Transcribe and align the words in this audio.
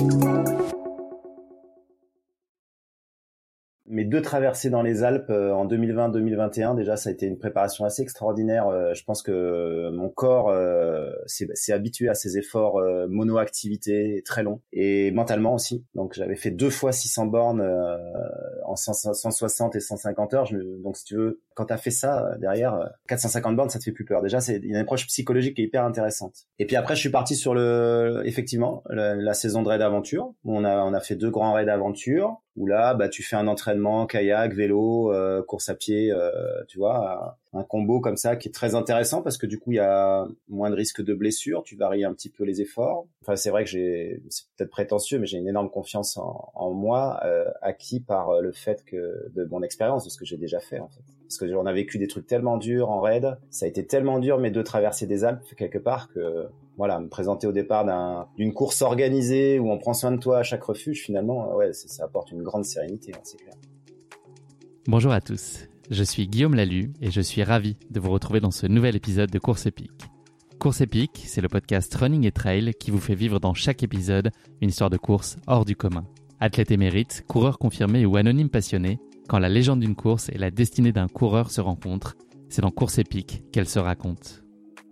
Música 0.00 0.57
mes 3.90 4.04
deux 4.04 4.22
traversées 4.22 4.70
dans 4.70 4.82
les 4.82 5.02
Alpes 5.02 5.30
euh, 5.30 5.52
en 5.52 5.66
2020-2021, 5.66 6.76
déjà, 6.76 6.96
ça 6.96 7.10
a 7.10 7.12
été 7.12 7.26
une 7.26 7.38
préparation 7.38 7.84
assez 7.84 8.02
extraordinaire. 8.02 8.68
Euh, 8.68 8.94
je 8.94 9.02
pense 9.04 9.22
que 9.22 9.90
mon 9.90 10.08
corps 10.08 10.50
euh, 10.50 11.10
s'est 11.26 11.72
habitué 11.72 12.08
à 12.08 12.14
ces 12.14 12.38
efforts 12.38 12.80
monoactivité 13.08 14.22
très 14.24 14.42
longs 14.42 14.60
et 14.72 15.10
mentalement 15.10 15.54
aussi. 15.54 15.84
Donc, 15.94 16.14
j'avais 16.14 16.36
fait 16.36 16.50
deux 16.50 16.70
fois 16.70 16.92
600 16.92 17.26
bornes 17.26 17.66
en 18.64 18.76
160 18.76 19.76
et 19.76 19.80
150 19.80 20.34
heures. 20.34 20.48
donc, 20.82 20.96
si 20.96 21.04
tu 21.04 21.16
veux, 21.16 21.40
quand 21.54 21.66
tu 21.66 21.72
as 21.72 21.76
fait 21.76 21.90
ça 21.90 22.36
derrière 22.40 22.90
450 23.08 23.56
bornes, 23.56 23.70
ça 23.70 23.78
te 23.78 23.84
fait 23.84 23.92
plus 23.92 24.04
peur. 24.04 24.22
Déjà, 24.22 24.40
c'est 24.40 24.56
une 24.56 24.76
approche 24.76 25.06
psychologique 25.06 25.56
qui 25.56 25.62
est 25.62 25.66
hyper 25.66 25.84
intéressante. 25.84 26.46
Et 26.58 26.66
puis 26.66 26.76
après, 26.76 26.94
je 26.94 27.00
suis 27.00 27.10
parti 27.10 27.36
sur 27.36 27.54
le, 27.54 28.22
effectivement, 28.24 28.82
la, 28.88 29.34
saison 29.34 29.62
de 29.62 29.68
raid 29.68 29.82
aventure. 29.82 30.34
On 30.44 30.64
a, 30.64 30.84
on 30.84 30.92
a 30.92 31.00
fait 31.00 31.16
deux 31.16 31.30
grands 31.30 31.52
raids 31.52 31.66
d'aventure 31.66 32.42
où 32.58 32.66
là, 32.66 32.92
bah, 32.94 33.08
tu 33.08 33.22
fais 33.22 33.36
un 33.36 33.46
entraînement 33.46 34.06
kayak, 34.06 34.52
vélo, 34.52 35.12
euh, 35.12 35.42
course 35.42 35.68
à 35.68 35.76
pied, 35.76 36.10
euh, 36.10 36.30
tu 36.66 36.78
vois, 36.78 37.38
un 37.52 37.62
combo 37.62 38.00
comme 38.00 38.16
ça 38.16 38.34
qui 38.34 38.48
est 38.48 38.52
très 38.52 38.74
intéressant 38.74 39.22
parce 39.22 39.38
que 39.38 39.46
du 39.46 39.60
coup, 39.60 39.70
il 39.70 39.76
y 39.76 39.80
a 39.80 40.26
moins 40.48 40.68
de 40.68 40.74
risque 40.74 41.00
de 41.00 41.14
blessure, 41.14 41.62
tu 41.62 41.76
varies 41.76 42.04
un 42.04 42.12
petit 42.12 42.30
peu 42.30 42.42
les 42.42 42.60
efforts. 42.60 43.06
Enfin, 43.22 43.36
c'est 43.36 43.50
vrai 43.50 43.62
que 43.62 43.70
j'ai, 43.70 44.22
c'est 44.28 44.46
peut-être 44.56 44.70
prétentieux, 44.70 45.20
mais 45.20 45.26
j'ai 45.26 45.38
une 45.38 45.46
énorme 45.46 45.70
confiance 45.70 46.16
en, 46.16 46.50
en 46.52 46.72
moi, 46.72 47.20
euh, 47.24 47.44
acquis 47.62 48.00
par 48.00 48.40
le 48.40 48.50
fait 48.50 48.84
que 48.84 49.30
de 49.34 49.44
mon 49.44 49.62
expérience, 49.62 50.04
de 50.04 50.10
ce 50.10 50.18
que 50.18 50.24
j'ai 50.24 50.36
déjà 50.36 50.58
fait 50.58 50.80
en 50.80 50.88
fait. 50.88 51.02
Parce 51.22 51.38
que 51.38 51.46
j'en 51.46 51.64
a 51.64 51.72
vécu 51.72 51.98
des 51.98 52.08
trucs 52.08 52.26
tellement 52.26 52.56
durs 52.56 52.90
en 52.90 53.00
raid, 53.00 53.38
ça 53.50 53.66
a 53.66 53.68
été 53.68 53.86
tellement 53.86 54.18
dur 54.18 54.38
mes 54.38 54.50
deux 54.50 54.64
traversées 54.64 55.06
des 55.06 55.24
Alpes 55.24 55.44
quelque 55.56 55.78
part 55.78 56.08
que 56.12 56.48
voilà, 56.78 57.00
me 57.00 57.08
présenter 57.08 57.48
au 57.48 57.52
départ 57.52 57.84
d'une 58.36 58.54
course 58.54 58.82
organisée 58.82 59.58
où 59.58 59.68
on 59.70 59.78
prend 59.78 59.94
soin 59.94 60.12
de 60.12 60.16
toi 60.16 60.38
à 60.38 60.42
chaque 60.44 60.62
refuge, 60.62 61.02
finalement, 61.02 61.54
ouais, 61.56 61.72
ça, 61.72 62.04
apporte 62.04 62.30
une 62.30 62.42
grande 62.42 62.64
sérénité, 62.64 63.12
hein, 63.14 63.20
c'est 63.24 63.36
clair. 63.36 63.54
Bonjour 64.86 65.10
à 65.10 65.20
tous, 65.20 65.66
je 65.90 66.04
suis 66.04 66.28
Guillaume 66.28 66.54
Lalu 66.54 66.92
et 67.02 67.10
je 67.10 67.20
suis 67.20 67.42
ravi 67.42 67.76
de 67.90 67.98
vous 67.98 68.10
retrouver 68.10 68.38
dans 68.38 68.52
ce 68.52 68.68
nouvel 68.68 68.94
épisode 68.94 69.28
de 69.28 69.40
Course 69.40 69.66
épique. 69.66 70.06
Course 70.60 70.80
épique, 70.80 71.24
c'est 71.26 71.40
le 71.40 71.48
podcast 71.48 71.92
Running 71.94 72.24
et 72.24 72.32
Trail 72.32 72.72
qui 72.78 72.92
vous 72.92 73.00
fait 73.00 73.16
vivre 73.16 73.40
dans 73.40 73.54
chaque 73.54 73.82
épisode 73.82 74.30
une 74.60 74.68
histoire 74.68 74.90
de 74.90 74.96
course 74.96 75.36
hors 75.48 75.64
du 75.64 75.74
commun. 75.74 76.04
Athlète 76.38 76.70
émérite, 76.70 77.24
coureur 77.26 77.58
confirmé 77.58 78.06
ou 78.06 78.16
anonyme 78.16 78.50
passionné, 78.50 79.00
quand 79.28 79.40
la 79.40 79.48
légende 79.48 79.80
d'une 79.80 79.96
course 79.96 80.28
et 80.28 80.38
la 80.38 80.52
destinée 80.52 80.92
d'un 80.92 81.08
coureur 81.08 81.50
se 81.50 81.60
rencontrent, 81.60 82.16
c'est 82.48 82.62
dans 82.62 82.70
Course 82.70 82.98
épique 82.98 83.42
qu'elle 83.52 83.68
se 83.68 83.78
raconte. 83.78 84.42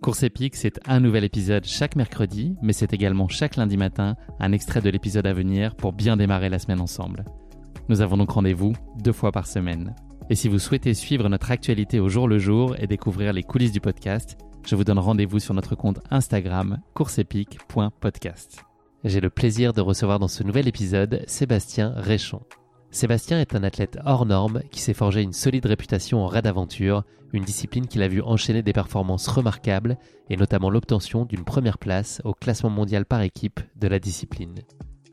Course 0.01 0.23
épique, 0.23 0.55
c'est 0.55 0.79
un 0.87 0.99
nouvel 0.99 1.23
épisode 1.23 1.65
chaque 1.65 1.95
mercredi, 1.95 2.55
mais 2.61 2.71
c'est 2.71 2.93
également 2.93 3.27
chaque 3.27 3.55
lundi 3.55 3.77
matin 3.77 4.15
un 4.39 4.51
extrait 4.51 4.81
de 4.81 4.89
l'épisode 4.89 5.25
à 5.25 5.33
venir 5.33 5.75
pour 5.75 5.91
bien 5.91 6.17
démarrer 6.17 6.49
la 6.49 6.59
semaine 6.59 6.81
ensemble. 6.81 7.25
Nous 7.89 8.01
avons 8.01 8.17
donc 8.17 8.31
rendez-vous 8.31 8.73
deux 9.03 9.11
fois 9.11 9.31
par 9.31 9.47
semaine. 9.47 9.95
Et 10.29 10.35
si 10.35 10.49
vous 10.49 10.59
souhaitez 10.59 10.93
suivre 10.93 11.29
notre 11.29 11.51
actualité 11.51 11.99
au 11.99 12.09
jour 12.09 12.27
le 12.27 12.37
jour 12.37 12.75
et 12.79 12.85
découvrir 12.85 13.33
les 13.33 13.43
coulisses 13.43 13.71
du 13.71 13.81
podcast, 13.81 14.37
je 14.65 14.75
vous 14.75 14.83
donne 14.83 14.99
rendez-vous 14.99 15.39
sur 15.39 15.53
notre 15.53 15.75
compte 15.75 15.99
Instagram 16.11 16.79
courseepique.podcast. 16.93 18.65
J'ai 19.03 19.21
le 19.21 19.29
plaisir 19.29 19.73
de 19.73 19.81
recevoir 19.81 20.19
dans 20.19 20.27
ce 20.27 20.43
nouvel 20.43 20.67
épisode 20.67 21.23
Sébastien 21.27 21.93
Réchon. 21.95 22.41
Sébastien 22.91 23.39
est 23.39 23.55
un 23.55 23.63
athlète 23.63 23.99
hors 24.05 24.25
norme 24.25 24.61
qui 24.71 24.81
s'est 24.81 24.93
forgé 24.93 25.21
une 25.21 25.33
solide 25.33 25.65
réputation 25.65 26.23
en 26.23 26.27
raid 26.27 26.47
aventure, 26.47 27.03
une 27.33 27.43
discipline 27.43 27.87
qu'il 27.87 28.01
a 28.01 28.07
vu 28.07 28.21
enchaîner 28.21 28.63
des 28.63 28.73
performances 28.73 29.27
remarquables 29.27 29.97
et 30.29 30.37
notamment 30.37 30.69
l'obtention 30.69 31.25
d'une 31.25 31.43
première 31.43 31.77
place 31.77 32.21
au 32.23 32.33
classement 32.33 32.69
mondial 32.69 33.05
par 33.05 33.21
équipe 33.21 33.59
de 33.75 33.87
la 33.87 33.99
discipline. 33.99 34.55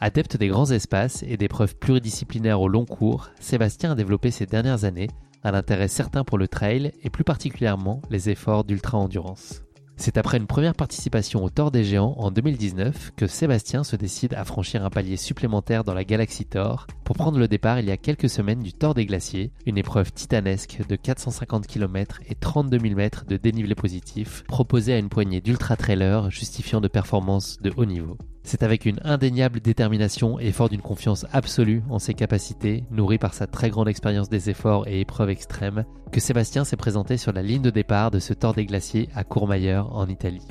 Adepte 0.00 0.36
des 0.36 0.48
grands 0.48 0.70
espaces 0.70 1.24
et 1.26 1.36
d'épreuves 1.36 1.76
pluridisciplinaires 1.76 2.60
au 2.60 2.68
long 2.68 2.84
cours, 2.84 3.30
Sébastien 3.40 3.92
a 3.92 3.94
développé 3.94 4.30
ces 4.30 4.46
dernières 4.46 4.84
années 4.84 5.08
un 5.42 5.54
intérêt 5.54 5.88
certain 5.88 6.24
pour 6.24 6.38
le 6.38 6.48
trail 6.48 6.92
et 7.02 7.10
plus 7.10 7.24
particulièrement 7.24 8.00
les 8.10 8.30
efforts 8.30 8.64
d'ultra-endurance. 8.64 9.63
C'est 9.96 10.18
après 10.18 10.38
une 10.38 10.46
première 10.46 10.74
participation 10.74 11.44
au 11.44 11.50
Tour 11.50 11.70
des 11.70 11.84
Géants 11.84 12.16
en 12.18 12.30
2019 12.30 13.12
que 13.16 13.26
Sébastien 13.26 13.84
se 13.84 13.96
décide 13.96 14.34
à 14.34 14.44
franchir 14.44 14.84
un 14.84 14.90
palier 14.90 15.16
supplémentaire 15.16 15.84
dans 15.84 15.94
la 15.94 16.04
galaxie 16.04 16.46
Thor 16.46 16.86
pour 17.04 17.16
prendre 17.16 17.38
le 17.38 17.48
départ 17.48 17.78
il 17.78 17.86
y 17.86 17.92
a 17.92 17.96
quelques 17.96 18.28
semaines 18.28 18.62
du 18.62 18.72
Tour 18.72 18.94
des 18.94 19.06
Glaciers, 19.06 19.52
une 19.66 19.78
épreuve 19.78 20.12
titanesque 20.12 20.80
de 20.88 20.96
450 20.96 21.66
km 21.66 22.20
et 22.28 22.34
32 22.34 22.78
000 22.78 22.94
mètres 22.94 23.24
de 23.24 23.36
dénivelé 23.36 23.74
positif 23.74 24.42
proposée 24.48 24.94
à 24.94 24.98
une 24.98 25.08
poignée 25.08 25.40
d'ultra-trailers 25.40 26.30
justifiant 26.30 26.80
de 26.80 26.88
performances 26.88 27.58
de 27.62 27.72
haut 27.76 27.86
niveau. 27.86 28.18
C'est 28.46 28.62
avec 28.62 28.84
une 28.84 29.00
indéniable 29.04 29.60
détermination 29.60 30.38
et 30.38 30.52
fort 30.52 30.68
d'une 30.68 30.82
confiance 30.82 31.24
absolue 31.32 31.82
en 31.88 31.98
ses 31.98 32.12
capacités, 32.12 32.84
nourrie 32.90 33.18
par 33.18 33.32
sa 33.32 33.46
très 33.46 33.70
grande 33.70 33.88
expérience 33.88 34.28
des 34.28 34.50
efforts 34.50 34.86
et 34.86 35.00
épreuves 35.00 35.30
extrêmes, 35.30 35.84
que 36.12 36.20
Sébastien 36.20 36.64
s'est 36.64 36.76
présenté 36.76 37.16
sur 37.16 37.32
la 37.32 37.42
ligne 37.42 37.62
de 37.62 37.70
départ 37.70 38.10
de 38.10 38.18
ce 38.18 38.34
Tour 38.34 38.52
des 38.52 38.66
glaciers 38.66 39.08
à 39.14 39.24
Courmayeur 39.24 39.96
en 39.96 40.06
Italie. 40.08 40.46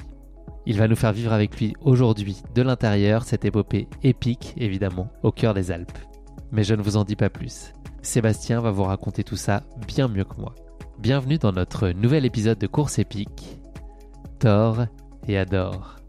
Il 0.65 0.77
va 0.77 0.87
nous 0.87 0.95
faire 0.95 1.13
vivre 1.13 1.33
avec 1.33 1.59
lui 1.59 1.75
aujourd'hui, 1.81 2.41
de 2.55 2.63
l'intérieur, 2.63 3.25
cette 3.25 3.45
épopée 3.45 3.87
épique, 4.01 4.55
évidemment, 4.57 5.09
au 5.21 5.31
cœur 5.31 5.53
des 5.53 5.69
Alpes. 5.71 5.97
Mais 6.51 6.63
je 6.63 6.73
ne 6.73 6.81
vous 6.81 6.97
en 6.97 7.03
dis 7.03 7.15
pas 7.15 7.29
plus. 7.29 7.73
Sébastien 8.01 8.59
va 8.59 8.71
vous 8.71 8.83
raconter 8.83 9.23
tout 9.23 9.35
ça 9.35 9.63
bien 9.87 10.07
mieux 10.07 10.25
que 10.25 10.41
moi. 10.41 10.55
Bienvenue 10.97 11.37
dans 11.37 11.51
notre 11.51 11.89
nouvel 11.89 12.25
épisode 12.25 12.57
de 12.57 12.67
Course 12.67 12.97
épique. 12.97 13.59
Thor 14.39 14.85
et 15.27 15.37
Adore. 15.37 16.02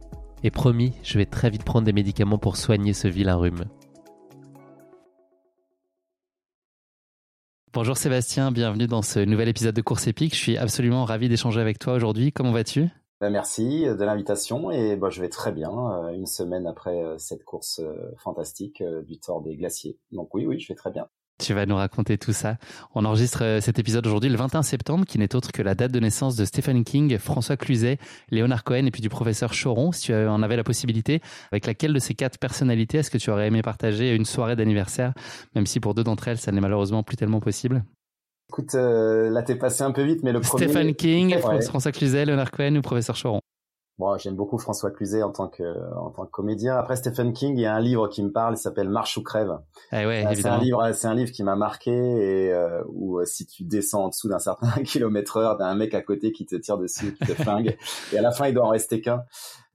Et 0.47 0.51
promis, 0.51 0.93
je 1.03 1.17
vais 1.17 1.25
très 1.25 1.49
vite 1.49 1.65
prendre 1.65 1.87
des 1.87 1.95
médicaments 1.95 2.37
pour 2.37 2.59
soigner 2.59 2.93
ce 2.93 3.09
vilain 3.09 3.37
rhume. 3.37 3.65
Bonjour 7.73 7.97
Sébastien, 7.97 8.53
bienvenue 8.53 8.87
dans 8.87 9.01
ce 9.01 9.21
nouvel 9.21 9.49
épisode 9.49 9.75
de 9.75 9.81
Course 9.81 10.07
épique. 10.07 10.35
Je 10.35 10.39
suis 10.39 10.59
absolument 10.59 11.07
ravi 11.07 11.31
d'échanger 11.31 11.63
avec 11.63 11.79
toi 11.79 11.95
aujourd'hui. 11.95 12.31
Comment 12.31 12.53
vas-tu? 12.53 12.91
Ben, 13.23 13.31
Merci 13.31 13.87
de 13.87 14.05
l'invitation 14.05 14.71
et 14.71 14.97
ben, 14.97 15.09
je 15.09 15.23
vais 15.23 15.31
très 15.31 15.51
bien 15.51 15.73
euh, 15.73 16.09
une 16.11 16.27
semaine 16.27 16.67
après 16.67 17.03
euh, 17.03 17.17
cette 17.17 17.43
course 17.45 17.81
euh, 17.83 18.13
fantastique 18.19 18.83
du 19.07 19.19
Tour 19.19 19.41
des 19.41 19.57
Glaciers. 19.57 19.99
Donc 20.13 20.35
oui, 20.35 20.45
oui, 20.45 20.61
je 20.61 20.69
vais 20.69 20.77
très 20.77 20.91
bien. 20.91 21.09
Tu 21.43 21.53
vas 21.53 21.67
nous 21.67 21.75
raconter 21.75 22.17
tout 22.17 22.33
ça. 22.33 22.57
On 22.95 23.05
enregistre 23.05 23.43
euh, 23.43 23.61
cet 23.61 23.81
épisode 23.81 24.07
aujourd'hui 24.07 24.31
le 24.31 24.37
21 24.37 24.63
septembre, 24.63 25.05
qui 25.05 25.19
n'est 25.19 25.35
autre 25.35 25.51
que 25.51 25.63
la 25.63 25.75
date 25.75 25.91
de 25.91 25.99
naissance 25.99 26.37
de 26.37 26.45
Stephen 26.45 26.85
King, 26.85 27.19
François 27.19 27.57
Cluzet, 27.57 27.99
Léonard 28.31 28.63
Cohen 28.63 28.87
et 28.87 28.91
puis 28.93 29.03
du 29.03 29.09
professeur 29.09 29.51
Choron. 29.53 29.91
Si 29.91 30.03
tu 30.03 30.15
en 30.15 30.43
avais 30.43 30.57
la 30.57 30.63
possibilité, 30.63 31.21
avec 31.51 31.67
laquelle 31.67 31.93
de 31.93 31.99
ces 31.99 32.15
quatre 32.15 32.39
personnalités 32.39 32.99
est-ce 32.99 33.11
que 33.11 33.19
tu 33.19 33.31
aurais 33.31 33.49
aimé 33.49 33.63
partager 33.63 34.15
une 34.15 34.25
soirée 34.25 34.55
d'anniversaire, 34.55 35.13
même 35.57 35.67
si 35.67 35.81
pour 35.81 35.95
deux 35.95 36.05
d'entre 36.05 36.29
elles, 36.29 36.39
ça 36.39 36.53
n'est 36.53 36.61
malheureusement 36.61 37.03
plus 37.03 37.17
tellement 37.17 37.41
possible 37.41 37.85
Écoute, 38.51 38.75
euh, 38.77 39.29
là 39.31 39.43
t'es 39.43 39.57
passé 39.57 39.83
un 39.83 39.91
peu 39.91 40.03
vite, 40.03 40.21
mais 40.23 40.31
le 40.31 40.41
premier... 40.41 40.69
Stephen 40.69 40.95
King, 40.95 41.37
François 41.63 41.91
Cluzet, 41.91 42.27
Léonard 42.27 42.53
Cohen 42.53 42.77
ou 42.77 42.83
professeur 42.83 43.17
Choron? 43.21 43.41
Bon, 43.97 44.19
j'aime 44.19 44.35
beaucoup 44.35 44.59
François 44.59 44.91
Cluzet 44.91 45.23
en 45.23 45.31
tant 45.31 45.47
que 45.47 45.63
en 45.95 46.11
tant 46.11 46.27
que 46.27 46.31
comédien. 46.31 46.77
Après 46.77 46.97
Stephen 46.97 47.33
King, 47.33 47.57
il 47.57 47.61
y 47.61 47.67
a 47.67 47.73
un 47.73 47.81
livre 47.81 48.09
qui 48.09 48.25
me 48.25 48.33
parle, 48.33 48.55
il 48.55 48.57
s'appelle 48.59 48.89
Marche 48.89 49.17
ou 49.17 49.23
crève. 49.23 49.57
Eh 49.93 50.05
ouais, 50.05 50.27
euh, 50.27 50.35
c'est 50.35 50.47
un 50.47 50.59
livre, 50.59 50.93
c'est 50.93 51.07
un 51.07 51.15
livre 51.15 51.31
qui 51.31 51.45
m'a 51.45 51.55
marqué 51.55 51.93
et 51.93 52.53
euh, 52.53 52.83
où 52.89 53.21
euh, 53.21 53.25
si 53.25 53.47
tu 53.47 53.63
descends 53.63 54.07
en 54.07 54.09
dessous 54.09 54.29
d'un 54.29 54.41
certain 54.41 54.69
kilomètre 54.85 55.37
heure, 55.37 55.57
t'as 55.57 55.67
un 55.67 55.77
mec 55.77 55.95
à 55.95 56.03
côté 56.03 56.33
qui 56.33 56.45
te 56.45 56.57
tire 56.57 56.77
dessus, 56.77 57.15
qui 57.15 57.25
te 57.25 57.33
flingue, 57.43 57.77
et 58.13 58.19
à 58.19 58.23
la 58.23 58.33
fin 58.33 58.49
il 58.49 58.55
doit 58.55 58.65
en 58.65 58.71
rester 58.71 59.01
qu'un. 59.01 59.23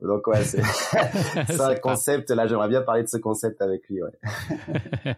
Donc 0.01 0.27
ouais, 0.27 0.44
c'est 0.44 0.63
c'est 1.48 1.62
un 1.62 1.75
concept. 1.75 2.30
Là, 2.31 2.45
j'aimerais 2.45 2.68
bien 2.68 2.81
parler 2.81 3.04
de 3.04 3.10
ce 3.10 3.18
concept 3.18 3.62
avec 3.62 3.88
lui. 3.88 4.01
Ouais. 4.04 5.16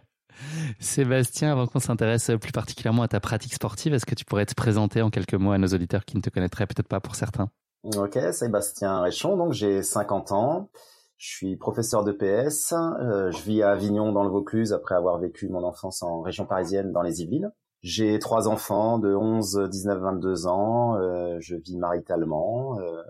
Sébastien, 0.78 1.50
avant 1.50 1.66
qu'on 1.66 1.80
s'intéresse 1.80 2.30
plus 2.40 2.52
particulièrement 2.52 3.02
à 3.02 3.08
ta 3.08 3.18
pratique 3.18 3.52
sportive, 3.52 3.94
est-ce 3.94 4.06
que 4.06 4.14
tu 4.14 4.24
pourrais 4.24 4.46
te 4.46 4.54
présenter 4.54 5.02
en 5.02 5.10
quelques 5.10 5.34
mots 5.34 5.52
à 5.52 5.58
nos 5.58 5.68
auditeurs 5.68 6.04
qui 6.04 6.16
ne 6.16 6.22
te 6.22 6.30
connaîtraient 6.30 6.68
peut-être 6.68 6.88
pas 6.88 7.00
pour 7.00 7.16
certains? 7.16 7.50
Ok, 7.84 8.18
Sébastien 8.32 9.00
Réchon, 9.00 9.36
donc 9.36 9.52
j'ai 9.52 9.82
50 9.82 10.32
ans. 10.32 10.70
Je 11.16 11.28
suis 11.28 11.56
professeur 11.56 12.04
de 12.04 12.12
PS. 12.12 12.72
Euh, 12.72 13.30
je 13.30 13.42
vis 13.42 13.62
à 13.62 13.70
Avignon 13.70 14.12
dans 14.12 14.24
le 14.24 14.30
Vaucluse 14.30 14.72
après 14.72 14.94
avoir 14.94 15.18
vécu 15.18 15.48
mon 15.48 15.62
enfance 15.64 16.02
en 16.02 16.20
région 16.20 16.46
parisienne 16.46 16.92
dans 16.92 17.02
les 17.02 17.22
Yvelines. 17.22 17.52
J'ai 17.82 18.18
trois 18.20 18.46
enfants 18.48 18.98
de 18.98 19.14
11, 19.14 19.68
19, 19.68 20.00
22 20.00 20.46
ans. 20.46 20.96
Euh, 20.96 21.36
je 21.40 21.56
vis 21.56 21.76
maritalement. 21.76 22.78
Euh, 22.78 23.02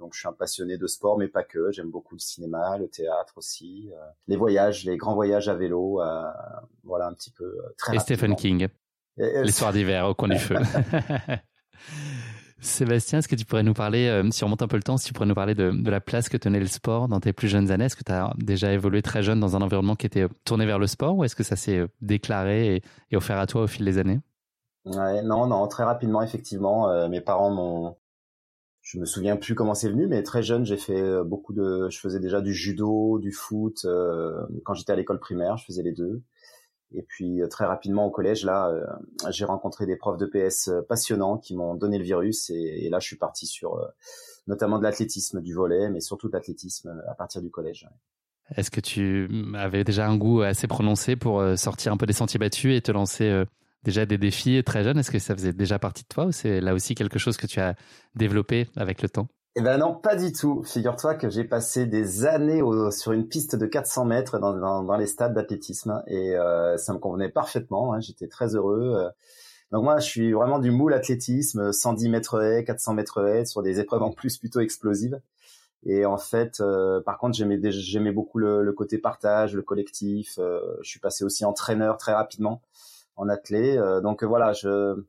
donc 0.00 0.14
je 0.14 0.20
suis 0.20 0.28
un 0.28 0.32
passionné 0.32 0.78
de 0.78 0.86
sport, 0.86 1.18
mais 1.18 1.28
pas 1.28 1.44
que. 1.44 1.70
J'aime 1.70 1.90
beaucoup 1.90 2.14
le 2.14 2.20
cinéma, 2.20 2.78
le 2.78 2.88
théâtre 2.88 3.34
aussi, 3.36 3.90
euh, 3.92 4.04
les 4.26 4.36
voyages, 4.36 4.84
les 4.84 4.96
grands 4.96 5.14
voyages 5.14 5.48
à 5.48 5.54
vélo. 5.54 6.00
Euh, 6.00 6.22
voilà 6.84 7.06
un 7.06 7.12
petit 7.12 7.30
peu 7.30 7.44
euh, 7.44 7.74
très. 7.76 7.96
Et 7.96 7.98
Stephen 7.98 8.34
King. 8.34 8.68
Les 9.16 9.52
soirs 9.52 9.72
d'hiver 9.72 10.08
au 10.08 10.14
coin 10.14 10.28
du 10.28 10.38
feu. 10.38 10.56
Sébastien, 12.60 13.20
est-ce 13.20 13.28
que 13.28 13.36
tu 13.36 13.44
pourrais 13.44 13.62
nous 13.62 13.74
parler, 13.74 14.06
euh, 14.08 14.28
si 14.30 14.44
on 14.44 14.48
monte 14.48 14.62
un 14.62 14.68
peu 14.68 14.76
le 14.76 14.82
temps, 14.82 14.96
si 14.96 15.06
tu 15.06 15.12
pourrais 15.12 15.26
nous 15.26 15.34
parler 15.34 15.54
de, 15.54 15.72
la 15.90 16.00
place 16.00 16.28
que 16.28 16.36
tenait 16.36 16.60
le 16.60 16.66
sport 16.66 17.08
dans 17.08 17.20
tes 17.20 17.32
plus 17.32 17.48
jeunes 17.48 17.70
années? 17.70 17.86
Est-ce 17.86 17.96
que 17.96 18.04
tu 18.04 18.12
as 18.12 18.32
déjà 18.38 18.72
évolué 18.72 19.02
très 19.02 19.22
jeune 19.22 19.40
dans 19.40 19.56
un 19.56 19.62
environnement 19.62 19.96
qui 19.96 20.06
était 20.06 20.26
tourné 20.44 20.66
vers 20.66 20.78
le 20.78 20.86
sport 20.86 21.16
ou 21.16 21.24
est-ce 21.24 21.34
que 21.34 21.42
ça 21.42 21.56
s'est 21.56 21.78
euh, 21.78 21.88
déclaré 22.02 22.82
et, 23.10 23.16
offert 23.16 23.38
à 23.38 23.46
toi 23.46 23.62
au 23.62 23.66
fil 23.66 23.84
des 23.84 23.98
années? 23.98 24.20
Non, 24.84 25.46
non, 25.46 25.66
très 25.68 25.84
rapidement, 25.84 26.22
effectivement. 26.22 26.90
Euh, 26.90 27.08
mes 27.08 27.20
parents 27.20 27.50
m'ont... 27.50 27.96
Je 28.82 28.98
me 28.98 29.04
souviens 29.04 29.36
plus 29.36 29.54
comment 29.54 29.74
c'est 29.74 29.90
venu, 29.90 30.06
mais 30.06 30.22
très 30.22 30.42
jeune, 30.42 30.64
j'ai 30.64 30.78
fait 30.78 31.00
euh, 31.00 31.22
beaucoup 31.22 31.52
de... 31.52 31.88
Je 31.90 32.00
faisais 32.00 32.18
déjà 32.18 32.40
du 32.40 32.54
judo, 32.54 33.18
du 33.18 33.30
foot. 33.30 33.84
Euh, 33.84 34.46
quand 34.64 34.74
j'étais 34.74 34.92
à 34.92 34.96
l'école 34.96 35.20
primaire, 35.20 35.58
je 35.58 35.66
faisais 35.66 35.82
les 35.82 35.92
deux. 35.92 36.22
Et 36.92 37.02
puis 37.02 37.40
euh, 37.40 37.48
très 37.48 37.66
rapidement 37.66 38.06
au 38.06 38.10
collège, 38.10 38.44
là, 38.44 38.68
euh, 38.68 38.84
j'ai 39.30 39.44
rencontré 39.44 39.86
des 39.86 39.96
profs 39.96 40.18
de 40.18 40.26
PS 40.26 40.68
euh, 40.68 40.82
passionnants 40.82 41.38
qui 41.38 41.54
m'ont 41.54 41.74
donné 41.74 41.98
le 41.98 42.04
virus. 42.04 42.50
Et, 42.50 42.88
là, 42.90 42.98
je 42.98 43.06
suis 43.06 43.16
parti 43.16 43.46
sur 43.46 43.80
notamment 44.46 44.78
de 44.78 44.82
l'athlétisme, 44.82 45.40
du 45.40 45.54
volet, 45.54 45.88
mais 45.90 46.00
surtout 46.00 46.28
de 46.28 46.32
l'athlétisme 46.32 47.02
à 47.08 47.14
partir 47.14 47.40
du 47.40 47.50
collège. 47.50 47.88
Est-ce 48.56 48.70
que 48.70 48.80
tu 48.80 49.28
avais 49.54 49.84
déjà 49.84 50.08
un 50.08 50.16
goût 50.16 50.42
assez 50.42 50.66
prononcé 50.66 51.14
pour 51.14 51.40
sortir 51.56 51.92
un 51.92 51.96
peu 51.96 52.06
des 52.06 52.12
sentiers 52.12 52.38
battus 52.38 52.76
et 52.76 52.80
te 52.80 52.90
lancer 52.90 53.44
déjà 53.84 54.06
des 54.06 54.18
défis 54.18 54.64
très 54.64 54.82
jeunes? 54.82 54.98
Est-ce 54.98 55.12
que 55.12 55.20
ça 55.20 55.36
faisait 55.36 55.52
déjà 55.52 55.78
partie 55.78 56.02
de 56.02 56.08
toi 56.08 56.26
ou 56.26 56.32
c'est 56.32 56.60
là 56.60 56.74
aussi 56.74 56.96
quelque 56.96 57.20
chose 57.20 57.36
que 57.36 57.46
tu 57.46 57.60
as 57.60 57.76
développé 58.16 58.66
avec 58.74 59.02
le 59.02 59.08
temps? 59.08 59.28
Eh 59.56 59.62
ben 59.62 59.78
non, 59.78 59.94
pas 59.94 60.16
du 60.16 60.32
tout. 60.32 60.62
Figure-toi 60.62 61.14
que 61.14 61.28
j'ai 61.28 61.44
passé 61.44 61.86
des 61.86 62.24
années 62.24 62.62
au, 62.62 62.90
sur 62.90 63.12
une 63.12 63.26
piste 63.28 63.56
de 63.56 63.66
400 63.66 64.04
mètres 64.04 64.38
dans, 64.38 64.54
dans, 64.54 64.82
dans 64.82 64.96
les 64.96 65.06
stades 65.06 65.34
d'athlétisme 65.34 66.02
et 66.06 66.36
euh, 66.36 66.76
ça 66.76 66.92
me 66.92 66.98
convenait 66.98 67.28
parfaitement. 67.28 67.92
Hein, 67.92 68.00
J'étais 68.00 68.28
très 68.28 68.54
heureux. 68.54 68.94
Euh. 68.96 69.10
Donc 69.72 69.84
moi, 69.84 69.98
je 69.98 70.06
suis 70.06 70.32
vraiment 70.32 70.58
du 70.58 70.70
moule 70.70 70.94
athlétisme, 70.94 71.72
110 71.72 72.08
mètres 72.08 72.42
haies, 72.42 72.64
400 72.64 72.94
mètres 72.94 73.24
haies, 73.24 73.44
sur 73.44 73.62
des 73.62 73.78
épreuves 73.78 74.02
en 74.02 74.10
plus 74.10 74.38
plutôt 74.38 74.60
explosives. 74.60 75.20
Et 75.84 76.04
en 76.04 76.18
fait, 76.18 76.60
euh, 76.60 77.00
par 77.00 77.18
contre, 77.18 77.36
j'aimais 77.36 78.12
beaucoup 78.12 78.38
le, 78.38 78.62
le, 78.62 78.72
côté 78.72 78.98
partage, 78.98 79.54
le 79.54 79.62
collectif. 79.62 80.38
Euh, 80.38 80.60
je 80.82 80.90
suis 80.90 81.00
passé 81.00 81.24
aussi 81.24 81.44
entraîneur 81.44 81.96
très 81.96 82.12
rapidement 82.12 82.62
en 83.16 83.28
athlée. 83.28 83.78
Euh, 83.78 84.00
donc 84.00 84.22
voilà, 84.22 84.52
je 84.52 85.02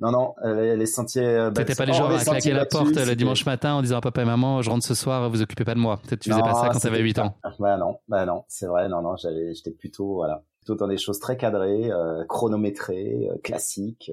non, 0.00 0.10
non, 0.12 0.34
les, 0.44 0.86
sentiers. 0.86 1.22
Euh, 1.22 1.50
T'étais 1.50 1.74
pas 1.74 1.84
les 1.84 1.92
gens 1.92 2.08
à 2.08 2.18
claquer 2.18 2.52
la 2.52 2.64
porte 2.64 2.96
le 2.96 3.14
dimanche 3.14 3.44
matin 3.44 3.74
en 3.74 3.82
disant 3.82 3.98
à 3.98 4.00
papa 4.00 4.22
et 4.22 4.24
maman, 4.24 4.62
je 4.62 4.70
rentre 4.70 4.84
ce 4.86 4.94
soir, 4.94 5.28
vous 5.28 5.42
occupez 5.42 5.64
pas 5.64 5.74
de 5.74 5.80
moi. 5.80 5.98
Peut-être 5.98 6.20
tu 6.20 6.30
faisais 6.30 6.40
pas 6.40 6.54
ça 6.54 6.70
quand 6.72 6.78
t'avais 6.78 7.00
8 7.00 7.18
ans. 7.18 7.36
Bah 7.58 7.76
non, 7.76 7.98
bah 8.08 8.24
non, 8.24 8.44
c'est 8.48 8.66
vrai, 8.66 8.88
non, 8.88 9.02
non, 9.02 9.16
j'avais, 9.16 9.54
j'étais 9.54 9.72
plutôt, 9.72 10.14
voilà, 10.14 10.42
plutôt 10.60 10.74
dans 10.74 10.88
des 10.88 10.96
choses 10.96 11.18
très 11.18 11.36
cadrées, 11.36 11.90
euh, 11.90 12.24
chronométrées, 12.26 13.28
euh, 13.30 13.36
classiques. 13.44 14.10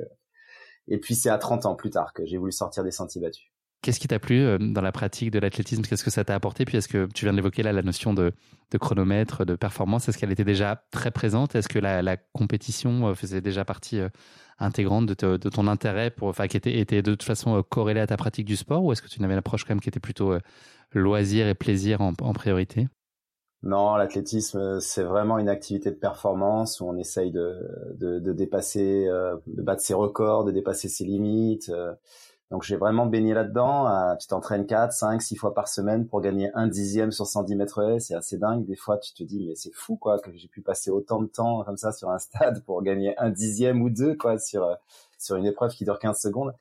Et 0.90 1.00
puis 1.00 1.16
c'est 1.16 1.30
à 1.30 1.38
30 1.38 1.66
ans 1.66 1.76
plus 1.76 1.90
tard 1.90 2.14
que 2.14 2.26
j'ai 2.26 2.38
voulu 2.38 2.52
sortir 2.52 2.84
des 2.84 2.92
sentiers 2.92 3.22
battus. 3.22 3.50
Qu'est-ce 3.82 4.00
qui 4.00 4.08
t'a 4.08 4.20
plu 4.20 4.42
euh, 4.42 4.58
dans 4.58 4.82
la 4.82 4.92
pratique 4.92 5.30
de 5.32 5.40
l'athlétisme? 5.40 5.84
Qu'est-ce 5.84 6.04
que 6.04 6.10
ça 6.10 6.24
t'a 6.24 6.34
apporté? 6.34 6.66
Puis 6.66 6.78
est-ce 6.78 6.88
que 6.88 7.08
tu 7.14 7.26
viens 7.26 7.34
d'évoquer 7.34 7.62
là 7.62 7.72
la 7.72 7.84
notion 7.84 8.14
de, 8.14 8.34
chronomètre, 8.80 9.46
de 9.46 9.56
performance 9.56 10.10
Est-ce 10.10 10.18
qu'elle 10.18 10.32
était 10.32 10.44
déjà 10.44 10.84
très 10.92 11.12
présente? 11.12 11.56
Est-ce 11.56 11.70
que 11.70 11.78
la, 11.80 12.18
compétition 12.34 13.08
euh, 13.08 13.14
faisait 13.14 13.42
déjà 13.42 13.66
partie 13.66 14.00
euh, 14.00 14.10
intégrante 14.58 15.06
de, 15.06 15.38
ton 15.38 15.68
intérêt 15.68 16.12
enfin, 16.22 16.48
qui 16.48 16.58
était, 16.58 17.02
de 17.02 17.12
toute 17.12 17.24
façon 17.24 17.62
corrélée 17.70 18.00
à 18.00 18.08
ta 18.08 18.18
pratique 18.18 18.46
du 18.46 18.56
sport 18.56 18.84
Ou 18.84 18.92
est-ce 18.92 19.04
que 19.04 19.08
tu 19.08 19.22
n'avais 19.22 19.34
une 19.34 19.40
approche 19.40 19.64
quand 19.64 19.76
même 19.76 19.82
qui 19.82 19.90
était 19.90 20.00
plutôt 20.00 20.36
loisir 20.92 21.48
et 21.48 21.54
plaisir 21.54 22.02
en, 22.02 22.14
priorité? 22.34 22.88
Non, 23.62 23.96
l'athlétisme, 23.96 24.80
c'est 24.80 25.04
vraiment 25.04 25.38
une 25.38 25.50
activité 25.50 25.92
de 25.92 25.96
performance 25.96 26.82
où 26.82 26.86
on 26.86 26.98
essaye 26.98 27.32
de 27.32 28.34
dépasser, 28.34 29.06
de 29.06 29.62
battre 29.62 29.84
ses 29.84 29.94
records, 29.94 30.46
de 30.46 30.52
dépasser 30.52 30.90
ses 30.90 31.06
limites. 31.06 31.72
Donc 32.50 32.64
j'ai 32.64 32.78
vraiment 32.78 33.06
baigné 33.06 33.34
là-dedans. 33.34 34.16
Tu 34.18 34.28
t'entraînes 34.28 34.66
4, 34.66 34.94
5, 34.94 35.22
6 35.22 35.36
fois 35.36 35.54
par 35.54 35.68
semaine 35.68 36.08
pour 36.08 36.22
gagner 36.22 36.50
un 36.54 36.68
dixième 36.68 37.12
sur 37.12 37.28
110 37.28 37.56
mètres 37.56 37.82
haies. 37.84 38.00
C'est 38.00 38.16
assez 38.16 38.38
dingue. 38.38 38.66
Des 38.66 38.78
fois, 38.78 38.98
tu 38.98 39.14
te 39.14 39.24
dis, 39.24 39.46
mais 39.46 39.56
c'est 39.56 39.74
fou 39.74 39.98
quoi 39.98 40.20
que 40.20 40.32
j'ai 40.34 40.48
pu 40.48 40.62
passer 40.62 40.90
autant 40.90 41.22
de 41.22 41.28
temps 41.28 41.64
comme 41.66 41.78
ça 41.78 41.92
sur 41.92 42.10
un 42.10 42.20
stade 42.20 42.64
pour 42.64 42.82
gagner 42.84 43.18
un 43.18 43.30
dixième 43.30 43.82
ou 43.82 43.90
deux 43.90 44.16
quoi 44.16 44.40
sur 44.40 44.64
euh, 44.64 44.76
sur 45.18 45.36
une 45.36 45.46
épreuve 45.46 45.72
qui 45.72 45.84
dure 45.84 46.00
15 46.00 46.20
secondes. 46.22 46.54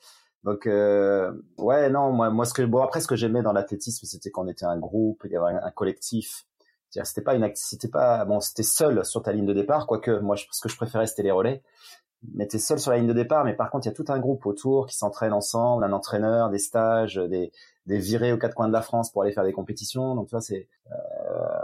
Donc 0.42 0.66
euh, 0.66 1.32
ouais, 1.58 1.88
non, 1.90 2.12
moi, 2.12 2.30
moi 2.30 2.44
ce 2.44 2.54
que 2.54 2.62
bon 2.62 2.82
après 2.82 3.00
ce 3.00 3.06
que 3.06 3.16
j'aimais 3.16 3.42
dans 3.42 3.52
l'athlétisme, 3.52 4.06
c'était 4.06 4.30
qu'on 4.30 4.48
était 4.48 4.66
un 4.66 4.78
groupe, 4.78 5.22
il 5.24 5.32
y 5.32 5.36
avait 5.36 5.54
un, 5.54 5.62
un 5.62 5.70
collectif. 5.70 6.46
C'était 6.90 7.20
pas 7.20 7.34
une, 7.34 7.50
c'était 7.54 7.88
pas 7.88 8.24
bon, 8.24 8.40
c'était 8.40 8.62
seul 8.62 9.04
sur 9.04 9.22
ta 9.22 9.32
ligne 9.32 9.44
de 9.44 9.52
départ, 9.52 9.86
quoique 9.86 10.12
moi 10.20 10.36
ce 10.36 10.60
que 10.62 10.68
je 10.68 10.76
préférais 10.76 11.06
c'était 11.06 11.24
les 11.24 11.30
relais 11.30 11.62
mais 12.34 12.46
t'es 12.46 12.58
seul 12.58 12.78
sur 12.78 12.90
la 12.90 12.98
ligne 12.98 13.06
de 13.06 13.12
départ. 13.12 13.44
Mais 13.44 13.54
par 13.54 13.70
contre, 13.70 13.86
il 13.86 13.90
y 13.90 13.92
a 13.92 13.94
tout 13.94 14.04
un 14.08 14.18
groupe 14.18 14.46
autour 14.46 14.86
qui 14.86 14.96
s'entraîne 14.96 15.32
ensemble, 15.32 15.84
un 15.84 15.92
entraîneur, 15.92 16.50
des 16.50 16.58
stages, 16.58 17.16
des, 17.16 17.52
des 17.86 17.98
virées 17.98 18.32
aux 18.32 18.38
quatre 18.38 18.54
coins 18.54 18.68
de 18.68 18.72
la 18.72 18.82
France 18.82 19.10
pour 19.10 19.22
aller 19.22 19.32
faire 19.32 19.44
des 19.44 19.52
compétitions. 19.52 20.14
Donc 20.14 20.26
tu 20.28 20.32
vois, 20.32 20.40
c'est 20.40 20.68
euh, 20.90 20.94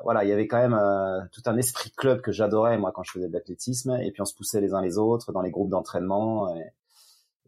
voilà, 0.04 0.24
il 0.24 0.30
y 0.30 0.32
avait 0.32 0.46
quand 0.46 0.58
même 0.58 0.78
euh, 0.80 1.20
tout 1.32 1.42
un 1.46 1.56
esprit 1.56 1.90
club 1.90 2.20
que 2.20 2.32
j'adorais 2.32 2.78
moi 2.78 2.92
quand 2.92 3.02
je 3.02 3.12
faisais 3.12 3.28
de 3.28 3.32
l'athlétisme. 3.32 3.98
Et 4.02 4.10
puis 4.12 4.22
on 4.22 4.26
se 4.26 4.34
poussait 4.34 4.60
les 4.60 4.74
uns 4.74 4.82
les 4.82 4.98
autres 4.98 5.32
dans 5.32 5.42
les 5.42 5.50
groupes 5.50 5.70
d'entraînement. 5.70 6.54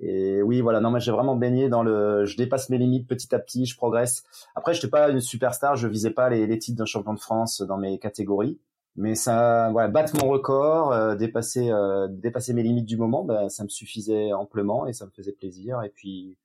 Et, 0.00 0.42
oui, 0.42 0.60
voilà, 0.60 0.80
non, 0.80 0.90
moi 0.90 0.98
j'ai 0.98 1.12
vraiment 1.12 1.36
baigné 1.36 1.68
dans 1.68 1.84
le, 1.84 2.24
je 2.24 2.36
dépasse 2.36 2.68
mes 2.68 2.78
limites 2.78 3.06
petit 3.06 3.32
à 3.32 3.38
petit, 3.38 3.64
je 3.64 3.76
progresse. 3.76 4.24
Après, 4.56 4.74
je 4.74 4.78
n'étais 4.78 4.88
pas 4.88 5.08
une 5.08 5.20
superstar, 5.20 5.76
je 5.76 5.86
visais 5.86 6.10
pas 6.10 6.28
les, 6.28 6.48
les 6.48 6.58
titres 6.58 6.76
d'un 6.76 6.84
champion 6.84 7.14
de 7.14 7.20
France 7.20 7.62
dans 7.62 7.78
mes 7.78 7.98
catégories 8.00 8.58
mais 8.96 9.14
ça 9.14 9.70
voilà 9.72 9.88
battre 9.88 10.14
mon 10.22 10.28
record 10.28 10.92
euh, 10.92 11.16
dépasser 11.16 11.70
euh, 11.70 12.06
dépasser 12.08 12.54
mes 12.54 12.62
limites 12.62 12.86
du 12.86 12.96
moment 12.96 13.24
ben 13.24 13.48
ça 13.48 13.64
me 13.64 13.68
suffisait 13.68 14.32
amplement 14.32 14.86
et 14.86 14.92
ça 14.92 15.06
me 15.06 15.10
faisait 15.10 15.32
plaisir. 15.32 15.82
Et 15.82 15.88
puis 15.88 16.36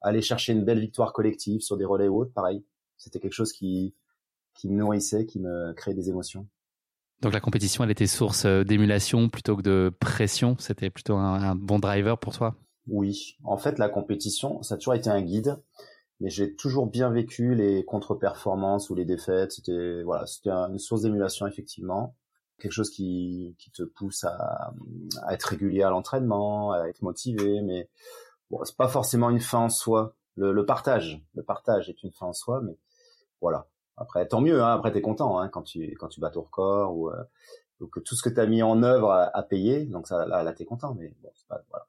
aller 0.00 0.22
chercher 0.22 0.52
une 0.52 0.64
belle 0.64 0.80
victoire 0.80 1.12
collective 1.12 1.60
sur 1.60 1.76
des 1.76 1.84
relais 1.84 2.08
ou 2.08 2.20
autres 2.20 2.32
pareil. 2.32 2.64
C'était 2.96 3.20
quelque 3.20 3.34
chose 3.34 3.52
qui 3.52 3.94
qui 4.54 4.68
me 4.68 4.76
nourrissait 4.78 5.26
qui 5.26 5.38
me 5.38 5.72
créait 5.74 5.94
des 5.94 6.08
émotions. 6.08 6.46
Donc 7.20 7.32
la 7.32 7.40
compétition 7.40 7.84
elle 7.84 7.90
était 7.90 8.06
source 8.06 8.46
euh, 8.46 8.64
d'émulation 8.64 9.28
plutôt 9.28 9.56
que 9.56 9.62
de 9.62 9.92
pression. 10.00 10.56
C'était 10.58 10.88
plutôt 10.88 11.16
un, 11.16 11.42
un 11.42 11.54
bon 11.54 11.78
driver 11.78 12.18
pour 12.18 12.34
toi? 12.34 12.56
Oui. 12.86 13.36
En 13.44 13.58
fait 13.58 13.78
la 13.78 13.90
compétition 13.90 14.62
ça 14.62 14.76
a 14.76 14.78
toujours 14.78 14.94
été 14.94 15.10
un 15.10 15.20
guide 15.20 15.58
mais 16.20 16.30
j'ai 16.30 16.54
toujours 16.54 16.86
bien 16.86 17.10
vécu 17.10 17.54
les 17.54 17.84
contre-performances 17.84 18.90
ou 18.90 18.94
les 18.94 19.04
défaites. 19.04 19.52
C'était 19.52 20.02
voilà, 20.02 20.26
c'était 20.26 20.50
une 20.50 20.78
source 20.78 21.02
d'émulation 21.02 21.46
effectivement, 21.46 22.16
quelque 22.58 22.72
chose 22.72 22.90
qui 22.90 23.56
qui 23.58 23.70
te 23.70 23.82
pousse 23.82 24.24
à, 24.24 24.72
à 25.22 25.34
être 25.34 25.44
régulier 25.44 25.82
à 25.82 25.90
l'entraînement, 25.90 26.72
à 26.72 26.88
être 26.88 27.02
motivé. 27.02 27.62
Mais 27.62 27.88
bon, 28.50 28.64
c'est 28.64 28.76
pas 28.76 28.88
forcément 28.88 29.30
une 29.30 29.40
fin 29.40 29.58
en 29.60 29.68
soi. 29.68 30.14
Le, 30.36 30.52
le, 30.52 30.64
partage, 30.66 31.20
le 31.34 31.42
partage 31.42 31.88
est 31.88 32.02
une 32.04 32.12
fin 32.12 32.26
en 32.26 32.32
soi, 32.32 32.60
mais 32.62 32.78
voilà. 33.40 33.68
Après, 33.96 34.26
tant 34.28 34.40
mieux. 34.40 34.62
Hein, 34.62 34.74
après, 34.74 34.92
t'es 34.92 35.00
content 35.02 35.38
hein, 35.40 35.48
quand 35.48 35.62
tu 35.62 35.94
quand 35.98 36.08
tu 36.08 36.20
bats 36.20 36.30
ton 36.30 36.42
record 36.42 36.96
ou 36.96 37.10
euh, 37.10 37.24
donc 37.80 38.02
tout 38.04 38.14
ce 38.14 38.22
que 38.22 38.28
tu 38.30 38.40
as 38.40 38.46
mis 38.46 38.62
en 38.62 38.82
œuvre 38.82 39.10
à, 39.10 39.24
à 39.36 39.42
payer. 39.42 39.86
Donc 39.86 40.08
ça, 40.08 40.26
là, 40.26 40.42
là 40.42 40.52
t'es 40.52 40.64
content. 40.64 40.94
Mais 40.94 41.14
bon, 41.22 41.30
c'est 41.34 41.48
pas 41.48 41.62
voilà 41.70 41.86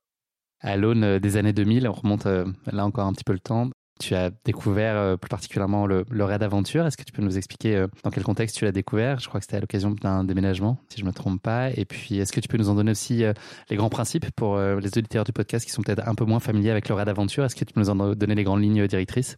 à 0.61 0.77
l'aune 0.77 1.19
des 1.19 1.37
années 1.37 1.53
2000, 1.53 1.87
on 1.87 1.93
remonte 1.93 2.25
euh, 2.25 2.45
là 2.71 2.85
encore 2.85 3.05
un 3.05 3.13
petit 3.13 3.23
peu 3.23 3.33
le 3.33 3.39
temps. 3.39 3.69
Tu 3.99 4.15
as 4.15 4.31
découvert 4.45 4.95
euh, 4.95 5.17
plus 5.17 5.27
particulièrement 5.27 5.85
le, 5.85 6.05
le 6.09 6.23
raid 6.23 6.41
aventure. 6.41 6.85
Est-ce 6.85 6.95
que 6.95 7.03
tu 7.03 7.11
peux 7.11 7.21
nous 7.21 7.37
expliquer 7.37 7.75
euh, 7.75 7.87
dans 8.05 8.11
quel 8.11 8.23
contexte 8.23 8.55
tu 8.55 8.63
l'as 8.63 8.71
découvert? 8.71 9.19
Je 9.19 9.27
crois 9.27 9.41
que 9.41 9.45
c'était 9.45 9.57
à 9.57 9.59
l'occasion 9.59 9.91
d'un 9.91 10.23
déménagement, 10.23 10.77
si 10.87 11.01
je 11.01 11.05
me 11.05 11.11
trompe 11.11 11.41
pas. 11.41 11.69
Et 11.71 11.83
puis, 11.83 12.17
est-ce 12.17 12.31
que 12.31 12.39
tu 12.39 12.47
peux 12.47 12.57
nous 12.57 12.69
en 12.69 12.75
donner 12.75 12.91
aussi 12.91 13.25
euh, 13.25 13.33
les 13.69 13.75
grands 13.75 13.89
principes 13.89 14.31
pour 14.31 14.57
les 14.57 14.97
auditeurs 14.97 15.25
du 15.25 15.33
podcast 15.33 15.65
qui 15.65 15.71
sont 15.71 15.81
peut-être 15.81 16.07
un 16.07 16.15
peu 16.15 16.23
moins 16.23 16.39
familiers 16.39 16.71
avec 16.71 16.87
le 16.87 16.95
raid 16.95 17.09
aventure? 17.09 17.43
Est-ce 17.43 17.55
que 17.55 17.65
tu 17.65 17.73
peux 17.73 17.81
nous 17.81 17.89
en 17.89 18.15
donner 18.15 18.35
les 18.35 18.43
grandes 18.45 18.61
lignes 18.61 18.87
directrices? 18.87 19.35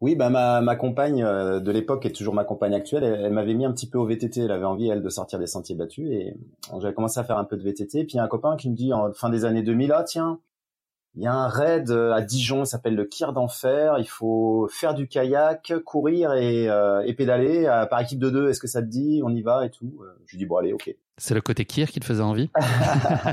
Oui, 0.00 0.16
bah 0.16 0.28
ma, 0.28 0.60
ma 0.60 0.74
compagne 0.74 1.22
de 1.22 1.70
l'époque 1.70 2.04
est 2.04 2.10
toujours 2.10 2.34
ma 2.34 2.44
compagne 2.44 2.74
actuelle. 2.74 3.04
Elle, 3.04 3.32
m'avait 3.32 3.54
mis 3.54 3.64
un 3.64 3.72
petit 3.72 3.88
peu 3.88 3.98
au 3.98 4.06
VTT. 4.06 4.40
Elle 4.40 4.50
avait 4.50 4.64
envie 4.64 4.88
elle 4.88 5.02
de 5.02 5.08
sortir 5.08 5.38
des 5.38 5.46
sentiers 5.46 5.76
battus 5.76 6.10
et 6.10 6.36
j'avais 6.80 6.94
commencé 6.94 7.20
à 7.20 7.24
faire 7.24 7.38
un 7.38 7.44
peu 7.44 7.56
de 7.56 7.62
VTT. 7.62 8.04
Puis 8.04 8.14
il 8.14 8.16
y 8.16 8.18
a 8.18 8.24
un 8.24 8.28
copain 8.28 8.56
qui 8.56 8.68
me 8.70 8.74
dit 8.74 8.92
en 8.92 9.12
fin 9.12 9.30
des 9.30 9.44
années 9.44 9.62
2000, 9.62 9.92
ah 9.92 10.02
tiens, 10.02 10.40
il 11.16 11.22
y 11.22 11.26
a 11.26 11.34
un 11.34 11.48
raid 11.48 11.90
euh, 11.90 12.12
à 12.12 12.20
Dijon, 12.20 12.64
il 12.64 12.66
s'appelle 12.66 12.94
le 12.94 13.04
Kir 13.04 13.32
d'enfer. 13.32 13.96
Il 13.98 14.08
faut 14.08 14.68
faire 14.70 14.94
du 14.94 15.06
kayak, 15.06 15.72
courir 15.84 16.32
et, 16.34 16.68
euh, 16.68 17.02
et 17.06 17.14
pédaler 17.14 17.66
euh, 17.66 17.86
par 17.86 18.00
équipe 18.00 18.18
de 18.18 18.30
deux. 18.30 18.48
Est-ce 18.50 18.60
que 18.60 18.66
ça 18.66 18.82
te 18.82 18.86
dit? 18.86 19.20
On 19.24 19.30
y 19.30 19.42
va 19.42 19.64
et 19.64 19.70
tout? 19.70 20.02
Je 20.26 20.32
lui 20.32 20.38
dis 20.38 20.46
bon 20.46 20.56
allez, 20.56 20.72
ok. 20.72 20.94
C'est 21.16 21.34
le 21.34 21.40
côté 21.40 21.64
kir 21.64 21.90
qui 21.90 22.00
te 22.00 22.04
faisait 22.04 22.22
envie? 22.22 22.50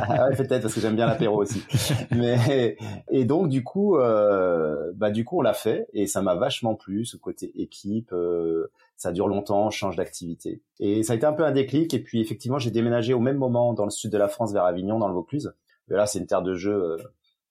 Ouais, 0.10 0.36
Peut-être 0.36 0.62
parce 0.62 0.74
que 0.74 0.82
j'aime 0.82 0.96
bien 0.96 1.08
l'apéro 1.08 1.42
aussi. 1.42 1.64
Mais 2.12 2.78
et 3.10 3.26
donc 3.26 3.50
du 3.50 3.64
coup, 3.64 3.98
euh, 3.98 4.92
bah 4.96 5.10
du 5.10 5.26
coup 5.26 5.40
on 5.40 5.42
l'a 5.42 5.54
fait 5.54 5.88
et 5.94 6.06
ça 6.06 6.22
m'a 6.22 6.36
vachement 6.36 6.76
plu 6.76 7.06
ce 7.06 7.18
côté 7.18 7.52
équipe. 7.60 8.12
Euh, 8.14 8.72
ça 8.98 9.12
dure 9.12 9.28
longtemps, 9.28 9.66
on 9.66 9.70
change 9.72 9.96
d'activité 9.96 10.62
et 10.80 11.02
ça 11.02 11.14
a 11.14 11.16
été 11.16 11.26
un 11.26 11.34
peu 11.34 11.44
un 11.44 11.52
déclic. 11.52 11.94
Et 11.94 12.00
puis 12.00 12.22
effectivement 12.22 12.60
j'ai 12.60 12.72
déménagé 12.72 13.14
au 13.14 13.20
même 13.20 13.38
moment 13.38 13.74
dans 13.74 13.86
le 13.86 13.92
sud 13.92 14.12
de 14.12 14.18
la 14.18 14.28
France 14.28 14.54
vers 14.54 14.66
Avignon 14.66 15.00
dans 15.00 15.08
le 15.08 15.16
Vaucluse. 15.16 15.54
Et 15.90 15.96
là 15.96 16.06
c'est 16.06 16.20
une 16.20 16.28
terre 16.28 16.44
de 16.44 16.54
jeu 16.54 16.74
euh, 16.74 16.98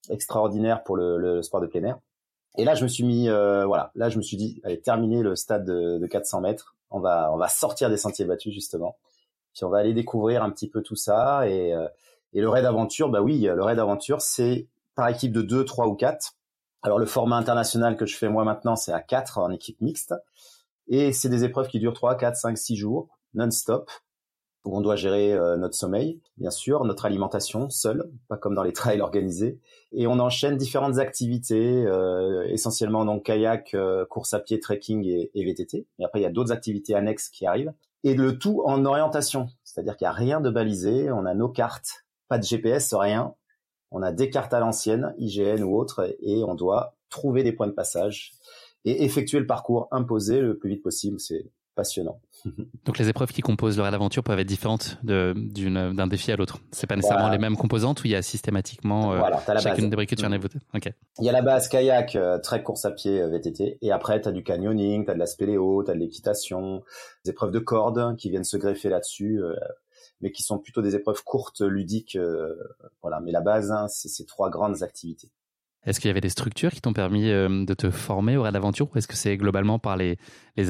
extraordinaire 0.08 0.82
pour 0.82 0.96
le, 0.96 1.18
le, 1.18 1.42
sport 1.42 1.60
de 1.60 1.66
plein 1.66 1.84
air. 1.84 1.98
Et 2.56 2.64
là 2.64 2.74
je 2.74 2.82
me 2.82 2.88
suis 2.88 3.04
mis, 3.04 3.28
euh, 3.28 3.64
voilà, 3.66 3.92
là 3.94 4.08
je 4.08 4.16
me 4.16 4.22
suis 4.22 4.36
dit 4.36 4.60
allez 4.64 4.80
terminer 4.80 5.22
le 5.22 5.36
stade 5.36 5.64
de, 5.64 5.98
de 5.98 6.06
400 6.06 6.40
mètres. 6.40 6.76
On 6.90 7.00
va 7.00 7.30
on 7.32 7.36
va 7.36 7.48
sortir 7.48 7.90
des 7.90 7.96
sentiers 7.96 8.24
battus 8.24 8.52
justement 8.52 8.96
puis 9.52 9.64
on 9.64 9.68
va 9.68 9.78
aller 9.78 9.92
découvrir 9.92 10.42
un 10.42 10.50
petit 10.50 10.68
peu 10.68 10.82
tout 10.82 10.96
ça. 10.96 11.48
Et, 11.48 11.74
euh, 11.74 11.88
et 12.32 12.40
le 12.40 12.48
raid 12.48 12.64
aventure, 12.64 13.08
bah 13.08 13.22
oui, 13.22 13.40
le 13.40 13.62
raid 13.62 13.78
aventure, 13.78 14.20
c'est 14.20 14.68
par 14.94 15.08
équipe 15.08 15.32
de 15.32 15.42
2, 15.42 15.64
3 15.64 15.86
ou 15.88 15.94
4. 15.94 16.34
Alors 16.82 16.98
le 16.98 17.06
format 17.06 17.36
international 17.36 17.96
que 17.96 18.06
je 18.06 18.16
fais 18.16 18.28
moi 18.28 18.44
maintenant, 18.44 18.76
c'est 18.76 18.92
à 18.92 19.00
4 19.00 19.38
en 19.38 19.50
équipe 19.50 19.80
mixte. 19.80 20.14
Et 20.88 21.12
c'est 21.12 21.28
des 21.28 21.44
épreuves 21.44 21.68
qui 21.68 21.78
durent 21.78 21.94
3, 21.94 22.16
4, 22.16 22.36
5, 22.36 22.58
6 22.58 22.76
jours, 22.76 23.08
non-stop, 23.34 23.90
où 24.64 24.76
on 24.76 24.80
doit 24.80 24.96
gérer 24.96 25.32
euh, 25.32 25.56
notre 25.56 25.74
sommeil, 25.74 26.20
bien 26.36 26.50
sûr, 26.50 26.84
notre 26.84 27.06
alimentation 27.06 27.70
seul, 27.70 28.10
pas 28.28 28.36
comme 28.36 28.54
dans 28.54 28.62
les 28.62 28.72
trails 28.74 29.00
organisés. 29.00 29.58
Et 29.92 30.06
on 30.06 30.18
enchaîne 30.18 30.56
différentes 30.56 30.98
activités, 30.98 31.84
euh, 31.86 32.46
essentiellement 32.48 33.04
donc 33.04 33.24
kayak, 33.24 33.76
course 34.08 34.34
à 34.34 34.40
pied, 34.40 34.60
trekking 34.60 35.06
et, 35.06 35.30
et 35.34 35.44
VTT. 35.44 35.86
Et 35.98 36.04
après, 36.04 36.20
il 36.20 36.22
y 36.22 36.26
a 36.26 36.30
d'autres 36.30 36.52
activités 36.52 36.94
annexes 36.94 37.28
qui 37.28 37.46
arrivent 37.46 37.72
et 38.04 38.14
le 38.14 38.38
tout 38.38 38.62
en 38.64 38.84
orientation. 38.84 39.48
C'est-à-dire 39.64 39.96
qu'il 39.96 40.06
n'y 40.06 40.10
a 40.10 40.12
rien 40.12 40.40
de 40.40 40.50
balisé, 40.50 41.10
on 41.10 41.26
a 41.26 41.34
nos 41.34 41.48
cartes, 41.48 42.06
pas 42.28 42.38
de 42.38 42.44
GPS, 42.44 42.94
rien. 42.94 43.34
On 43.90 44.02
a 44.02 44.12
des 44.12 44.30
cartes 44.30 44.54
à 44.54 44.60
l'ancienne, 44.60 45.14
IGN 45.18 45.62
ou 45.62 45.76
autre, 45.76 46.16
et 46.20 46.44
on 46.44 46.54
doit 46.54 46.94
trouver 47.08 47.42
des 47.42 47.52
points 47.52 47.66
de 47.66 47.72
passage 47.72 48.32
et 48.84 49.04
effectuer 49.04 49.40
le 49.40 49.46
parcours 49.46 49.88
imposé 49.90 50.40
le 50.40 50.56
plus 50.56 50.70
vite 50.70 50.82
possible. 50.82 51.18
C'est 51.18 51.50
passionnant. 51.74 52.20
Donc 52.84 52.98
les 52.98 53.08
épreuves 53.08 53.32
qui 53.32 53.42
composent 53.42 53.76
le 53.76 53.82
raid 53.82 53.92
d'aventure 53.92 54.22
peuvent 54.22 54.38
être 54.38 54.46
différentes 54.46 54.98
d'un 55.02 56.06
défi 56.06 56.32
à 56.32 56.36
l'autre. 56.36 56.58
C'est 56.72 56.86
pas 56.86 56.96
nécessairement 56.96 57.28
les 57.28 57.38
mêmes 57.38 57.56
composantes 57.56 58.02
où 58.02 58.06
il 58.06 58.10
y 58.10 58.16
a 58.16 58.22
systématiquement 58.22 59.12
euh, 59.12 59.20
chacune 59.58 59.90
des 59.90 59.96
briques 59.96 60.10
que 60.10 60.14
tu 60.14 60.24
en 60.24 60.32
as 60.32 60.38
mm. 60.38 60.48
Okay. 60.74 60.92
Il 61.18 61.24
y 61.24 61.28
a 61.28 61.32
la 61.32 61.42
base 61.42 61.68
kayak, 61.68 62.16
euh, 62.16 62.38
très 62.38 62.62
course 62.62 62.84
à 62.84 62.90
pied 62.90 63.20
euh, 63.20 63.28
VTT, 63.28 63.78
et 63.82 63.92
après 63.92 64.20
tu 64.20 64.28
as 64.28 64.32
du 64.32 64.42
canyoning, 64.42 65.04
tu 65.04 65.10
as 65.10 65.14
de 65.14 65.18
la 65.18 65.26
spéléo, 65.26 65.84
tu 65.84 65.90
as 65.90 65.94
de 65.94 65.98
l'équitation, 65.98 66.82
des 67.24 67.30
épreuves 67.32 67.50
de 67.50 67.58
cordes 67.58 68.16
qui 68.16 68.30
viennent 68.30 68.44
se 68.44 68.56
greffer 68.56 68.88
là-dessus, 68.88 69.40
mais 70.20 70.32
qui 70.32 70.42
sont 70.42 70.58
plutôt 70.58 70.82
des 70.82 70.94
épreuves 70.94 71.22
courtes, 71.24 71.60
ludiques. 71.60 72.18
voilà, 73.02 73.20
mais 73.20 73.32
la 73.32 73.40
base, 73.40 73.70
hein, 73.70 73.86
c'est 73.88 74.08
ces 74.08 74.24
trois 74.24 74.50
grandes 74.50 74.82
activités. 74.82 75.30
Est-ce 75.86 75.98
qu'il 75.98 76.08
y 76.08 76.10
avait 76.10 76.20
des 76.20 76.28
structures 76.28 76.70
qui 76.70 76.82
t'ont 76.82 76.92
permis 76.92 77.30
euh, 77.30 77.64
de 77.64 77.74
te 77.74 77.90
former 77.90 78.36
au 78.36 78.42
raid 78.42 78.52
d'aventure 78.52 78.88
ou 78.94 78.98
est-ce 78.98 79.08
que 79.08 79.16
c'est 79.16 79.36
globalement 79.38 79.78
par 79.78 79.96
les, 79.96 80.18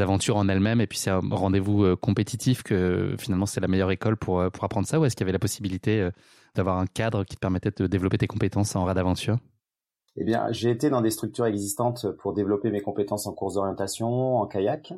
aventures 0.01 0.37
en 0.37 0.49
elles-mêmes 0.49 0.81
et 0.81 0.87
puis 0.87 0.99
c'est 0.99 1.11
un 1.11 1.21
rendez-vous 1.31 1.85
euh, 1.85 1.97
compétitif 1.97 2.63
que 2.63 3.17
finalement 3.19 3.47
c'est 3.47 3.61
la 3.61 3.67
meilleure 3.67 3.91
école 3.91 4.17
pour, 4.17 4.39
euh, 4.39 4.51
pour 4.51 4.63
apprendre 4.63 4.87
ça 4.87 5.01
ou 5.01 5.05
est-ce 5.05 5.17
qu'il 5.17 5.25
y 5.25 5.27
avait 5.27 5.33
la 5.33 5.41
possibilité 5.41 6.09
d'avoir 6.55 6.79
un 6.79 6.87
cadre 6.87 7.25
qui 7.25 7.35
te 7.35 7.41
permettait 7.41 7.73
de 7.77 7.89
développer 7.89 8.19
tes 8.19 8.29
compétences 8.29 8.77
en 8.77 8.85
raid 8.85 8.95
d'aventure? 8.95 9.39
Eh 10.17 10.25
bien, 10.25 10.51
j'ai 10.51 10.71
été 10.71 10.91
dans 10.91 11.01
des 11.01 11.11
structures 11.11 11.47
existantes 11.47 12.07
pour 12.19 12.33
développer 12.33 12.71
mes 12.71 12.81
compétences 12.81 13.27
en 13.27 13.33
course 13.33 13.55
d'orientation, 13.55 14.39
en 14.39 14.47
kayak. 14.47 14.93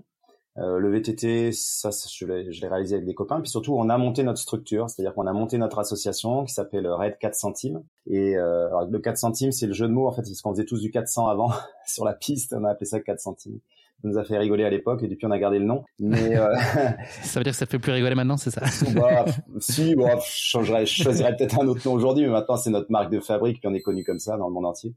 Euh, 0.59 0.79
le 0.79 0.91
VTT, 0.91 1.53
ça, 1.53 1.89
je 1.91 2.27
l'ai 2.27 2.69
réalisé 2.69 2.97
avec 2.97 3.07
des 3.07 3.15
copains. 3.15 3.41
Puis 3.41 3.51
surtout, 3.51 3.75
on 3.75 3.89
a 3.89 3.97
monté 3.97 4.23
notre 4.23 4.39
structure, 4.39 4.91
c'est-à-dire 4.91 5.15
qu'on 5.15 5.27
a 5.27 5.33
monté 5.33 5.57
notre 5.57 5.79
association 5.79 6.45
qui 6.45 6.53
s'appelle 6.53 6.87
Red 6.87 7.17
4 7.19 7.35
centimes. 7.35 7.83
Et 8.07 8.37
euh, 8.37 8.69
le 8.91 8.99
4 8.99 9.17
centimes, 9.17 9.53
c'est 9.53 9.67
le 9.67 9.73
jeu 9.73 9.89
de 9.89 9.93
mots 9.93 10.09
en 10.09 10.13
fait, 10.13 10.23
parce 10.23 10.43
qu'on 10.43 10.53
faisait 10.53 10.67
tous 10.67 10.81
du 10.81 10.91
400 10.91 11.27
avant 11.29 11.53
sur 11.87 12.05
la 12.05 12.13
piste, 12.13 12.55
on 12.59 12.65
a 12.65 12.71
appelé 12.71 12.87
ça 12.87 13.01
4 13.01 13.19
centimes. 13.19 13.61
Ça 14.03 14.09
nous 14.09 14.19
a 14.19 14.25
fait 14.25 14.37
rigoler 14.37 14.65
à 14.65 14.71
l'époque 14.71 15.03
et 15.05 15.09
depuis 15.09 15.27
on 15.27 15.31
a 15.31 15.39
gardé 15.39 15.59
le 15.59 15.65
nom. 15.65 15.85
Mais 15.99 16.37
euh... 16.37 16.55
ça 17.23 17.41
veut 17.41 17.45
dire 17.45 17.53
que 17.53 17.59
ça 17.59 17.67
fait 17.67 17.79
plus 17.79 17.93
rigoler 17.93 18.17
maintenant, 18.17 18.37
c'est 18.37 18.51
ça? 18.51 18.61
Bah, 18.95 19.25
Si, 19.59 19.95
bon, 19.95 20.09
je 20.19 20.27
changerais, 20.27 20.85
je 20.85 21.03
choisirais 21.03 21.35
peut-être 21.35 21.61
un 21.61 21.67
autre 21.67 21.81
nom 21.87 21.95
aujourd'hui, 21.95 22.25
mais 22.25 22.33
maintenant 22.33 22.57
c'est 22.57 22.71
notre 22.71 22.91
marque 22.91 23.11
de 23.11 23.21
fabrique 23.21 23.61
puis 23.61 23.69
on 23.69 23.75
est 23.75 23.81
connu 23.81 24.05
comme 24.05 24.19
ça 24.19 24.37
dans 24.37 24.49
le 24.49 24.53
monde 24.53 24.67
entier. 24.67 24.93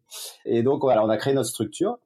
Et 0.45 0.63
donc 0.63 0.81
voilà, 0.81 1.05
on 1.05 1.09
a 1.09 1.17
créé 1.17 1.33
notre 1.33 1.49
structure. 1.49 1.97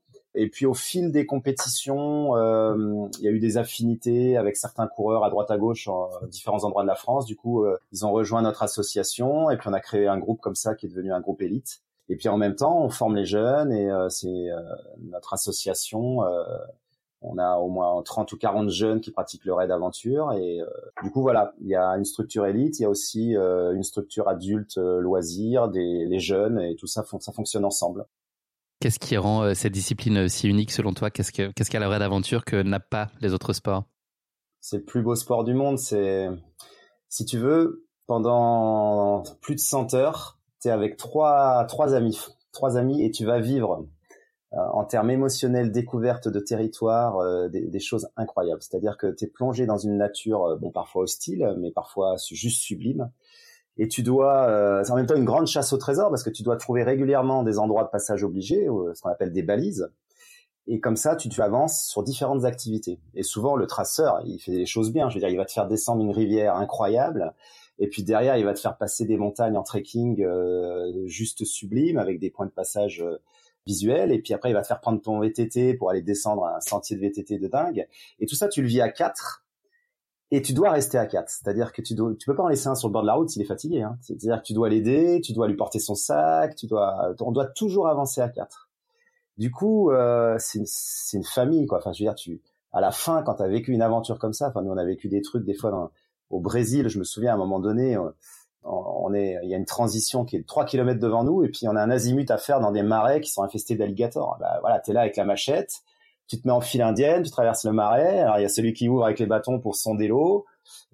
Et 0.42 0.48
puis 0.48 0.66
au 0.66 0.74
fil 0.74 1.12
des 1.12 1.26
compétitions, 1.26 2.34
euh, 2.38 3.10
il 3.18 3.26
y 3.26 3.28
a 3.28 3.32
eu 3.32 3.40
des 3.40 3.58
affinités 3.58 4.38
avec 4.38 4.56
certains 4.56 4.88
coureurs 4.88 5.26
à 5.26 5.30
droite 5.30 5.52
à 5.52 5.58
gauche 5.58 5.90
en 5.90 6.10
différents 6.30 6.64
endroits 6.64 6.84
de 6.84 6.88
la 6.88 6.96
France. 6.96 7.26
Du 7.26 7.36
coup, 7.36 7.66
euh, 7.66 7.78
ils 7.92 8.06
ont 8.06 8.12
rejoint 8.14 8.42
notre 8.42 8.64
association 8.64 9.50
et 9.50 9.58
puis 9.58 9.68
on 9.68 9.74
a 9.74 9.82
créé 9.82 10.08
un 10.08 10.18
groupe 10.18 10.40
comme 10.40 10.56
ça 10.56 10.76
qui 10.76 10.86
est 10.86 10.90
devenu 10.90 11.12
un 11.12 11.20
groupe 11.20 11.42
élite. 11.42 11.82
Et 12.08 12.16
puis 12.16 12.30
en 12.30 12.38
même 12.38 12.56
temps, 12.56 12.82
on 12.82 12.90
forme 12.90 13.18
les 13.18 13.26
jeunes 13.26 13.74
et 13.74 13.92
euh, 13.92 14.08
c'est 14.08 14.48
notre 15.02 15.34
association. 15.34 16.20
on 17.22 17.38
a 17.38 17.58
au 17.58 17.68
moins 17.68 18.02
30 18.02 18.32
ou 18.32 18.38
40 18.38 18.70
jeunes 18.70 19.02
qui 19.02 19.12
pratiquent 19.12 19.44
le 19.44 19.54
raid 19.54 19.70
aventure 19.72 20.32
et 20.32 20.62
du 21.04 21.12
coup 21.12 21.22
voilà, 21.22 21.54
il 21.60 21.68
y 21.68 21.76
a 21.76 21.98
une 21.98 22.06
structure 22.06 22.46
élite, 22.46 22.80
il 22.80 22.84
y 22.84 22.86
a 22.86 22.90
aussi 22.90 23.34
une 23.34 23.84
structure 23.84 24.30
adulte 24.30 24.78
loisirs, 24.78 25.68
des 25.68 26.06
les 26.06 26.20
jeunes 26.20 26.62
et 26.62 26.78
tout 26.78 26.88
ça 26.88 27.04
ça 27.20 27.34
fonctionne 27.34 27.66
ensemble. 27.66 28.06
Qu'est-ce 28.80 29.00
qui 29.00 29.18
rend 29.18 29.44
euh, 29.44 29.54
cette 29.56 29.74
discipline 29.74 30.20
euh, 30.20 30.28
si 30.30 30.48
unique 30.48 30.72
selon 30.72 30.94
toi? 30.94 31.10
Qu'est-ce 31.10 31.34
qu'elle 31.34 31.52
qu 31.54 31.76
a 31.76 31.80
la 31.80 32.00
d'aventure 32.00 32.46
que 32.46 32.62
n'a 32.62 32.80
pas 32.80 33.10
les 33.20 33.34
autres 33.34 33.52
sports? 33.52 33.84
C'est 34.62 34.78
le 34.78 34.84
plus 34.84 35.02
beau 35.02 35.16
sport 35.16 35.44
du 35.44 35.54
monde. 35.54 35.78
C'est, 35.78 36.30
si 37.10 37.26
tu 37.26 37.38
veux, 37.38 37.86
pendant 38.08 39.24
plus 39.42 39.56
de 39.56 39.60
100 39.60 39.96
heures, 39.96 40.40
tu 40.62 40.70
es 40.70 40.72
avec 40.72 40.96
trois, 40.96 41.66
amis, 41.94 42.20
trois 42.54 42.78
amis, 42.78 43.04
et 43.04 43.12
tu 43.12 43.26
vas 43.26 43.42
vivre 43.42 43.86
euh, 44.54 44.58
en 44.72 44.86
termes 44.86 45.10
émotionnels, 45.10 45.74
découverte 45.74 46.30
de 46.30 46.40
territoire, 46.40 47.50
des, 47.50 47.68
des, 47.68 47.80
choses 47.82 48.08
incroyables. 48.16 48.62
C'est-à-dire 48.62 48.98
que 48.98 49.08
tu 49.08 49.26
es 49.26 49.28
plongé 49.28 49.66
dans 49.66 49.78
une 49.78 49.98
nature, 49.98 50.58
bon 50.58 50.72
parfois 50.72 51.04
hostile, 51.04 51.54
mais 51.60 51.72
parfois 51.72 52.16
juste 52.32 52.62
sublime 52.62 53.12
et 53.80 53.88
tu 53.88 54.04
dois, 54.04 54.48
euh, 54.50 54.84
c'est 54.84 54.92
en 54.92 54.96
même 54.98 55.08
temps 55.08 55.16
une 55.16 55.26
grande 55.26 55.48
chasse 55.48 55.74
au 55.74 55.78
trésor 55.78 56.10
parce 56.10 56.24
que 56.24 56.30
tu 56.30 56.44
dois 56.44 56.58
trouver 56.58 56.84
régulièrement 56.84 57.44
des 57.44 57.58
endroits 57.58 57.86
de 57.86 57.90
passage 57.90 58.24
obligés, 58.24 58.68
ce 58.94 59.02
qu'on 59.02 59.10
appelle 59.10 59.32
des 59.32 59.42
balises. 59.42 59.90
Et 60.68 60.80
comme 60.80 60.98
ça, 60.98 61.16
tu, 61.16 61.30
tu 61.30 61.42
avances 61.42 61.88
sur 61.88 62.04
différentes 62.04 62.46
activités. 62.46 63.00
Et 63.16 63.24
souvent, 63.24 63.56
le 63.56 63.66
traceur, 63.66 64.22
il 64.26 64.38
fait 64.38 64.52
des 64.52 64.66
choses 64.68 64.92
bien. 64.92 65.10
Je 65.10 65.16
veux 65.16 65.20
dire, 65.20 65.30
il 65.30 65.38
va 65.38 65.46
te 65.46 65.52
faire 65.52 65.68
descendre 65.68 66.04
une 66.04 66.12
rivière 66.12 66.56
incroyable. 66.56 67.34
Et 67.80 67.88
puis 67.88 68.04
derrière, 68.04 68.38
il 68.38 68.46
va 68.46 68.54
te 68.54 68.60
faire 68.60 68.78
passer 68.78 69.06
des 69.06 69.18
montagnes 69.18 69.58
en 69.58 69.64
trekking 69.64 70.22
euh, 70.22 71.08
juste 71.08 71.46
sublimes 71.46 71.98
avec 71.98 72.20
des 72.20 72.30
points 72.30 72.46
de 72.46 72.52
passage 72.52 73.02
euh, 73.02 73.18
visuels. 73.66 74.12
Et 74.12 74.20
puis 74.20 74.34
après, 74.34 74.52
il 74.52 74.54
va 74.54 74.62
te 74.62 74.68
faire 74.68 74.82
prendre 74.82 75.02
ton 75.02 75.20
VTT 75.20 75.74
pour 75.74 75.90
aller 75.90 76.02
descendre 76.02 76.46
un 76.46 76.60
sentier 76.60 76.98
de 76.98 77.02
VTT 77.02 77.40
de 77.40 77.48
dingue. 77.48 77.88
Et 78.20 78.26
tout 78.26 78.36
ça, 78.36 78.50
tu 78.50 78.62
le 78.62 78.68
vis 78.68 78.82
à 78.82 78.90
quatre 78.90 79.46
et 80.32 80.42
tu 80.42 80.54
dois 80.54 80.72
rester 80.72 80.98
à 80.98 81.06
quatre. 81.06 81.30
C'est-à-dire 81.30 81.74
que 81.74 81.82
tu 81.82 81.96
dois, 81.96 82.14
tu 82.18 82.26
peux 82.26 82.36
pas 82.36 82.44
en 82.44 82.48
laisser 82.48 82.68
un 82.68 82.76
sur 82.76 82.88
le 82.88 82.94
bord 82.94 83.02
de 83.02 83.08
la 83.08 83.16
route 83.16 83.30
s'il 83.30 83.42
est 83.42 83.46
fatigué. 83.46 83.82
Hein. 83.82 83.98
C'est-à-dire 84.02 84.42
que 84.42 84.46
tu 84.46 84.54
dois 84.54 84.70
l'aider, 84.70 85.22
tu 85.22 85.34
dois 85.34 85.48
lui 85.48 85.56
porter 85.56 85.80
son 85.80 85.96
sac, 85.96 86.56
tu 86.56 86.68
dois, 86.68 87.16
on 87.20 87.32
doit 87.32 87.48
toujours 87.48 87.88
avancer 87.88 88.22
à 88.22 88.30
quatre. 88.30 88.70
Du 89.38 89.52
coup, 89.52 89.90
euh, 89.92 90.36
c'est 90.38 90.60
une, 91.14 91.24
famille, 91.24 91.66
quoi. 91.66 91.80
Enfin, 91.80 91.94
je 91.94 92.04
veux 92.04 92.10
dire, 92.10 92.16
tu, 92.16 92.42
à 92.74 92.82
la 92.82 92.92
fin, 92.92 93.24
quand 93.24 93.36
tu 93.36 93.44
as 93.44 93.48
vécu 93.48 93.72
une 93.72 93.82
aventure 93.82 94.20
comme 94.20 94.34
ça, 94.34 94.50
enfin, 94.50 94.62
nous 94.62 94.72
on 94.72 94.78
a 94.78 94.84
vécu 94.86 95.08
des 95.08 95.22
trucs 95.22 95.46
des 95.46 95.54
fois 95.54 95.72
dans, 95.72 95.92
au 96.30 96.40
Brésil. 96.40 96.90
Je 96.90 97.00
me 97.00 97.04
souviens 97.04 97.32
à 97.32 97.36
un 97.36 97.38
moment 97.38 97.60
donné, 97.60 97.98
on, 98.64 99.14
est, 99.14 99.38
il 99.44 99.50
y 99.50 99.54
a 99.54 99.58
une 99.58 99.66
transition 99.66 100.26
qui 100.26 100.36
est 100.36 100.46
trois 100.46 100.66
kilomètres 100.66 101.00
devant 101.00 101.24
nous, 101.24 101.44
et 101.44 101.50
puis 101.50 101.68
on 101.68 101.76
a 101.76 101.82
un 101.82 101.90
azimut 101.90 102.30
à 102.30 102.38
faire 102.38 102.60
dans 102.60 102.72
des 102.72 102.84
marais 102.84 103.22
qui 103.22 103.32
sont 103.32 103.42
infestés 103.42 103.76
d'alligators. 103.76 104.38
Bah, 104.40 104.58
voilà, 104.62 104.80
t'es 104.80 104.94
là 104.94 105.02
avec 105.02 105.16
la 105.16 105.26
machette 105.26 105.84
tu 106.30 106.40
te 106.40 106.48
mets 106.48 106.54
en 106.54 106.62
file 106.62 106.84
indienne, 106.84 107.24
tu 107.24 107.32
traverses 107.32 107.66
le 107.66 107.72
marais. 107.72 108.20
Alors 108.20 108.38
il 108.38 108.44
y 108.44 108.46
a 108.46 108.50
celui 108.50 108.74
qui 108.74 108.88
ouvre 108.88 109.06
avec 109.06 109.20
les 109.20 109.26
bâtons 109.26 109.60
pour 109.60 109.76
sonder 109.76 110.08
l'eau. 110.08 110.46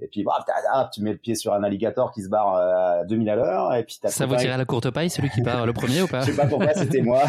Et 0.01 0.07
puis 0.07 0.23
bah, 0.23 0.45
tu 0.93 1.01
mets 1.01 1.11
le 1.11 1.17
pied 1.17 1.35
sur 1.35 1.53
un 1.53 1.63
alligator 1.63 2.11
qui 2.13 2.23
se 2.23 2.29
barre 2.29 2.55
euh, 2.55 3.01
à 3.01 3.03
2000 3.05 3.29
à 3.29 3.35
l'heure. 3.35 3.73
Et 3.75 3.83
puis 3.83 3.99
ça 4.05 4.25
vous 4.25 4.35
tire 4.37 4.53
à 4.53 4.57
la 4.57 4.65
courte 4.65 4.89
paille, 4.91 5.09
celui 5.09 5.29
qui 5.29 5.41
part 5.41 5.65
le 5.65 5.73
premier 5.73 6.01
ou 6.01 6.07
pas? 6.07 6.21
Je 6.21 6.31
sais 6.31 6.37
pas 6.37 6.47
pourquoi, 6.47 6.73
c'était 6.73 7.01
moi. 7.01 7.23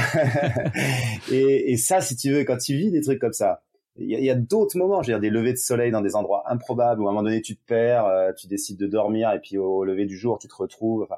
et, 1.33 1.73
et, 1.73 1.77
ça, 1.77 2.01
si 2.01 2.15
tu 2.15 2.31
veux, 2.31 2.45
quand 2.45 2.59
tu 2.59 2.77
vis 2.77 2.93
des 2.93 3.01
trucs 3.01 3.21
comme 3.21 3.33
ça, 3.33 3.63
il 3.99 4.09
y 4.09 4.31
a, 4.31 4.33
a 4.33 4.37
d'autres 4.37 4.77
moments, 4.79 5.03
je 5.03 5.11
veux 5.11 5.19
dire 5.19 5.21
des 5.21 5.31
levées 5.31 5.53
de 5.53 5.59
soleil 5.59 5.91
dans 5.91 6.03
des 6.03 6.15
endroits 6.15 6.45
improbables 6.47 7.01
où 7.01 7.07
à 7.07 7.11
un 7.11 7.13
moment 7.15 7.25
donné 7.25 7.41
tu 7.41 7.57
te 7.57 7.65
perds, 7.67 8.07
euh, 8.07 8.33
tu 8.39 8.47
décides 8.47 8.79
de 8.79 8.87
dormir 8.87 9.33
et 9.33 9.41
puis 9.41 9.59
au, 9.59 9.85
lever 9.85 10.07
du 10.07 10.17
jour 10.17 10.39
tu 10.39 10.49
te 10.49 10.55
retrouves. 10.55 11.03
Enfin, 11.03 11.17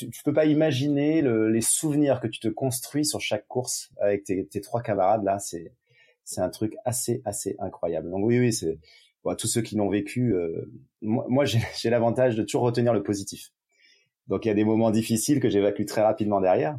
tu, 0.00 0.10
tu 0.10 0.22
peux 0.22 0.32
pas 0.32 0.46
imaginer 0.46 1.20
le, 1.20 1.50
les 1.50 1.60
souvenirs 1.60 2.20
que 2.20 2.26
tu 2.26 2.40
te 2.40 2.48
construis 2.48 3.04
sur 3.04 3.20
chaque 3.20 3.46
course 3.46 3.90
avec 4.00 4.24
tes, 4.24 4.60
trois 4.60 4.82
camarades 4.82 5.24
là. 5.24 5.38
C'est 5.38 6.40
un 6.40 6.48
truc 6.48 6.74
assez 6.84 7.22
assez 7.24 7.56
incroyable. 7.58 8.10
Donc 8.10 8.24
oui 8.24 8.38
oui 8.38 8.52
c'est 8.52 8.78
tous 9.38 9.46
ceux 9.46 9.60
qui 9.60 9.76
l'ont 9.76 9.90
vécu. 9.90 10.34
Euh, 10.34 10.70
moi, 11.02 11.44
j'ai 11.44 11.90
l'avantage 11.90 12.36
de 12.36 12.42
toujours 12.42 12.62
retenir 12.62 12.92
le 12.92 13.02
positif. 13.02 13.52
Donc 14.28 14.44
il 14.44 14.48
y 14.48 14.50
a 14.50 14.54
des 14.54 14.64
moments 14.64 14.90
difficiles 14.90 15.40
que 15.40 15.50
j'évacue 15.50 15.84
très 15.84 16.02
rapidement 16.02 16.40
derrière. 16.40 16.78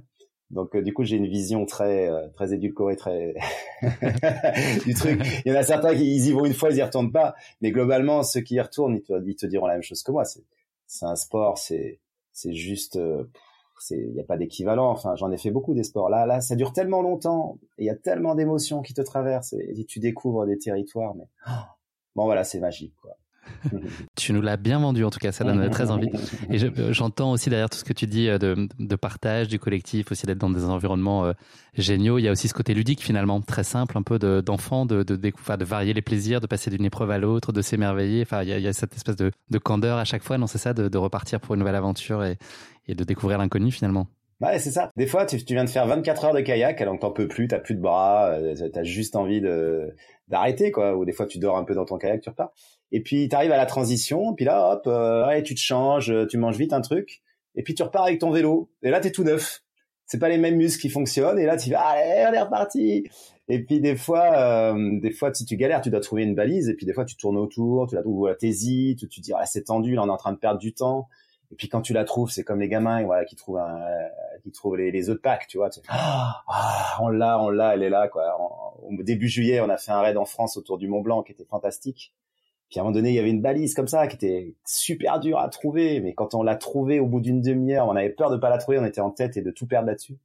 Donc 0.50 0.76
du 0.76 0.94
coup, 0.94 1.04
j'ai 1.04 1.16
une 1.16 1.28
vision 1.28 1.66
très 1.66 2.10
très 2.34 2.54
édulcorée, 2.54 2.98
très 2.98 3.36
du 4.86 4.94
truc. 4.94 5.22
Il 5.46 5.52
y 5.52 5.56
en 5.56 5.60
a 5.60 5.64
certains 5.64 5.96
qui 5.96 6.04
ils 6.04 6.28
y 6.28 6.34
vont 6.34 6.46
une 6.46 6.54
fois, 6.54 6.72
ils 6.72 6.78
y 6.78 6.84
retournent 6.84 7.12
pas, 7.12 7.36
mais 7.62 7.72
globalement, 7.72 8.24
ceux 8.24 8.42
qui 8.42 8.56
y 8.56 8.60
retournent, 8.60 9.00
ils 9.26 9.36
te, 9.36 9.46
diront 9.46 9.68
la 9.68 9.74
même 9.74 9.84
chose 9.84 10.04
que 10.04 10.12
moi. 10.12 10.24
C'est 10.26 11.06
un 11.06 11.16
sport, 11.16 11.58
c'est 11.58 12.00
c'est 12.42 12.54
juste 12.54 12.98
il 13.90 14.14
n'y 14.14 14.20
a 14.20 14.24
pas 14.24 14.38
d'équivalent. 14.38 14.90
Enfin, 14.90 15.16
j'en 15.16 15.32
ai 15.32 15.38
fait 15.38 15.52
beaucoup 15.52 15.74
des 15.74 15.84
sports. 15.84 16.10
Là, 16.10 16.26
là, 16.26 16.42
ça 16.42 16.56
dure 16.56 16.74
tellement 16.74 17.02
longtemps. 17.02 17.58
Il 17.78 17.86
y 17.86 17.90
a 17.90 17.96
tellement 17.96 18.36
d'émotions 18.36 18.82
qui 18.82 18.94
te 18.94 19.02
traversent 19.02 19.54
et, 19.54 19.86
tu 19.86 20.00
découvres 20.00 20.46
des 20.46 20.58
territoires. 20.58 21.16
Mais 21.16 21.28
bon, 22.16 22.26
voilà, 22.26 22.44
c'est 22.44 22.60
magique, 22.60 22.94
quoi. 23.02 23.18
tu 24.16 24.34
nous 24.34 24.42
l'as 24.42 24.58
bien 24.58 24.80
vendu 24.80 25.04
en 25.04 25.10
tout 25.10 25.20
cas, 25.20 25.32
ça 25.32 25.44
donne 25.44 25.70
très 25.70 25.92
envie. 25.92 26.10
Et 26.50 26.58
j'entends 26.94 27.32
aussi 27.32 27.50
derrière 27.50 27.70
tout 27.70 27.78
ce 27.78 27.84
que 27.84 27.94
tu 27.94 28.08
dis 28.08 28.28
euh, 28.28 28.38
de, 28.38 28.96
partage, 28.96 29.48
du 29.48 29.60
collectif, 29.60 30.12
aussi 30.12 30.26
d'être 30.26 30.38
dans 30.38 30.50
des 30.50 30.66
environnements 30.66 31.26
euh, 31.26 31.34
géniaux. 31.76 32.18
Il 32.18 32.24
y 32.24 32.28
a 32.28 32.32
aussi 32.32 32.48
ce 32.48 32.54
côté 32.54 32.74
ludique 32.74 33.02
finalement, 33.02 33.42
très 33.42 33.64
simple, 33.64 33.98
un 33.98 34.04
peu 34.04 34.20
d'enfant, 34.42 34.86
de, 34.86 35.04
de, 35.04 35.16
de, 35.16 35.32
de, 35.56 35.66
varier 35.66 35.94
les 35.94 36.02
plaisirs, 36.02 36.42
de 36.42 36.48
passer 36.48 36.70
d'une 36.70 36.86
épreuve 36.86 37.12
à 37.12 37.18
l'autre, 37.18 37.52
de 37.52 37.62
s'émerveiller. 37.62 38.22
Enfin, 38.22 38.44
il 38.44 38.50
y, 38.50 38.68
a, 38.68 38.74
cette 38.74 38.96
espèce 38.96 39.16
de, 39.16 39.32
de 39.50 39.58
candeur 39.58 39.98
à 39.98 40.06
chaque 40.06 40.24
fois, 40.24 40.38
non 40.38 40.48
c'est 40.48 40.58
ça, 40.58 40.74
de, 40.74 40.98
repartir 40.98 41.40
pour 41.40 41.56
une 41.56 41.60
nouvelle 41.60 41.76
aventure 41.76 42.24
et 42.24 42.38
de 42.88 43.04
découvrir 43.04 43.38
l'inconnu 43.38 43.72
finalement. 43.72 44.08
Ouais, 44.42 44.58
c'est 44.58 44.72
ça. 44.72 44.92
Des 44.98 45.06
fois, 45.06 45.28
tu, 45.28 45.44
tu, 45.46 45.54
viens 45.54 45.66
de 45.66 45.70
faire 45.70 45.86
24 45.86 46.26
heures 46.26 46.34
de 46.34 46.42
kayak, 46.42 46.82
alors 46.82 46.96
que 46.96 47.02
t'en 47.02 47.12
peux 47.12 47.28
plus, 47.28 47.48
t'as 47.48 47.60
plus 47.60 47.76
de 47.76 47.80
bras, 47.80 48.32
euh, 48.32 48.70
t'as 48.74 48.84
juste 48.84 49.16
envie 49.16 49.40
de 49.40 49.96
d'arrêter, 50.30 50.72
quoi. 50.72 50.98
Ou 50.98 51.06
des 51.06 51.12
fois, 51.12 51.28
tu 51.28 51.38
dors 51.38 51.58
un 51.58 51.64
peu 51.64 51.76
dans 51.76 51.86
ton 51.86 52.00
kayak, 52.00 52.22
tu 52.22 52.30
repars. 52.30 52.52
Et 52.92 53.02
puis, 53.04 53.30
t'arrives 53.30 53.52
à 53.52 53.58
la 53.58 53.68
transition, 53.68 54.34
puis 54.34 54.46
là, 54.46 54.74
hop, 54.74 54.88
euh, 54.88 55.28
ouais, 55.28 55.44
tu 55.44 55.54
te 55.54 55.60
changes, 55.60 56.12
tu 56.28 56.38
manges 56.38 56.58
vite 56.58 56.74
un 56.74 56.82
truc, 56.82 57.22
et 57.56 57.62
puis 57.62 57.76
tu 57.76 57.84
repars 57.84 58.04
avec 58.06 58.20
ton 58.20 58.32
vélo. 58.32 58.72
Et 58.82 58.90
là, 58.90 59.00
t'es 59.00 59.12
tout 59.12 59.24
neuf. 59.24 59.62
C'est 60.08 60.20
pas 60.20 60.28
les 60.30 60.40
mêmes 60.40 60.58
muscles 60.58 60.82
qui 60.82 60.90
fonctionnent, 60.90 61.40
et 61.40 61.46
là, 61.46 61.56
tu 61.56 61.70
vas, 61.70 61.82
allez, 61.82 62.26
on 62.30 62.34
est 62.34 62.42
reparti. 62.42 63.04
Et 63.48 63.64
puis 63.64 63.80
des 63.80 63.96
fois, 63.96 64.74
euh, 64.74 65.00
des 65.02 65.12
fois, 65.12 65.34
si 65.34 65.46
tu 65.46 65.56
galères, 65.56 65.82
tu 65.82 65.90
dois 65.92 66.00
trouver 66.00 66.24
une 66.24 66.36
balise, 66.36 66.68
et 66.68 66.74
puis 66.74 66.86
des 66.88 66.94
fois, 66.94 67.06
tu 67.06 67.16
tournes 67.16 67.38
autour, 67.38 67.88
tu 67.88 67.96
la 67.96 68.02
trouves, 68.02 68.18
voilà, 68.18 68.36
t'hésites, 68.36 69.00
tu, 69.00 69.08
tu 69.08 69.22
dis, 69.22 69.34
ah, 69.38 69.46
c'est 69.46 69.66
tendu, 69.66 69.94
là, 69.94 70.04
on 70.04 70.08
est 70.08 70.12
en 70.12 70.18
train 70.18 70.34
de 70.34 70.38
perdre 70.38 70.60
du 70.60 70.74
temps. 70.74 71.08
Et 71.52 71.56
puis 71.56 71.68
quand 71.68 71.82
tu 71.82 71.94
la 71.94 72.06
trouves, 72.06 72.32
c'est 72.32 72.44
comme 72.44 72.62
les 72.62 72.70
gamins, 72.70 73.04
voilà, 73.04 73.26
qui 73.26 73.36
trouvent 73.36 73.58
un, 73.58 73.80
qui 74.44 74.52
trouvent 74.52 74.78
les, 74.78 74.92
les 74.92 75.10
autres 75.10 75.22
packs, 75.22 75.48
tu 75.48 75.58
vois. 75.58 75.70
Tu 75.70 75.82
ah, 75.90 76.44
on 77.02 77.10
l'a, 77.10 77.40
on 77.40 77.50
l'a, 77.50 77.74
elle 77.74 77.84
est 77.84 77.90
là, 77.90 78.08
quoi. 78.08 78.24
au 78.82 79.04
début 79.04 79.28
juillet, 79.28 79.60
on 79.60 79.70
a 79.70 79.78
fait 79.78 79.92
un 79.92 80.02
raid 80.02 80.18
en 80.18 80.26
France 80.26 80.58
autour 80.58 80.78
du 80.78 80.88
Mont 80.88 81.02
Blanc 81.02 81.24
qui 81.24 81.34
était 81.34 81.46
fantastique. 81.46 82.14
Puis 82.70 82.80
à 82.80 82.84
un 82.84 82.86
moment 82.86 82.94
donné, 82.94 83.10
il 83.10 83.16
y 83.16 83.20
avait 83.20 83.30
une 83.30 83.42
balise 83.42 83.74
comme 83.74 83.90
ça 83.90 84.08
qui 84.08 84.16
était 84.16 84.56
super 84.66 85.20
dure 85.20 85.40
à 85.40 85.50
trouver, 85.50 86.00
mais 86.00 86.14
quand 86.14 86.34
on 86.34 86.42
l'a 86.42 86.56
trouvée 86.56 87.02
au 87.02 87.06
bout 87.06 87.20
d'une 87.20 87.42
demi-heure, 87.42 87.88
on 87.88 87.98
avait 87.98 88.10
peur 88.10 88.32
de 88.32 88.38
pas 88.38 88.50
la 88.50 88.58
trouver, 88.58 88.80
on 88.80 88.86
était 88.86 89.02
en 89.02 89.12
tête 89.12 89.36
et 89.36 89.42
de 89.42 89.52
tout 89.52 89.68
perdre 89.68 89.88
là-dessus. 89.88 90.18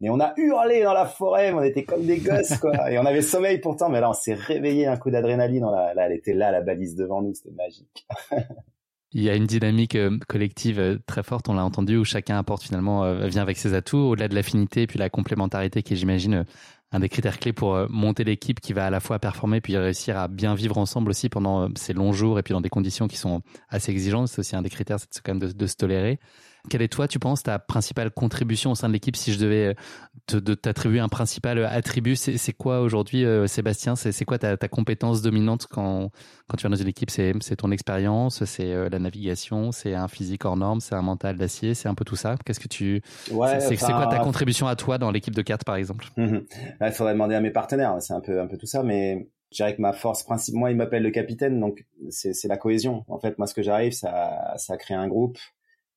Mais 0.00 0.10
on 0.10 0.20
a 0.20 0.34
hurlé 0.36 0.82
dans 0.82 0.92
la 0.92 1.06
forêt, 1.06 1.52
on 1.54 1.62
était 1.62 1.84
comme 1.84 2.04
des 2.04 2.18
gosses, 2.18 2.58
quoi. 2.58 2.90
Et 2.92 2.98
on 2.98 3.06
avait 3.06 3.22
sommeil 3.22 3.58
pourtant, 3.58 3.88
mais 3.88 4.00
là, 4.00 4.10
on 4.10 4.12
s'est 4.12 4.34
réveillé 4.34 4.86
un 4.86 4.98
coup 4.98 5.10
d'adrénaline. 5.10 5.64
Là, 5.64 5.94
elle 5.96 6.12
était 6.12 6.34
là, 6.34 6.50
la 6.50 6.60
balise 6.60 6.94
devant 6.94 7.22
nous, 7.22 7.32
c'était 7.32 7.54
magique. 7.54 8.06
il 9.14 9.22
y 9.22 9.30
a 9.30 9.36
une 9.36 9.46
dynamique 9.46 9.94
euh, 9.94 10.18
collective 10.28 10.80
euh, 10.80 10.98
très 11.06 11.22
forte, 11.22 11.48
on 11.48 11.54
l'a 11.54 11.64
entendu, 11.64 11.96
où 11.96 12.04
chacun 12.04 12.36
apporte 12.36 12.64
finalement, 12.64 13.04
euh, 13.04 13.28
vient 13.28 13.42
avec 13.42 13.56
ses 13.56 13.72
atouts, 13.72 13.96
au-delà 13.96 14.28
de 14.28 14.34
l'affinité 14.34 14.82
et 14.82 14.86
puis 14.88 14.98
la 14.98 15.08
complémentarité 15.08 15.82
qui 15.84 15.94
est, 15.94 15.96
j'imagine, 15.96 16.44
un 16.90 17.00
des 17.00 17.08
critères 17.08 17.38
clés 17.38 17.52
pour 17.52 17.88
monter 17.88 18.24
l'équipe 18.24 18.60
qui 18.60 18.72
va 18.72 18.86
à 18.86 18.90
la 18.90 19.00
fois 19.00 19.18
performer 19.18 19.60
puis 19.60 19.76
réussir 19.76 20.18
à 20.18 20.28
bien 20.28 20.54
vivre 20.54 20.78
ensemble 20.78 21.10
aussi 21.10 21.28
pendant 21.28 21.68
ces 21.76 21.92
longs 21.92 22.12
jours 22.12 22.38
et 22.38 22.42
puis 22.42 22.52
dans 22.52 22.60
des 22.60 22.68
conditions 22.68 23.08
qui 23.08 23.16
sont 23.16 23.42
assez 23.68 23.90
exigeantes. 23.90 24.28
C'est 24.28 24.38
aussi 24.40 24.54
un 24.54 24.62
des 24.62 24.70
critères, 24.70 24.98
c'est 25.00 25.22
quand 25.22 25.32
même 25.32 25.40
de, 25.40 25.52
de 25.52 25.66
se 25.66 25.74
tolérer. 25.74 26.20
Quelle 26.70 26.80
est 26.80 26.88
toi, 26.88 27.06
tu 27.06 27.18
penses, 27.18 27.42
ta 27.42 27.58
principale 27.58 28.10
contribution 28.10 28.70
au 28.70 28.74
sein 28.74 28.88
de 28.88 28.94
l'équipe 28.94 29.16
Si 29.16 29.32
je 29.32 29.38
devais 29.38 29.76
te, 30.26 30.36
t'attribuer 30.36 31.00
un 31.00 31.08
principal 31.08 31.62
attribut, 31.64 32.16
c'est, 32.16 32.52
quoi 32.54 32.80
aujourd'hui, 32.80 33.24
euh, 33.24 33.46
Sébastien? 33.46 33.96
C'est, 33.96 34.24
quoi 34.24 34.38
ta, 34.38 34.56
compétence 34.68 35.20
dominante 35.20 35.66
quand, 35.70 36.10
quand 36.48 36.56
tu 36.56 36.62
viens 36.62 36.70
dans 36.70 36.76
une 36.76 36.88
équipe? 36.88 37.10
C'est, 37.10 37.34
ton 37.56 37.70
expérience, 37.70 38.44
c'est 38.44 38.72
euh, 38.72 38.88
la 38.88 38.98
navigation, 38.98 39.72
c'est 39.72 39.94
un 39.94 40.08
physique 40.08 40.44
hors 40.44 40.56
norme, 40.56 40.80
c'est 40.80 40.94
un 40.94 41.02
mental 41.02 41.36
d'acier, 41.36 41.74
c'est 41.74 41.88
un 41.88 41.94
peu 41.94 42.04
tout 42.04 42.16
ça. 42.16 42.36
Qu'est-ce 42.44 42.60
que 42.60 42.68
tu 42.68 43.02
c'est, 43.26 43.76
quoi 43.76 44.06
ta 44.06 44.18
contribution 44.18 44.66
à 44.66 44.76
toi 44.76 44.96
dans 44.98 45.10
l'équipe 45.10 45.34
de 45.34 45.42
4 45.42 45.64
par 45.64 45.76
exemple? 45.76 46.06
Il 46.16 46.92
faudrait 46.92 47.12
demander 47.12 47.34
à 47.34 47.40
mes 47.40 47.50
partenaires. 47.50 47.96
C'est 48.00 48.14
un 48.14 48.20
peu 48.20 48.40
un 48.40 48.46
peu 48.46 48.56
tout 48.56 48.66
ça, 48.66 48.82
mais 48.82 49.28
je 49.50 49.56
dirais 49.56 49.76
que 49.76 49.82
ma 49.82 49.92
force 49.92 50.22
principale, 50.22 50.58
moi, 50.58 50.70
il 50.70 50.76
m'appelle 50.76 51.02
le 51.02 51.10
capitaine, 51.10 51.60
donc 51.60 51.84
c'est, 52.10 52.48
la 52.48 52.56
cohésion. 52.56 53.04
En 53.08 53.18
fait, 53.18 53.38
moi, 53.38 53.46
ce 53.46 53.54
que 53.54 53.62
j'arrive, 53.62 53.92
ça, 53.92 54.54
ça 54.56 54.76
crée 54.76 54.94
un 54.94 55.06
groupe 55.06 55.38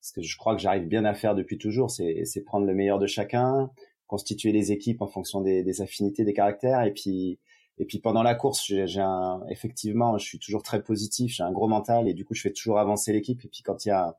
ce 0.08 0.14
que 0.14 0.22
je 0.22 0.38
crois 0.38 0.56
que 0.56 0.62
j'arrive 0.62 0.88
bien 0.88 1.04
à 1.06 1.14
faire 1.14 1.36
depuis 1.36 1.58
toujours, 1.58 1.92
c'est 1.92 2.44
prendre 2.46 2.66
le 2.66 2.74
meilleur 2.74 2.98
de 2.98 3.08
chacun, 3.08 3.70
constituer 4.08 4.54
les 4.54 4.72
équipes 4.72 5.02
en 5.02 5.08
fonction 5.08 5.42
des, 5.42 5.64
des 5.64 5.82
affinités, 5.82 6.24
des 6.24 6.34
caractères, 6.34 6.84
et 6.84 6.94
puis 6.94 7.40
et 7.80 7.86
puis 7.86 8.00
pendant 8.00 8.24
la 8.24 8.34
course, 8.34 8.64
j'ai 8.66 9.02
un 9.02 9.42
effectivement, 9.50 10.18
je 10.18 10.26
suis 10.26 10.40
toujours 10.40 10.64
très 10.64 10.82
positif, 10.82 11.36
j'ai 11.36 11.44
un 11.44 11.52
gros 11.52 11.68
mental, 11.68 12.08
et 12.08 12.14
du 12.14 12.26
coup, 12.26 12.34
je 12.34 12.42
fais 12.42 12.52
toujours 12.52 12.80
avancer 12.80 13.14
l'équipe. 13.14 13.44
Et 13.46 13.50
puis 13.50 13.62
quand 13.64 13.86
il 13.86 13.90
y 13.90 13.92
a 13.92 14.08
un 14.08 14.14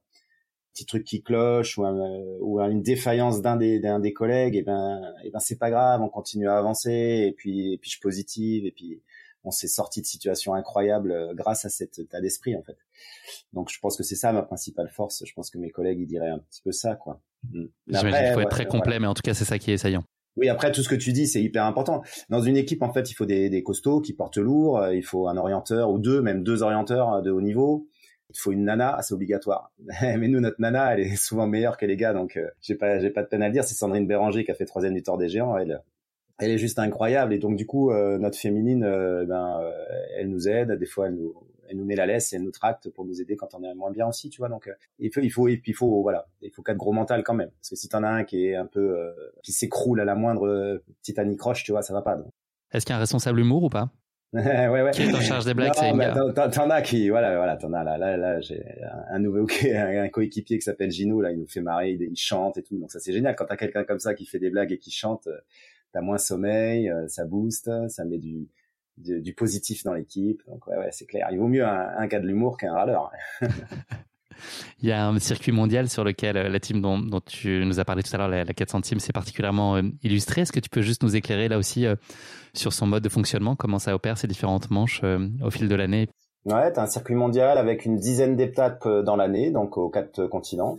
petit 0.74 0.87
truc 0.87 1.05
qui 1.05 1.22
cloche 1.22 1.79
ou, 1.79 1.85
ou 2.40 2.61
une 2.61 2.83
défaillance 2.83 3.40
d'un 3.42 3.57
des 3.57 3.81
d'un 3.81 3.98
des 3.98 4.12
collègues, 4.12 4.57
et 4.57 4.62
ben 4.62 5.01
et 5.24 5.31
ben 5.31 5.40
c'est 5.40 5.59
pas 5.59 5.70
grave, 5.70 6.03
on 6.03 6.09
continue 6.11 6.48
à 6.48 6.59
avancer, 6.59 7.27
et 7.29 7.33
puis 7.33 7.72
et 7.72 7.79
puis 7.79 7.90
je 7.90 8.01
positive, 8.01 8.66
et 8.66 8.72
puis 8.72 9.01
on 9.44 9.51
s'est 9.51 9.68
sorti 9.68 10.01
de 10.01 10.07
situations 10.07 10.55
incroyables 10.55 11.12
euh, 11.12 11.35
grâce 11.35 11.64
à 11.64 11.68
cet 11.68 11.98
état 11.98 12.20
d'esprit 12.20 12.57
en 12.57 12.62
fait. 12.62 12.77
Donc 13.53 13.70
je 13.70 13.79
pense 13.81 13.96
que 13.96 14.03
c'est 14.03 14.16
ça 14.16 14.33
ma 14.33 14.42
principale 14.42 14.88
force. 14.88 15.22
Je 15.24 15.33
pense 15.33 15.51
que 15.51 15.59
mes 15.59 15.70
collègues 15.70 16.01
ils 16.01 16.07
diraient 16.07 16.31
un 16.31 16.38
petit 16.38 16.62
peu 16.62 16.72
ça 16.72 16.94
quoi. 16.94 17.20
Mm. 17.51 17.64
J'imagine 17.87 18.24
qu'il 18.24 18.35
faut 18.35 18.40
être 18.40 18.51
très 18.51 18.66
complet, 18.66 18.98
mais 18.98 19.07
en 19.07 19.14
tout 19.14 19.22
cas 19.22 19.35
c'est 19.35 19.44
ça 19.44 19.59
qui 19.59 19.70
est 19.70 19.79
saillant. 19.79 20.05
Oui, 20.37 20.48
après 20.48 20.70
tout 20.70 20.83
ce 20.83 20.88
que 20.88 20.94
tu 20.94 21.12
dis, 21.12 21.27
c'est 21.27 21.42
hyper 21.42 21.64
important. 21.64 22.03
Dans 22.29 22.40
une 22.40 22.57
équipe, 22.57 22.83
en 22.83 22.92
fait, 22.92 23.11
il 23.11 23.14
faut 23.14 23.27
des, 23.27 23.51
des 23.51 23.64
costauds 23.64 24.01
qui 24.01 24.12
portent 24.12 24.38
lourd. 24.38 24.79
Euh, 24.79 24.94
il 24.94 25.03
faut 25.03 25.27
un 25.27 25.37
orienteur 25.37 25.90
ou 25.90 25.98
deux, 25.98 26.22
même 26.22 26.44
deux 26.44 26.62
orienteurs 26.62 27.12
euh, 27.12 27.22
de 27.22 27.33
haut 27.33 27.40
niveau. 27.40 27.88
Il 28.31 28.38
faut 28.38 28.53
une 28.53 28.64
nana, 28.64 28.98
c'est 29.03 29.14
obligatoire. 29.14 29.72
Mais 30.03 30.29
nous, 30.29 30.38
notre 30.38 30.61
nana, 30.61 30.94
elle 30.94 31.01
est 31.01 31.16
souvent 31.16 31.48
meilleure 31.48 31.77
que 31.77 31.87
les 31.87 31.96
gars, 31.96 32.12
donc 32.12 32.38
j'ai 32.61 32.77
pas, 32.77 33.01
j'ai 33.01 33.11
pas 33.11 33.22
de 33.22 33.29
peine 33.29 33.42
à 33.42 33.48
le 33.48 33.53
dire. 33.53 33.64
C'est 33.64 33.74
Sandrine 33.74 34.07
Béranger 34.07 34.44
qui 34.44 34.53
a 34.53 34.55
fait 34.55 34.66
troisième 34.66 34.94
du 34.94 35.03
Tour 35.03 35.18
des 35.18 35.29
Géants. 35.29 35.57
Elle, 35.57 35.83
elle 36.38 36.51
est 36.51 36.59
juste 36.59 36.79
incroyable. 36.79 37.33
Et 37.33 37.38
donc 37.38 37.57
du 37.57 37.66
coup 37.66 37.90
euh, 37.90 38.18
notre 38.18 38.38
féminine 38.38 38.85
euh, 38.85 39.24
ben 39.27 39.61
euh, 39.61 39.70
elle 40.16 40.29
nous 40.29 40.48
aide. 40.48 40.72
Des 40.72 40.87
fois 40.87 41.09
elle 41.09 41.14
nous 41.14 41.35
elle 41.70 41.77
nous 41.77 41.85
met 41.85 41.96
la 41.96 42.07
laisse 42.07 42.33
et 42.33 42.37
elle 42.37 42.42
nous 42.42 42.51
tracte 42.51 42.88
pour 42.88 43.05
nous 43.05 43.20
aider 43.20 43.37
quand 43.37 43.55
on 43.55 43.62
est 43.62 43.74
moins 43.74 43.90
bien 43.90 44.07
aussi 44.07 44.31
tu 44.31 44.38
vois. 44.38 44.48
Donc 44.48 44.70
il 44.98 45.12
faut 45.12 45.20
il 45.20 45.31
faut 45.31 45.48
et 45.48 45.57
puis 45.59 45.72
il 45.72 45.74
faut 45.74 46.03
voilà. 46.03 46.27
Il 46.40 46.51
faut 46.51 46.62
quatre 46.62 46.79
gros 46.79 46.92
mental 46.92 47.22
quand 47.22 47.35
même. 47.35 47.51
Parce 47.51 47.70
que 47.70 47.77
si 47.77 47.88
t'en 47.88 48.03
as 48.03 48.09
un 48.09 48.24
qui 48.24 48.46
est 48.46 48.57
un 48.57 48.66
peu 48.66 49.14
qui 49.42 49.53
s'écroule 49.53 50.01
à 50.01 50.05
la 50.05 50.14
moindre 50.14 50.83
petite 51.03 51.18
anicroche 51.18 51.64
tu 51.64 51.72
vois 51.72 51.83
ça 51.83 51.92
va 51.92 52.03
pas 52.03 52.16
est-ce 52.72 52.85
qu'il 52.85 52.92
y 52.92 52.94
a 52.94 52.96
un 52.96 53.01
responsable 53.01 53.40
humour 53.40 53.64
ou 53.64 53.68
pas? 53.68 53.90
Ouais, 54.35 54.68
ouais. 54.68 54.90
Qui 54.90 55.05
est 55.05 55.14
en 55.14 55.22
charge 55.22 55.46
des 55.46 55.55
blagues, 55.55 55.72
c'est 55.74 55.90
T'en 56.51 56.68
as 56.68 56.83
qui, 56.83 57.09
voilà, 57.09 57.35
voilà, 57.38 57.57
t'en 57.57 57.72
as 57.72 57.83
là, 57.83 57.96
là, 57.96 58.18
là, 58.18 58.40
j'ai 58.42 58.62
un 59.11 59.18
nouveau, 59.20 59.46
un 59.74 60.09
coéquipier 60.11 60.59
qui 60.59 60.62
s'appelle 60.62 60.90
Gino, 60.90 61.22
là, 61.22 61.33
il 61.33 61.38
nous 61.38 61.46
fait 61.46 61.62
marrer, 61.62 61.92
il, 61.92 62.14
chante 62.14 62.59
et 62.59 62.62
tout, 62.62 62.79
donc 62.79 62.92
ça 62.92 63.01
c'est 63.01 63.14
génial. 63.14 63.35
Quand 63.37 63.46
t'as 63.46 63.57
quelqu'un 63.57 63.85
comme 63.85 64.01
ça 64.01 64.12
qui 64.12 64.27
fait 64.27 64.38
des 64.38 64.51
blagues 64.51 64.70
et 64.70 64.79
qui 64.79 64.90
chante, 64.90 65.29
t'as 65.92 66.01
moins 66.01 66.18
sommeil, 66.18 66.90
euh, 66.90 67.07
ça 67.09 67.24
booste, 67.24 67.70
ça 67.88 68.05
met 68.05 68.18
du, 68.18 68.48
du, 68.96 69.35
positif 69.35 69.85
dans 69.85 69.94
l'équipe. 69.94 70.42
Donc 70.46 70.66
ouais, 70.66 70.77
ouais 70.77 70.90
c'est 70.90 71.07
clair. 71.07 71.29
Il 71.33 71.38
vaut 71.38 71.48
mieux 71.48 71.64
un, 71.64 71.96
un 71.98 72.09
cas 72.09 72.20
de 72.20 72.27
l'humour 72.27 72.57
qu'un 72.57 72.72
râleur. 72.72 73.11
Il 74.81 74.88
y 74.88 74.92
a 74.92 75.09
un 75.09 75.18
circuit 75.18 75.51
mondial 75.51 75.88
sur 75.88 76.05
lequel 76.05 76.37
euh, 76.37 76.48
la 76.48 76.61
team 76.61 76.81
dont, 76.81 76.98
dont 76.98 77.20
tu 77.20 77.64
nous 77.64 77.81
as 77.81 77.85
parlé 77.85 78.03
tout 78.05 78.14
à 78.14 78.18
l'heure, 78.18 78.29
la, 78.29 78.44
400 78.44 78.83
team, 78.83 79.01
c'est 79.01 79.12
particulièrement 79.12 79.77
euh, 79.77 79.83
illustré. 80.03 80.42
Est-ce 80.42 80.53
que 80.53 80.61
tu 80.61 80.70
peux 80.70 80.83
juste 80.83 81.03
nous 81.03 81.16
éclairer 81.16 81.48
là 81.48 81.59
aussi 81.59 81.87
sur 82.55 82.72
son 82.72 82.87
mode 82.87 83.03
de 83.03 83.09
fonctionnement, 83.09 83.57
comment 83.57 83.79
ça 83.79 83.94
opère 83.94 84.16
ces 84.16 84.29
différentes 84.29 84.70
manches 84.70 85.03
au 85.42 85.51
fil 85.51 85.68
de 85.68 85.74
l'année? 85.74 86.09
Ouais, 86.44 86.72
t'as 86.72 86.83
un 86.83 86.87
circuit 86.87 87.14
mondial 87.14 87.59
avec 87.59 87.85
une 87.85 87.98
dizaine 87.98 88.37
d'étapes 88.37 88.87
dans 89.05 89.16
l'année, 89.16 89.51
donc 89.51 89.77
aux 89.77 89.90
quatre 89.90 90.27
continents. 90.27 90.79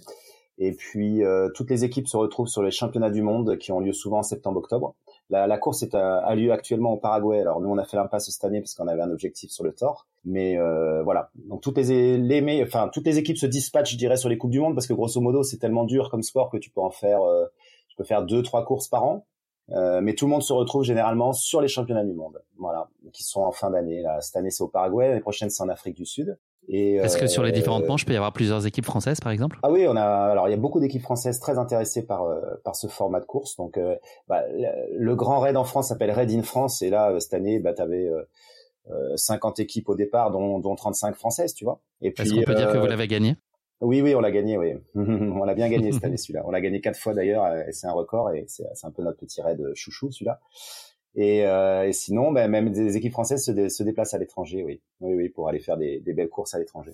Et 0.61 0.73
puis 0.73 1.23
euh, 1.23 1.47
toutes 1.55 1.69
les 1.69 1.85
équipes 1.85 2.07
se 2.09 2.17
retrouvent 2.17 2.49
sur 2.49 2.61
les 2.61 2.71
championnats 2.71 3.09
du 3.09 3.21
monde 3.21 3.57
qui 3.57 3.71
ont 3.71 3.79
lieu 3.79 3.93
souvent 3.93 4.19
en 4.19 4.23
septembre-octobre. 4.23 4.93
La, 5.29 5.47
la, 5.47 5.57
course 5.57 5.83
est 5.83 5.95
à, 5.95 6.17
a 6.17 6.35
lieu 6.35 6.51
actuellement 6.51 6.93
au 6.93 6.97
Paraguay. 6.97 7.39
Alors 7.39 7.61
nous 7.61 7.69
on 7.69 7.77
a 7.77 7.85
fait 7.85 7.95
l'impasse 7.95 8.29
cette 8.29 8.43
année 8.43 8.59
parce 8.59 8.75
qu'on 8.75 8.87
avait 8.87 9.01
un 9.01 9.09
objectif 9.09 9.51
sur 9.51 9.63
le 9.63 9.73
Thor. 9.73 10.05
Mais 10.25 10.57
euh, 10.57 11.01
voilà. 11.01 11.31
Donc 11.35 11.61
toutes 11.61 11.77
les, 11.77 12.17
les 12.17 12.63
enfin 12.63 12.89
toutes 12.91 13.05
les 13.05 13.17
équipes 13.17 13.37
se 13.37 13.45
dispatchent, 13.45 13.93
je 13.93 13.97
dirais, 13.97 14.17
sur 14.17 14.27
les 14.27 14.37
coupes 14.37 14.51
du 14.51 14.59
monde 14.59 14.75
parce 14.75 14.85
que 14.85 14.93
grosso 14.93 15.21
modo 15.21 15.43
c'est 15.43 15.57
tellement 15.57 15.85
dur 15.85 16.09
comme 16.09 16.23
sport 16.23 16.49
que 16.49 16.57
tu 16.57 16.69
peux 16.69 16.81
en 16.81 16.91
faire, 16.91 17.21
euh, 17.21 17.45
tu 17.87 17.95
peux 17.95 18.03
faire 18.03 18.23
deux 18.25 18.43
trois 18.43 18.65
courses 18.65 18.89
par 18.89 19.05
an. 19.05 19.25
Euh, 19.71 20.01
mais 20.01 20.13
tout 20.15 20.25
le 20.25 20.31
monde 20.31 20.41
se 20.41 20.51
retrouve 20.51 20.83
généralement 20.83 21.31
sur 21.31 21.61
les 21.61 21.67
championnats 21.67 22.03
du 22.03 22.13
monde, 22.13 22.41
voilà, 22.57 22.89
qui 23.13 23.23
sont 23.23 23.41
en 23.41 23.51
fin 23.51 23.69
d'année. 23.69 24.03
Cette 24.19 24.35
année 24.35 24.49
c'est 24.49 24.63
au 24.63 24.67
Paraguay, 24.67 25.07
l'année 25.07 25.21
prochaine 25.21 25.49
c'est 25.49 25.63
en 25.63 25.69
Afrique 25.69 25.95
du 25.95 26.05
Sud. 26.05 26.37
Est-ce 26.69 27.17
que 27.17 27.27
sur 27.27 27.43
les 27.43 27.51
différentes 27.51 27.87
manches, 27.87 28.03
il 28.03 28.05
peut 28.05 28.13
y 28.13 28.17
avoir 28.17 28.33
plusieurs 28.33 28.65
équipes 28.65 28.85
françaises, 28.85 29.19
par 29.19 29.31
exemple? 29.31 29.57
Ah 29.63 29.71
oui, 29.71 29.85
on 29.87 29.95
a. 29.95 30.03
Alors, 30.03 30.47
il 30.47 30.51
y 30.51 30.53
a 30.53 30.57
beaucoup 30.57 30.79
d'équipes 30.79 31.01
françaises 31.01 31.39
très 31.39 31.57
intéressées 31.57 32.05
par 32.05 32.23
euh, 32.23 32.39
par 32.63 32.75
ce 32.75 32.87
format 32.87 33.19
de 33.19 33.25
course. 33.25 33.55
Donc, 33.57 33.77
euh, 33.77 33.95
bah, 34.27 34.43
le, 34.51 35.15
grand 35.15 35.39
raid 35.39 35.57
en 35.57 35.63
France 35.63 35.89
s'appelle 35.89 36.11
Raid 36.11 36.31
in 36.31 36.43
France, 36.43 36.81
et 36.81 36.89
là, 36.89 37.19
cette 37.19 37.33
année, 37.33 37.59
bah, 37.59 37.73
tu 37.73 37.81
avais 37.81 38.07
euh, 38.89 39.15
50 39.15 39.59
équipes 39.59 39.89
au 39.89 39.95
départ, 39.95 40.31
dont, 40.31 40.59
dont 40.59 40.75
35 40.75 41.15
françaises, 41.15 41.53
tu 41.53 41.65
vois. 41.65 41.81
Et 42.01 42.11
puis, 42.11 42.23
Est-ce 42.23 42.35
qu'on 42.35 42.43
peut 42.43 42.55
dire 42.55 42.71
que 42.71 42.77
vous 42.77 42.87
l'avez 42.87 43.07
gagné? 43.07 43.35
Oui, 43.81 44.01
oui, 44.01 44.13
on 44.13 44.19
l'a 44.19 44.31
gagné, 44.31 44.57
oui. 44.57 44.73
on 44.95 45.43
l'a 45.45 45.55
bien 45.55 45.69
gagné 45.69 45.91
cette 45.91 46.03
année, 46.05 46.17
celui-là. 46.17 46.43
On 46.45 46.51
l'a 46.51 46.61
gagné 46.61 46.81
quatre 46.81 46.99
fois 46.99 47.13
d'ailleurs, 47.13 47.47
et 47.47 47.71
c'est 47.71 47.87
un 47.87 47.93
record, 47.93 48.31
et 48.31 48.45
c'est 48.47 48.65
un 48.83 48.91
peu 48.91 49.01
notre 49.01 49.17
petit 49.17 49.41
raid 49.41 49.59
chouchou, 49.73 50.11
celui-là. 50.11 50.39
Et, 51.15 51.45
euh, 51.45 51.87
et, 51.87 51.93
sinon, 51.93 52.31
ben, 52.31 52.49
même 52.49 52.71
des 52.71 52.95
équipes 52.95 53.11
françaises 53.11 53.43
se, 53.43 53.69
se 53.69 53.83
déplacent 53.83 54.13
à 54.13 54.17
l'étranger, 54.17 54.63
oui. 54.63 54.81
Oui, 55.01 55.15
oui, 55.15 55.29
pour 55.29 55.49
aller 55.49 55.59
faire 55.59 55.77
des, 55.77 55.99
des 55.99 56.13
belles 56.13 56.29
courses 56.29 56.53
à 56.53 56.59
l'étranger. 56.59 56.93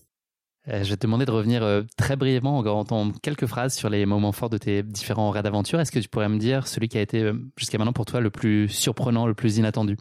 Euh, 0.68 0.84
je 0.84 0.90
vais 0.90 0.96
te 0.96 1.06
demander 1.06 1.26
de 1.26 1.32
revenir 1.32 1.64
euh, 1.64 1.84
très 1.98 2.16
brièvement, 2.16 2.60
en 2.60 3.12
quelques 3.22 3.46
phrases, 3.46 3.74
sur 3.74 3.90
les 3.90 4.06
moments 4.06 4.32
forts 4.32 4.50
de 4.50 4.58
tes 4.58 4.84
différents 4.84 5.30
raids 5.30 5.44
d'aventure. 5.44 5.80
Est-ce 5.80 5.92
que 5.92 6.00
tu 6.00 6.10
pourrais 6.10 6.30
me 6.30 6.40
dire 6.40 6.68
celui 6.68 6.88
qui 6.88 6.98
a 6.98 7.02
été 7.02 7.32
jusqu'à 7.58 7.78
maintenant 7.78 7.94
pour 7.94 8.06
toi 8.06 8.20
le 8.20 8.30
plus 8.30 8.68
surprenant, 8.70 9.28
le 9.28 9.36
plus 9.36 9.58
inattendu? 9.58 9.98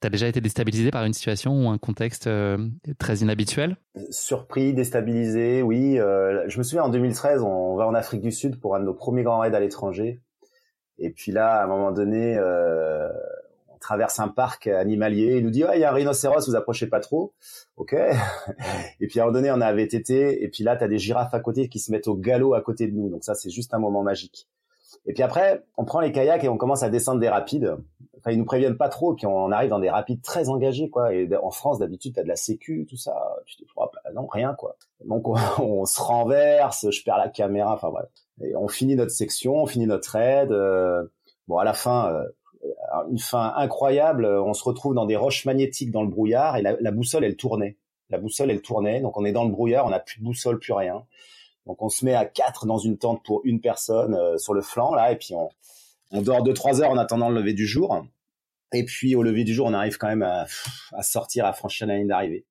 Tu 0.00 0.06
as 0.06 0.10
déjà 0.10 0.28
été 0.28 0.40
déstabilisé 0.40 0.90
par 0.90 1.04
une 1.04 1.12
situation 1.12 1.66
ou 1.66 1.68
un 1.70 1.78
contexte 1.78 2.28
très 2.98 3.16
inhabituel? 3.16 3.76
Surpris, 4.10 4.72
déstabilisé, 4.72 5.62
oui. 5.62 5.96
je 5.96 6.58
me 6.58 6.62
souviens 6.62 6.84
en 6.84 6.88
2013, 6.88 7.42
on 7.42 7.74
va 7.74 7.86
en 7.86 7.94
Afrique 7.94 8.20
du 8.20 8.30
Sud 8.30 8.60
pour 8.60 8.76
un 8.76 8.80
de 8.80 8.84
nos 8.84 8.94
premiers 8.94 9.24
grands 9.24 9.40
raids 9.40 9.54
à 9.54 9.60
l'étranger. 9.60 10.20
Et 10.98 11.10
puis 11.10 11.32
là, 11.32 11.60
à 11.60 11.64
un 11.64 11.66
moment 11.66 11.92
donné, 11.92 12.36
euh, 12.36 13.08
traverse 13.78 14.18
un 14.20 14.28
parc 14.28 14.66
animalier, 14.66 15.36
il 15.38 15.44
nous 15.44 15.50
dit 15.50 15.64
il 15.74 15.80
y 15.80 15.84
a 15.84 15.90
un 15.90 15.94
rhinocéros, 15.94 16.48
vous 16.48 16.56
approchez 16.56 16.86
pas 16.86 17.00
trop. 17.00 17.32
OK. 17.76 17.94
et 19.00 19.06
puis 19.06 19.20
à 19.20 19.22
un 19.22 19.26
moment 19.26 19.38
donné, 19.38 19.50
on 19.50 19.60
a 19.60 19.66
un 19.66 19.74
VTT 19.74 20.42
et 20.42 20.48
puis 20.48 20.64
là 20.64 20.76
tu 20.76 20.84
as 20.84 20.88
des 20.88 20.98
girafes 20.98 21.34
à 21.34 21.40
côté 21.40 21.68
qui 21.68 21.78
se 21.78 21.90
mettent 21.90 22.08
au 22.08 22.14
galop 22.14 22.54
à 22.54 22.60
côté 22.60 22.86
de 22.86 22.94
nous. 22.94 23.08
Donc 23.08 23.24
ça 23.24 23.34
c'est 23.34 23.50
juste 23.50 23.74
un 23.74 23.78
moment 23.78 24.02
magique. 24.02 24.48
Et 25.06 25.12
puis 25.12 25.22
après, 25.22 25.64
on 25.76 25.84
prend 25.84 26.00
les 26.00 26.12
kayaks 26.12 26.44
et 26.44 26.48
on 26.48 26.56
commence 26.56 26.82
à 26.82 26.90
descendre 26.90 27.20
des 27.20 27.28
rapides. 27.28 27.76
Enfin, 28.18 28.32
ils 28.32 28.38
nous 28.38 28.44
préviennent 28.44 28.76
pas 28.76 28.88
trop, 28.88 29.14
puis 29.14 29.26
on 29.26 29.50
arrive 29.52 29.70
dans 29.70 29.78
des 29.78 29.90
rapides 29.90 30.22
très 30.22 30.48
engagés, 30.48 30.90
quoi. 30.90 31.14
Et 31.14 31.28
en 31.36 31.50
France, 31.50 31.78
d'habitude, 31.78 32.14
t'as 32.14 32.24
de 32.24 32.28
la 32.28 32.36
sécu, 32.36 32.86
tout 32.88 32.96
ça. 32.96 33.14
Tu 33.46 33.56
te 33.56 33.62
dis, 33.62 33.68
bah, 33.76 33.90
non, 34.12 34.26
rien, 34.26 34.54
quoi. 34.54 34.76
Donc, 35.04 35.28
on, 35.60 35.84
se 35.84 36.00
renverse, 36.00 36.90
je 36.90 37.02
perds 37.04 37.18
la 37.18 37.28
caméra, 37.28 37.74
enfin 37.74 37.90
bref. 37.90 38.08
Et 38.42 38.56
on 38.56 38.68
finit 38.68 38.96
notre 38.96 39.12
section, 39.12 39.54
on 39.54 39.66
finit 39.66 39.86
notre 39.86 40.10
raid. 40.10 40.50
Euh, 40.50 41.04
bon, 41.46 41.58
à 41.58 41.64
la 41.64 41.74
fin, 41.74 42.12
euh, 42.12 42.24
une 43.10 43.18
fin 43.18 43.52
incroyable. 43.56 44.26
On 44.26 44.54
se 44.54 44.64
retrouve 44.64 44.94
dans 44.94 45.06
des 45.06 45.16
roches 45.16 45.44
magnétiques 45.44 45.90
dans 45.90 46.02
le 46.02 46.08
brouillard 46.08 46.56
et 46.56 46.62
la, 46.62 46.90
boussole, 46.90 47.24
elle 47.24 47.36
tournait. 47.36 47.76
La 48.10 48.18
boussole, 48.18 48.50
elle 48.50 48.62
tournait. 48.62 49.00
Donc 49.00 49.16
on 49.16 49.24
est 49.24 49.32
dans 49.32 49.44
le 49.44 49.50
brouillard, 49.50 49.86
on 49.86 49.90
n'a 49.90 50.00
plus 50.00 50.20
de 50.20 50.24
boussole, 50.24 50.58
plus 50.58 50.72
rien. 50.72 51.04
Donc 51.66 51.82
on 51.82 51.88
se 51.88 52.04
met 52.04 52.14
à 52.14 52.24
quatre 52.24 52.66
dans 52.66 52.78
une 52.78 52.96
tente 52.98 53.22
pour 53.24 53.42
une 53.44 53.60
personne 53.60 54.14
euh, 54.14 54.38
sur 54.38 54.54
le 54.54 54.62
flanc 54.62 54.94
là, 54.94 55.12
et 55.12 55.16
puis 55.16 55.34
on, 55.34 55.50
on 56.10 56.22
dort 56.22 56.42
deux 56.42 56.54
trois 56.54 56.80
heures 56.80 56.90
en 56.90 56.96
attendant 56.96 57.28
le 57.28 57.40
lever 57.40 57.52
du 57.52 57.66
jour. 57.66 58.04
Et 58.72 58.84
puis 58.84 59.14
au 59.14 59.22
lever 59.22 59.44
du 59.44 59.54
jour, 59.54 59.66
on 59.66 59.74
arrive 59.74 59.96
quand 59.96 60.08
même 60.08 60.22
à, 60.22 60.46
sortir, 61.02 61.46
à 61.46 61.52
franchir 61.52 61.86
la 61.86 61.96
ligne 61.96 62.08
d'arrivée. 62.08 62.44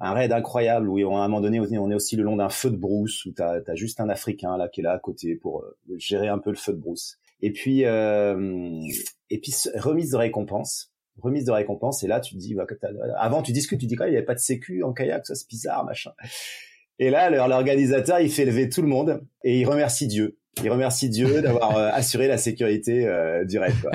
Un 0.00 0.12
raid 0.12 0.32
incroyable 0.32 0.88
où 0.88 0.98
à 0.98 1.24
un 1.24 1.28
moment 1.28 1.40
donné, 1.40 1.58
on 1.60 1.90
est 1.90 1.94
aussi 1.94 2.16
le 2.16 2.22
long 2.22 2.36
d'un 2.36 2.50
feu 2.50 2.70
de 2.70 2.76
brousse 2.76 3.24
où 3.24 3.32
t'as 3.32 3.58
as 3.66 3.74
juste 3.74 4.00
un 4.00 4.08
Africain 4.08 4.56
là 4.56 4.68
qui 4.68 4.80
est 4.80 4.84
là 4.84 4.92
à 4.92 4.98
côté 4.98 5.34
pour 5.34 5.62
euh, 5.62 5.76
gérer 5.96 6.28
un 6.28 6.38
peu 6.38 6.50
le 6.50 6.56
feu 6.56 6.72
de 6.72 6.78
brousse. 6.78 7.18
Et 7.40 7.52
puis, 7.52 7.84
euh, 7.84 8.80
et 9.30 9.38
puis 9.38 9.54
remise 9.76 10.10
de 10.10 10.16
récompense, 10.16 10.92
remise 11.20 11.44
de 11.44 11.52
récompense. 11.52 12.02
Et 12.02 12.06
là, 12.08 12.20
tu 12.20 12.36
dis, 12.36 12.54
bah, 12.54 12.66
avant, 13.18 13.42
tu 13.42 13.52
discutes, 13.52 13.80
tu 13.80 13.86
dis, 13.86 13.96
quoi, 13.96 14.06
il 14.06 14.10
n'y 14.10 14.16
avait 14.16 14.26
pas 14.26 14.34
de 14.34 14.40
sécu 14.40 14.82
en 14.82 14.92
kayak, 14.92 15.26
ça 15.26 15.34
c'est 15.34 15.48
bizarre, 15.48 15.84
machin. 15.84 16.12
Et 16.98 17.10
là, 17.10 17.30
l'organisateur, 17.30 18.20
il 18.20 18.30
fait 18.30 18.44
lever 18.44 18.68
tout 18.68 18.82
le 18.82 18.88
monde 18.88 19.22
et 19.44 19.60
il 19.60 19.64
remercie 19.66 20.08
Dieu 20.08 20.38
il 20.62 20.70
remercie 20.70 21.08
Dieu 21.08 21.40
d'avoir 21.40 21.76
euh, 21.76 21.90
assuré 21.92 22.26
la 22.26 22.38
sécurité 22.38 23.06
euh, 23.06 23.44
du 23.44 23.58
raid. 23.58 23.74
Quoi. 23.80 23.92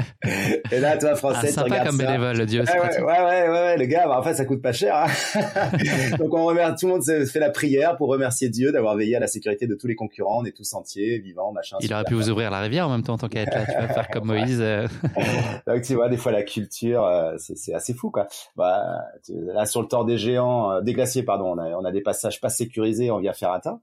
Et 0.71 0.79
là, 0.79 0.97
toi, 0.97 1.15
français, 1.15 1.49
ah, 1.49 1.53
tu 1.53 1.59
regardes 1.59 1.87
comme 1.87 1.97
bénévole, 1.97 2.45
Dieu. 2.45 2.63
Ouais, 2.63 3.01
ouais, 3.01 3.23
ouais, 3.23 3.49
ouais, 3.49 3.77
le 3.77 3.85
gars, 3.85 4.07
bah, 4.07 4.19
en 4.19 4.23
fait, 4.23 4.33
ça 4.33 4.45
coûte 4.45 4.61
pas 4.61 4.71
cher. 4.71 4.95
Hein. 4.95 6.17
Donc, 6.17 6.33
on 6.33 6.45
remercie, 6.45 6.75
tout 6.79 6.87
le 6.87 6.93
monde 6.93 7.27
fait 7.27 7.39
la 7.39 7.49
prière 7.49 7.97
pour 7.97 8.09
remercier 8.09 8.49
Dieu 8.49 8.71
d'avoir 8.71 8.95
veillé 8.95 9.15
à 9.15 9.19
la 9.19 9.27
sécurité 9.27 9.67
de 9.67 9.75
tous 9.75 9.87
les 9.87 9.95
concurrents. 9.95 10.41
On 10.41 10.45
est 10.45 10.55
tous 10.55 10.73
entiers, 10.73 11.19
vivants, 11.19 11.51
machin. 11.51 11.77
Il 11.81 11.93
aurait 11.93 12.05
pu 12.05 12.13
vous 12.13 12.29
ouvrir 12.29 12.49
la 12.49 12.59
rivière 12.59 12.87
en 12.87 12.91
même 12.91 13.03
temps, 13.03 13.13
en 13.13 13.17
tant 13.17 13.29
qu'être 13.29 13.53
là. 13.53 13.65
Tu 13.65 13.73
vas 13.73 13.93
faire 13.93 14.07
comme 14.09 14.25
Moïse. 14.25 14.59
Euh. 14.61 14.87
Donc, 15.67 15.81
tu 15.81 15.95
vois, 15.95 16.09
des 16.09 16.17
fois, 16.17 16.31
la 16.31 16.43
culture, 16.43 17.05
c'est 17.37 17.73
assez 17.73 17.93
fou, 17.93 18.09
quoi. 18.09 18.27
Bah, 18.55 19.01
là, 19.29 19.65
sur 19.65 19.81
le 19.81 19.87
tort 19.87 20.05
des 20.05 20.17
géants, 20.17 20.81
des 20.81 20.93
glaciers, 20.93 21.23
pardon, 21.23 21.53
on 21.53 21.57
a, 21.57 21.69
on 21.71 21.83
a 21.83 21.91
des 21.91 22.01
passages 22.01 22.39
pas 22.39 22.49
sécurisés 22.49 23.11
en 23.11 23.19
via 23.19 23.33
ferrata 23.33 23.79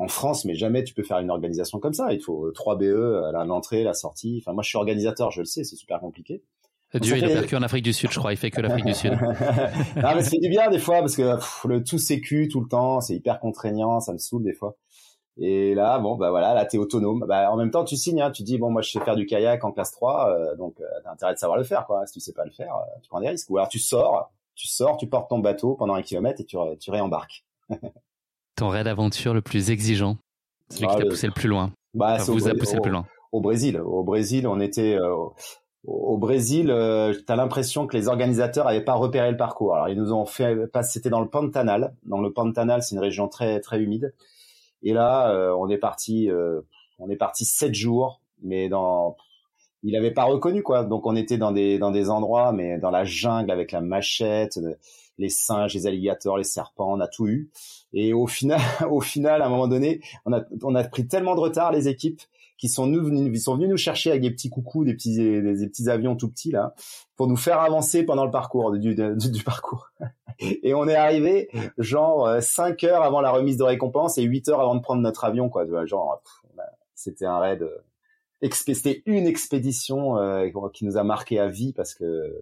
en 0.00 0.08
France, 0.08 0.46
mais 0.46 0.54
jamais 0.54 0.82
tu 0.82 0.94
peux 0.94 1.02
faire 1.02 1.18
une 1.18 1.30
organisation 1.30 1.78
comme 1.78 1.92
ça. 1.92 2.14
Il 2.14 2.22
faut 2.22 2.50
3 2.52 2.76
BE, 2.78 3.32
l'entrée, 3.44 3.82
la 3.82 3.92
sortie. 3.92 4.42
Enfin, 4.42 4.54
moi, 4.54 4.62
je 4.62 4.70
suis 4.70 4.78
organisateur, 4.78 5.30
je 5.30 5.40
le 5.40 5.44
sais, 5.44 5.62
c'est 5.62 5.76
super 5.76 6.00
compliqué. 6.00 6.42
Dieu, 6.94 7.18
il 7.18 7.28
fait... 7.28 7.46
que 7.46 7.54
en 7.54 7.62
Afrique 7.62 7.84
du 7.84 7.92
Sud, 7.92 8.10
je 8.10 8.18
crois. 8.18 8.32
Il 8.32 8.38
fait 8.38 8.50
que 8.50 8.62
l'Afrique 8.62 8.86
du 8.86 8.94
Sud. 8.94 9.12
non, 9.96 10.14
mais 10.14 10.22
c'est 10.22 10.38
du 10.38 10.48
bien 10.48 10.70
des 10.70 10.78
fois 10.78 11.00
parce 11.00 11.14
que 11.14 11.36
le 11.68 11.84
tout 11.84 11.98
sécu 11.98 12.48
tout 12.48 12.62
le 12.62 12.66
temps, 12.66 13.02
c'est 13.02 13.14
hyper 13.14 13.40
contraignant, 13.40 14.00
ça 14.00 14.14
me 14.14 14.18
saoule 14.18 14.42
des 14.42 14.54
fois. 14.54 14.74
Et 15.36 15.74
là, 15.74 15.98
bon, 15.98 16.16
bah 16.16 16.30
voilà, 16.30 16.54
là, 16.54 16.64
t'es 16.64 16.78
autonome. 16.78 17.26
Bah, 17.28 17.52
en 17.52 17.56
même 17.56 17.70
temps, 17.70 17.84
tu 17.84 17.96
signes, 17.96 18.22
hein, 18.22 18.30
tu 18.30 18.42
dis, 18.42 18.56
bon, 18.56 18.70
moi, 18.70 18.80
je 18.80 18.90
sais 18.90 19.00
faire 19.00 19.16
du 19.16 19.26
kayak 19.26 19.62
en 19.64 19.70
classe 19.70 19.92
3, 19.92 20.30
euh, 20.30 20.56
donc 20.56 20.80
euh, 20.80 20.84
t'as 21.04 21.12
intérêt 21.12 21.34
de 21.34 21.38
savoir 21.38 21.58
le 21.58 21.64
faire, 21.64 21.84
quoi. 21.86 22.06
Si 22.06 22.14
tu 22.14 22.20
sais 22.20 22.32
pas 22.32 22.46
le 22.46 22.50
faire, 22.50 22.74
euh, 22.74 23.00
tu 23.02 23.10
prends 23.10 23.20
des 23.20 23.28
risques. 23.28 23.50
Ou 23.50 23.58
alors 23.58 23.68
tu 23.68 23.78
sors, 23.78 24.32
tu 24.54 24.66
sors, 24.66 24.96
tu 24.96 25.06
portes 25.06 25.28
ton 25.28 25.38
bateau 25.40 25.74
pendant 25.74 25.94
un 25.94 26.02
kilomètre 26.02 26.40
et 26.40 26.44
tu, 26.44 26.56
tu 26.80 26.90
réembarques. 26.90 27.44
ton 28.60 28.68
raid 28.68 28.84
d'aventure 28.84 29.34
le 29.34 29.40
plus 29.40 29.70
exigeant 29.70 30.16
Celui 30.70 30.86
qui 30.86 30.96
t'a 30.96 31.06
poussé 31.06 31.26
le 31.26 31.32
plus 31.32 31.48
loin 31.48 31.72
bah, 31.94 32.18
vous 32.18 32.48
a 32.48 32.54
poussé 32.54 32.76
le 32.76 32.82
plus 32.82 32.90
loin 32.90 33.06
Au 33.32 33.40
Brésil. 33.40 33.80
Au 33.80 34.04
Brésil, 34.04 34.46
on 34.46 34.60
était... 34.60 34.94
Euh, 34.94 35.14
au 35.84 36.18
Brésil, 36.18 36.70
euh, 36.70 37.14
tu 37.14 37.32
as 37.32 37.36
l'impression 37.36 37.86
que 37.86 37.96
les 37.96 38.06
organisateurs 38.06 38.66
n'avaient 38.66 38.84
pas 38.84 38.92
repéré 38.92 39.30
le 39.30 39.38
parcours. 39.38 39.74
Alors 39.74 39.88
ils 39.88 39.96
nous 39.96 40.12
ont 40.12 40.26
fait 40.26 40.54
c'était 40.82 41.08
dans 41.08 41.22
le 41.22 41.28
Pantanal. 41.28 41.94
Dans 42.02 42.20
le 42.20 42.30
Pantanal, 42.34 42.82
c'est 42.82 42.94
une 42.94 43.00
région 43.00 43.28
très 43.28 43.60
très 43.60 43.80
humide. 43.80 44.14
Et 44.82 44.92
là, 44.92 45.32
euh, 45.32 45.54
on 45.58 45.70
est 45.70 45.78
parti 45.78 46.28
on 46.98 47.08
est 47.08 47.16
parti 47.16 47.46
sept 47.46 47.72
jours, 47.74 48.20
mais 48.42 48.68
dans 48.68 49.16
il 49.82 49.96
avait 49.96 50.10
pas 50.10 50.24
reconnu 50.24 50.62
quoi. 50.62 50.84
Donc 50.84 51.06
on 51.06 51.16
était 51.16 51.38
dans 51.38 51.50
des 51.50 51.78
dans 51.78 51.92
des 51.92 52.10
endroits, 52.10 52.52
mais 52.52 52.76
dans 52.76 52.90
la 52.90 53.04
jungle 53.04 53.50
avec 53.50 53.72
la 53.72 53.80
machette, 53.80 54.60
les 55.16 55.30
singes, 55.30 55.72
les 55.72 55.86
alligators, 55.86 56.36
les 56.36 56.44
serpents, 56.44 56.92
on 56.92 57.00
a 57.00 57.08
tout 57.08 57.26
eu. 57.26 57.50
Et 57.92 58.12
au 58.12 58.26
final, 58.26 58.60
au 58.90 59.00
final, 59.00 59.42
à 59.42 59.46
un 59.46 59.48
moment 59.48 59.68
donné, 59.68 60.00
on 60.24 60.32
a, 60.32 60.42
on 60.62 60.74
a 60.74 60.84
pris 60.84 61.06
tellement 61.06 61.34
de 61.34 61.40
retard, 61.40 61.72
les 61.72 61.88
équipes, 61.88 62.20
qui 62.56 62.68
sont 62.68 62.86
nous 62.86 63.08
ils 63.08 63.40
sont 63.40 63.54
venus 63.54 63.70
nous 63.70 63.78
chercher 63.78 64.10
avec 64.10 64.20
des 64.20 64.30
petits 64.30 64.50
coucous, 64.50 64.84
des 64.84 64.92
petits, 64.92 65.16
des, 65.16 65.66
petits 65.66 65.88
avions 65.88 66.14
tout 66.14 66.28
petits 66.28 66.50
là, 66.50 66.74
pour 67.16 67.26
nous 67.26 67.36
faire 67.36 67.58
avancer 67.60 68.02
pendant 68.02 68.26
le 68.26 68.30
parcours 68.30 68.72
du, 68.72 68.94
du, 68.94 69.42
parcours. 69.42 69.90
Et 70.38 70.74
on 70.74 70.86
est 70.86 70.94
arrivé 70.94 71.48
genre 71.78 72.30
5 72.40 72.84
heures 72.84 73.02
avant 73.02 73.22
la 73.22 73.30
remise 73.30 73.56
de 73.56 73.62
récompense 73.62 74.18
et 74.18 74.22
8 74.22 74.48
heures 74.50 74.60
avant 74.60 74.74
de 74.74 74.80
prendre 74.80 75.00
notre 75.00 75.24
avion 75.24 75.48
quoi. 75.48 75.66
Genre, 75.86 76.22
c'était 76.94 77.26
un 77.26 77.38
raid. 77.38 77.66
C'était 78.52 79.02
une 79.06 79.26
expédition 79.26 80.18
euh, 80.18 80.48
qui 80.72 80.84
nous 80.84 80.96
a 80.96 81.04
marqué 81.04 81.38
à 81.38 81.48
vie 81.48 81.72
parce 81.72 81.94
que 81.94 82.34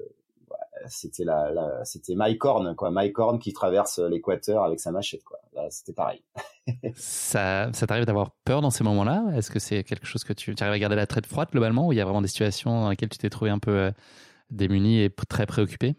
c'était 0.86 1.24
la, 1.24 1.50
la 1.50 1.84
c'était 1.84 2.14
Mike 2.14 2.44
Horn 2.44 2.74
quoi, 2.74 2.90
Mike 2.90 3.18
Horn 3.18 3.38
qui 3.38 3.52
traverse 3.52 3.98
l'équateur 3.98 4.64
avec 4.64 4.80
sa 4.80 4.90
machette 4.90 5.24
quoi. 5.24 5.38
c'était 5.70 5.92
pareil. 5.92 6.22
ça, 6.94 7.70
ça 7.72 7.86
t'arrive 7.86 8.04
d'avoir 8.04 8.32
peur 8.44 8.60
dans 8.60 8.70
ces 8.70 8.84
moments-là? 8.84 9.26
Est-ce 9.34 9.50
que 9.50 9.58
c'est 9.58 9.84
quelque 9.84 10.06
chose 10.06 10.24
que 10.24 10.32
tu, 10.32 10.54
tu 10.54 10.62
arrives 10.62 10.74
à 10.74 10.78
garder 10.78 10.96
la 10.96 11.06
tête 11.06 11.26
froide 11.26 11.48
globalement, 11.50 11.88
ou 11.88 11.92
il 11.92 11.96
y 11.96 12.00
a 12.00 12.04
vraiment 12.04 12.22
des 12.22 12.28
situations 12.28 12.82
dans 12.82 12.90
lesquelles 12.90 13.08
tu 13.08 13.18
t'es 13.18 13.30
trouvé 13.30 13.50
un 13.50 13.58
peu 13.58 13.70
euh, 13.70 13.90
démuni 14.50 15.02
et 15.02 15.10
très 15.10 15.46
préoccupé? 15.46 15.96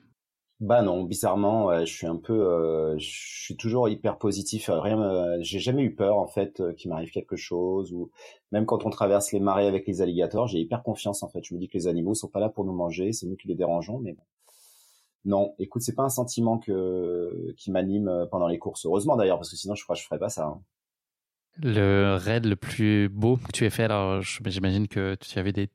Bah 0.60 0.82
non, 0.82 1.04
bizarrement, 1.04 1.86
je 1.86 1.92
suis 1.92 2.06
un 2.06 2.18
peu, 2.18 2.34
euh, 2.34 2.98
je 2.98 3.08
suis 3.10 3.56
toujours 3.56 3.88
hyper 3.88 4.18
positif. 4.18 4.70
Rien, 4.70 5.38
j'ai 5.40 5.60
jamais 5.60 5.84
eu 5.84 5.96
peur 5.96 6.18
en 6.18 6.28
fait 6.28 6.60
euh, 6.60 6.74
qu'il 6.74 6.90
m'arrive 6.90 7.12
quelque 7.12 7.38
chose 7.38 7.94
ou 7.94 8.12
même 8.52 8.66
quand 8.66 8.86
on 8.86 8.90
traverse 8.90 9.32
les 9.32 9.40
marais 9.40 9.68
avec 9.68 9.88
les 9.88 10.02
alligators, 10.02 10.48
j'ai 10.48 10.60
hyper 10.60 10.84
confiance 10.84 11.24
en 11.24 11.30
fait. 11.30 11.46
Je 11.46 11.54
me 11.54 11.60
dis 11.60 11.70
que 11.70 11.78
les 11.78 11.88
animaux 11.88 12.14
sont 12.14 12.28
pas 12.28 12.42
là 12.42 12.50
pour 12.50 12.66
nous 12.66 12.74
manger, 12.74 13.14
c'est 13.14 13.26
nous 13.26 13.38
qui 13.38 13.48
les 13.48 13.56
dérangeons, 13.56 14.00
mais 14.00 14.12
bon. 14.12 14.24
Non, 15.26 15.54
écoute, 15.60 15.82
c'est 15.82 15.96
pas 15.96 16.04
un 16.04 16.10
sentiment 16.10 16.58
que 16.58 17.54
qui 17.58 17.72
m'anime 17.72 18.08
euh, 18.08 18.26
pendant 18.26 18.48
les 18.48 18.58
courses. 18.58 18.86
Heureusement 18.86 19.18
d'ailleurs, 19.18 19.38
parce 19.38 19.52
que 19.52 19.58
sinon 19.58 19.76
je 19.76 19.84
crois 19.84 19.96
que 19.96 20.02
je 20.02 20.06
ferais 20.06 20.20
pas 20.20 20.30
ça. 20.30 20.46
Hein. 20.46 20.62
Le 21.62 22.16
raid 22.16 22.46
le 22.46 22.56
plus 22.56 23.10
beau 23.10 23.36
que 23.36 23.52
tu 23.52 23.66
aies 23.66 23.70
fait, 23.70 23.84
alors 23.84 24.22
j'imagine 24.22 24.88
que 24.88 25.16
tu 25.16 25.38
avais 25.38 25.52
des, 25.52 25.70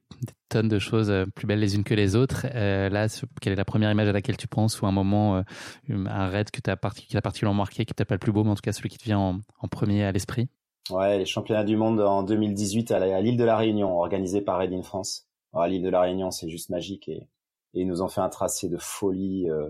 tonnes 0.49 0.69
de 0.69 0.79
choses 0.79 1.11
euh, 1.11 1.27
plus 1.27 1.47
belles 1.47 1.59
les 1.61 1.75
unes 1.75 1.85
que 1.85 1.93
les 1.93 2.17
autres. 2.17 2.47
Euh, 2.55 2.89
là, 2.89 3.07
quelle 3.43 3.53
est 3.53 3.57
la 3.57 3.67
première 3.67 3.91
image 3.91 4.09
à 4.09 4.13
laquelle 4.13 4.39
tu 4.39 4.49
penses 4.49 4.81
ou 4.81 4.87
un 4.87 4.93
moment, 4.93 5.43
un 5.91 6.29
raid 6.29 6.51
que 6.51 6.63
tu 6.63 6.71
as 6.71 6.77
qui 6.77 7.21
particulièrement 7.21 7.59
marqué, 7.59 7.85
qui 7.85 7.93
peut-être 7.93 8.09
pas 8.09 8.15
le 8.15 8.21
plus 8.21 8.33
beau, 8.33 8.45
mais 8.45 8.51
en 8.51 8.55
tout 8.55 8.63
cas 8.63 8.73
celui 8.73 8.89
qui 8.89 8.97
te 8.97 9.05
vient 9.05 9.19
en, 9.19 9.69
premier 9.69 10.05
à 10.05 10.13
l'esprit? 10.13 10.49
Ouais, 10.89 11.19
les 11.19 11.27
championnats 11.27 11.65
du 11.65 11.77
monde 11.77 12.01
en 12.01 12.23
2018 12.23 12.91
à 12.91 13.21
l'île 13.21 13.37
de 13.37 13.45
la 13.45 13.57
Réunion, 13.57 13.99
organisés 13.99 14.41
par 14.41 14.59
Raid 14.59 14.73
in 14.73 14.83
France. 14.83 15.27
l'île 15.67 15.83
de 15.83 15.91
la 15.91 16.01
Réunion, 16.01 16.31
c'est 16.31 16.49
juste 16.49 16.71
magique 16.71 17.09
et 17.09 17.29
et 17.75 17.83
ils 17.83 17.87
nous 17.87 18.03
ont 18.03 18.09
fait 18.09 18.21
un 18.21 18.29
tracé 18.29 18.69
de 18.69 18.79
folie. 18.79 19.51
Euh, 19.51 19.69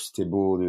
c'était 0.00 0.24
beau, 0.24 0.60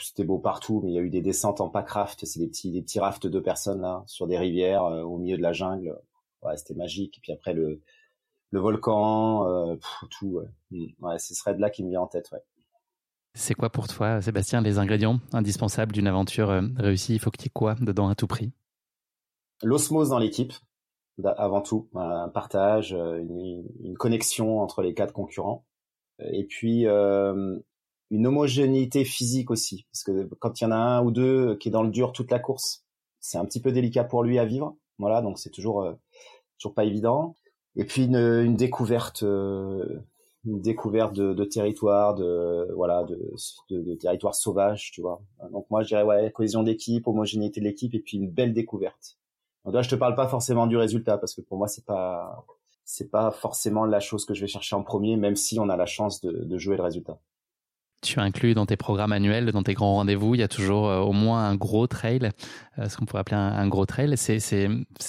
c'était 0.00 0.24
beau 0.24 0.38
partout, 0.38 0.80
mais 0.82 0.90
il 0.90 0.94
y 0.94 0.98
a 0.98 1.02
eu 1.02 1.10
des 1.10 1.22
descentes 1.22 1.60
en 1.60 1.68
packraft, 1.68 2.24
c'est 2.24 2.40
des 2.40 2.48
petits, 2.48 2.70
des 2.70 2.82
petits 2.82 3.00
rafts 3.00 3.22
de 3.22 3.28
deux 3.28 3.42
personnes 3.42 3.80
là, 3.80 4.02
sur 4.06 4.26
des 4.26 4.38
rivières 4.38 4.84
euh, 4.84 5.02
au 5.02 5.18
milieu 5.18 5.36
de 5.36 5.42
la 5.42 5.52
jungle. 5.52 5.98
Ouais, 6.42 6.56
c'était 6.56 6.74
magique. 6.74 7.18
Et 7.18 7.20
puis 7.20 7.32
après 7.32 7.54
le, 7.54 7.80
le 8.50 8.60
volcan, 8.60 9.48
euh, 9.48 9.76
tout. 10.10 10.26
Ouais, 10.26 10.46
mm. 10.70 10.86
ouais 11.00 11.18
ce 11.18 11.34
serait 11.34 11.54
de 11.54 11.60
là 11.60 11.70
qui 11.70 11.82
me 11.82 11.90
vient 11.90 12.02
en 12.02 12.06
tête. 12.06 12.30
Ouais. 12.32 12.42
C'est 13.34 13.54
quoi 13.54 13.68
pour 13.68 13.86
toi, 13.88 14.22
Sébastien, 14.22 14.62
les 14.62 14.78
ingrédients 14.78 15.20
indispensables 15.32 15.92
d'une 15.92 16.06
aventure 16.06 16.48
réussie? 16.76 17.14
Il 17.14 17.18
faut 17.18 17.30
qu'il 17.30 17.42
y 17.42 17.46
ait 17.46 17.50
quoi 17.50 17.74
dedans 17.74 18.08
à 18.08 18.14
tout 18.14 18.26
prix? 18.26 18.50
L'osmose 19.62 20.08
dans 20.08 20.18
l'équipe, 20.18 20.54
avant 21.22 21.60
tout, 21.60 21.88
un 21.94 22.30
partage, 22.30 22.92
une, 22.92 23.94
connexion 23.98 24.60
entre 24.60 24.80
les 24.80 24.94
quatre 24.94 25.12
concurrents, 25.12 25.66
et 26.20 26.44
puis 26.44 26.86
une 26.86 28.26
homogénéité 28.26 29.04
physique 29.04 29.50
aussi, 29.50 29.86
parce 29.92 30.04
que 30.04 30.28
quand 30.38 30.60
il 30.60 30.64
y 30.64 30.66
en 30.66 30.72
a 30.72 30.76
un 30.76 31.04
ou 31.04 31.10
deux 31.10 31.56
qui 31.56 31.68
est 31.68 31.72
dans 31.72 31.82
le 31.82 31.90
dur 31.90 32.12
toute 32.12 32.30
la 32.30 32.38
course, 32.38 32.84
c'est 33.20 33.38
un 33.38 33.44
petit 33.44 33.60
peu 33.60 33.72
délicat 33.72 34.04
pour 34.04 34.22
lui 34.22 34.38
à 34.38 34.44
vivre. 34.44 34.76
Voilà, 34.98 35.22
donc 35.22 35.38
c'est 35.38 35.50
toujours 35.50 35.92
toujours 36.58 36.74
pas 36.74 36.84
évident. 36.84 37.36
Et 37.74 37.84
puis 37.84 38.04
une, 38.04 38.16
une 38.16 38.56
découverte 38.56 39.24
une 40.46 40.60
découverte 40.60 41.12
de, 41.12 41.34
de 41.34 41.44
territoire, 41.44 42.14
de 42.14 42.72
voilà, 42.74 43.04
de, 43.04 43.18
de 43.70 43.94
territoire 43.94 44.34
sauvage, 44.34 44.92
tu 44.92 45.00
vois. 45.00 45.20
Donc 45.50 45.66
moi 45.70 45.82
je 45.82 45.88
dirais 45.88 46.04
ouais, 46.04 46.30
cohésion 46.30 46.62
d'équipe, 46.62 47.06
homogénéité 47.08 47.60
de 47.60 47.66
l'équipe 47.66 47.94
et 47.94 47.98
puis 47.98 48.16
une 48.18 48.30
belle 48.30 48.54
découverte. 48.54 49.18
Donc 49.64 49.74
là 49.74 49.82
je 49.82 49.88
te 49.88 49.96
parle 49.96 50.14
pas 50.14 50.28
forcément 50.28 50.68
du 50.68 50.76
résultat 50.76 51.18
parce 51.18 51.34
que 51.34 51.40
pour 51.40 51.58
moi 51.58 51.66
c'est 51.66 51.84
pas 51.84 52.46
c'est 52.86 53.10
pas 53.10 53.30
forcément 53.30 53.84
la 53.84 54.00
chose 54.00 54.24
que 54.24 54.32
je 54.32 54.40
vais 54.40 54.46
chercher 54.46 54.74
en 54.76 54.82
premier, 54.82 55.18
même 55.18 55.36
si 55.36 55.60
on 55.60 55.68
a 55.68 55.76
la 55.76 55.86
chance 55.86 56.22
de, 56.22 56.32
de 56.32 56.58
jouer 56.58 56.78
le 56.78 56.82
résultat 56.82 57.20
tu 58.06 58.20
inclus 58.20 58.54
dans 58.54 58.66
tes 58.66 58.76
programmes 58.76 59.12
annuels, 59.12 59.50
dans 59.52 59.62
tes 59.62 59.74
grands 59.74 59.94
rendez-vous, 59.94 60.34
il 60.34 60.38
y 60.38 60.44
a 60.44 60.48
toujours 60.48 60.88
euh, 60.88 61.00
au 61.00 61.12
moins 61.12 61.48
un 61.48 61.56
gros 61.56 61.86
trail, 61.86 62.30
euh, 62.78 62.88
ce 62.88 62.96
qu'on 62.96 63.04
pourrait 63.04 63.20
appeler 63.20 63.36
un, 63.36 63.68
gros 63.68 63.86
trail. 63.86 64.16
C'est, 64.16 64.38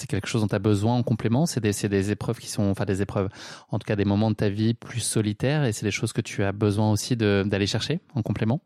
quelque 0.08 0.26
chose 0.26 0.42
dont 0.42 0.48
tu 0.48 0.54
as 0.54 0.58
besoin 0.58 0.96
en 0.96 1.02
complément? 1.02 1.46
C'est 1.46 1.60
des, 1.60 1.72
des 1.88 2.10
épreuves 2.10 2.38
qui 2.38 2.48
sont, 2.48 2.64
enfin 2.64 2.84
des 2.84 3.02
épreuves, 3.02 3.28
en 3.70 3.78
tout 3.78 3.86
cas 3.86 3.96
des 3.96 4.04
moments 4.04 4.30
de 4.30 4.36
ta 4.36 4.48
vie 4.48 4.74
plus 4.74 5.00
solitaires 5.00 5.64
et 5.64 5.72
c'est 5.72 5.86
des 5.86 5.92
choses 5.92 6.12
que 6.12 6.20
tu 6.20 6.42
as 6.42 6.52
besoin 6.52 6.90
aussi 6.90 7.16
d'aller 7.16 7.66
chercher 7.66 8.00
en 8.14 8.22
complément? 8.22 8.60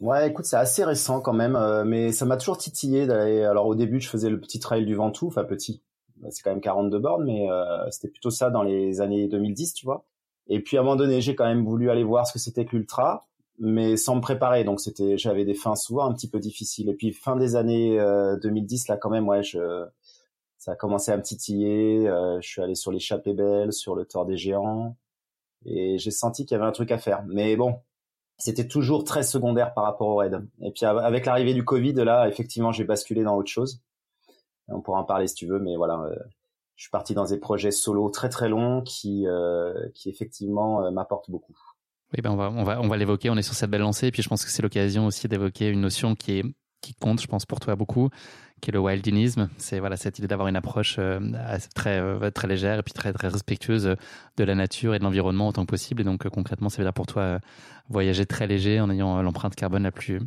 Ouais, 0.00 0.28
écoute, 0.28 0.44
c'est 0.44 0.56
assez 0.56 0.84
récent 0.84 1.20
quand 1.20 1.32
même, 1.32 1.56
euh, 1.56 1.84
mais 1.84 2.12
ça 2.12 2.26
m'a 2.26 2.36
toujours 2.36 2.58
titillé 2.58 3.06
d'aller. 3.06 3.44
Alors 3.44 3.66
au 3.66 3.74
début, 3.74 4.00
je 4.00 4.08
faisais 4.08 4.28
le 4.28 4.38
petit 4.38 4.60
trail 4.60 4.84
du 4.84 4.94
Ventoux, 4.94 5.28
enfin 5.28 5.44
petit, 5.44 5.82
c'est 6.30 6.42
quand 6.42 6.50
même 6.50 6.60
42 6.60 6.98
bornes, 6.98 7.24
mais 7.24 7.46
c'était 7.90 8.08
plutôt 8.08 8.30
ça 8.30 8.50
dans 8.50 8.62
les 8.62 9.00
années 9.00 9.28
2010, 9.28 9.74
tu 9.74 9.86
vois. 9.86 10.04
Et 10.48 10.60
puis 10.60 10.76
à 10.76 10.80
un 10.80 10.82
moment 10.84 10.96
donné, 10.96 11.20
j'ai 11.20 11.34
quand 11.34 11.46
même 11.46 11.64
voulu 11.64 11.90
aller 11.90 12.04
voir 12.04 12.26
ce 12.26 12.32
que 12.32 12.38
c'était 12.38 12.64
que 12.64 12.76
l'ultra 12.76 13.26
mais 13.58 13.96
sans 13.96 14.16
me 14.16 14.20
préparer. 14.20 14.64
Donc 14.64 14.80
c'était, 14.80 15.18
j'avais 15.18 15.44
des 15.44 15.54
fins 15.54 15.76
souvent 15.76 16.06
un 16.06 16.12
petit 16.12 16.28
peu 16.28 16.38
difficiles. 16.38 16.88
Et 16.88 16.94
puis 16.94 17.12
fin 17.12 17.36
des 17.36 17.56
années 17.56 17.98
2010, 18.42 18.84
euh, 18.88 18.92
là 18.92 18.98
quand 18.98 19.10
même, 19.10 19.28
ouais, 19.28 19.42
je, 19.42 19.86
ça 20.58 20.72
a 20.72 20.76
commencé 20.76 21.10
à 21.12 21.16
me 21.16 21.22
titiller. 21.22 22.08
Euh, 22.08 22.40
je 22.40 22.48
suis 22.48 22.62
allé 22.62 22.74
sur 22.74 22.92
l'échappée 22.92 23.34
belle, 23.34 23.72
sur 23.72 23.94
le 23.94 24.04
tort 24.04 24.26
des 24.26 24.36
géants, 24.36 24.96
et 25.64 25.98
j'ai 25.98 26.10
senti 26.10 26.44
qu'il 26.44 26.56
y 26.56 26.60
avait 26.60 26.68
un 26.68 26.72
truc 26.72 26.90
à 26.92 26.98
faire. 26.98 27.24
Mais 27.26 27.56
bon, 27.56 27.80
c'était 28.38 28.68
toujours 28.68 29.04
très 29.04 29.22
secondaire 29.22 29.74
par 29.74 29.84
rapport 29.84 30.08
au 30.08 30.16
raid. 30.16 30.46
Et 30.62 30.70
puis 30.70 30.84
avec 30.84 31.26
l'arrivée 31.26 31.54
du 31.54 31.64
Covid, 31.64 31.94
là, 31.94 32.28
effectivement, 32.28 32.72
j'ai 32.72 32.84
basculé 32.84 33.22
dans 33.22 33.36
autre 33.36 33.50
chose. 33.50 33.80
On 34.68 34.80
pourra 34.80 35.00
en 35.00 35.04
parler 35.04 35.26
si 35.26 35.34
tu 35.34 35.46
veux, 35.46 35.58
mais 35.58 35.76
voilà. 35.76 36.00
Euh, 36.00 36.16
je 36.76 36.82
suis 36.82 36.90
parti 36.90 37.14
dans 37.14 37.24
des 37.24 37.38
projets 37.38 37.70
solo 37.70 38.10
très 38.10 38.28
très 38.28 38.50
longs 38.50 38.82
qui, 38.82 39.24
qui 39.94 40.10
effectivement 40.10 40.92
m'apportent 40.92 41.30
beaucoup. 41.30 41.56
Oui, 42.12 42.20
ben 42.22 42.30
on 42.30 42.36
va, 42.36 42.50
on 42.50 42.64
va, 42.64 42.80
on 42.82 42.88
va 42.88 42.96
l'évoquer. 42.98 43.30
On 43.30 43.36
est 43.36 43.42
sur 43.42 43.54
cette 43.54 43.70
belle 43.70 43.80
lancée. 43.80 44.08
Et 44.08 44.10
puis, 44.10 44.22
je 44.22 44.28
pense 44.28 44.44
que 44.44 44.50
c'est 44.50 44.60
l'occasion 44.62 45.06
aussi 45.06 45.26
d'évoquer 45.26 45.68
une 45.68 45.80
notion 45.80 46.14
qui 46.14 46.38
est, 46.38 46.44
qui 46.82 46.94
compte, 46.94 47.20
je 47.20 47.26
pense, 47.26 47.46
pour 47.46 47.60
toi 47.60 47.74
beaucoup, 47.76 48.10
qui 48.60 48.70
est 48.70 48.72
le 48.72 48.80
wildinisme. 48.80 49.48
C'est 49.58 49.80
voilà 49.80 49.96
cette 49.96 50.18
idée 50.18 50.28
d'avoir 50.28 50.48
une 50.48 50.56
approche 50.56 50.96
euh, 50.98 51.20
très 51.74 51.98
euh, 51.98 52.30
très 52.30 52.46
légère 52.46 52.78
et 52.78 52.82
puis 52.82 52.92
très 52.92 53.12
très 53.12 53.28
respectueuse 53.28 53.96
de 54.36 54.44
la 54.44 54.54
nature 54.54 54.94
et 54.94 54.98
de 54.98 55.04
l'environnement 55.04 55.48
autant 55.48 55.64
que 55.64 55.70
possible. 55.70 56.02
Et 56.02 56.04
donc 56.04 56.26
euh, 56.26 56.30
concrètement, 56.30 56.68
ça 56.68 56.78
veut 56.78 56.84
dire 56.84 56.94
pour 56.94 57.06
toi 57.06 57.40
voyager 57.88 58.24
très 58.24 58.46
léger 58.46 58.80
en 58.80 58.90
ayant 58.90 59.20
l'empreinte 59.22 59.54
carbone 59.54 59.82
la 59.82 59.92
plus 59.92 60.20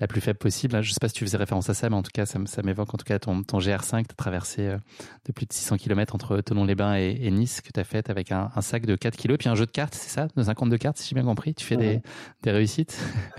la 0.00 0.06
plus 0.06 0.20
faible 0.20 0.38
possible. 0.38 0.74
Je 0.82 0.90
ne 0.90 0.92
sais 0.92 1.00
pas 1.00 1.08
si 1.08 1.14
tu 1.14 1.24
faisais 1.24 1.36
référence 1.36 1.68
à 1.68 1.74
ça, 1.74 1.88
mais 1.90 1.96
en 1.96 2.02
tout 2.02 2.10
cas, 2.12 2.26
ça, 2.26 2.38
m'évoque 2.62 2.92
en 2.94 2.96
tout 2.96 3.04
cas 3.04 3.18
ton, 3.18 3.42
ton 3.42 3.58
GR5. 3.58 4.06
Tu 4.06 4.12
as 4.12 4.14
traversé 4.16 4.62
euh, 4.62 4.78
de 5.26 5.32
plus 5.32 5.46
de 5.46 5.52
600 5.52 5.76
km 5.76 6.14
entre 6.14 6.40
Tonon-les-Bains 6.40 6.94
et, 6.94 7.30
Nice 7.30 7.60
que 7.60 7.70
tu 7.72 7.80
as 7.80 7.84
fait 7.84 8.10
avec 8.10 8.32
un, 8.32 8.50
sac 8.60 8.86
de 8.86 8.96
4 8.96 9.16
kilos 9.16 9.34
et 9.34 9.38
puis 9.38 9.48
un 9.48 9.54
jeu 9.54 9.66
de 9.66 9.70
cartes, 9.70 9.94
c'est 9.94 10.10
ça? 10.10 10.28
De 10.34 10.42
52 10.42 10.78
cartes, 10.78 10.98
si 10.98 11.08
j'ai 11.08 11.14
bien 11.14 11.24
compris. 11.24 11.54
Tu 11.54 11.64
fais 11.64 11.76
des, 11.76 12.00
des 12.42 12.50
réussites? 12.50 12.98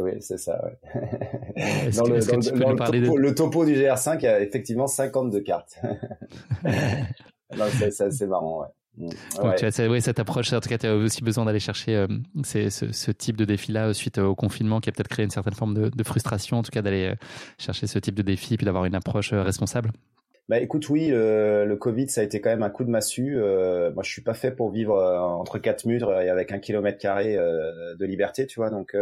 Oui, 0.00 0.12
c'est 0.20 0.38
ça. 0.38 0.60
Ouais. 0.64 1.90
Dans, 1.92 2.04
le, 2.04 3.34
topo, 3.34 3.64
du 3.64 3.74
GR5, 3.74 4.18
il 4.20 4.24
y 4.24 4.28
a 4.28 4.40
effectivement 4.40 4.86
52 4.86 5.40
cartes. 5.40 5.78
c'est 7.80 8.26
marrant, 8.26 8.62
ouais. 8.62 8.68
Donc 9.00 9.56
tu 9.56 9.64
as 9.64 9.88
oui, 9.88 10.02
cette 10.02 10.18
approche, 10.18 10.52
en 10.52 10.60
tout 10.60 10.68
cas, 10.68 10.78
tu 10.78 10.86
as 10.86 10.94
aussi 10.94 11.22
besoin 11.22 11.44
d'aller 11.44 11.60
chercher 11.60 11.96
euh, 11.96 12.06
ce, 12.44 13.10
type 13.10 13.36
de 13.36 13.44
défi-là 13.44 13.94
suite 13.94 14.18
au 14.18 14.34
confinement 14.34 14.80
qui 14.80 14.88
a 14.88 14.92
peut-être 14.92 15.08
créé 15.08 15.24
une 15.24 15.30
certaine 15.30 15.54
forme 15.54 15.90
de, 15.90 16.02
frustration, 16.02 16.58
en 16.58 16.62
tout 16.62 16.70
cas 16.70 16.82
d'aller 16.82 17.10
euh, 17.10 17.14
chercher 17.58 17.86
ce 17.86 17.98
type 17.98 18.14
de 18.14 18.22
défi 18.22 18.54
et 18.54 18.56
puis 18.56 18.66
d'avoir 18.66 18.84
une 18.84 18.94
approche 18.94 19.32
euh, 19.32 19.42
responsable. 19.42 19.90
Bah 20.48 20.58
écoute, 20.58 20.88
oui, 20.88 21.10
le, 21.10 21.76
Covid, 21.76 22.08
ça 22.08 22.22
a 22.22 22.24
été 22.24 22.40
quand 22.40 22.50
même 22.50 22.64
un 22.64 22.70
coup 22.70 22.82
de 22.82 22.90
massue. 22.90 23.36
moi, 23.36 24.02
je 24.02 24.10
suis 24.10 24.22
pas 24.22 24.34
fait 24.34 24.50
pour 24.50 24.72
vivre 24.72 24.96
entre 24.96 25.58
quatre 25.58 25.84
murs 25.86 26.12
et 26.20 26.28
avec 26.28 26.50
un 26.50 26.58
kilomètre 26.58 26.98
carré 26.98 27.36
de 27.36 28.04
liberté, 28.04 28.46
tu 28.46 28.58
vois. 28.58 28.68
Donc, 28.68 28.96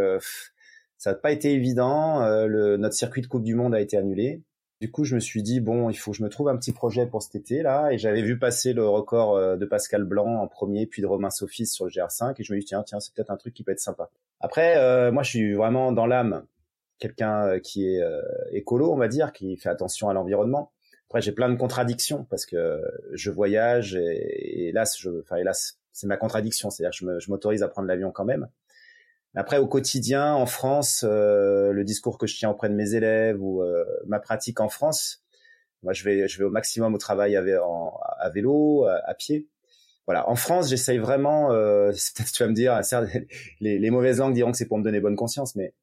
ça 0.99 1.13
n'a 1.13 1.17
pas 1.17 1.33
été 1.33 1.55
évident. 1.55 2.21
le, 2.47 2.77
notre 2.77 2.95
circuit 2.95 3.23
de 3.23 3.29
Coupe 3.29 3.45
du 3.45 3.55
Monde 3.55 3.75
a 3.75 3.81
été 3.81 3.97
annulé. 3.97 4.43
Du 4.81 4.93
coup, 4.93 5.03
je 5.03 5.17
me 5.17 5.21
suis 5.21 5.43
dit 5.43 5.59
bon, 5.59 5.91
il 5.91 5.97
faut 5.97 6.13
que 6.13 6.19
je 6.19 6.23
me 6.23 6.29
trouve 6.29 6.49
un 6.49 6.57
petit 6.57 6.73
projet 6.73 7.05
pour 7.05 7.21
cet 7.21 7.35
été 7.35 7.63
là, 7.63 7.91
et 7.91 7.99
j'avais 7.99 8.23
vu 8.23 8.39
passer 8.39 8.73
le 8.73 8.87
record 8.89 9.35
euh, 9.35 9.57
de 9.57 9.67
Pascal 9.67 10.05
Blanc 10.05 10.41
en 10.41 10.47
premier, 10.47 10.87
puis 10.87 11.03
de 11.03 11.07
Romain 11.09 11.31
Sophis 11.31 11.67
sur 11.67 11.85
le 11.85 11.91
GR5, 11.91 12.35
et 12.39 12.45
je 12.45 12.53
me 12.53 12.59
suis 12.59 12.61
dit 12.61 12.67
tiens, 12.67 12.85
tiens, 12.85 13.01
c'est 13.01 13.13
peut-être 13.13 13.31
un 13.33 13.37
truc 13.37 13.55
qui 13.55 13.65
peut 13.65 13.73
être 13.73 13.81
sympa. 13.81 14.09
Après, 14.41 14.77
euh, 14.77 15.11
moi, 15.11 15.25
je 15.25 15.31
suis 15.31 15.55
vraiment 15.55 15.91
dans 15.91 16.07
l'âme 16.07 16.45
quelqu'un 17.01 17.47
euh, 17.47 17.59
qui 17.59 17.89
est 17.89 18.01
écolo, 18.53 18.93
on 18.93 18.97
va 18.97 19.09
dire, 19.09 19.33
qui 19.33 19.57
fait 19.57 19.69
attention 19.69 20.11
à 20.11 20.13
l'environnement. 20.13 20.71
Après, 21.09 21.23
j'ai 21.23 21.33
plein 21.33 21.49
de 21.49 21.57
contradictions 21.57 22.25
parce 22.31 22.47
que 22.47 22.81
je 23.15 23.31
voyage 23.33 23.97
et, 23.97 24.69
hélas, 24.69 24.97
je, 24.99 25.11
enfin 25.23 25.37
hélas, 25.37 25.79
c'est 25.93 26.07
ma 26.07 26.17
contradiction, 26.17 26.71
c'est-à-dire 26.71 26.97
que 26.97 27.19
je 27.19 27.31
m'autorise 27.31 27.65
à 27.65 27.69
prendre 27.69 27.89
l'avion 27.89 28.13
quand 28.13 28.25
même. 28.25 28.49
Après, 29.35 29.59
au 29.59 29.67
quotidien, 29.67 30.35
en 30.35 30.47
France, 30.47 31.05
euh, 31.07 31.73
le 31.73 31.85
discours 31.85 32.19
que 32.19 32.27
je 32.27 32.37
tiens 32.37 32.51
auprès 32.51 32.69
de 32.69 32.75
mes 32.75 32.95
élèves 32.95 33.41
ou 33.41 33.63
euh, 33.63 33.85
ma 34.07 34.19
pratique 34.19 34.61
en 34.61 34.69
France, 34.69 35.23
moi, 35.83 35.93
je 35.93 36.05
vais, 36.05 36.27
je 36.27 36.39
vais 36.39 36.45
au 36.45 36.51
maximum 36.51 36.95
au 36.95 36.99
travail 36.99 37.37
à, 37.37 37.43
vélo, 38.31 38.85
à, 38.85 39.15
pied. 39.15 39.49
Voilà. 40.07 40.29
En 40.29 40.37
France, 40.37 40.71
j'essaye 40.71 40.99
vraiment. 40.99 41.53
Euh, 41.53 41.91
peut-être 42.17 42.33
tu 42.33 42.43
vas 42.43 42.49
me 42.49 42.55
dire, 42.55 42.81
les, 43.61 43.79
les, 43.79 43.91
mauvaises 43.91 44.19
langues 44.19 44.35
diront 44.35 44.53
que 44.53 44.57
c'est 44.57 44.67
pour 44.67 44.79
me 44.79 44.83
donner 44.83 45.01
bonne 45.01 45.17
conscience, 45.17 45.55
mais 45.55 45.75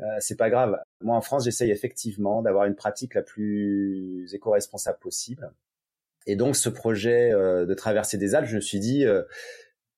euh, 0.00 0.04
c'est 0.20 0.36
pas 0.36 0.50
grave. 0.50 0.78
Moi, 1.00 1.16
en 1.16 1.20
France, 1.20 1.44
j'essaye 1.44 1.70
effectivement 1.70 2.42
d'avoir 2.42 2.64
une 2.64 2.76
pratique 2.76 3.14
la 3.14 3.22
plus 3.22 4.32
éco-responsable 4.32 4.98
possible. 5.00 5.50
Et 6.26 6.36
donc, 6.36 6.56
ce 6.56 6.68
projet 6.68 7.32
euh, 7.32 7.66
de 7.66 7.74
traverser 7.74 8.16
des 8.16 8.34
Alpes, 8.34 8.46
je 8.46 8.56
me 8.56 8.60
suis 8.60 8.78
dit 8.78 9.04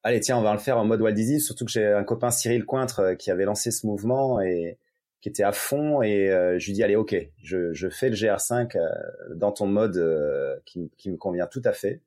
allez 0.04 0.20
tiens 0.20 0.38
on 0.38 0.42
va 0.42 0.52
le 0.52 0.58
faire 0.58 0.78
en 0.78 0.84
mode 0.84 1.00
Walt 1.00 1.12
Disney 1.12 1.40
surtout 1.40 1.64
que 1.64 1.70
j'ai 1.70 1.86
un 1.86 2.04
copain 2.04 2.30
Cyril 2.30 2.64
Cointre 2.64 3.00
euh, 3.00 3.14
qui 3.14 3.30
avait 3.30 3.46
lancé 3.46 3.70
ce 3.70 3.86
mouvement 3.86 4.40
et 4.40 4.78
qui 5.20 5.30
était 5.30 5.42
à 5.42 5.52
fond 5.52 6.02
et 6.02 6.30
euh, 6.30 6.58
je 6.58 6.66
lui 6.66 6.74
dis 6.74 6.82
allez 6.82 6.96
ok 6.96 7.16
je, 7.42 7.72
je 7.72 7.88
fais 7.88 8.10
le 8.10 8.14
GR5 8.14 8.76
euh, 8.76 8.88
dans 9.34 9.50
ton 9.50 9.66
mode 9.66 10.62
qui, 10.66 10.92
qui, 10.98 11.10
me 11.10 11.16
convient 11.16 11.46
tout 11.46 11.62
à 11.64 11.72
fait 11.72 12.00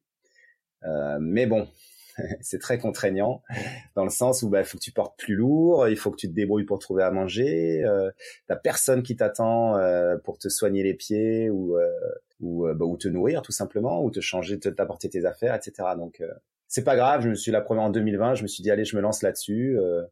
mais 1.20 1.48
bon 1.48 1.68
c'est 2.42 2.60
très 2.60 2.78
contraignant 2.78 3.42
dans 3.96 4.04
le 4.04 4.12
sens 4.12 4.44
où 4.44 4.50
bah, 4.50 4.60
il 4.60 4.66
faut 4.66 4.78
que 4.78 4.84
tu 4.84 4.92
portes 4.92 5.20
plus 5.20 5.36
lourd, 5.36 5.88
il 5.88 5.98
faut 5.98 6.12
que 6.12 6.18
tu 6.18 6.28
te 6.28 6.34
débrouilles 6.34 6.64
pour 6.64 6.80
trouver 6.80 7.04
à 7.04 7.12
manger, 7.12 7.84
euh, 7.84 8.10
t'as 8.48 8.56
personne 8.56 9.04
qui 9.04 9.16
t'attend 9.16 9.78
pour 10.24 10.38
te 10.38 10.50
soigner 10.50 10.84
les 10.84 10.94
pieds 10.94 11.50
ou 11.50 11.78
ou, 12.40 12.68
bah, 12.74 12.86
ou 12.86 12.98
te 12.98 13.08
nourrir 13.08 13.42
tout 13.42 13.52
simplement 13.52 14.04
ou 14.04 14.12
te 14.12 14.20
changer, 14.20 14.60
t'apporter 14.60 15.10
tes 15.10 15.26
affaires, 15.26 15.56
etc. 15.56 15.90
Donc 15.98 16.22
c'est 16.67 16.84
pas 16.84 16.95
grave. 16.95 17.21
Je 17.21 17.30
me 17.30 17.36
suis 17.36 17.51
la 17.51 17.62
première 17.62 17.84
en 17.84 17.89
2020. 17.89 18.36
Je 18.36 18.43
me 18.43 18.47
suis 18.47 18.63
dit 18.63 18.71
allez, 18.71 18.86
je 18.86 18.95
me 18.95 19.01
lance 19.01 19.21
là-dessus. 19.21 19.77
Euh, 19.80 20.03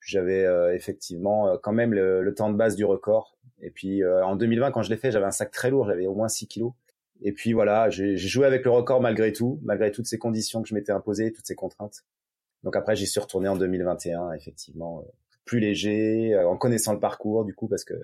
j'avais 0.00 0.44
euh, 0.44 0.74
effectivement 0.74 1.48
euh, 1.48 1.56
quand 1.62 1.72
même 1.72 1.94
le, 1.94 2.34
temps 2.34 2.50
de 2.50 2.56
base 2.56 2.76
du 2.76 2.84
record. 2.84 3.38
Et 3.60 3.70
puis 3.70 4.04
en 4.04 4.34
2020, 4.34 4.72
quand 4.72 4.82
je 4.82 4.90
l'ai 4.90 4.96
fait, 4.96 5.12
j'avais 5.12 5.26
un 5.26 5.30
sac 5.30 5.52
très 5.52 5.70
lourd. 5.70 5.86
J'avais 5.86 6.06
au 6.06 6.14
moins 6.14 6.28
6 6.28 6.48
kilos. 6.48 6.72
Et 7.20 7.30
puis 7.30 7.52
voilà, 7.52 7.88
j'ai 7.90 8.16
joué 8.16 8.44
avec 8.44 8.64
le 8.64 8.72
record 8.72 9.00
malgré 9.00 9.32
tout, 9.32 9.60
malgré 9.62 9.92
toutes 9.92 10.06
ces 10.06 10.18
conditions 10.18 10.60
que 10.62 10.68
je 10.68 10.74
m'étais 10.74 10.90
imposées, 10.90 11.32
toutes 11.32 11.46
ces 11.46 11.54
contraintes. 11.54 12.04
Donc 12.64 12.74
après, 12.74 12.96
j'y 12.96 13.06
suis 13.06 13.20
retourné 13.20 13.48
en 13.48 13.56
2021, 13.56 14.32
effectivement, 14.32 15.04
plus 15.44 15.60
léger, 15.60 16.36
en 16.36 16.56
connaissant 16.56 16.92
le 16.92 16.98
parcours 16.98 17.44
du 17.44 17.54
coup, 17.54 17.68
parce 17.68 17.84
que 17.84 17.94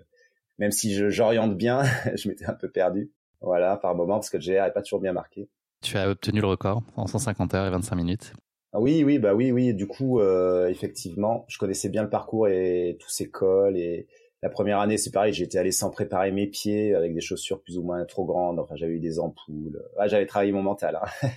même 0.58 0.70
si 0.70 0.94
j'oriente 1.10 1.56
bien, 1.56 1.82
je 2.14 2.28
m'étais 2.28 2.46
un 2.46 2.54
peu 2.54 2.70
perdu. 2.70 3.10
Voilà, 3.40 3.76
par 3.76 3.96
moment, 3.96 4.14
parce 4.14 4.30
que 4.30 4.36
le 4.36 4.44
GR 4.44 4.64
n'est 4.64 4.72
pas 4.72 4.82
toujours 4.82 5.00
bien 5.00 5.12
marqué. 5.12 5.48
Tu 5.82 5.96
as 5.96 6.10
obtenu 6.10 6.40
le 6.40 6.46
record 6.46 6.82
en 6.96 7.06
150 7.06 7.54
heures 7.54 7.66
et 7.66 7.70
25 7.70 7.96
minutes. 7.96 8.32
Ah 8.72 8.80
oui, 8.80 9.02
oui, 9.04 9.18
bah 9.18 9.34
oui, 9.34 9.50
oui. 9.50 9.72
Du 9.74 9.86
coup, 9.86 10.20
euh, 10.20 10.68
effectivement, 10.68 11.44
je 11.48 11.58
connaissais 11.58 11.88
bien 11.88 12.02
le 12.02 12.10
parcours 12.10 12.48
et 12.48 12.96
tous 13.00 13.08
ces 13.08 13.30
cols. 13.30 13.76
Et 13.76 14.06
la 14.42 14.50
première 14.50 14.80
année, 14.80 14.98
c'est 14.98 15.10
pareil, 15.10 15.32
j'étais 15.32 15.58
allé 15.58 15.72
sans 15.72 15.90
préparer 15.90 16.30
mes 16.32 16.46
pieds 16.46 16.94
avec 16.94 17.14
des 17.14 17.20
chaussures 17.20 17.62
plus 17.62 17.78
ou 17.78 17.82
moins 17.82 18.04
trop 18.04 18.24
grandes. 18.24 18.58
Enfin, 18.58 18.76
j'avais 18.76 18.92
eu 18.92 19.00
des 19.00 19.18
ampoules. 19.18 19.82
Ah, 19.98 20.06
j'avais 20.06 20.26
travaillé 20.26 20.52
mon 20.52 20.62
mental. 20.62 21.00
Hein. 21.00 21.28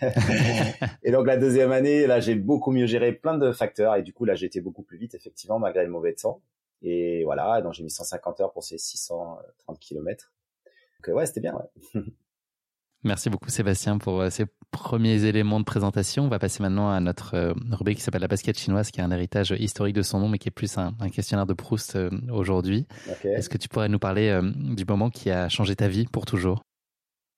et 1.04 1.12
donc 1.12 1.26
la 1.26 1.38
deuxième 1.38 1.72
année, 1.72 2.06
là, 2.06 2.20
j'ai 2.20 2.36
beaucoup 2.36 2.72
mieux 2.72 2.86
géré 2.86 3.14
plein 3.14 3.38
de 3.38 3.52
facteurs 3.52 3.96
et 3.96 4.04
du 4.04 4.12
coup, 4.12 4.26
là, 4.26 4.36
j'étais 4.36 4.60
beaucoup 4.60 4.84
plus 4.84 4.98
vite, 4.98 5.16
effectivement, 5.16 5.58
malgré 5.60 5.84
le 5.84 5.90
mauvais 5.90 6.14
temps. 6.14 6.42
Et 6.82 7.24
voilà, 7.24 7.62
donc 7.62 7.74
j'ai 7.74 7.84
mis 7.84 7.92
150 7.92 8.42
heures 8.42 8.52
pour 8.52 8.64
ces 8.64 8.78
630 8.78 9.80
km. 9.80 10.34
Donc 11.06 11.16
ouais, 11.16 11.26
c'était 11.26 11.42
bien. 11.42 11.56
Ouais. 11.56 12.02
Merci 13.04 13.32
beaucoup 13.32 13.50
Sébastien 13.50 13.98
pour 13.98 14.22
euh, 14.22 14.30
ces 14.30 14.46
premiers 14.70 15.24
éléments 15.24 15.60
de 15.60 15.66
présentation. 15.66 16.26
On 16.26 16.28
va 16.28 16.38
passer 16.38 16.62
maintenant 16.62 16.92
à 16.92 17.00
notre 17.00 17.34
euh, 17.36 17.54
rubrique 17.72 17.98
qui 17.98 18.04
s'appelle 18.04 18.22
la 18.22 18.28
basket 18.28 18.60
chinoise, 18.60 18.92
qui 18.92 19.00
est 19.00 19.04
un 19.04 19.10
héritage 19.10 19.56
historique 19.58 19.96
de 19.96 20.04
son 20.04 20.20
nom, 20.20 20.30
mais 20.30 20.38
qui 20.38 20.50
est 20.50 20.52
plus 20.52 20.78
un, 20.78 20.94
questionnaire 21.12 21.48
de 21.48 21.54
Proust 21.54 21.96
euh, 21.96 22.12
aujourd'hui. 22.32 22.86
Est-ce 23.24 23.50
que 23.50 23.58
tu 23.58 23.70
pourrais 23.70 23.90
nous 23.90 23.98
parler 23.98 24.40
du 24.44 24.86
moment 24.86 25.10
qui 25.10 25.32
a 25.32 25.50
changé 25.50 25.76
ta 25.76 25.88
vie 25.88 26.06
pour 26.06 26.26
toujours? 26.26 26.62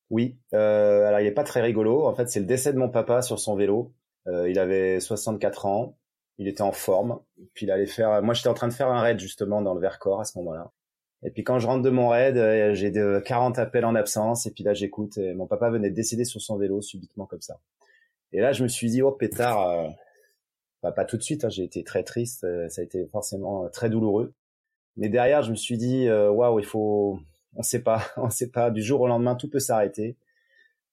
Oui, 0.10 0.38
alors 0.52 1.22
il 1.22 1.24
n'est 1.24 1.32
pas 1.32 1.46
très 1.46 1.62
rigolo. 1.62 2.06
En 2.06 2.14
fait, 2.14 2.30
c'est 2.30 2.42
le 2.42 2.46
décès 2.46 2.74
de 2.74 2.78
mon 2.78 2.90
papa 2.90 3.22
sur 3.22 3.40
son 3.40 3.56
vélo. 3.56 3.94
il 4.28 4.60
avait 4.60 5.00
64 5.00 5.66
ans, 5.66 5.98
il 6.38 6.48
était 6.48 6.62
en 6.62 6.74
forme, 6.74 7.20
puis 7.54 7.66
il 7.66 7.72
allait 7.72 7.88
faire. 7.88 8.22
Moi, 8.22 8.34
j'étais 8.34 8.50
en 8.50 8.54
train 8.54 8.68
de 8.68 8.74
faire 8.74 8.90
un 8.90 9.02
raid 9.02 9.20
justement 9.20 9.62
dans 9.62 9.74
le 9.74 9.80
Vercors 9.80 10.20
à 10.20 10.26
ce 10.26 10.38
moment-là. 10.40 10.72
Et 11.26 11.32
puis 11.32 11.44
quand 11.44 11.60
je 11.60 11.68
rentre 11.68 11.84
de 11.84 11.90
mon 11.90 12.10
raid, 12.10 12.38
euh, 12.38 12.74
j'ai 12.74 12.92
de 12.92 13.22
40 13.26 13.58
appels 13.58 13.86
en 13.86 13.96
absence. 13.96 14.46
Et 14.46 14.52
puis 14.52 14.64
là, 14.64 14.74
j'écoute. 14.74 15.18
mon 15.36 15.48
papa 15.48 15.70
venait 15.70 15.90
de 15.90 15.96
décéder 15.96 16.26
sur 16.26 16.42
son 16.42 16.58
vélo 16.58 16.82
subitement 16.82 17.26
comme 17.26 17.42
ça. 17.42 17.60
Et 18.34 18.42
là, 18.42 18.52
je 18.52 18.64
me 18.64 18.68
suis 18.68 18.90
dit, 18.90 19.02
oh 19.02 19.12
pétard, 19.12 19.70
euh, 19.70 19.88
bah, 20.82 20.92
pas 20.92 21.06
tout 21.06 21.18
de 21.18 21.24
suite. 21.24 21.46
Hein, 21.46 21.50
j'ai 21.50 21.64
été 21.64 21.84
très 21.84 22.04
triste. 22.04 22.44
Euh, 22.44 22.68
ça 22.68 22.82
a 22.82 22.84
été 22.84 23.06
forcément 23.08 23.70
très 23.70 23.90
douloureux. 23.90 24.34
Mais 24.98 25.10
derrière, 25.10 25.44
je 25.44 25.52
me 25.52 25.56
suis 25.56 25.78
dit, 25.78 26.10
waouh, 26.10 26.60
il 26.60 26.66
faut, 26.66 27.20
on 27.56 27.64
sait 27.64 27.82
pas, 27.82 28.02
on 28.18 28.30
sait 28.30 28.50
pas. 28.50 28.70
Du 28.70 28.84
jour 28.84 29.02
au 29.02 29.08
lendemain, 29.08 29.36
tout 29.36 29.50
peut 29.50 29.60
s'arrêter. 29.60 30.18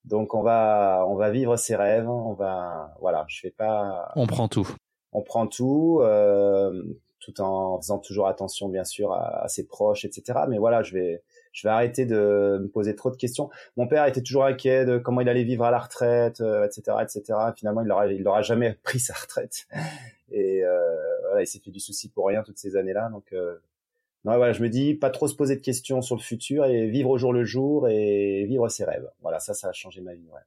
Donc 0.05 0.33
on 0.33 0.43
va, 0.43 1.05
on 1.09 1.17
va 1.17 1.31
vivre 1.31 1.57
ses 1.57 1.77
rêves. 1.77 2.09
On 2.09 2.33
va, 2.33 2.95
voilà, 3.01 3.27
je 3.29 3.41
fais 3.41 3.51
pas. 3.51 4.13
On 4.17 4.27
prend 4.27 4.49
tout. 4.49 4.69
On 5.13 5.23
prend 5.23 5.47
tout. 5.47 6.01
Tout 7.21 7.41
en 7.41 7.79
faisant 7.81 7.99
toujours 7.99 8.27
attention 8.29 8.69
bien 8.69 8.85
sûr 8.85 9.13
à, 9.13 9.47
ses 9.49 9.67
proches, 9.67 10.05
etc. 10.05 10.41
Mais 10.49 10.59
voilà, 10.59 10.83
je 10.83 10.95
vais 10.95 11.23
je 11.53 11.67
vais 11.67 11.73
arrêter 11.73 12.07
de 12.07 12.59
me 12.63 12.69
poser 12.69 12.95
trop 12.97 13.11
de 13.11 13.17
questions. 13.17 13.51
Mon 13.77 13.87
père 13.87 14.07
était 14.07 14.23
toujours 14.23 14.45
inquiet 14.45 14.85
de 14.85 14.99
comment 14.99 15.21
il 15.21 15.29
allait 15.29 15.45
vivre 15.45 15.65
à 15.65 15.71
la 15.71 15.79
retraite, 15.79 16.41
etc., 16.41 16.83
euh, 16.89 17.01
etc. 17.01 17.23
Finalement, 17.57 17.83
il 17.83 17.89
n'aura 17.89 18.07
il 18.07 18.27
aura 18.27 18.43
jamais 18.43 18.79
pris 18.83 19.01
sa 19.01 19.15
retraite 19.15 19.67
et 20.31 20.65
euh, 20.65 20.97
voilà, 21.27 21.43
il 21.43 21.47
s'est 21.47 21.59
fait 21.59 21.71
du 21.71 21.81
souci 21.81 22.09
pour 22.09 22.27
rien 22.27 22.43
toutes 22.43 22.59
ces 22.59 22.77
années-là. 22.77 23.09
Donc 23.11 23.33
euh, 23.33 23.57
non, 24.25 24.37
voilà, 24.37 24.53
je 24.53 24.63
me 24.63 24.69
dis 24.69 24.95
pas 24.95 25.11
trop 25.11 25.29
se 25.29 25.35
poser 25.35 25.57
de 25.57 25.61
questions 25.61 26.03
sur 26.03 26.17
le 26.17 26.21
futur 26.21 26.65
et 26.67 26.87
vivre 26.89 27.11
au 27.11 27.19
jour 27.19 27.33
le 27.33 27.45
jour 27.45 27.89
et 27.89 28.45
vivre 28.47 28.69
ses 28.69 28.85
rêves. 28.85 29.11
Voilà, 29.23 29.41
ça, 29.41 29.55
ça 29.55 29.69
a 29.69 29.73
changé 29.73 30.01
ma 30.01 30.15
vie. 30.15 30.29
Ouais. 30.33 30.41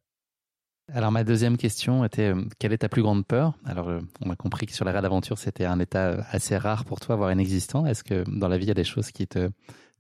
Alors 0.91 1.11
ma 1.11 1.23
deuxième 1.23 1.55
question 1.55 2.03
était 2.03 2.33
euh, 2.33 2.43
quelle 2.59 2.73
est 2.73 2.79
ta 2.79 2.89
plus 2.89 3.01
grande 3.01 3.25
peur? 3.25 3.53
Alors 3.65 3.87
euh, 3.87 4.01
on 4.21 4.29
a 4.29 4.35
compris 4.35 4.65
que 4.65 4.73
sur 4.73 4.83
la 4.83 4.91
rade 4.91 5.03
d'aventure 5.03 5.37
c'était 5.37 5.63
un 5.63 5.79
état 5.79 6.09
euh, 6.09 6.21
assez 6.29 6.57
rare 6.57 6.83
pour 6.83 6.99
toi, 6.99 7.15
voire 7.15 7.31
inexistant. 7.31 7.85
Est-ce 7.85 8.03
que 8.03 8.25
dans 8.27 8.49
la 8.49 8.57
vie 8.57 8.65
il 8.65 8.67
y 8.67 8.71
a 8.71 8.75
des 8.75 8.83
choses 8.83 9.11
qui 9.11 9.25
te 9.25 9.49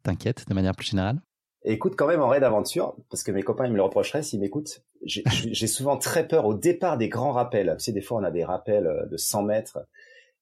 t'inquiètent 0.03 0.47
de 0.47 0.53
manière 0.53 0.75
plus 0.75 0.87
générale? 0.87 1.21
Écoute 1.63 1.93
quand 1.95 2.07
même 2.07 2.21
en 2.21 2.27
raid 2.27 2.41
d'aventure, 2.41 2.97
parce 3.09 3.23
que 3.23 3.31
mes 3.31 3.43
copains 3.43 3.65
ils 3.65 3.71
me 3.71 3.77
le 3.77 3.83
reprocheraient 3.83 4.23
s'ils 4.23 4.41
m'écoutent. 4.41 4.83
J'ai 5.05 5.67
souvent 5.67 5.95
très 5.95 6.27
peur 6.27 6.45
au 6.45 6.53
départ 6.53 6.97
des 6.97 7.07
grands 7.07 7.31
rappels. 7.31 7.73
Tu 7.79 7.85
sais 7.85 7.91
des 7.93 8.01
fois 8.01 8.19
on 8.19 8.23
a 8.25 8.31
des 8.31 8.43
rappels 8.43 9.07
de 9.09 9.15
100 9.15 9.43
mètres 9.43 9.79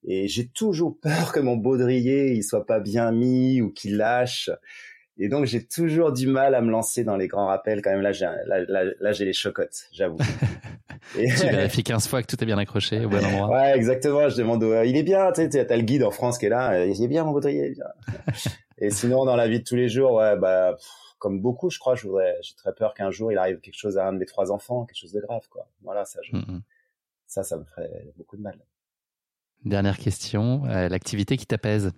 et 0.04 0.26
j'ai 0.26 0.48
toujours 0.48 0.98
peur 1.00 1.32
que 1.32 1.38
mon 1.38 1.56
baudrier 1.56 2.32
il 2.32 2.42
soit 2.42 2.66
pas 2.66 2.80
bien 2.80 3.12
mis 3.12 3.60
ou 3.60 3.70
qu'il 3.70 3.96
lâche. 3.96 4.50
Et 5.18 5.28
donc 5.28 5.44
j'ai 5.44 5.66
toujours 5.66 6.12
du 6.12 6.26
mal 6.26 6.54
à 6.54 6.62
me 6.62 6.70
lancer 6.70 7.04
dans 7.04 7.16
les 7.16 7.28
grands 7.28 7.46
rappels. 7.46 7.82
Quand 7.82 7.90
même 7.90 8.00
là, 8.00 8.12
j'ai 8.12 8.26
là, 8.46 9.12
j'ai 9.12 9.24
les 9.24 9.32
chocottes, 9.32 9.88
j'avoue. 9.92 10.18
Et... 11.18 11.28
tu 11.28 11.46
vérifies 11.46 11.82
15 11.82 12.08
fois 12.08 12.22
que 12.22 12.28
tout 12.28 12.42
est 12.42 12.46
bien 12.46 12.58
accroché 12.58 13.04
au 13.04 13.08
bon 13.08 13.24
endroit. 13.24 13.48
Ouais, 13.48 13.76
exactement. 13.76 14.28
Je 14.28 14.36
demande, 14.36 14.62
il 14.86 14.96
est 14.96 15.02
bien. 15.02 15.32
Tu 15.32 15.50
sais, 15.50 15.66
t'as 15.66 15.76
le 15.76 15.82
guide 15.82 16.04
en 16.04 16.10
France 16.10 16.38
qui 16.38 16.46
est 16.46 16.50
là. 16.50 16.72
Euh, 16.72 16.86
il 16.86 17.02
est 17.02 17.08
bien 17.08 17.24
mon 17.24 17.32
baudrier. 17.32 17.74
Et 18.78 18.90
sinon, 18.90 19.24
dans 19.24 19.36
la 19.36 19.48
vie 19.48 19.58
de 19.58 19.64
tous 19.64 19.76
les 19.76 19.88
jours, 19.88 20.14
ouais, 20.14 20.36
bah, 20.36 20.76
comme 21.18 21.40
beaucoup, 21.40 21.70
je 21.70 21.78
crois, 21.78 21.94
je 21.94 22.06
voudrais, 22.06 22.36
j'ai 22.42 22.54
très 22.54 22.72
peur 22.74 22.94
qu'un 22.94 23.10
jour 23.10 23.30
il 23.30 23.38
arrive 23.38 23.60
quelque 23.60 23.78
chose 23.78 23.98
à 23.98 24.06
un 24.06 24.12
de 24.12 24.18
mes 24.18 24.26
trois 24.26 24.50
enfants, 24.50 24.86
quelque 24.86 24.98
chose 24.98 25.12
de 25.12 25.20
grave, 25.20 25.46
quoi. 25.50 25.68
Voilà, 25.82 26.04
ça, 26.04 26.20
je... 26.22 26.36
ça, 27.26 27.42
ça 27.42 27.58
me 27.58 27.64
ferait 27.64 28.12
beaucoup 28.16 28.36
de 28.36 28.42
mal. 28.42 28.58
Dernière 29.64 29.98
question, 29.98 30.64
euh, 30.66 30.88
l'activité 30.88 31.36
qui 31.36 31.46
t'apaise. 31.46 31.92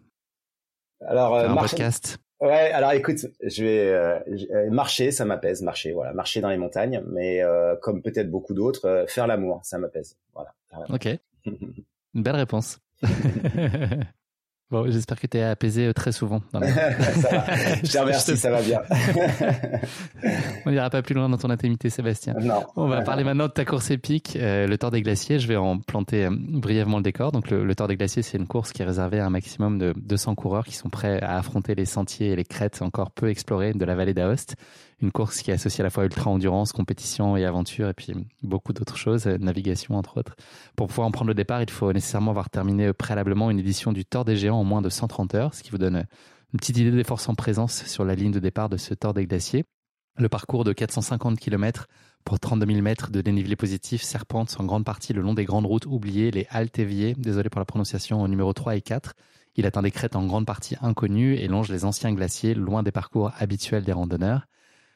Alors, 1.01 1.35
euh, 1.35 1.49
un 1.49 1.57
podcast. 1.57 2.19
Ouais, 2.45 2.71
alors 2.73 2.93
écoute, 2.93 3.27
je 3.43 3.65
vais 3.65 3.89
euh, 3.89 4.19
euh, 4.51 4.71
marcher, 4.71 5.11
ça 5.13 5.25
m'apaise, 5.25 5.63
marcher, 5.63 5.93
voilà, 5.95 6.13
marcher 6.13 6.43
dans 6.43 6.51
les 6.51 6.59
montagnes, 6.59 7.03
mais 7.11 7.43
euh, 7.43 7.75
comme 7.77 8.03
peut-être 8.03 8.31
beaucoup 8.31 8.53
d'autres, 8.53 9.07
faire 9.09 9.27
l'amour, 9.27 9.61
ça 9.63 9.79
m'apaise, 9.79 10.19
voilà. 10.35 10.53
Ok, 10.91 11.09
une 11.47 12.23
belle 12.23 12.37
réponse. 12.37 12.81
Bon, 14.71 14.91
j'espère 14.91 15.21
que 15.21 15.27
tu 15.27 15.37
es 15.37 15.43
apaisé 15.43 15.93
très 15.95 16.11
souvent. 16.11 16.41
ça 16.53 16.59
va. 16.59 17.45
Je 17.83 17.93
te 17.93 17.99
remercie, 17.99 18.37
ça 18.37 18.51
va 18.51 18.63
bien. 18.63 18.81
On 20.67 20.71
n'ira 20.71 20.89
pas 20.91 21.03
plus 21.03 21.15
loin 21.15 21.29
dans 21.29 21.37
ton 21.37 21.51
intimité, 21.51 21.91
Sébastien. 21.91 22.35
Non. 22.41 22.65
On 22.75 22.89
va 22.89 23.03
parler 23.03 23.25
maintenant 23.25 23.47
de 23.47 23.53
ta 23.53 23.65
course 23.65 23.91
épique, 23.91 24.37
le 24.41 24.75
Tour 24.77 24.91
des 24.91 25.03
Glaciers. 25.03 25.39
Je 25.39 25.47
vais 25.47 25.57
en 25.57 25.79
planter 25.79 26.29
brièvement 26.31 26.97
le 26.97 27.03
décor. 27.03 27.31
Donc, 27.31 27.51
le, 27.51 27.65
le 27.65 27.75
Tour 27.75 27.89
des 27.89 27.97
Glaciers, 27.97 28.23
c'est 28.23 28.39
une 28.39 28.47
course 28.47 28.73
qui 28.73 28.83
est 28.83 28.87
réservée 28.87 29.21
à 29.21 29.27
un 29.27 29.31
maximum 29.31 29.79
de 29.79 29.93
200 29.97 30.35
coureurs 30.35 30.65
qui 30.65 30.75
sont 30.75 30.89
prêts 30.89 31.21
à 31.23 31.37
affronter 31.37 31.75
les 31.75 31.85
sentiers 31.85 32.31
et 32.31 32.37
les 32.37 32.45
crêtes 32.45 32.81
encore 32.83 33.11
peu 33.11 33.29
explorées 33.29 33.75
de 33.75 33.85
la 33.85 33.95
vallée 33.95 34.15
d'Aoste 34.15 34.57
une 35.01 35.13
course 35.13 35.43
qui 35.43 35.53
associe 35.53 35.81
à 35.81 35.83
la 35.83 35.91
fois 35.91 36.05
ultra-endurance, 36.05 36.73
compétition 36.73 37.37
et 37.37 37.45
aventure, 37.45 37.89
et 37.89 37.95
puis 37.95 38.15
beaucoup 38.43 38.73
d'autres 38.73 38.97
choses, 38.97 39.27
euh, 39.27 39.39
navigation 39.39 39.97
entre 39.97 40.19
autres. 40.19 40.37
Pour 40.77 40.89
pouvoir 40.89 41.07
en 41.09 41.11
prendre 41.11 41.29
le 41.29 41.35
départ, 41.35 41.63
il 41.63 41.71
faut 41.71 41.93
nécessairement 41.93 42.31
avoir 42.31 42.51
terminé 42.51 42.93
préalablement 42.93 43.51
une 43.51 43.59
édition 43.59 43.93
du 43.93 44.05
Tour 44.05 44.25
des 44.25 44.37
Géants 44.37 44.61
en 44.61 44.65
moins 44.65 44.83
de 44.83 44.89
130 44.89 45.35
heures, 45.35 45.55
ce 45.55 45.63
qui 45.63 45.71
vous 45.71 45.79
donne 45.79 46.07
une 46.53 46.59
petite 46.59 46.79
idée 46.79 46.91
des 46.91 47.05
forces 47.05 47.29
en 47.29 47.35
présence 47.35 47.85
sur 47.85 48.05
la 48.05 48.15
ligne 48.15 48.33
de 48.33 48.39
départ 48.39 48.69
de 48.69 48.77
ce 48.77 48.95
Tour 48.95 49.15
des 49.15 49.27
Glaciers. 49.27 49.65
Le 50.17 50.29
parcours 50.29 50.63
de 50.63 50.73
450 50.73 51.41
km 51.41 51.89
pour 52.25 52.39
32 52.39 52.67
000 52.67 52.83
mètres 52.83 53.11
de 53.11 53.21
dénivelé 53.21 53.57
positif 53.57 54.03
serpente 54.03 54.57
en 54.61 54.65
grande 54.65 54.85
partie 54.85 55.13
le 55.13 55.21
long 55.21 55.35
des 55.35 55.45
grandes 55.45 55.67
routes 55.67 55.87
oubliées, 55.87 56.31
les 56.31 56.47
Altéviers, 56.51 57.15
désolé 57.19 57.51
pour 57.51 57.59
la 57.59 57.65
prononciation, 57.65 58.27
numéro 58.29 58.53
3 58.53 58.77
et 58.77 58.81
4. 58.81 59.15
Il 59.57 59.67
atteint 59.67 59.83
des 59.83 59.91
crêtes 59.91 60.15
en 60.17 60.25
grande 60.27 60.47
partie 60.47 60.77
inconnues 60.81 61.35
et 61.35 61.49
longe 61.49 61.69
les 61.69 61.85
anciens 61.85 62.13
glaciers 62.13 62.55
loin 62.55 62.83
des 62.83 62.93
parcours 62.93 63.33
habituels 63.39 63.85
des 63.85 63.93
randonneurs. 63.93 64.47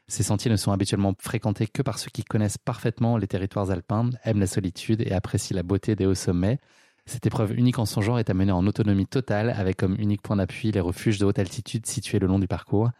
Ces 0.08 0.22
sentiers 0.22 0.50
ne 0.50 0.56
sont 0.56 0.72
habituellement 0.72 1.14
fréquentés 1.18 1.66
que 1.66 1.82
par 1.82 1.98
ceux 1.98 2.10
qui 2.10 2.24
connaissent 2.24 2.56
parfaitement 2.56 3.18
les 3.18 3.26
territoires 3.26 3.70
alpins, 3.70 4.08
aiment 4.24 4.40
la 4.40 4.46
solitude 4.46 5.02
et 5.02 5.12
apprécient 5.12 5.54
la 5.54 5.62
beauté 5.62 5.96
des 5.96 6.06
hauts 6.06 6.14
sommets. 6.14 6.58
Cette 7.04 7.26
épreuve 7.26 7.52
unique 7.52 7.78
en 7.78 7.84
son 7.84 8.00
genre 8.00 8.18
est 8.18 8.30
à 8.30 8.34
mener 8.34 8.52
en 8.52 8.66
autonomie 8.66 9.06
totale 9.06 9.50
avec 9.50 9.76
comme 9.76 9.96
unique 9.98 10.22
point 10.22 10.36
d'appui 10.36 10.72
les 10.72 10.80
refuges 10.80 11.18
de 11.18 11.26
haute 11.26 11.38
altitude 11.38 11.86
situés 11.86 12.18
le 12.18 12.26
long 12.26 12.38
du 12.38 12.48
parcours. 12.48 12.90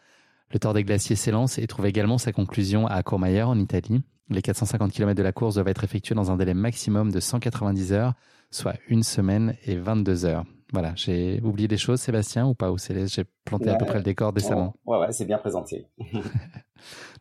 Le 0.51 0.59
Tour 0.59 0.75
des 0.75 0.85
Glaciers 0.85 1.17
s'élance 1.17 1.59
et 1.59 1.67
trouve 1.67 1.87
également 1.87 2.19
sa 2.19 2.33
conclusion 2.33 2.87
à 2.87 3.03
Courmayeur 3.03 3.49
en 3.49 3.59
Italie. 3.59 4.03
Les 4.31 4.43
450 4.43 4.93
km 4.93 5.17
de 5.17 5.23
la 5.23 5.33
course 5.33 5.55
doivent 5.55 5.69
être 5.69 5.85
effectués 5.85 6.15
dans 6.15 6.31
un 6.31 6.37
délai 6.37 6.55
maximum 6.55 7.11
de 7.11 7.21
190 7.21 7.93
heures, 7.95 8.13
soit 8.51 8.77
une 8.89 9.03
semaine 9.03 9.57
et 9.65 9.77
22 9.77 10.27
heures. 10.27 10.45
Voilà, 10.73 10.93
j'ai 10.97 11.41
oublié 11.43 11.67
des 11.67 11.79
choses, 11.79 12.01
Sébastien, 12.01 12.47
ou 12.47 12.55
pas 12.55 12.71
Ou 12.71 12.77
j'ai 12.79 13.25
planté 13.45 13.71
à 13.71 13.77
peu 13.77 13.87
près 13.87 13.97
le 13.99 14.05
décor 14.05 14.35
décemment 14.35 14.75
Ouais, 14.85 14.99
ouais, 14.99 15.13
c'est 15.13 15.25
bien 15.25 15.39
présenté. 15.39 15.87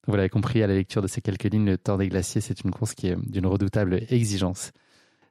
vous 0.08 0.16
l'avez 0.16 0.30
compris 0.30 0.64
à 0.64 0.68
la 0.68 0.76
lecture 0.76 1.02
de 1.02 1.08
ces 1.08 1.22
quelques 1.22 1.46
lignes, 1.46 1.66
le 1.66 1.78
Tour 1.78 1.98
des 1.98 2.08
Glaciers, 2.08 2.42
c'est 2.42 2.62
une 2.62 2.72
course 2.72 2.94
qui 2.94 3.08
est 3.08 3.18
d'une 3.30 3.46
redoutable 3.46 4.02
exigence. 4.10 4.72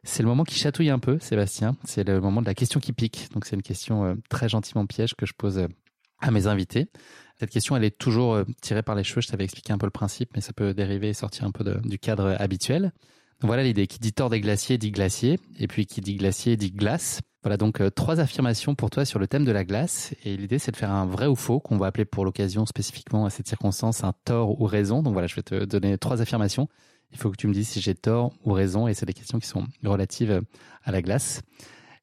C'est 0.06 0.22
le 0.22 0.28
moment 0.28 0.44
qui 0.44 0.58
chatouille 0.58 0.90
un 0.90 1.00
peu, 1.00 1.18
Sébastien. 1.18 1.76
C'est 1.84 2.04
le 2.06 2.20
moment 2.20 2.40
de 2.40 2.46
la 2.46 2.54
question 2.54 2.78
qui 2.78 2.92
pique. 2.92 3.28
Donc, 3.32 3.44
c'est 3.44 3.56
une 3.56 3.62
question 3.62 4.04
euh, 4.04 4.14
très 4.30 4.48
gentiment 4.48 4.86
piège 4.86 5.14
que 5.14 5.26
je 5.26 5.32
pose 5.36 5.58
euh, 5.58 5.66
à 6.20 6.30
mes 6.30 6.46
invités. 6.46 6.86
Cette 7.40 7.50
question, 7.50 7.76
elle 7.76 7.84
est 7.84 7.98
toujours 7.98 8.34
euh, 8.34 8.44
tirée 8.62 8.82
par 8.82 8.94
les 8.94 9.02
cheveux. 9.02 9.20
Je 9.20 9.28
t'avais 9.28 9.44
expliqué 9.44 9.72
un 9.72 9.78
peu 9.78 9.86
le 9.86 9.90
principe, 9.90 10.30
mais 10.34 10.40
ça 10.40 10.52
peut 10.52 10.74
dériver 10.74 11.08
et 11.08 11.14
sortir 11.14 11.44
un 11.44 11.50
peu 11.50 11.64
du 11.82 11.98
cadre 11.98 12.36
habituel. 12.38 12.92
Voilà 13.42 13.62
l'idée. 13.62 13.86
Qui 13.86 13.98
dit 13.98 14.12
Tour 14.12 14.30
des 14.30 14.40
Glaciers 14.40 14.78
dit 14.78 14.90
glacier. 14.90 15.38
Et 15.58 15.66
puis, 15.66 15.86
qui 15.86 16.00
dit 16.00 16.16
glacier 16.16 16.56
dit 16.56 16.72
glace. 16.72 17.20
Voilà 17.42 17.56
donc 17.56 17.80
euh, 17.80 17.90
trois 17.90 18.18
affirmations 18.18 18.74
pour 18.74 18.90
toi 18.90 19.04
sur 19.04 19.18
le 19.18 19.28
thème 19.28 19.44
de 19.44 19.52
la 19.52 19.64
glace. 19.64 20.14
Et 20.24 20.36
l'idée, 20.36 20.58
c'est 20.58 20.72
de 20.72 20.76
faire 20.76 20.90
un 20.90 21.06
vrai 21.06 21.26
ou 21.26 21.36
faux, 21.36 21.60
qu'on 21.60 21.76
va 21.76 21.86
appeler 21.86 22.04
pour 22.04 22.24
l'occasion 22.24 22.66
spécifiquement 22.66 23.24
à 23.24 23.30
cette 23.30 23.46
circonstance 23.46 24.02
un 24.02 24.14
tort 24.24 24.60
ou 24.60 24.64
raison. 24.64 25.02
Donc 25.02 25.12
voilà, 25.12 25.28
je 25.28 25.36
vais 25.36 25.42
te 25.42 25.64
donner 25.64 25.96
trois 25.98 26.20
affirmations. 26.22 26.68
Il 27.12 27.18
faut 27.18 27.30
que 27.30 27.36
tu 27.36 27.46
me 27.46 27.52
dises 27.52 27.68
si 27.68 27.80
j'ai 27.80 27.94
tort 27.94 28.32
ou 28.44 28.52
raison. 28.52 28.88
Et 28.88 28.94
c'est 28.94 29.06
des 29.06 29.14
questions 29.14 29.38
qui 29.38 29.46
sont 29.46 29.64
relatives 29.84 30.42
à 30.82 30.90
la 30.90 31.02
glace. 31.02 31.42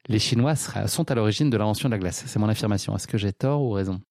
Les 0.08 0.20
Chinois 0.20 0.56
sont 0.56 1.12
à 1.12 1.16
l'origine 1.16 1.50
de 1.50 1.58
l'invention 1.58 1.90
de 1.90 1.94
la 1.94 2.00
glace. 2.00 2.24
C'est 2.26 2.40
mon 2.40 2.50
affirmation. 2.50 2.96
Est-ce 2.96 3.08
que 3.08 3.18
j'ai 3.18 3.34
tort 3.34 3.62
ou 3.62 3.72
raison? 3.72 4.02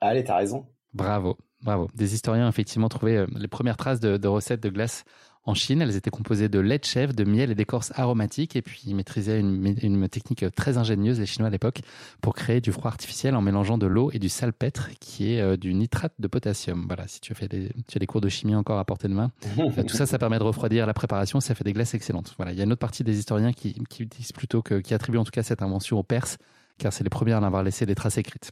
Allez, 0.00 0.24
t'as 0.24 0.36
raison. 0.36 0.66
Bravo, 0.92 1.38
bravo. 1.62 1.88
Des 1.94 2.14
historiens 2.14 2.46
ont 2.46 2.48
effectivement 2.48 2.88
trouvé 2.88 3.16
euh, 3.16 3.26
les 3.36 3.48
premières 3.48 3.76
traces 3.76 4.00
de, 4.00 4.16
de 4.16 4.28
recettes 4.28 4.62
de 4.62 4.68
glace 4.68 5.04
en 5.44 5.54
Chine. 5.54 5.82
Elles 5.82 5.96
étaient 5.96 6.10
composées 6.10 6.48
de 6.48 6.58
lait 6.58 6.78
de 6.78 6.84
chèvre, 6.84 7.12
de 7.12 7.24
miel 7.24 7.50
et 7.50 7.54
d'écorce 7.54 7.92
aromatique. 7.96 8.56
Et 8.56 8.62
puis, 8.62 8.82
ils 8.86 8.94
maîtrisaient 8.94 9.40
une, 9.40 10.08
technique 10.08 10.44
très 10.54 10.78
ingénieuse, 10.78 11.20
les 11.20 11.26
Chinois 11.26 11.48
à 11.48 11.50
l'époque, 11.50 11.80
pour 12.20 12.34
créer 12.34 12.60
du 12.60 12.72
froid 12.72 12.90
artificiel 12.90 13.34
en 13.34 13.42
mélangeant 13.42 13.78
de 13.78 13.86
l'eau 13.86 14.10
et 14.12 14.18
du 14.18 14.28
salpêtre, 14.28 14.90
qui 15.00 15.34
est 15.34 15.40
euh, 15.40 15.56
du 15.56 15.74
nitrate 15.74 16.14
de 16.18 16.28
potassium. 16.28 16.84
Voilà, 16.86 17.06
si 17.06 17.20
tu 17.20 17.32
as 17.32 17.34
fait 17.34 17.48
des, 17.48 17.70
tu 17.88 17.96
as 17.96 18.00
des 18.00 18.06
cours 18.06 18.20
de 18.20 18.28
chimie 18.28 18.54
encore 18.54 18.78
à 18.78 18.84
portée 18.84 19.08
de 19.08 19.14
main. 19.14 19.30
tout 19.88 19.96
ça, 19.96 20.06
ça 20.06 20.18
permet 20.18 20.38
de 20.38 20.44
refroidir 20.44 20.86
la 20.86 20.94
préparation. 20.94 21.40
Ça 21.40 21.54
fait 21.54 21.64
des 21.64 21.72
glaces 21.72 21.94
excellentes. 21.94 22.34
Voilà, 22.36 22.52
il 22.52 22.58
y 22.58 22.60
a 22.60 22.64
une 22.64 22.72
autre 22.72 22.80
partie 22.80 23.04
des 23.04 23.18
historiens 23.18 23.52
qui, 23.52 23.74
qui 23.88 24.06
disent 24.06 24.32
plutôt 24.32 24.62
que, 24.62 24.74
qui 24.80 24.94
attribuent 24.94 25.18
en 25.18 25.24
tout 25.24 25.30
cas 25.30 25.42
cette 25.42 25.62
invention 25.62 25.98
aux 25.98 26.02
Perses, 26.02 26.38
car 26.78 26.92
c'est 26.92 27.04
les 27.04 27.10
premiers 27.10 27.32
à 27.32 27.38
en 27.38 27.42
avoir 27.42 27.62
laissé 27.62 27.86
des 27.86 27.94
traces 27.94 28.18
écrites. 28.18 28.50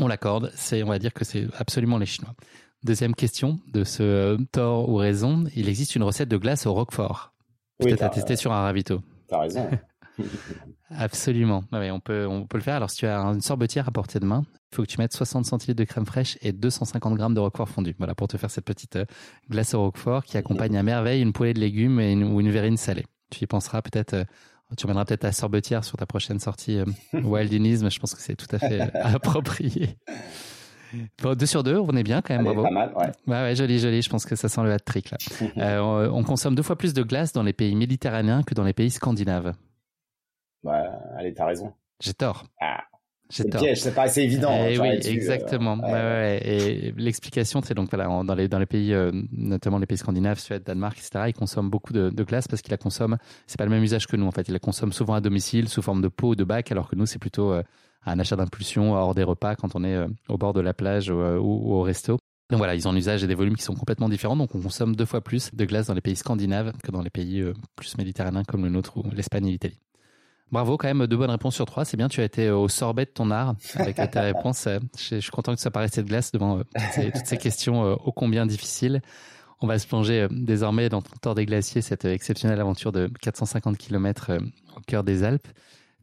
On 0.00 0.06
l'accorde, 0.06 0.52
c'est, 0.54 0.82
on 0.82 0.88
va 0.88 0.98
dire 0.98 1.12
que 1.12 1.24
c'est 1.24 1.48
absolument 1.58 1.98
les 1.98 2.06
Chinois. 2.06 2.34
Deuxième 2.84 3.14
question 3.14 3.58
de 3.72 3.84
ce 3.84 4.36
tort 4.52 4.88
ou 4.88 4.96
raison. 4.96 5.44
Il 5.56 5.68
existe 5.68 5.96
une 5.96 6.02
recette 6.02 6.28
de 6.28 6.36
glace 6.36 6.66
au 6.66 6.74
roquefort. 6.74 7.32
Peut-être 7.78 8.02
à 8.02 8.08
tester 8.08 8.36
sur 8.36 8.52
un 8.52 8.62
ravito. 8.62 9.00
T'as 9.28 9.40
raison. 9.40 9.68
Absolument. 10.90 11.64
on, 11.72 12.00
peut, 12.00 12.26
on 12.26 12.46
peut 12.46 12.58
le 12.58 12.62
faire. 12.62 12.76
Alors, 12.76 12.90
si 12.90 12.98
tu 12.98 13.06
as 13.06 13.18
une 13.18 13.40
sorbetière 13.40 13.88
à 13.88 13.90
portée 13.90 14.20
de 14.20 14.24
main, 14.24 14.44
il 14.72 14.76
faut 14.76 14.82
que 14.82 14.88
tu 14.88 14.98
mettes 14.98 15.12
60 15.12 15.44
centilitres 15.44 15.78
de 15.78 15.84
crème 15.84 16.06
fraîche 16.06 16.38
et 16.40 16.52
250 16.52 17.14
grammes 17.14 17.34
de 17.34 17.40
roquefort 17.40 17.68
fondu. 17.68 17.94
Voilà, 17.98 18.14
pour 18.14 18.28
te 18.28 18.36
faire 18.36 18.50
cette 18.50 18.64
petite 18.64 18.96
euh, 18.96 19.04
glace 19.50 19.74
au 19.74 19.82
roquefort 19.82 20.24
qui 20.24 20.36
accompagne 20.36 20.76
à 20.76 20.82
merveille 20.82 21.22
une 21.22 21.32
poêlée 21.32 21.54
de 21.54 21.60
légumes 21.60 22.00
et 22.00 22.14
ou 22.16 22.40
une 22.40 22.50
verrine 22.50 22.76
salée. 22.76 23.06
Tu 23.30 23.44
y 23.44 23.46
penseras 23.46 23.82
peut-être, 23.82 24.14
euh, 24.14 24.24
tu 24.76 24.86
emmèneras 24.86 25.04
peut-être 25.04 25.20
ta 25.20 25.32
sorbetière 25.32 25.84
sur 25.84 25.96
ta 25.96 26.06
prochaine 26.06 26.40
sortie 26.40 26.78
euh, 26.78 26.84
Wildinisme. 27.12 27.90
Je 27.90 27.98
pense 27.98 28.14
que 28.14 28.20
c'est 28.20 28.36
tout 28.36 28.54
à 28.54 28.58
fait 28.58 28.80
approprié. 28.94 29.98
Bon, 31.22 31.34
deux 31.34 31.46
sur 31.46 31.62
deux, 31.62 31.76
on 31.76 31.96
est 31.96 32.02
bien 32.02 32.22
quand 32.22 32.34
même, 32.34 32.44
bravo. 32.44 32.62
Pas 32.62 32.70
mal, 32.70 32.92
ouais. 32.96 33.06
Ouais, 33.26 33.42
ouais, 33.42 33.56
joli, 33.56 33.78
joli. 33.78 34.02
Je 34.02 34.10
pense 34.10 34.24
que 34.24 34.36
ça 34.36 34.48
sent 34.48 34.62
le 34.62 34.72
hat-trick 34.72 35.10
là. 35.10 35.18
on, 35.82 36.22
consomme 36.24 36.54
deux 36.54 36.62
fois 36.62 36.76
plus 36.76 36.94
de 36.94 37.02
glace 37.02 37.32
dans 37.32 37.42
les 37.42 37.52
pays 37.52 37.74
méditerranéens 37.74 38.42
que 38.42 38.54
dans 38.54 38.64
les 38.64 38.72
pays 38.72 38.90
scandinaves. 38.90 39.54
Ouais, 40.64 40.84
allez, 41.16 41.34
t'as 41.34 41.46
raison. 41.46 41.72
J'ai 42.00 42.14
tort. 42.14 42.44
Ah. 42.60 42.84
C'est 43.30 43.50
piège, 43.50 43.80
ça 43.80 43.90
paraissait 43.90 44.24
évident. 44.24 44.50
Et 44.52 44.74
eh 44.74 44.80
oui, 44.80 44.88
euh, 44.88 45.00
exactement. 45.10 45.76
ouais. 45.76 45.92
Ouais, 45.92 46.40
et 46.42 46.94
l'explication, 46.96 47.60
c'est 47.62 47.74
donc 47.74 47.90
voilà, 47.90 48.06
dans 48.24 48.34
les 48.34 48.48
dans 48.48 48.58
les 48.58 48.66
pays, 48.66 48.94
euh, 48.94 49.10
notamment 49.32 49.78
les 49.78 49.84
pays 49.84 49.98
scandinaves, 49.98 50.38
Suède, 50.38 50.62
Danemark, 50.64 50.96
etc., 50.96 51.26
ils 51.28 51.34
consomment 51.34 51.68
beaucoup 51.68 51.92
de, 51.92 52.08
de 52.08 52.24
glace 52.24 52.48
parce 52.48 52.62
qu'ils 52.62 52.70
la 52.70 52.78
consomment. 52.78 53.18
C'est 53.46 53.58
pas 53.58 53.64
le 53.64 53.70
même 53.70 53.82
usage 53.82 54.06
que 54.06 54.16
nous 54.16 54.26
en 54.26 54.30
fait. 54.30 54.48
Ils 54.48 54.52
la 54.52 54.58
consomment 54.58 54.94
souvent 54.94 55.12
à 55.12 55.20
domicile 55.20 55.68
sous 55.68 55.82
forme 55.82 56.00
de 56.00 56.08
pot 56.08 56.28
ou 56.28 56.34
de 56.36 56.44
bac, 56.44 56.72
alors 56.72 56.88
que 56.88 56.96
nous 56.96 57.04
c'est 57.04 57.18
plutôt 57.18 57.52
euh, 57.52 57.62
un 58.06 58.18
achat 58.18 58.36
d'impulsion 58.36 58.94
hors 58.94 59.14
des 59.14 59.24
repas 59.24 59.54
quand 59.54 59.74
on 59.74 59.84
est 59.84 59.98
au 60.28 60.38
bord 60.38 60.52
de 60.52 60.60
la 60.60 60.74
plage 60.74 61.10
ou, 61.10 61.14
au 61.14 61.82
resto. 61.82 62.18
Donc 62.50 62.58
voilà, 62.58 62.74
ils 62.74 62.88
ont 62.88 62.92
un 62.92 62.96
usage 62.96 63.22
et 63.22 63.26
des 63.26 63.34
volumes 63.34 63.56
qui 63.56 63.62
sont 63.62 63.74
complètement 63.74 64.08
différents. 64.08 64.36
Donc 64.36 64.54
on 64.54 64.60
consomme 64.60 64.96
deux 64.96 65.04
fois 65.04 65.20
plus 65.20 65.54
de 65.54 65.64
glace 65.64 65.88
dans 65.88 65.94
les 65.94 66.00
pays 66.00 66.16
scandinaves 66.16 66.72
que 66.82 66.90
dans 66.90 67.02
les 67.02 67.10
pays 67.10 67.44
plus 67.76 67.98
méditerranéens 67.98 68.44
comme 68.44 68.64
le 68.64 68.70
nôtre 68.70 68.96
ou 68.96 69.04
l'Espagne 69.10 69.46
et 69.48 69.50
l'Italie. 69.50 69.78
Bravo, 70.50 70.78
quand 70.78 70.88
même, 70.88 71.06
deux 71.06 71.16
bonnes 71.16 71.30
réponses 71.30 71.54
sur 71.54 71.66
trois. 71.66 71.84
C'est 71.84 71.98
bien, 71.98 72.08
tu 72.08 72.22
as 72.22 72.24
été 72.24 72.48
au 72.50 72.68
sorbet 72.68 73.04
de 73.04 73.10
ton 73.10 73.30
art 73.30 73.54
avec 73.74 73.96
ta 74.10 74.22
réponse. 74.22 74.66
Je, 74.96 75.20
suis 75.20 75.30
content 75.30 75.54
que 75.54 75.60
ça 75.60 75.70
paraisse 75.70 75.92
cette 75.92 76.06
glace 76.06 76.32
devant 76.32 76.58
euh, 76.58 76.62
toutes 77.12 77.26
ces, 77.26 77.36
questions 77.36 77.84
euh, 77.84 77.94
ô 78.04 78.12
combien 78.12 78.46
difficiles. 78.46 79.02
On 79.60 79.66
va 79.66 79.78
se 79.78 79.86
plonger 79.86 80.22
euh, 80.22 80.28
désormais 80.30 80.88
dans 80.88 81.02
ton 81.02 81.14
tort 81.20 81.34
des 81.34 81.44
glaciers, 81.44 81.82
cette 81.82 82.06
exceptionnelle 82.06 82.60
aventure 82.60 82.92
de 82.92 83.10
450 83.20 83.76
km 83.76 84.38
au 84.74 84.80
cœur 84.86 85.04
des 85.04 85.22
Alpes. 85.22 85.48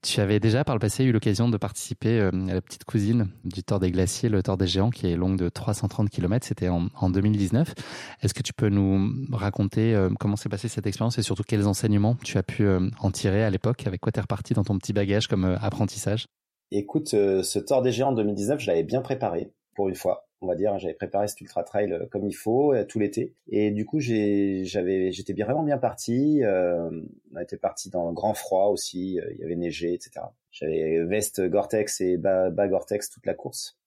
Tu 0.06 0.22
avais 0.22 0.40
déjà 0.40 0.64
par 0.64 0.76
le 0.76 0.80
passé 0.80 1.04
eu 1.04 1.12
l'occasion 1.12 1.50
de 1.50 1.58
participer 1.58 2.20
euh, 2.20 2.30
à 2.48 2.54
la 2.54 2.62
petite 2.62 2.84
cousine 2.84 3.30
du 3.44 3.64
Tour 3.64 3.80
des 3.80 3.90
Glaciers, 3.90 4.30
le 4.30 4.44
Tour 4.44 4.56
des 4.56 4.68
Géants, 4.68 4.92
qui 4.92 5.08
est 5.08 5.16
longue 5.16 5.36
de 5.36 5.50
330 5.50 6.12
km. 6.12 6.46
C'était 6.46 6.70
en, 6.70 7.10
2019. 7.10 7.74
Est-ce 8.22 8.36
que 8.36 8.44
tu 8.44 8.54
peux 8.54 8.70
nous 8.70 9.12
raconter 9.32 9.96
euh, 9.96 10.12
comment 10.20 10.36
s'est 10.36 10.48
passée 10.48 10.68
cette 10.68 10.86
expérience 10.86 11.18
et 11.18 11.24
surtout 11.24 11.42
quels 11.42 11.66
enseignements 11.66 12.16
tu 12.24 12.38
as 12.38 12.44
pu 12.44 12.66
euh, 12.68 12.88
en 13.00 13.10
tirer 13.10 13.44
à 13.44 13.50
l'époque? 13.50 13.88
Avec 13.88 14.00
quoi 14.00 14.12
tu 14.12 14.20
es 14.20 14.22
reparti 14.22 14.54
dans 14.54 14.64
ton 14.64 14.78
petit 14.78 14.94
bagage 14.94 15.28
comme 15.28 15.58
apprentissage? 15.60 16.28
Écoute, 16.70 17.10
ce 17.10 17.58
Tour 17.58 17.82
des 17.82 17.92
Géants 17.92 18.10
en 18.10 18.14
2019, 18.14 18.60
je 18.60 18.68
l'avais 18.68 18.84
bien 18.84 19.02
préparé 19.02 19.52
pour 19.74 19.90
une 19.90 19.96
fois 19.96 20.28
on 20.42 20.48
va 20.48 20.56
dire. 20.56 20.78
J'avais 20.80 20.94
préparé 20.94 21.28
cet 21.28 21.42
ultra 21.42 21.64
trail 21.64 21.92
euh, 21.92 22.06
comme 22.08 22.26
il 22.28 22.34
faut 22.34 22.74
euh, 22.74 22.86
tout 22.86 23.00
l'été. 23.00 23.34
Et 23.50 23.72
du 23.72 23.86
coup, 23.86 24.00
j'avais, 24.00 25.12
j'étais 25.12 25.34
vraiment 25.34 25.64
bien 25.64 25.78
parti. 25.78 26.44
Euh, 26.44 26.90
on 27.34 27.40
était 27.40 27.58
parti 27.58 27.90
dans 27.90 28.08
le 28.08 28.14
grand 28.14 28.34
froid 28.34 28.68
aussi. 28.68 29.20
il 29.32 29.38
y 29.40 29.44
avait 29.44 29.56
neigé, 29.56 29.94
etc. 29.94 30.26
J'avais 30.52 31.04
veste 31.04 31.42
Gore-Tex 31.42 32.02
et 32.02 32.18
bas, 32.18 32.50
Gore-Tex 32.50 33.10
toute 33.10 33.26
la 33.26 33.34
course. 33.34 33.78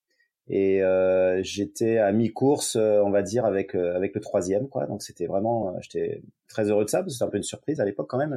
Et 0.51 0.81
j'étais 1.41 1.99
à 1.99 2.11
mi-course, 2.11 2.75
on 2.75 3.11
va 3.11 3.21
dire, 3.21 3.45
avec 3.45 3.75
avec 3.75 4.15
le 4.15 4.21
troisième, 4.21 4.67
quoi. 4.67 4.87
Donc 4.87 5.03
c'était 5.03 5.27
vraiment, 5.27 5.75
j'étais 5.79 6.23
très 6.47 6.69
heureux 6.69 6.85
de 6.85 6.89
ça 6.89 6.99
parce 6.99 7.09
que 7.09 7.13
c'était 7.13 7.25
un 7.25 7.29
peu 7.29 7.37
une 7.37 7.43
surprise 7.43 7.79
à 7.79 7.85
l'époque 7.85 8.07
quand 8.09 8.17
même. 8.17 8.35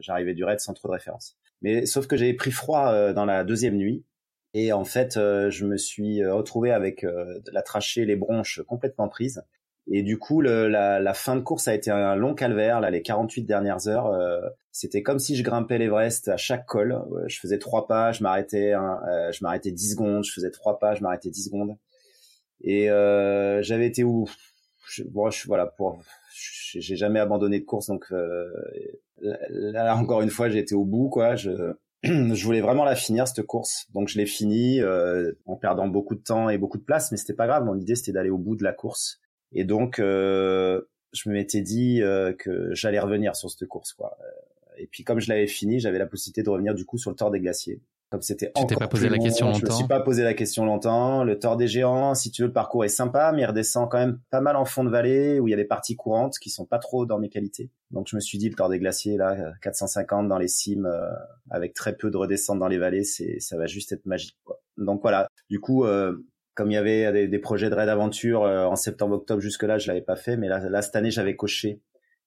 J'arrivais 0.00 0.34
du 0.34 0.44
raid 0.44 0.60
sans 0.60 0.74
trop 0.74 0.88
de 0.88 0.92
référence. 0.92 1.36
Mais 1.62 1.86
sauf 1.86 2.06
que 2.06 2.16
j'avais 2.16 2.34
pris 2.34 2.52
froid 2.52 3.12
dans 3.12 3.24
la 3.24 3.42
deuxième 3.42 3.76
nuit 3.76 4.04
et 4.52 4.72
en 4.72 4.84
fait, 4.84 5.16
euh, 5.16 5.50
je 5.50 5.64
me 5.64 5.76
suis 5.76 6.22
euh, 6.22 6.34
retrouvé 6.34 6.72
avec 6.72 7.04
euh, 7.04 7.40
la 7.52 7.62
trachée, 7.62 8.04
les 8.04 8.16
bronches 8.16 8.60
complètement 8.66 9.08
prises. 9.08 9.44
Et 9.92 10.02
du 10.02 10.18
coup, 10.18 10.40
le, 10.40 10.68
la, 10.68 11.00
la, 11.00 11.14
fin 11.14 11.36
de 11.36 11.40
course 11.40 11.68
a 11.68 11.74
été 11.74 11.90
un 11.90 12.14
long 12.16 12.34
calvaire. 12.34 12.80
Là, 12.80 12.90
les 12.90 13.02
48 13.02 13.42
dernières 13.44 13.88
heures, 13.88 14.06
euh, 14.06 14.40
c'était 14.72 15.02
comme 15.02 15.18
si 15.18 15.36
je 15.36 15.42
grimpais 15.42 15.78
l'Everest 15.78 16.28
à 16.28 16.36
chaque 16.36 16.66
col. 16.66 17.00
Je 17.26 17.38
faisais 17.38 17.58
trois 17.58 17.86
pas, 17.86 18.12
je 18.12 18.22
m'arrêtais, 18.22 18.72
hein, 18.72 19.00
je 19.32 19.42
m'arrêtais 19.42 19.72
10 19.72 19.92
secondes. 19.92 20.24
Je 20.24 20.32
faisais 20.32 20.50
trois 20.50 20.78
pas, 20.78 20.94
je 20.94 21.02
m'arrêtais 21.02 21.30
10 21.30 21.44
secondes. 21.46 21.76
Et 22.62 22.86
j'avais 23.62 23.86
été 23.86 24.04
où? 24.04 24.28
Je, 24.88 25.02
bon, 25.04 25.30
je, 25.30 25.46
voilà, 25.46 25.66
pour, 25.66 26.02
j'ai 26.34 26.96
jamais 26.96 27.20
abandonné 27.20 27.60
de 27.60 27.64
course, 27.64 27.86
donc 27.86 28.06
là 29.20 29.96
encore 29.96 30.22
une 30.22 30.30
fois, 30.30 30.48
été 30.50 30.74
au 30.74 30.84
bout, 30.84 31.08
quoi. 31.08 31.34
Je, 31.36 31.74
je 32.04 32.44
voulais 32.44 32.62
vraiment 32.62 32.84
la 32.84 32.96
finir 32.96 33.28
cette 33.28 33.46
course, 33.46 33.86
donc 33.92 34.08
je 34.08 34.16
l'ai 34.16 34.24
finie 34.24 34.80
euh, 34.80 35.32
en 35.44 35.56
perdant 35.56 35.86
beaucoup 35.86 36.14
de 36.14 36.22
temps 36.22 36.48
et 36.48 36.56
beaucoup 36.56 36.78
de 36.78 36.82
place, 36.82 37.10
mais 37.10 37.18
c'était 37.18 37.34
pas 37.34 37.46
grave. 37.46 37.64
Mon 37.64 37.76
idée 37.76 37.94
c'était 37.94 38.12
d'aller 38.12 38.30
au 38.30 38.38
bout 38.38 38.56
de 38.56 38.64
la 38.64 38.72
course, 38.72 39.20
et 39.52 39.64
donc 39.64 39.98
euh, 39.98 40.80
je 41.12 41.28
me 41.28 41.34
m'étais 41.34 41.60
dit 41.60 42.02
euh, 42.02 42.32
que 42.32 42.74
j'allais 42.74 43.00
revenir 43.00 43.36
sur 43.36 43.50
cette 43.50 43.68
course, 43.68 43.92
quoi. 43.92 44.16
Et 44.78 44.86
puis 44.86 45.04
comme 45.04 45.20
je 45.20 45.28
l'avais 45.28 45.46
fini, 45.46 45.78
j'avais 45.78 45.98
la 45.98 46.06
possibilité 46.06 46.42
de 46.42 46.48
revenir 46.48 46.74
du 46.74 46.86
coup 46.86 46.96
sur 46.96 47.10
le 47.10 47.16
Tour 47.16 47.30
des 47.30 47.40
Glaciers. 47.40 47.82
Comme 48.10 48.22
c'était 48.22 48.50
t'es 48.66 48.74
pas 48.74 48.88
posé 48.88 49.08
la 49.08 49.18
question 49.18 49.46
longtemps. 49.46 49.60
Je 49.60 49.66
me 49.66 49.70
suis 49.70 49.86
pas 49.86 50.00
posé 50.00 50.24
la 50.24 50.34
question 50.34 50.64
longtemps. 50.64 51.22
Le 51.22 51.38
Tour 51.38 51.56
des 51.56 51.68
Géants, 51.68 52.16
si 52.16 52.32
tu 52.32 52.42
veux, 52.42 52.48
le 52.48 52.52
parcours 52.52 52.84
est 52.84 52.88
sympa, 52.88 53.30
mais 53.32 53.42
il 53.42 53.46
redescend 53.46 53.88
quand 53.88 53.98
même 53.98 54.18
pas 54.30 54.40
mal 54.40 54.56
en 54.56 54.64
fond 54.64 54.82
de 54.82 54.90
vallée 54.90 55.38
où 55.38 55.46
il 55.46 55.52
y 55.52 55.54
a 55.54 55.56
des 55.56 55.64
parties 55.64 55.94
courantes 55.94 56.34
qui 56.40 56.50
sont 56.50 56.66
pas 56.66 56.78
trop 56.80 57.06
dans 57.06 57.20
mes 57.20 57.28
qualités. 57.28 57.70
Donc 57.92 58.08
je 58.08 58.16
me 58.16 58.20
suis 58.20 58.36
dit 58.36 58.48
le 58.48 58.56
Tour 58.56 58.68
des 58.68 58.80
Glaciers 58.80 59.16
là, 59.16 59.52
450 59.62 60.26
dans 60.26 60.38
les 60.38 60.48
cimes 60.48 60.86
euh, 60.86 61.08
avec 61.50 61.72
très 61.72 61.96
peu 61.96 62.10
de 62.10 62.16
redescente 62.16 62.58
dans 62.58 62.66
les 62.66 62.78
vallées, 62.78 63.04
c'est 63.04 63.38
ça 63.38 63.56
va 63.56 63.66
juste 63.66 63.92
être 63.92 64.06
magique 64.06 64.36
quoi. 64.42 64.60
Donc 64.76 65.02
voilà. 65.02 65.28
Du 65.48 65.60
coup, 65.60 65.84
euh, 65.84 66.26
comme 66.54 66.72
il 66.72 66.74
y 66.74 66.78
avait 66.78 67.28
des, 67.28 67.38
projets 67.38 67.70
de 67.70 67.74
raid 67.76 67.88
aventure 67.88 68.42
euh, 68.42 68.64
en 68.64 68.74
septembre-octobre 68.74 69.40
jusque 69.40 69.62
là, 69.62 69.78
je 69.78 69.86
l'avais 69.86 70.02
pas 70.02 70.16
fait, 70.16 70.36
mais 70.36 70.48
là, 70.48 70.58
là 70.68 70.82
cette 70.82 70.96
année 70.96 71.12
j'avais 71.12 71.36
coché. 71.36 71.80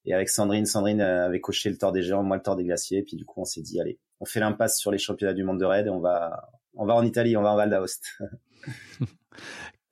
Et 0.04 0.14
avec 0.14 0.28
Sandrine, 0.28 0.66
Sandrine 0.66 1.00
avait 1.00 1.40
coché 1.40 1.70
le 1.70 1.78
Tour 1.78 1.92
des 1.92 2.02
Géants, 2.02 2.22
moi 2.22 2.36
le 2.36 2.42
Tour 2.42 2.56
des 2.56 2.64
Glaciers, 2.64 3.02
puis 3.02 3.16
du 3.16 3.24
coup 3.24 3.40
on 3.40 3.44
s'est 3.44 3.62
dit 3.62 3.80
allez, 3.80 3.98
on 4.20 4.24
fait 4.24 4.40
l'impasse 4.40 4.78
sur 4.78 4.90
les 4.90 4.98
championnats 4.98 5.34
du 5.34 5.44
monde 5.44 5.58
de 5.58 5.64
raid 5.64 5.86
et 5.86 5.90
on 5.90 6.00
va, 6.00 6.50
on 6.74 6.84
va 6.84 6.94
en 6.94 7.04
Italie, 7.04 7.36
on 7.36 7.42
va 7.42 7.52
en 7.52 7.56
Val 7.56 7.70
d'Aoste. 7.70 8.18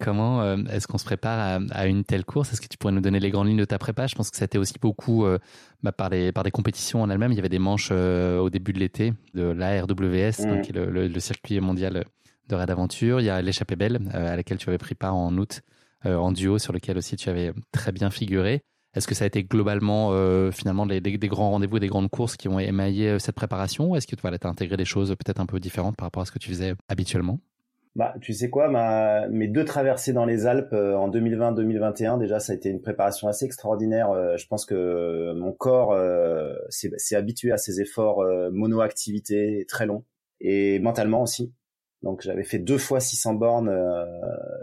Comment 0.02 0.42
euh, 0.42 0.56
est-ce 0.70 0.88
qu'on 0.88 0.98
se 0.98 1.04
prépare 1.04 1.60
à, 1.70 1.86
une 1.86 2.04
telle 2.04 2.24
course? 2.24 2.52
Est-ce 2.52 2.60
que 2.60 2.66
tu 2.66 2.76
pourrais 2.76 2.92
nous 2.92 3.00
donner 3.00 3.20
les 3.20 3.30
grandes 3.30 3.46
lignes 3.46 3.58
de 3.58 3.64
ta 3.64 3.78
prépa? 3.78 4.06
Je 4.06 4.14
pense 4.14 4.30
que 4.30 4.36
ça 4.36 4.44
été 4.44 4.58
aussi 4.58 4.74
beaucoup 4.80 5.24
euh, 5.24 5.38
bah, 5.82 5.92
par, 5.92 6.08
les, 6.08 6.32
par 6.32 6.42
des 6.42 6.50
compétitions 6.50 7.02
en 7.02 7.10
elles-mêmes. 7.10 7.30
Il 7.30 7.36
y 7.36 7.38
avait 7.38 7.48
des 7.48 7.60
manches 7.60 7.90
euh, 7.92 8.38
au 8.38 8.50
début 8.50 8.72
de 8.72 8.80
l'été 8.80 9.12
de 9.34 9.44
l'ARWS, 9.44 10.44
donc 10.44 10.68
mm. 10.68 10.72
le, 10.74 11.08
le, 11.08 11.20
circuit 11.20 11.60
mondial 11.60 12.04
de 12.48 12.54
raid 12.54 12.70
aventure. 12.70 13.20
Il 13.20 13.24
y 13.24 13.30
a 13.30 13.40
l'échappée 13.42 13.76
belle 13.76 14.00
à 14.12 14.34
laquelle 14.34 14.58
tu 14.58 14.68
avais 14.68 14.78
pris 14.78 14.96
part 14.96 15.14
en 15.14 15.36
août 15.38 15.60
en 16.04 16.32
duo, 16.32 16.58
sur 16.58 16.72
lequel 16.72 16.98
aussi 16.98 17.14
tu 17.14 17.28
avais 17.28 17.52
très 17.70 17.92
bien 17.92 18.10
figuré. 18.10 18.64
Est-ce 18.95 19.07
que 19.07 19.14
ça 19.14 19.24
a 19.24 19.26
été 19.26 19.43
globalement 19.43 20.11
euh, 20.12 20.51
finalement 20.51 20.84
des, 20.84 21.01
grands 21.01 21.51
rendez-vous, 21.51 21.78
des 21.78 21.86
grandes 21.86 22.11
courses 22.11 22.36
qui 22.36 22.49
ont 22.49 22.59
émaillé 22.59 23.09
euh, 23.09 23.18
cette 23.18 23.34
préparation? 23.34 23.90
Ou 23.90 23.97
est-ce 23.97 24.07
que 24.07 24.16
tu 24.16 24.26
as 24.26 24.49
intégré 24.49 24.76
des 24.76 24.84
choses 24.84 25.11
peut-être 25.11 25.40
un 25.40 25.47
peu 25.47 25.61
différentes 25.61 25.97
par 25.97 26.07
rapport 26.07 26.22
à 26.22 26.26
ce 26.26 26.32
que 26.32 26.38
tu 26.38 26.51
faisais 26.51 26.74
habituellement? 26.88 27.40
Bah, 27.95 28.14
tu 28.20 28.32
sais 28.32 28.49
quoi, 28.49 28.68
mes 29.28 29.49
deux 29.49 29.64
traversées 29.64 30.12
dans 30.12 30.24
les 30.24 30.47
Alpes 30.47 30.72
euh, 30.72 30.95
en 30.95 31.11
2020-2021, 31.11 32.18
déjà, 32.18 32.38
ça 32.38 32.53
a 32.53 32.57
été 32.57 32.68
une 32.68 32.80
préparation 32.82 33.28
assez 33.28 33.47
extraordinaire. 33.47 34.09
je 34.36 34.47
pense 34.47 34.66
que 34.66 35.32
mon 35.34 35.53
corps 35.53 35.99
s'est 36.68 37.16
habitué 37.16 37.53
à 37.53 37.59
ces 37.59 37.80
efforts 37.80 38.24
monoactivité 38.51 39.66
très 39.68 39.84
longs 39.84 40.05
et 40.40 40.78
mentalement 40.80 41.22
aussi. 41.22 41.53
Donc, 42.03 42.22
j'avais 42.22 42.45
fait 42.45 42.59
deux 42.59 42.78
fois 42.78 42.99
600 42.99 43.34
bornes 43.34 43.70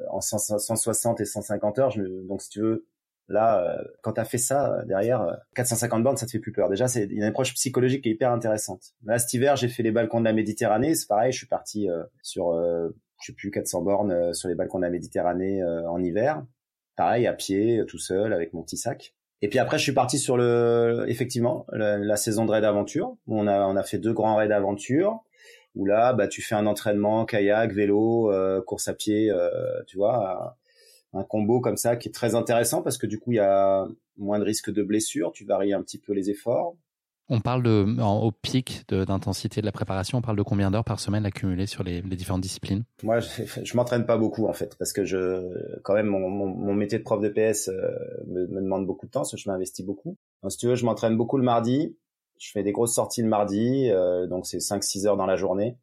en 0.09 0.21
160 0.21 1.21
et 1.21 1.25
150 1.25 1.79
heures. 1.79 1.93
Donc, 2.27 2.41
si 2.41 2.49
tu 2.49 2.61
veux, 2.61 2.87
Là, 3.29 3.63
euh, 3.63 3.83
quand 4.01 4.13
tu 4.13 4.21
as 4.21 4.25
fait 4.25 4.39
ça, 4.39 4.83
derrière, 4.85 5.37
450 5.53 5.99
euh, 5.99 6.03
bornes, 6.03 6.17
ça 6.17 6.25
te 6.25 6.31
fait 6.31 6.39
plus 6.39 6.51
peur. 6.51 6.67
Déjà, 6.67 6.87
c'est 6.87 7.03
une 7.05 7.23
approche 7.23 7.53
psychologique 7.53 8.01
qui 8.01 8.09
est 8.09 8.13
hyper 8.13 8.31
intéressante. 8.31 8.81
Là, 9.05 9.19
cet 9.19 9.31
hiver, 9.33 9.55
j'ai 9.55 9.67
fait 9.67 9.83
les 9.83 9.91
balcons 9.91 10.19
de 10.19 10.25
la 10.25 10.33
Méditerranée. 10.33 10.95
C'est 10.95 11.07
pareil, 11.07 11.31
je 11.31 11.37
suis 11.37 11.47
parti 11.47 11.87
euh, 11.89 12.03
sur, 12.23 12.51
je 13.21 13.25
sais 13.25 13.33
plus, 13.33 13.51
400 13.51 13.83
bornes 13.83 14.33
sur 14.33 14.49
les 14.49 14.55
balcons 14.55 14.79
de 14.79 14.83
la 14.83 14.89
Méditerranée 14.89 15.63
en 15.63 16.03
hiver. 16.03 16.43
Pareil, 16.95 17.27
à 17.27 17.33
pied, 17.33 17.83
tout 17.87 17.99
seul, 17.99 18.33
avec 18.33 18.53
mon 18.53 18.63
petit 18.63 18.77
sac. 18.77 19.13
Et 19.41 19.47
puis 19.47 19.59
après, 19.59 19.77
je 19.77 19.83
suis 19.83 19.93
parti 19.93 20.17
sur 20.17 20.35
le, 20.35 21.05
effectivement, 21.07 21.65
la, 21.71 22.17
saison 22.17 22.45
de 22.45 22.51
raid 22.51 22.63
aventure. 22.63 23.15
On 23.27 23.47
a, 23.47 23.61
on 23.67 23.75
a 23.75 23.83
fait 23.83 23.99
deux 23.99 24.11
grands 24.11 24.35
raids 24.35 24.49
d'aventure 24.49 25.19
où 25.75 25.85
là, 25.85 26.13
bah, 26.13 26.27
tu 26.27 26.41
fais 26.41 26.55
un 26.55 26.65
entraînement 26.65 27.25
kayak, 27.25 27.71
vélo, 27.73 28.31
course 28.65 28.87
à 28.87 28.93
pied, 28.93 29.31
tu 29.85 29.97
vois, 29.97 30.57
un 31.13 31.23
combo 31.23 31.59
comme 31.59 31.77
ça 31.77 31.95
qui 31.95 32.09
est 32.09 32.11
très 32.11 32.35
intéressant 32.35 32.81
parce 32.81 32.97
que 32.97 33.07
du 33.07 33.19
coup 33.19 33.31
il 33.31 33.35
y 33.35 33.39
a 33.39 33.87
moins 34.17 34.39
de 34.39 34.43
risque 34.43 34.71
de 34.71 34.83
blessure, 34.83 35.31
tu 35.31 35.45
varies 35.45 35.73
un 35.73 35.81
petit 35.81 35.97
peu 35.97 36.13
les 36.13 36.29
efforts. 36.29 36.75
On 37.31 37.41
parle 37.41 37.61
de, 37.61 38.01
au 38.01 38.31
pic 38.31 38.85
d'intensité 38.89 39.61
de, 39.61 39.65
la 39.67 39.71
préparation, 39.71 40.17
on 40.17 40.21
parle 40.21 40.37
de 40.37 40.41
combien 40.41 40.71
d'heures 40.71 40.83
par 40.83 40.99
semaine 40.99 41.27
accumulées 41.27 41.67
sur 41.67 41.83
les, 41.83 42.01
différentes 42.01 42.41
disciplines? 42.41 42.85
Moi, 43.03 43.19
je, 43.19 43.43
je 43.63 43.77
m'entraîne 43.77 44.07
pas 44.07 44.17
beaucoup 44.17 44.47
en 44.47 44.53
fait, 44.53 44.75
parce 44.79 44.93
que 44.93 45.05
je, 45.05 45.47
quand 45.83 45.93
même, 45.93 46.07
mon, 46.07 46.27
mon, 46.27 46.73
métier 46.73 46.97
de 46.97 47.03
prof 47.03 47.21
de 47.21 47.29
PS 47.29 47.67
euh, 47.67 47.91
me, 48.25 48.47
me, 48.47 48.61
demande 48.61 48.87
beaucoup 48.87 49.05
de 49.05 49.11
temps, 49.11 49.19
parce 49.19 49.31
que 49.31 49.37
je 49.37 49.47
m'investis 49.47 49.85
beaucoup. 49.85 50.17
Donc, 50.41 50.51
si 50.51 50.57
tu 50.57 50.65
veux, 50.65 50.73
je 50.73 50.85
m'entraîne 50.85 51.17
beaucoup 51.17 51.37
le 51.37 51.43
mardi. 51.43 51.95
Je 52.39 52.51
fais 52.51 52.63
des 52.63 52.71
grosses 52.71 52.95
sorties 52.95 53.21
le 53.21 53.27
mardi, 53.27 53.89
euh, 53.91 54.25
donc 54.25 54.47
c'est 54.47 54.57
5-6 54.57 55.05
heures 55.05 55.17
dans 55.17 55.27
la 55.27 55.35
journée. 55.35 55.77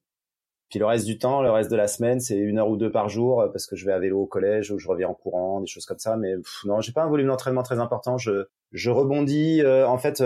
Puis 0.68 0.78
le 0.78 0.86
reste 0.86 1.06
du 1.06 1.18
temps, 1.18 1.42
le 1.42 1.50
reste 1.50 1.70
de 1.70 1.76
la 1.76 1.86
semaine, 1.86 2.20
c'est 2.20 2.36
une 2.36 2.58
heure 2.58 2.68
ou 2.68 2.76
deux 2.76 2.90
par 2.90 3.08
jour 3.08 3.40
euh, 3.40 3.48
parce 3.48 3.66
que 3.66 3.76
je 3.76 3.86
vais 3.86 3.92
à 3.92 3.98
vélo 3.98 4.22
au 4.22 4.26
collège 4.26 4.70
ou 4.72 4.78
je 4.78 4.88
reviens 4.88 5.08
en 5.08 5.14
courant, 5.14 5.60
des 5.60 5.66
choses 5.66 5.86
comme 5.86 5.98
ça. 5.98 6.16
Mais 6.16 6.34
non, 6.64 6.80
j'ai 6.80 6.92
pas 6.92 7.02
un 7.02 7.08
volume 7.08 7.28
d'entraînement 7.28 7.62
très 7.62 7.78
important. 7.78 8.18
Je, 8.18 8.46
je 8.72 8.90
rebondis. 8.90 9.62
en 9.64 9.98
fait, 9.98 10.22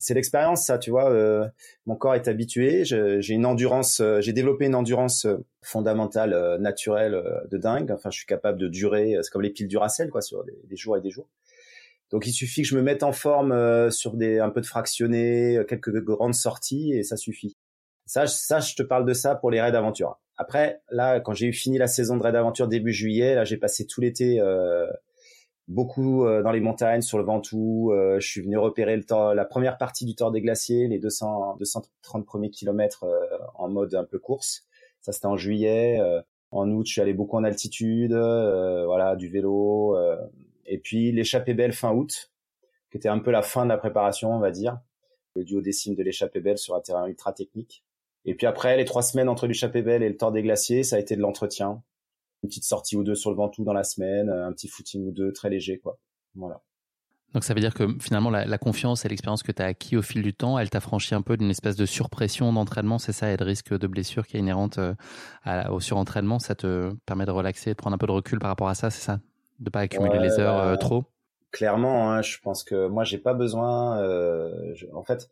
c'est 0.00 0.14
l'expérience, 0.14 0.64
ça, 0.64 0.78
tu 0.78 0.90
vois. 0.90 1.10
Euh, 1.10 1.46
mon 1.84 1.94
corps 1.94 2.14
est 2.14 2.26
habitué. 2.26 2.84
J'ai 2.86 3.34
une 3.34 3.44
endurance, 3.44 4.00
euh, 4.00 4.22
j'ai 4.22 4.32
développé 4.32 4.64
une 4.64 4.74
endurance 4.74 5.26
euh, 5.26 5.36
fondamentale, 5.60 6.58
naturelle, 6.58 7.22
de 7.50 7.58
dingue. 7.58 7.92
Enfin, 7.92 8.10
je 8.10 8.16
suis 8.16 8.26
capable 8.26 8.58
de 8.58 8.66
durer. 8.66 9.18
C'est 9.22 9.30
comme 9.30 9.42
les 9.42 9.50
piles 9.50 9.68
Duracell, 9.68 10.08
quoi, 10.08 10.22
sur 10.22 10.42
des, 10.44 10.76
jours 10.76 10.96
et 10.96 11.02
des 11.02 11.10
jours. 11.10 11.28
Donc, 12.10 12.26
il 12.26 12.32
suffit 12.32 12.62
que 12.62 12.68
je 12.68 12.76
me 12.76 12.82
mette 12.82 13.02
en 13.02 13.12
forme 13.12 13.90
sur 13.90 14.16
des 14.16 14.38
un 14.38 14.48
peu 14.48 14.62
de 14.62 14.66
fractionné, 14.66 15.60
quelques 15.68 16.02
grandes 16.02 16.34
sorties, 16.34 16.94
et 16.94 17.02
ça 17.02 17.18
suffit. 17.18 17.58
Ça, 18.10 18.26
ça, 18.26 18.60
je 18.60 18.74
te 18.74 18.82
parle 18.82 19.06
de 19.06 19.12
ça 19.12 19.36
pour 19.36 19.50
les 19.50 19.60
raids 19.60 19.72
d'aventure. 19.72 20.18
Après, 20.36 20.82
là, 20.90 21.20
quand 21.20 21.32
j'ai 21.32 21.46
eu 21.46 21.52
fini 21.52 21.78
la 21.78 21.86
saison 21.86 22.16
de 22.16 22.22
raids 22.22 22.32
d'aventure 22.32 22.66
début 22.66 22.92
juillet, 22.92 23.34
là, 23.34 23.44
j'ai 23.44 23.56
passé 23.56 23.86
tout 23.86 24.00
l'été 24.00 24.40
beaucoup 25.70 26.26
euh, 26.26 26.42
dans 26.42 26.50
les 26.50 26.60
montagnes, 26.60 27.00
sur 27.00 27.16
le 27.16 27.24
Ventoux. 27.24 27.92
Euh, 27.92 28.18
je 28.20 28.28
suis 28.28 28.42
venu 28.42 28.58
repérer 28.58 28.96
le 28.96 29.04
temps, 29.04 29.32
la 29.32 29.44
première 29.44 29.78
partie 29.78 30.04
du 30.04 30.14
Tour 30.14 30.30
des 30.30 30.42
Glaciers, 30.42 30.88
les 30.88 30.98
200, 30.98 31.56
230 31.58 32.26
premiers 32.26 32.50
kilomètres 32.50 33.04
euh, 33.04 33.38
en 33.54 33.68
mode 33.70 33.94
un 33.94 34.04
peu 34.04 34.18
course. 34.18 34.66
Ça, 35.00 35.12
c'était 35.12 35.26
en 35.26 35.36
juillet. 35.36 35.98
en 36.50 36.70
août, 36.70 36.86
je 36.86 36.92
suis 36.92 37.00
allé 37.00 37.14
beaucoup 37.14 37.36
en 37.36 37.44
altitude, 37.44 38.12
voilà, 38.12 39.16
du 39.16 39.28
vélo. 39.28 39.96
et 40.66 40.76
puis 40.76 41.10
l'échappée 41.10 41.54
belle 41.54 41.72
fin 41.72 41.94
août, 41.94 42.30
qui 42.90 42.98
était 42.98 43.08
un 43.08 43.18
peu 43.18 43.30
la 43.30 43.40
fin 43.40 43.64
de 43.64 43.70
la 43.70 43.78
préparation, 43.78 44.30
on 44.34 44.40
va 44.40 44.50
dire. 44.50 44.78
Le 45.36 45.44
duodécime 45.44 45.94
de 45.94 46.02
l'échappée 46.02 46.40
belle 46.40 46.58
sur 46.58 46.74
un 46.74 46.82
terrain 46.82 47.06
ultra 47.06 47.32
technique. 47.32 47.82
Et 48.24 48.34
puis 48.34 48.46
après, 48.46 48.76
les 48.76 48.84
trois 48.84 49.02
semaines 49.02 49.28
entre 49.28 49.46
l'échappée 49.46 49.82
belle 49.82 50.02
et 50.02 50.08
le 50.08 50.16
Tour 50.16 50.32
des 50.32 50.42
Glaciers, 50.42 50.82
ça 50.82 50.96
a 50.96 50.98
été 50.98 51.16
de 51.16 51.20
l'entretien 51.20 51.82
une 52.42 52.48
petite 52.48 52.64
sortie 52.64 52.96
ou 52.96 53.04
deux 53.04 53.14
sur 53.14 53.30
le 53.30 53.36
Ventoux 53.36 53.64
dans 53.64 53.72
la 53.72 53.84
semaine, 53.84 54.28
euh, 54.28 54.46
un 54.46 54.52
petit 54.52 54.68
footing 54.68 55.06
ou 55.06 55.12
deux 55.12 55.32
très 55.32 55.50
léger, 55.50 55.78
quoi. 55.78 55.98
Voilà. 56.34 56.62
Donc 57.32 57.44
ça 57.44 57.54
veut 57.54 57.60
dire 57.60 57.74
que 57.74 57.86
finalement 58.00 58.30
la, 58.30 58.58
confiance 58.58 59.04
et 59.04 59.08
l'expérience 59.08 59.44
que 59.44 59.52
tu 59.52 59.62
as 59.62 59.66
acquis 59.66 59.96
au 59.96 60.02
fil 60.02 60.20
du 60.20 60.34
temps, 60.34 60.58
elle 60.58 60.68
t'a 60.68 60.80
franchi 60.80 61.14
un 61.14 61.22
peu 61.22 61.36
d'une 61.36 61.50
espèce 61.50 61.76
de 61.76 61.86
surpression 61.86 62.52
d'entraînement, 62.52 62.98
c'est 62.98 63.12
ça, 63.12 63.30
et 63.30 63.36
de 63.36 63.44
risque 63.44 63.72
de 63.72 63.86
blessure 63.86 64.26
qui 64.26 64.36
est 64.36 64.40
inhérente 64.40 64.78
euh, 64.78 64.94
au 65.70 65.78
surentraînement, 65.78 66.40
ça 66.40 66.56
te 66.56 66.92
permet 67.06 67.26
de 67.26 67.30
relaxer, 67.30 67.70
de 67.70 67.76
prendre 67.76 67.94
un 67.94 67.98
peu 67.98 68.08
de 68.08 68.12
recul 68.12 68.40
par 68.40 68.48
rapport 68.48 68.68
à 68.68 68.74
ça, 68.74 68.90
c'est 68.90 69.02
ça? 69.02 69.20
De 69.60 69.70
pas 69.70 69.80
accumuler 69.80 70.18
les 70.18 70.40
heures 70.40 70.58
euh, 70.58 70.76
trop? 70.76 71.04
Clairement, 71.52 72.10
hein, 72.10 72.22
je 72.22 72.38
pense 72.42 72.64
que 72.64 72.88
moi 72.88 73.04
j'ai 73.04 73.18
pas 73.18 73.34
besoin. 73.34 74.00
en 74.92 75.04
fait, 75.04 75.30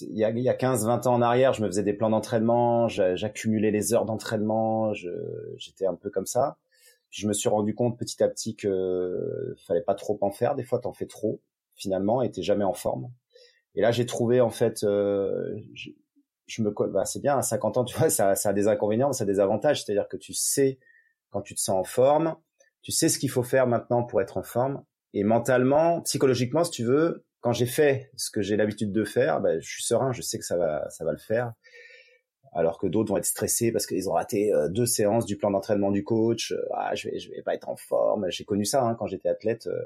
il 0.00 0.16
y 0.16 0.24
a, 0.24 0.30
il 0.30 0.38
y 0.38 0.48
a 0.48 0.54
15-20 0.54 1.08
ans 1.08 1.14
en 1.14 1.22
arrière, 1.22 1.52
je 1.52 1.62
me 1.62 1.66
faisais 1.66 1.82
des 1.82 1.92
plans 1.92 2.10
d'entraînement, 2.10 2.88
j'accumulais 2.88 3.70
les 3.70 3.92
heures 3.92 4.04
d'entraînement, 4.04 4.92
j'étais 5.56 5.86
un 5.86 5.94
peu 5.94 6.10
comme 6.10 6.26
ça. 6.26 6.58
Puis 7.10 7.22
je 7.22 7.28
me 7.28 7.32
suis 7.32 7.48
rendu 7.48 7.74
compte 7.74 7.98
petit 7.98 8.22
à 8.22 8.28
petit 8.28 8.54
que 8.54 9.56
fallait 9.66 9.82
pas 9.82 9.96
trop 9.96 10.16
en 10.20 10.30
faire. 10.30 10.54
Des 10.54 10.62
fois, 10.62 10.78
t'en 10.78 10.92
fais 10.92 11.06
trop 11.06 11.40
finalement, 11.74 12.22
et 12.22 12.30
t'es 12.30 12.42
jamais 12.42 12.64
en 12.64 12.74
forme. 12.74 13.10
Et 13.74 13.80
là, 13.80 13.90
j'ai 13.90 14.06
trouvé 14.06 14.40
en 14.40 14.50
fait, 14.50 14.84
euh, 14.84 15.56
je, 15.74 15.90
je, 16.46 16.62
me, 16.62 16.70
bah, 16.70 17.04
c'est 17.04 17.20
bien 17.20 17.38
à 17.38 17.42
50 17.42 17.78
ans, 17.78 17.84
tu 17.84 17.96
vois, 17.98 18.10
ça, 18.10 18.34
ça 18.34 18.50
a 18.50 18.52
des 18.52 18.68
inconvénients, 18.68 19.12
ça 19.12 19.24
a 19.24 19.26
des 19.26 19.40
avantages. 19.40 19.84
C'est-à-dire 19.84 20.08
que 20.08 20.16
tu 20.16 20.34
sais 20.34 20.78
quand 21.30 21.42
tu 21.42 21.54
te 21.54 21.60
sens 21.60 21.76
en 21.76 21.84
forme, 21.84 22.36
tu 22.82 22.92
sais 22.92 23.08
ce 23.08 23.18
qu'il 23.18 23.30
faut 23.30 23.42
faire 23.42 23.66
maintenant 23.66 24.02
pour 24.02 24.20
être 24.20 24.36
en 24.36 24.42
forme, 24.42 24.84
et 25.14 25.24
mentalement, 25.24 26.02
psychologiquement, 26.02 26.64
si 26.64 26.70
tu 26.70 26.84
veux, 26.84 27.24
quand 27.40 27.52
j'ai 27.52 27.66
fait 27.66 28.10
ce 28.16 28.30
que 28.30 28.42
j'ai 28.42 28.56
l'habitude 28.56 28.92
de 28.92 29.04
faire, 29.04 29.40
ben, 29.40 29.60
je 29.60 29.68
suis 29.68 29.82
serein, 29.82 30.12
je 30.12 30.22
sais 30.22 30.38
que 30.38 30.44
ça 30.44 30.56
va, 30.56 30.88
ça 30.90 31.04
va 31.04 31.12
le 31.12 31.18
faire. 31.18 31.52
Alors 32.52 32.78
que 32.78 32.86
d'autres 32.86 33.10
vont 33.10 33.16
être 33.16 33.24
stressés 33.24 33.70
parce 33.70 33.86
qu'ils 33.86 34.08
ont 34.08 34.12
raté 34.12 34.52
euh, 34.52 34.68
deux 34.68 34.86
séances 34.86 35.24
du 35.24 35.36
plan 35.36 35.50
d'entraînement 35.50 35.92
du 35.92 36.02
coach. 36.02 36.52
Euh, 36.52 36.60
ah, 36.74 36.94
je 36.94 37.08
vais, 37.08 37.18
je 37.18 37.30
vais 37.30 37.42
pas 37.42 37.54
être 37.54 37.68
en 37.68 37.76
forme. 37.76 38.28
J'ai 38.28 38.44
connu 38.44 38.64
ça 38.64 38.82
hein, 38.84 38.96
quand 38.96 39.06
j'étais 39.06 39.28
athlète 39.28 39.68
euh, 39.68 39.80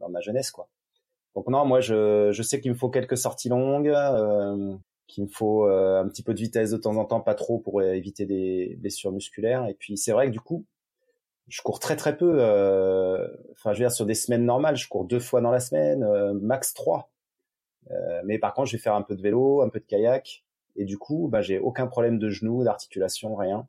dans 0.00 0.10
ma 0.10 0.20
jeunesse, 0.20 0.50
quoi. 0.50 0.68
Donc 1.34 1.48
non, 1.48 1.64
moi, 1.64 1.80
je, 1.80 2.30
je 2.32 2.42
sais 2.42 2.60
qu'il 2.60 2.72
me 2.72 2.76
faut 2.76 2.90
quelques 2.90 3.16
sorties 3.16 3.48
longues, 3.48 3.92
qu'il 5.06 5.24
me 5.24 5.28
faut 5.28 5.64
un 5.64 6.08
petit 6.08 6.24
peu 6.24 6.34
de 6.34 6.40
vitesse 6.40 6.72
de 6.72 6.76
temps 6.76 6.96
en 6.96 7.04
temps, 7.04 7.20
pas 7.20 7.36
trop 7.36 7.60
pour 7.60 7.80
éviter 7.82 8.26
des 8.26 8.76
blessures 8.80 9.12
musculaires. 9.12 9.64
Et 9.68 9.74
puis 9.74 9.96
c'est 9.96 10.10
vrai 10.10 10.26
que 10.26 10.32
du 10.32 10.40
coup, 10.40 10.66
je 11.50 11.62
cours 11.62 11.80
très 11.80 11.96
très 11.96 12.16
peu. 12.16 12.36
Euh, 12.38 13.28
enfin, 13.52 13.72
je 13.74 13.78
veux 13.78 13.84
dire 13.84 13.92
sur 13.92 14.06
des 14.06 14.14
semaines 14.14 14.44
normales, 14.44 14.76
je 14.76 14.88
cours 14.88 15.04
deux 15.04 15.20
fois 15.20 15.40
dans 15.40 15.50
la 15.50 15.60
semaine, 15.60 16.02
euh, 16.04 16.32
max 16.32 16.72
trois. 16.72 17.10
Euh, 17.90 18.22
mais 18.24 18.38
par 18.38 18.54
contre, 18.54 18.68
je 18.68 18.76
vais 18.76 18.82
faire 18.82 18.94
un 18.94 19.02
peu 19.02 19.16
de 19.16 19.22
vélo, 19.22 19.60
un 19.60 19.68
peu 19.68 19.80
de 19.80 19.84
kayak, 19.84 20.44
et 20.76 20.84
du 20.84 20.96
coup, 20.96 21.28
bah, 21.28 21.42
j'ai 21.42 21.58
aucun 21.58 21.88
problème 21.88 22.18
de 22.18 22.30
genoux, 22.30 22.62
d'articulation, 22.62 23.34
rien. 23.34 23.66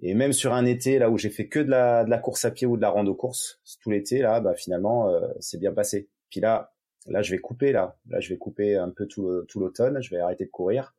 Et 0.00 0.14
même 0.14 0.32
sur 0.32 0.54
un 0.54 0.64
été 0.64 0.98
là 0.98 1.10
où 1.10 1.18
j'ai 1.18 1.28
fait 1.28 1.48
que 1.48 1.58
de 1.58 1.70
la, 1.70 2.04
de 2.04 2.10
la 2.10 2.18
course 2.18 2.44
à 2.44 2.50
pied 2.50 2.66
ou 2.66 2.76
de 2.76 2.82
la 2.82 2.88
rando 2.88 3.14
course 3.14 3.60
tout 3.82 3.90
l'été 3.90 4.20
là, 4.20 4.40
bah 4.40 4.54
finalement 4.54 5.10
c'est 5.40 5.58
bien 5.58 5.72
passé. 5.72 6.08
Puis 6.30 6.40
là, 6.40 6.72
là 7.06 7.20
je 7.20 7.32
vais 7.32 7.38
couper 7.38 7.72
là, 7.72 7.96
là 8.08 8.20
je 8.20 8.28
vais 8.28 8.38
couper 8.38 8.76
un 8.76 8.90
peu 8.90 9.06
tout, 9.06 9.44
tout 9.48 9.58
l'automne, 9.58 10.00
je 10.00 10.10
vais 10.10 10.20
arrêter 10.20 10.44
de 10.44 10.50
courir. 10.50 10.94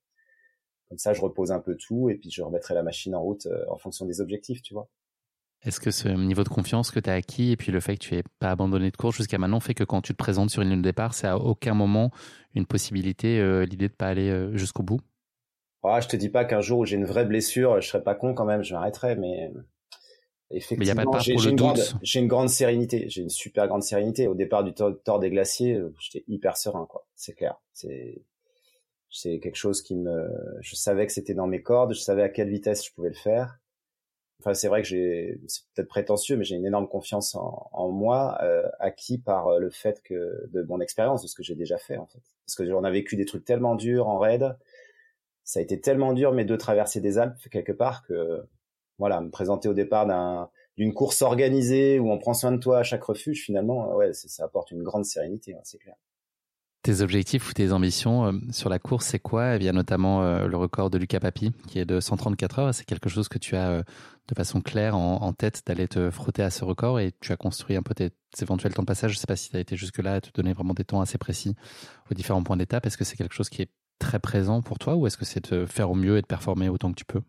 Comme 0.90 0.98
ça, 0.98 1.14
je 1.14 1.22
repose 1.22 1.52
un 1.54 1.60
peu 1.60 1.78
tout 1.78 2.10
et 2.10 2.16
puis 2.16 2.30
je 2.30 2.42
remettrai 2.42 2.74
la 2.74 2.84
machine 2.84 3.16
en 3.16 3.22
route 3.22 3.48
en 3.70 3.78
fonction 3.78 4.06
des 4.06 4.20
objectifs, 4.20 4.62
tu 4.62 4.74
vois. 4.74 4.90
Est-ce 5.66 5.82
que 5.82 5.92
ce 5.92 6.08
niveau 6.08 6.44
de 6.44 6.50
confiance 6.50 6.90
que 6.90 7.00
tu 7.00 7.10
as 7.10 7.14
acquis 7.14 7.52
et 7.52 7.58
puis 7.58 7.72
le 7.72 7.82
fait 7.82 7.98
que 7.98 8.04
tu 8.04 8.16
n'aies 8.16 8.24
pas 8.40 8.52
abandonné 8.52 8.92
de 8.92 8.96
course 8.96 9.18
jusqu'à 9.18 9.38
maintenant 9.38 9.60
fait 9.60 9.74
que 9.74 9.84
quand 9.84 10.02
tu 10.02 10.14
te 10.14 10.18
présentes 10.18 10.50
sur 10.50 10.62
une 10.62 10.70
ligne 10.70 10.80
de 10.82 10.84
départ, 10.84 11.14
c'est 11.14 11.28
à 11.28 11.38
aucun 11.38 11.74
moment 11.74 12.12
une 12.56 12.66
possibilité, 12.66 13.40
euh, 13.40 13.66
l'idée 13.66 13.90
de 13.90 13.94
pas 13.94 14.08
aller 14.08 14.30
euh, 14.30 14.56
jusqu'au 14.56 14.84
bout? 14.84 15.02
Ah, 15.84 16.00
Je 16.00 16.08
te 16.08 16.16
dis 16.16 16.30
pas 16.30 16.46
qu'un 16.46 16.62
jour 16.62 16.80
où 16.80 16.86
j'ai 16.86 16.96
une 16.96 17.06
vraie 17.06 17.26
blessure, 17.26 17.82
je 17.82 17.88
serais 17.88 18.04
pas 18.04 18.16
con 18.16 18.34
quand 18.34 18.46
même, 18.46 18.64
je 18.64 18.74
m'arrêterais, 18.74 19.18
mais 19.18 19.52
effectivement, 20.50 21.20
j'ai 21.20 21.34
une, 21.34 21.56
grande, 21.56 21.80
une 22.16 22.28
grande 22.28 22.50
sérénité, 22.50 23.10
j'ai 23.10 23.22
une 23.22 23.30
super 23.30 23.68
grande 23.68 23.84
sérénité. 23.84 24.28
Au 24.28 24.36
départ 24.36 24.64
du 24.64 24.74
Tour 24.74 25.20
des 25.20 25.30
Glaciers, 25.30 25.76
euh, 25.76 25.94
j'étais 26.00 26.24
hyper 26.28 26.56
serein, 26.56 26.86
quoi. 26.90 27.06
C'est 27.16 27.34
clair. 27.34 27.56
C'est 27.74 28.24
c'est 29.12 29.40
quelque 29.40 29.56
chose 29.56 29.82
qui 29.82 29.96
me, 29.96 30.30
je 30.62 30.76
savais 30.76 31.08
que 31.08 31.12
c'était 31.12 31.34
dans 31.34 31.48
mes 31.48 31.64
cordes, 31.64 31.96
je 31.96 32.00
savais 32.00 32.22
à 32.22 32.30
quelle 32.30 32.50
vitesse 32.50 32.86
je 32.86 32.94
pouvais 32.94 33.10
le 33.10 33.16
faire 33.16 33.60
enfin 34.40 34.54
c'est 34.54 34.68
vrai 34.68 34.82
que 34.82 34.88
j'ai 34.88 35.40
c'est 35.48 35.64
peut-être 35.74 35.88
prétentieux 35.88 36.38
mais 36.38 36.44
j'ai 36.44 36.56
une 36.56 36.66
énorme 36.66 36.88
confiance 36.88 37.36
en, 37.36 37.70
en 37.72 37.90
moi 37.90 38.38
euh, 38.42 38.68
acquis 38.80 39.18
par 39.18 39.48
euh, 39.48 39.60
le 39.60 39.70
fait 39.70 40.02
que 40.04 40.48
de 40.52 40.64
mon 40.64 40.80
expérience 40.80 41.22
de 41.22 41.28
ce 41.28 41.36
que 41.36 41.44
j'ai 41.44 41.56
déjà 41.56 41.78
fait 41.78 41.98
en 41.98 42.06
fait. 42.06 42.22
Parce 42.46 42.56
que 42.56 42.66
j'en 42.66 42.84
ai 42.84 42.92
vécu 42.92 43.16
des 43.16 43.26
trucs 43.26 43.46
tellement 43.46 43.76
durs 43.76 44.08
en 44.08 44.18
raid. 44.18 44.58
Ça 45.44 45.60
a 45.60 45.64
été 45.64 45.82
tellement 45.82 46.14
dur 46.14 46.32
mes 46.32 46.46
deux 46.46 46.58
traversées 46.58 47.02
des 47.02 47.18
Alpes 47.18 47.50
quelque 47.52 47.72
part 47.72 48.06
que 48.06 48.44
voilà 48.98 49.22
me 49.22 49.30
présenter 49.30 49.68
au 49.70 49.74
départ 49.74 50.06
d'un 50.06 50.50
d'une 50.78 50.94
course 50.94 51.22
organisée 51.22 52.00
où 52.00 52.12
on 52.12 52.18
prend 52.18 52.34
soin 52.34 52.52
de 52.52 52.58
toi 52.58 52.80
à 52.80 52.84
chaque 52.84 53.04
refuge 53.04 53.44
finalement 53.44 53.96
ouais 53.96 54.14
ça 54.14 54.46
apporte 54.46 54.72
une 54.72 54.84
grande 54.84 55.06
sérénité 55.06 55.54
hein, 55.56 55.62
c'est 55.64 55.80
clair 55.80 55.96
tes 56.82 57.02
objectifs 57.02 57.50
ou 57.50 57.54
tes 57.54 57.72
ambitions 57.72 58.28
euh, 58.28 58.32
sur 58.52 58.70
la 58.70 58.80
course, 58.80 59.06
c'est 59.06 59.20
quoi? 59.20 59.58
Y 59.58 59.68
a 59.68 59.74
notamment 59.74 60.24
euh, 60.24 60.48
le 60.48 60.58
record 60.58 60.90
de 60.90 60.98
Lucas 60.98 61.20
Papi, 61.20 61.52
qui 61.68 61.80
est 61.80 61.86
de 61.86 62.00
134 62.00 62.60
heures. 62.60 62.74
C'est 62.74 62.86
quelque 62.86 63.10
chose 63.10 63.28
que 63.28 63.38
tu 63.38 63.56
as 63.56 63.70
euh, 63.70 63.84
de 64.28 64.36
façon 64.36 64.62
claire 64.62 64.96
en, 64.96 65.34
tête 65.34 65.64
d'aller 65.66 65.88
te 65.88 66.10
frotter 66.12 66.44
à 66.44 66.50
ce 66.50 66.64
record 66.64 67.00
et 67.00 67.12
tu 67.20 67.32
as 67.32 67.38
construit 67.38 67.76
un 67.76 67.82
peu 67.82 67.96
tes, 67.96 68.12
éventuels 68.42 68.74
temps 68.74 68.84
de 68.84 68.88
passage. 68.88 69.12
Je 69.12 69.18
ne 69.18 69.20
sais 69.20 69.28
pas 69.28 69.36
si 69.36 69.50
tu 69.50 69.58
as 69.58 69.60
été 69.60 69.76
jusque-là 69.76 70.16
à 70.16 70.22
te 70.22 70.30
donner 70.32 70.54
vraiment 70.54 70.74
des 70.74 70.84
temps 70.84 71.02
assez 71.02 71.18
précis 71.18 71.56
aux 72.12 72.14
différents 72.14 72.44
points 72.44 72.58
d'étape. 72.58 72.86
Est-ce 72.86 72.98
que 72.98 73.04
c'est 73.04 73.18
quelque 73.18 73.34
chose 73.34 73.50
qui 73.50 73.64
est 73.64 73.72
très 73.98 74.20
présent 74.20 74.62
pour 74.62 74.78
toi 74.78 74.96
ou 74.96 75.08
est-ce 75.08 75.18
que 75.18 75.26
c'est 75.26 75.52
de 75.52 75.66
faire 75.66 75.90
au 75.90 75.96
mieux 75.96 76.18
et 76.18 76.22
de 76.22 76.28
performer 76.28 76.70
autant 76.70 76.92
que 76.92 76.98
tu 76.98 77.06
peux? 77.06 77.22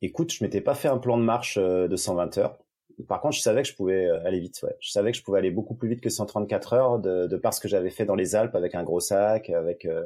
Écoute, 0.00 0.32
je 0.32 0.42
m'étais 0.42 0.62
pas 0.62 0.74
fait 0.74 0.88
un 0.88 0.98
plan 0.98 1.18
de 1.18 1.24
marche 1.24 1.58
de 1.58 1.94
120 1.94 2.38
heures 2.38 2.58
par 3.06 3.20
contre, 3.20 3.36
je 3.36 3.40
savais 3.40 3.62
que 3.62 3.68
je 3.68 3.74
pouvais 3.74 4.06
euh, 4.06 4.26
aller 4.26 4.40
vite. 4.40 4.60
Ouais. 4.62 4.76
Je 4.80 4.90
savais 4.90 5.12
que 5.12 5.18
je 5.18 5.22
pouvais 5.22 5.38
aller 5.38 5.50
beaucoup 5.50 5.74
plus 5.74 5.88
vite 5.88 6.00
que 6.00 6.10
134 6.10 6.72
heures 6.72 6.98
de, 6.98 7.26
de 7.26 7.36
par 7.36 7.54
ce 7.54 7.60
que 7.60 7.68
j'avais 7.68 7.90
fait 7.90 8.04
dans 8.04 8.14
les 8.14 8.34
Alpes 8.34 8.54
avec 8.54 8.74
un 8.74 8.82
gros 8.82 9.00
sac, 9.00 9.50
avec 9.50 9.84
euh, 9.84 10.02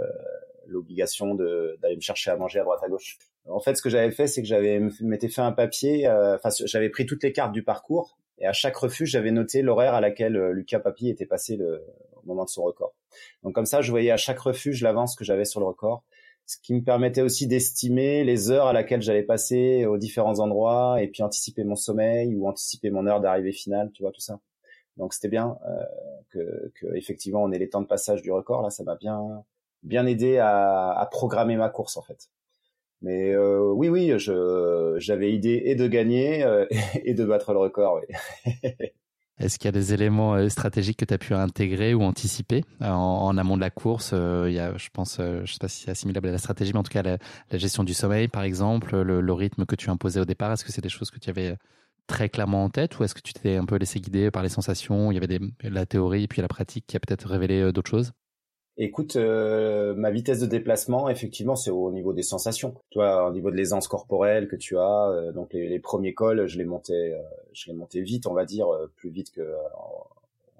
l'obligation 0.66 1.34
d'aller 1.34 1.96
me 1.96 2.00
chercher 2.00 2.30
à 2.30 2.36
manger 2.36 2.60
à 2.60 2.64
droite 2.64 2.80
à 2.82 2.88
gauche. 2.88 3.18
En 3.48 3.60
fait, 3.60 3.76
ce 3.76 3.82
que 3.82 3.90
j'avais 3.90 4.10
fait, 4.10 4.26
c'est 4.26 4.42
que 4.42 4.48
j'avais 4.48 4.80
m'étais 5.00 5.28
fait 5.28 5.40
un 5.40 5.52
papier. 5.52 6.06
Euh, 6.06 6.36
enfin, 6.36 6.50
j'avais 6.66 6.90
pris 6.90 7.06
toutes 7.06 7.22
les 7.22 7.32
cartes 7.32 7.52
du 7.52 7.62
parcours 7.62 8.18
et 8.38 8.46
à 8.46 8.52
chaque 8.52 8.76
refuge, 8.76 9.10
j'avais 9.10 9.30
noté 9.30 9.62
l'horaire 9.62 9.94
à 9.94 10.00
laquelle 10.00 10.36
Lucas 10.50 10.80
Papi 10.80 11.08
était 11.08 11.26
passé 11.26 11.56
le, 11.56 11.84
au 12.22 12.26
moment 12.26 12.44
de 12.44 12.48
son 12.48 12.62
record. 12.62 12.94
Donc 13.42 13.54
comme 13.54 13.66
ça, 13.66 13.82
je 13.82 13.90
voyais 13.90 14.10
à 14.10 14.16
chaque 14.16 14.38
refuge 14.38 14.82
l'avance 14.82 15.16
que 15.16 15.24
j'avais 15.24 15.44
sur 15.44 15.60
le 15.60 15.66
record 15.66 16.02
ce 16.46 16.56
qui 16.62 16.74
me 16.74 16.82
permettait 16.82 17.22
aussi 17.22 17.46
d'estimer 17.46 18.24
les 18.24 18.50
heures 18.50 18.66
à 18.66 18.72
laquelle 18.72 19.02
j'allais 19.02 19.22
passer 19.22 19.86
aux 19.86 19.98
différents 19.98 20.38
endroits 20.40 21.02
et 21.02 21.08
puis 21.08 21.22
anticiper 21.22 21.64
mon 21.64 21.76
sommeil 21.76 22.34
ou 22.36 22.48
anticiper 22.48 22.90
mon 22.90 23.06
heure 23.06 23.20
d'arrivée 23.20 23.52
finale, 23.52 23.90
tu 23.92 24.02
vois 24.02 24.12
tout 24.12 24.20
ça. 24.20 24.40
Donc 24.96 25.14
c'était 25.14 25.28
bien 25.28 25.58
euh, 25.66 25.84
que, 26.30 26.72
que, 26.74 26.94
effectivement 26.96 27.42
on 27.42 27.50
ait 27.52 27.58
les 27.58 27.68
temps 27.68 27.80
de 27.80 27.86
passage 27.86 28.22
du 28.22 28.30
record 28.30 28.62
là, 28.62 28.70
ça 28.70 28.84
m'a 28.84 28.96
bien 28.96 29.44
bien 29.82 30.06
aidé 30.06 30.38
à, 30.38 30.92
à 30.92 31.06
programmer 31.06 31.56
ma 31.56 31.70
course 31.70 31.96
en 31.96 32.02
fait. 32.02 32.28
Mais 33.02 33.32
euh, 33.34 33.72
oui, 33.72 33.88
oui, 33.88 34.12
j'avais 34.16 35.32
idée 35.32 35.60
et 35.64 35.74
de 35.74 35.88
gagner 35.88 36.44
euh, 36.44 36.66
et 37.04 37.14
de 37.14 37.24
battre 37.24 37.52
le 37.52 37.58
record. 37.58 38.00
Oui. 38.00 38.52
Est-ce 39.38 39.58
qu'il 39.58 39.66
y 39.66 39.68
a 39.68 39.72
des 39.72 39.94
éléments 39.94 40.34
euh, 40.34 40.48
stratégiques 40.48 40.98
que 40.98 41.04
tu 41.04 41.14
as 41.14 41.18
pu 41.18 41.34
intégrer 41.34 41.94
ou 41.94 42.02
anticiper 42.02 42.64
en, 42.80 43.36
amont 43.36 43.56
de 43.56 43.62
la 43.62 43.70
course 43.70 44.12
a, 44.12 44.46
je 44.48 44.88
pense, 44.92 45.18
je 45.18 45.52
sais 45.52 45.58
pas 45.58 45.68
si 45.68 45.84
c'est 45.84 45.90
assimilable 45.90 46.28
à 46.28 46.32
la 46.32 46.38
stratégie, 46.38 46.72
mais 46.72 46.78
en 46.78 46.82
tout 46.82 46.92
cas 46.92 47.02
la, 47.02 47.18
gestion 47.52 47.84
du 47.84 47.94
sommeil, 47.94 48.28
par 48.28 48.42
exemple, 48.42 49.00
le, 49.00 49.32
rythme 49.32 49.64
que 49.66 49.74
tu 49.74 49.90
imposais 49.90 50.20
au 50.20 50.24
départ. 50.24 50.52
Est-ce 50.52 50.64
que 50.64 50.72
c'est 50.72 50.82
des 50.82 50.88
choses 50.88 51.10
que 51.10 51.18
tu 51.18 51.30
avais 51.30 51.56
très 52.06 52.28
clairement 52.28 52.64
en 52.64 52.68
tête 52.68 52.98
ou 52.98 53.04
est-ce 53.04 53.14
que 53.14 53.20
tu 53.20 53.32
t'es 53.32 53.56
un 53.56 53.64
peu 53.64 53.76
laissé 53.76 54.00
guider 54.00 54.30
par 54.30 54.42
les 54.42 54.48
sensations 54.48 55.10
Il 55.10 55.14
y 55.14 55.18
avait 55.18 55.40
la 55.62 55.86
théorie 55.86 56.24
et 56.24 56.28
puis 56.28 56.42
la 56.42 56.48
pratique 56.48 56.86
qui 56.86 56.96
a 56.96 57.00
peut-être 57.00 57.28
révélé 57.28 57.72
d'autres 57.72 57.90
choses? 57.90 58.12
Écoute, 58.78 59.16
euh, 59.16 59.94
ma 59.94 60.10
vitesse 60.10 60.40
de 60.40 60.46
déplacement, 60.46 61.10
effectivement, 61.10 61.56
c'est 61.56 61.70
au 61.70 61.92
niveau 61.92 62.14
des 62.14 62.22
sensations. 62.22 62.74
Tu 62.90 62.98
vois, 62.98 63.28
au 63.28 63.32
niveau 63.32 63.50
de 63.50 63.56
l'aisance 63.56 63.86
corporelle 63.86 64.48
que 64.48 64.56
tu 64.56 64.78
as, 64.78 65.10
euh, 65.10 65.32
donc 65.32 65.52
les, 65.52 65.78
premiers 65.78 66.14
cols, 66.14 66.46
je 66.46 66.56
les 66.56 66.64
montais, 66.64 67.12
euh, 67.12 67.22
je 67.52 67.70
les 67.70 67.76
montais 67.76 68.00
vite, 68.00 68.26
on 68.26 68.32
va 68.32 68.46
dire, 68.46 68.66
plus 68.96 69.10
vite 69.10 69.30
que 69.30 69.42
en, 69.76 70.06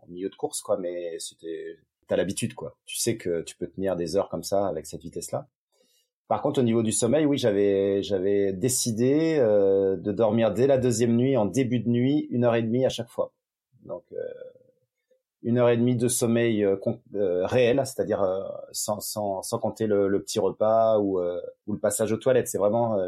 milieu 0.08 0.28
de 0.28 0.34
course, 0.34 0.60
quoi. 0.60 0.76
Mais 0.76 1.18
c'était, 1.20 1.78
t'as 2.06 2.16
l'habitude, 2.16 2.54
quoi. 2.54 2.76
Tu 2.84 2.98
sais 2.98 3.16
que 3.16 3.40
tu 3.42 3.56
peux 3.56 3.66
tenir 3.66 3.96
des 3.96 4.16
heures 4.16 4.28
comme 4.28 4.42
ça 4.44 4.66
avec 4.66 4.86
cette 4.86 5.02
vitesse-là. 5.02 5.48
Par 6.28 6.42
contre, 6.42 6.60
au 6.60 6.64
niveau 6.64 6.82
du 6.82 6.92
sommeil, 6.92 7.24
oui, 7.24 7.38
j'avais 7.38 8.02
j'avais 8.02 8.52
décidé 8.52 9.38
de 9.38 10.12
dormir 10.12 10.52
dès 10.52 10.66
la 10.66 10.78
deuxième 10.78 11.16
nuit, 11.16 11.36
en 11.36 11.46
début 11.46 11.80
de 11.80 11.88
nuit, 11.88 12.26
une 12.30 12.44
heure 12.44 12.56
et 12.56 12.62
demie 12.62 12.84
à 12.84 12.90
chaque 12.90 13.08
fois. 13.08 13.32
Donc 13.84 14.04
une 15.42 15.58
heure 15.58 15.68
et 15.68 15.76
demie 15.76 15.96
de 15.96 16.08
sommeil 16.08 16.64
euh, 16.64 16.76
euh, 17.14 17.46
réel, 17.46 17.82
c'est-à-dire 17.84 18.22
euh, 18.22 18.42
sans, 18.70 19.00
sans, 19.00 19.42
sans 19.42 19.58
compter 19.58 19.86
le, 19.86 20.08
le, 20.08 20.22
petit 20.22 20.38
repas 20.38 20.98
ou, 20.98 21.20
ou 21.20 21.72
le 21.72 21.78
passage 21.78 22.12
aux 22.12 22.16
toilettes. 22.16 22.48
C'est 22.48 22.58
vraiment, 22.58 22.98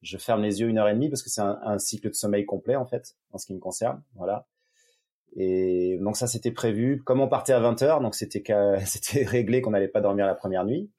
je 0.00 0.16
ferme 0.18 0.42
les 0.42 0.60
yeux 0.60 0.68
une 0.68 0.78
heure 0.78 0.88
et 0.88 0.94
demie 0.94 1.08
parce 1.08 1.22
que 1.22 1.30
c'est 1.30 1.40
un, 1.40 1.58
un, 1.64 1.78
cycle 1.78 2.08
de 2.08 2.14
sommeil 2.14 2.46
complet 2.46 2.76
en 2.76 2.86
fait, 2.86 3.16
en 3.32 3.38
ce 3.38 3.46
qui 3.46 3.54
me 3.54 3.58
concerne. 3.60 4.02
Voilà. 4.14 4.46
Et 5.34 5.98
donc 6.00 6.16
ça 6.16 6.26
c'était 6.26 6.50
prévu. 6.52 7.02
Comme 7.02 7.20
on 7.20 7.28
partait 7.28 7.52
à 7.52 7.60
20 7.60 7.82
heures, 7.82 8.00
donc 8.00 8.14
c'était 8.14 8.42
c'était 8.86 9.24
réglé 9.24 9.60
qu'on 9.60 9.70
n'allait 9.70 9.88
pas 9.88 10.00
dormir 10.00 10.26
la 10.26 10.34
première 10.34 10.64
nuit. 10.64 10.90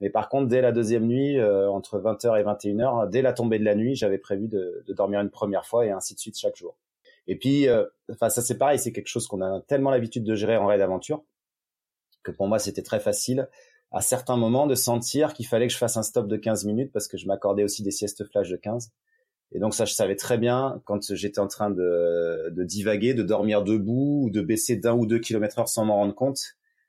Mais 0.00 0.10
par 0.10 0.28
contre, 0.28 0.48
dès 0.48 0.62
la 0.62 0.72
deuxième 0.72 1.06
nuit, 1.06 1.40
entre 1.40 2.00
20h 2.00 2.40
et 2.40 2.42
21h, 2.42 3.08
dès 3.08 3.22
la 3.22 3.32
tombée 3.32 3.60
de 3.60 3.64
la 3.64 3.76
nuit, 3.76 3.94
j'avais 3.94 4.18
prévu 4.18 4.48
de, 4.48 4.82
de 4.84 4.92
dormir 4.94 5.20
une 5.20 5.30
première 5.30 5.64
fois 5.64 5.86
et 5.86 5.90
ainsi 5.90 6.14
de 6.14 6.18
suite 6.18 6.36
chaque 6.36 6.56
jour. 6.56 6.76
Et 7.26 7.38
puis, 7.38 7.68
euh, 7.68 7.84
enfin, 8.10 8.28
ça 8.28 8.42
c'est 8.42 8.58
pareil, 8.58 8.78
c'est 8.78 8.92
quelque 8.92 9.08
chose 9.08 9.26
qu'on 9.26 9.42
a 9.42 9.60
tellement 9.62 9.90
l'habitude 9.90 10.24
de 10.24 10.34
gérer 10.34 10.56
en 10.56 10.66
raid 10.66 10.78
d'aventure 10.78 11.24
que 12.22 12.30
pour 12.30 12.48
moi 12.48 12.58
c'était 12.58 12.82
très 12.82 13.00
facile 13.00 13.48
à 13.90 14.00
certains 14.00 14.36
moments 14.36 14.66
de 14.66 14.74
sentir 14.74 15.34
qu'il 15.34 15.46
fallait 15.46 15.66
que 15.66 15.72
je 15.72 15.78
fasse 15.78 15.96
un 15.96 16.02
stop 16.02 16.26
de 16.26 16.36
15 16.36 16.64
minutes 16.64 16.92
parce 16.92 17.08
que 17.08 17.18
je 17.18 17.26
m'accordais 17.26 17.62
aussi 17.62 17.82
des 17.82 17.90
siestes 17.90 18.24
flash 18.24 18.48
de 18.48 18.56
15. 18.56 18.90
Et 19.54 19.58
donc 19.58 19.74
ça, 19.74 19.84
je 19.84 19.92
savais 19.92 20.16
très 20.16 20.38
bien 20.38 20.80
quand 20.86 21.14
j'étais 21.14 21.40
en 21.40 21.46
train 21.46 21.70
de, 21.70 22.48
de 22.50 22.64
divaguer, 22.64 23.12
de 23.12 23.22
dormir 23.22 23.62
debout 23.62 24.22
ou 24.24 24.30
de 24.30 24.40
baisser 24.40 24.76
d'un 24.76 24.94
ou 24.94 25.04
deux 25.04 25.18
kilomètres 25.18 25.58
heure 25.58 25.68
sans 25.68 25.84
m'en 25.84 25.96
rendre 25.96 26.14
compte. 26.14 26.40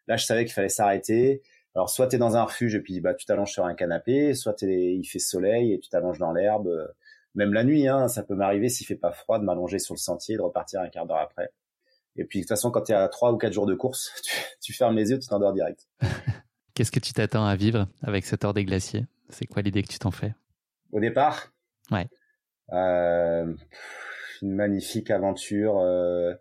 Là, 0.08 0.16
je 0.16 0.26
savais 0.26 0.46
qu'il 0.46 0.54
fallait 0.54 0.70
s'arrêter. 0.70 1.42
Alors 1.76 1.90
soit 1.90 2.08
tu 2.08 2.16
es 2.16 2.20
dans 2.20 2.38
un 2.38 2.44
refuge 2.44 2.74
et 2.76 2.80
puis 2.80 3.02
bah 3.02 3.14
tu 3.14 3.26
t'allonges 3.26 3.52
sur 3.52 3.66
un 3.66 3.74
canapé, 3.74 4.34
soit 4.34 4.62
il 4.62 5.04
fait 5.04 5.20
soleil 5.20 5.74
et 5.74 5.80
tu 5.80 5.90
t'allonges 5.90 6.20
dans 6.20 6.32
l'herbe 6.32 6.70
même 7.36 7.54
la 7.54 7.64
nuit, 7.64 7.88
hein, 7.88 8.08
ça 8.08 8.24
peut 8.24 8.36
m'arriver 8.36 8.70
s'il 8.70 8.86
fait 8.86 8.96
pas 8.96 9.12
froid 9.12 9.40
de 9.40 9.44
m'allonger 9.44 9.80
sur 9.80 9.94
le 9.94 10.00
sentier 10.00 10.36
et 10.36 10.38
de 10.38 10.42
repartir 10.42 10.82
un 10.82 10.90
quart 10.90 11.06
d'heure 11.06 11.18
après. 11.18 11.52
Et 12.16 12.26
puis 12.26 12.40
de 12.40 12.44
toute 12.44 12.50
façon, 12.50 12.70
quand 12.70 12.84
tu 12.84 12.92
es 12.92 12.96
à 12.96 13.08
trois 13.08 13.32
ou 13.32 13.38
quatre 13.38 13.54
jours 13.54 13.66
de 13.66 13.74
course, 13.74 14.14
tu, 14.62 14.74
fermes 14.74 14.96
les 14.96 15.10
yeux, 15.12 15.20
tu 15.20 15.28
t'endors 15.28 15.54
direct. 15.54 15.88
Qu'est-ce 16.76 16.92
que 16.92 17.00
tu 17.00 17.14
t'attends 17.14 17.46
à 17.46 17.56
vivre 17.56 17.88
avec 18.02 18.26
cette 18.26 18.46
heure 18.46 18.54
des 18.54 18.66
glaciers? 18.66 19.06
C'est 19.30 19.46
quoi 19.46 19.62
l'idée 19.62 19.84
que 19.84 19.88
tu 19.88 20.00
t'en 20.00 20.12
fais? 20.12 20.34
Au 20.92 21.00
départ? 21.00 21.52
Ouais. 21.92 22.08
Euh, 22.72 23.54
une 24.42 24.56
magnifique 24.56 25.12
aventure 25.12 25.80
euh, 25.80 26.34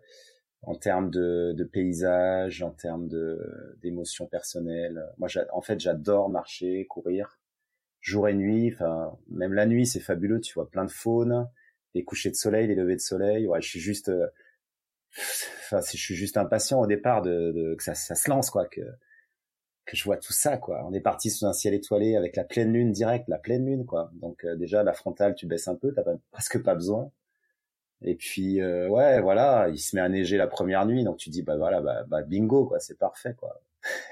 en 0.63 0.75
termes 0.75 1.09
de, 1.09 1.53
de 1.55 1.63
paysage, 1.63 2.63
en 2.63 2.71
termes 2.71 3.09
d'émotions 3.81 4.27
personnelles. 4.27 5.03
Moi, 5.17 5.29
en 5.51 5.61
fait, 5.61 5.79
j'adore 5.79 6.29
marcher, 6.29 6.85
courir 6.87 7.39
jour 8.03 8.27
et 8.27 8.33
nuit. 8.35 8.71
Enfin, 8.73 9.17
même 9.29 9.53
la 9.53 9.65
nuit, 9.65 9.87
c'est 9.87 9.99
fabuleux. 9.99 10.39
Tu 10.39 10.53
vois 10.53 10.69
plein 10.69 10.85
de 10.85 10.91
faune, 10.91 11.47
les 11.95 12.03
couchers 12.03 12.29
de 12.29 12.35
soleil, 12.35 12.67
les 12.67 12.75
levées 12.75 12.95
de 12.95 13.01
soleil. 13.01 13.47
Ouais, 13.47 13.61
je 13.61 13.67
suis 13.67 13.79
juste, 13.79 14.09
euh, 14.09 14.27
enfin, 15.17 15.79
je 15.81 15.97
suis 15.97 16.15
juste 16.15 16.37
impatient 16.37 16.79
au 16.79 16.87
départ 16.87 17.23
de, 17.23 17.51
de 17.51 17.75
que 17.75 17.83
ça, 17.83 17.95
ça, 17.95 18.13
se 18.13 18.29
lance, 18.29 18.51
quoi, 18.51 18.67
que 18.67 18.81
que 19.85 19.97
je 19.97 20.03
vois 20.05 20.17
tout 20.17 20.31
ça, 20.31 20.57
quoi. 20.57 20.81
On 20.87 20.93
est 20.93 21.01
parti 21.01 21.29
sous 21.29 21.45
un 21.45 21.51
ciel 21.53 21.73
étoilé 21.73 22.15
avec 22.15 22.37
la 22.37 22.45
pleine 22.45 22.71
lune 22.71 22.91
directe, 22.93 23.27
la 23.27 23.37
pleine 23.37 23.65
lune, 23.65 23.85
quoi. 23.85 24.11
Donc 24.13 24.45
euh, 24.45 24.55
déjà 24.55 24.83
la 24.83 24.93
frontale, 24.93 25.35
tu 25.35 25.45
baisses 25.45 25.67
un 25.67 25.75
peu, 25.75 25.93
t'as 25.93 26.03
presque 26.31 26.61
pas 26.63 26.75
besoin. 26.75 27.11
Et 28.01 28.15
puis 28.15 28.61
euh, 28.61 28.87
ouais, 28.89 29.21
voilà, 29.21 29.69
il 29.69 29.79
se 29.79 29.95
met 29.95 30.01
à 30.01 30.09
neiger 30.09 30.37
la 30.37 30.47
première 30.47 30.85
nuit, 30.85 31.03
donc 31.03 31.17
tu 31.17 31.29
dis 31.29 31.41
bah 31.41 31.57
voilà, 31.57 31.81
bah, 31.81 32.05
bah 32.07 32.21
bingo, 32.21 32.65
quoi, 32.65 32.79
c'est 32.79 32.97
parfait, 32.97 33.35
quoi. 33.35 33.61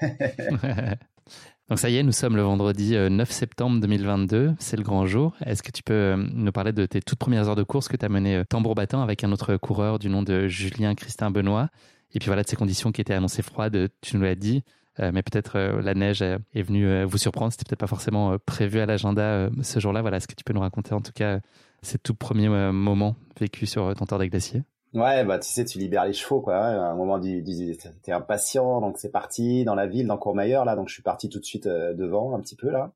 Donc 1.68 1.78
ça 1.78 1.88
y 1.88 1.96
est, 1.96 2.02
nous 2.02 2.12
sommes 2.12 2.36
le 2.36 2.42
vendredi 2.42 2.92
9 2.92 3.10
euh, 3.10 3.32
septembre 3.32 3.80
2022, 3.80 4.54
c'est 4.58 4.76
le 4.76 4.82
grand 4.82 5.06
jour. 5.06 5.34
Est-ce 5.44 5.62
que 5.62 5.70
tu 5.70 5.82
peux 5.82 5.94
euh, 5.94 6.16
nous 6.16 6.52
parler 6.52 6.72
de 6.72 6.84
tes 6.86 7.00
toutes 7.00 7.18
premières 7.18 7.48
heures 7.48 7.56
de 7.56 7.62
course 7.62 7.88
que 7.88 7.96
tu 7.96 8.04
as 8.04 8.08
menées 8.08 8.36
euh, 8.36 8.44
tambour 8.44 8.74
battant 8.74 9.00
avec 9.00 9.24
un 9.24 9.32
autre 9.32 9.56
coureur 9.56 9.98
du 9.98 10.08
nom 10.08 10.22
de 10.22 10.48
Julien 10.48 10.94
Christin 10.94 11.30
Benoît? 11.30 11.68
Et 12.14 12.18
puis 12.18 12.26
voilà, 12.26 12.42
de 12.42 12.48
ces 12.48 12.56
conditions 12.56 12.92
qui 12.92 13.00
étaient 13.00 13.14
annoncées 13.14 13.42
froides, 13.42 13.88
tu 14.02 14.16
nous 14.16 14.22
l'as 14.22 14.34
dit, 14.34 14.64
mais 14.98 15.22
peut-être 15.22 15.58
la 15.58 15.94
neige 15.94 16.20
est 16.20 16.62
venue 16.62 17.04
vous 17.04 17.16
surprendre, 17.16 17.52
c'était 17.52 17.64
peut-être 17.66 17.80
pas 17.80 17.86
forcément 17.86 18.36
prévu 18.44 18.80
à 18.80 18.84
l'agenda 18.84 19.48
ce 19.62 19.80
jour-là. 19.80 20.02
Voilà, 20.02 20.18
est-ce 20.18 20.28
que 20.28 20.34
tu 20.34 20.44
peux 20.44 20.52
nous 20.52 20.60
raconter 20.60 20.92
en 20.92 21.00
tout 21.00 21.12
cas 21.14 21.40
ces 21.80 21.96
tout 21.96 22.14
premiers 22.14 22.50
moments 22.70 23.16
vécus 23.40 23.70
sur 23.70 23.94
ton 23.94 24.04
tour 24.04 24.18
des 24.18 24.28
glaciers 24.28 24.62
Ouais, 24.94 25.24
bah 25.24 25.38
tu 25.38 25.48
sais, 25.48 25.64
tu 25.64 25.78
libères 25.78 26.04
les 26.04 26.12
chevaux, 26.12 26.42
quoi. 26.42 26.56
À 26.56 26.90
un 26.90 26.94
moment, 26.94 27.18
du, 27.18 27.40
du, 27.42 27.76
t'es 28.02 28.12
impatient, 28.12 28.82
donc 28.82 28.98
c'est 28.98 29.10
parti 29.10 29.64
dans 29.64 29.74
la 29.74 29.86
ville, 29.86 30.06
dans 30.06 30.18
Courmayeur, 30.18 30.66
là. 30.66 30.76
Donc 30.76 30.88
je 30.88 30.94
suis 30.94 31.02
parti 31.02 31.30
tout 31.30 31.38
de 31.38 31.44
suite 31.44 31.66
euh, 31.66 31.94
devant, 31.94 32.34
un 32.34 32.40
petit 32.40 32.56
peu 32.56 32.68
là, 32.70 32.92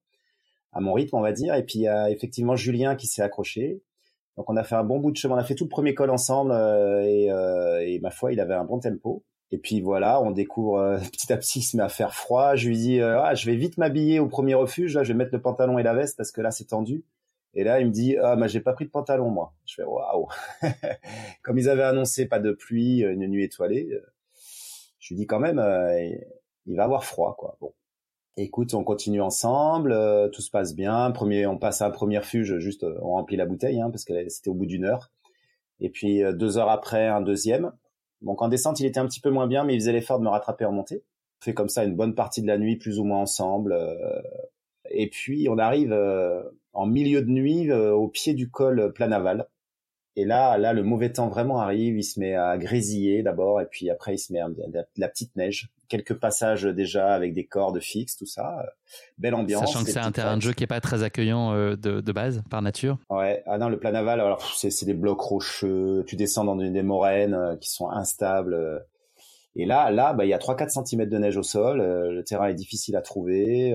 à 0.73 0.81
mon 0.81 0.93
rythme, 0.93 1.17
on 1.17 1.23
va 1.23 1.33
dire. 1.33 1.55
Et 1.55 1.65
puis 1.65 1.79
il 1.81 1.83
y 1.83 1.89
a 1.89 2.11
effectivement 2.11 2.55
Julien 2.57 2.97
qui 2.97 3.07
s'est 3.07 3.23
accroché. 3.23 3.83
Donc 4.37 4.51
on 4.51 4.57
a 4.57 4.65
fait 4.65 4.75
un 4.75 4.85
bon 4.85 5.01
bout 5.01 5.11
de 5.11 5.17
chemin. 5.17 5.37
On 5.37 5.39
a 5.39 5.45
fait 5.45 5.55
tout 5.55 5.65
le 5.65 5.71
premier 5.71 5.95
col 5.95 6.11
ensemble 6.11 6.53
euh, 6.53 7.03
et, 7.03 7.31
euh, 7.31 7.81
et, 7.87 7.99
ma 8.01 8.11
foi, 8.11 8.33
il 8.33 8.41
avait 8.41 8.55
un 8.55 8.65
bon 8.65 8.79
tempo. 8.79 9.25
Et 9.51 9.59
puis 9.59 9.81
voilà, 9.81 10.21
on 10.23 10.33
découvre 10.33 11.01
petit 11.13 11.33
à 11.33 11.39
petit, 11.39 11.61
il 11.61 11.63
se 11.63 11.79
met 11.79 11.83
à 11.83 11.89
faire 11.89 12.15
froid. 12.15 12.57
Je 12.57 12.69
lui 12.69 12.77
dis, 12.77 13.01
ah, 13.01 13.35
je 13.35 13.47
vais 13.47 13.57
vite 13.57 13.79
m'habiller 13.79 14.21
au 14.21 14.27
premier 14.29 14.55
refuge. 14.55 14.95
Là, 14.97 15.03
je 15.03 15.13
vais 15.13 15.19
mettre 15.19 15.33
le 15.33 15.41
pantalon 15.41 15.79
et 15.79 15.83
la 15.83 15.95
veste 15.95 16.19
parce 16.19 16.31
que 16.31 16.43
là, 16.43 16.51
c'est 16.51 16.67
tendu. 16.67 17.05
Et 17.59 17.65
là, 17.65 17.81
il 17.81 17.87
me 17.87 17.91
dit 17.91 18.17
ah 18.19 18.37
mais 18.37 18.49
j'ai 18.49 18.61
pas 18.61 18.75
pris 18.75 18.85
de 18.85 18.91
pantalon 18.91 19.31
moi. 19.31 19.55
Je 19.65 19.75
fais 19.75 19.85
waouh. 19.85 20.29
Comme 21.43 21.59
ils 21.59 21.71
avaient 21.71 21.83
annoncé 21.83 22.27
pas 22.27 22.39
de 22.39 22.53
pluie, 22.53 23.03
euh, 23.03 23.15
une 23.15 23.27
nuit 23.27 23.45
étoilée, 23.45 23.89
euh, 23.93 24.07
je 24.99 25.15
lui 25.15 25.17
dis 25.17 25.27
quand 25.27 25.41
même 25.41 25.59
euh, 25.59 26.11
il 26.67 26.77
va 26.77 26.85
avoir 26.85 27.05
froid 27.05 27.35
quoi. 27.37 27.57
Bon. 27.61 27.73
Écoute, 28.37 28.75
on 28.75 28.85
continue 28.85 29.23
ensemble, 29.23 29.99
tout 30.31 30.43
se 30.43 30.51
passe 30.51 30.75
bien. 30.75 31.11
Premier, 31.11 31.47
on 31.47 31.57
passe 31.57 31.81
à 31.81 31.87
un 31.87 31.91
premier 31.91 32.19
refuge, 32.19 32.59
juste 32.59 32.85
on 32.85 33.13
remplit 33.13 33.37
la 33.39 33.47
bouteille 33.47 33.81
hein, 33.81 33.91
parce 33.91 34.05
que 34.05 34.29
c'était 34.29 34.51
au 34.51 34.55
bout 34.55 34.67
d'une 34.67 34.85
heure. 34.85 35.11
Et 35.81 35.89
puis 35.89 36.23
deux 36.35 36.59
heures 36.59 36.69
après, 36.69 37.07
un 37.07 37.23
deuxième. 37.23 37.73
Donc 38.21 38.43
en 38.43 38.49
descente, 38.49 38.79
il 38.79 38.85
était 38.85 39.01
un 39.01 39.07
petit 39.07 39.21
peu 39.21 39.31
moins 39.31 39.47
bien, 39.47 39.65
mais 39.65 39.73
il 39.73 39.81
faisait 39.81 39.93
l'effort 39.93 40.19
de 40.19 40.25
me 40.25 40.29
rattraper 40.29 40.67
en 40.67 40.73
montée. 40.73 41.03
On 41.41 41.45
fait 41.47 41.55
comme 41.55 41.71
ça 41.71 41.85
une 41.85 41.97
bonne 41.97 42.15
partie 42.15 42.43
de 42.43 42.47
la 42.47 42.59
nuit, 42.59 42.77
plus 42.77 42.99
ou 42.99 43.05
moins 43.05 43.21
ensemble. 43.21 43.75
et 44.91 45.09
puis 45.09 45.49
on 45.49 45.57
arrive 45.57 45.95
en 46.77 46.87
milieu 46.87 47.23
de 47.23 47.31
nuit 47.31 47.71
euh, 47.71 47.93
au 47.93 48.09
pied 48.09 48.35
du 48.35 48.51
col 48.51 48.93
Planaval. 48.93 49.49
Et 50.19 50.25
là, 50.25 50.57
là, 50.57 50.73
le 50.73 50.83
mauvais 50.83 51.13
temps 51.13 51.29
vraiment 51.29 51.61
arrive. 51.61 51.99
Il 51.99 52.05
se 52.05 52.19
met 52.19 52.35
à 52.35 52.57
grésiller 52.57 53.23
d'abord, 53.23 53.61
et 53.61 53.67
puis 53.67 53.91
après, 53.91 54.15
il 54.15 54.19
se 54.19 54.33
met 54.33 54.41
à 54.41 54.49
la 54.97 55.09
petite 55.09 55.37
neige. 55.37 55.71
Quelques 55.89 56.15
passages 56.15 56.65
déjà 56.65 57.15
avec 57.15 57.35
des 57.35 57.45
cordes 57.45 57.81
fixes, 57.81 58.17
tout 58.17 58.27
ça. 58.27 58.65
Belle 59.19 59.35
ambiance. 59.35 59.67
Sachant 59.67 59.85
que 59.85 59.91
c'est 59.91 59.99
un 59.99 60.13
terrain 60.13 60.37
de 60.37 60.43
jeu 60.43 60.53
qui 60.53 60.65
est 60.65 60.69
pas 60.69 60.81
très 60.81 61.03
accueillant 61.03 61.53
euh, 61.53 61.77
de, 61.77 62.01
de, 62.01 62.13
base 62.13 62.43
par 62.51 62.63
nature. 62.63 62.99
Ouais. 63.11 63.43
Ah 63.47 63.59
non, 63.59 63.69
le 63.69 63.79
Planaval, 63.79 64.21
alors 64.21 64.43
c'est 64.57 64.87
des 64.87 64.95
blocs 64.95 65.21
rocheux. 65.21 66.03
Tu 66.07 66.17
descends 66.17 66.45
dans 66.45 66.57
des, 66.57 66.83
moraines 66.83 67.35
euh, 67.35 67.57
qui 67.57 67.71
sont 67.71 67.91
instables. 67.91 68.85
Et 69.55 69.67
là, 69.67 69.91
là, 69.91 70.15
bah, 70.15 70.25
il 70.25 70.29
y 70.29 70.35
a 70.35 70.39
3-4 70.39 70.87
cm 70.87 71.09
de 71.09 71.19
neige 71.19 71.37
au 71.37 71.43
sol. 71.43 71.79
Le 71.79 72.23
terrain 72.23 72.49
est 72.49 72.55
difficile 72.55 72.97
à 72.97 73.03
trouver. 73.03 73.75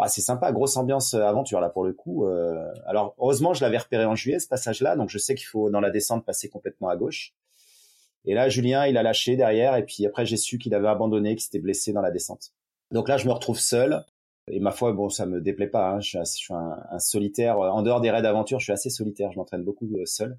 Bah, 0.00 0.08
c'est 0.08 0.22
sympa, 0.22 0.50
grosse 0.50 0.78
ambiance 0.78 1.12
euh, 1.12 1.24
aventure 1.24 1.60
là 1.60 1.68
pour 1.68 1.84
le 1.84 1.92
coup. 1.92 2.26
Euh. 2.26 2.72
alors 2.86 3.14
heureusement, 3.18 3.52
je 3.52 3.62
l'avais 3.62 3.76
repéré 3.76 4.06
en 4.06 4.14
juillet 4.14 4.38
ce 4.38 4.48
passage-là, 4.48 4.96
donc 4.96 5.10
je 5.10 5.18
sais 5.18 5.34
qu'il 5.34 5.46
faut 5.46 5.68
dans 5.68 5.80
la 5.80 5.90
descente 5.90 6.24
passer 6.24 6.48
complètement 6.48 6.88
à 6.88 6.96
gauche. 6.96 7.34
Et 8.24 8.32
là, 8.32 8.48
Julien, 8.48 8.86
il 8.86 8.96
a 8.96 9.02
lâché 9.02 9.36
derrière, 9.36 9.76
et 9.76 9.84
puis 9.84 10.06
après 10.06 10.24
j'ai 10.24 10.38
su 10.38 10.56
qu'il 10.56 10.74
avait 10.74 10.88
abandonné, 10.88 11.36
qu'il 11.36 11.42
s'était 11.42 11.58
blessé 11.58 11.92
dans 11.92 12.00
la 12.00 12.10
descente. 12.10 12.52
Donc 12.90 13.08
là, 13.08 13.18
je 13.18 13.26
me 13.26 13.32
retrouve 13.32 13.58
seul. 13.58 14.02
Et 14.48 14.58
ma 14.58 14.70
foi, 14.72 14.92
bon, 14.92 15.10
ça 15.10 15.26
me 15.26 15.40
déplaît 15.40 15.68
pas. 15.68 15.90
Hein. 15.90 16.00
Je 16.00 16.18
suis, 16.24 16.54
un, 16.54 16.98
solitaire. 16.98 17.58
En 17.58 17.82
dehors 17.82 18.00
des 18.00 18.10
raids 18.10 18.22
d'aventure, 18.22 18.58
je 18.58 18.64
suis 18.64 18.72
assez 18.72 18.90
solitaire. 18.90 19.30
Je 19.32 19.38
m'entraîne 19.38 19.62
beaucoup 19.62 19.86
euh, 19.96 20.06
seul. 20.06 20.38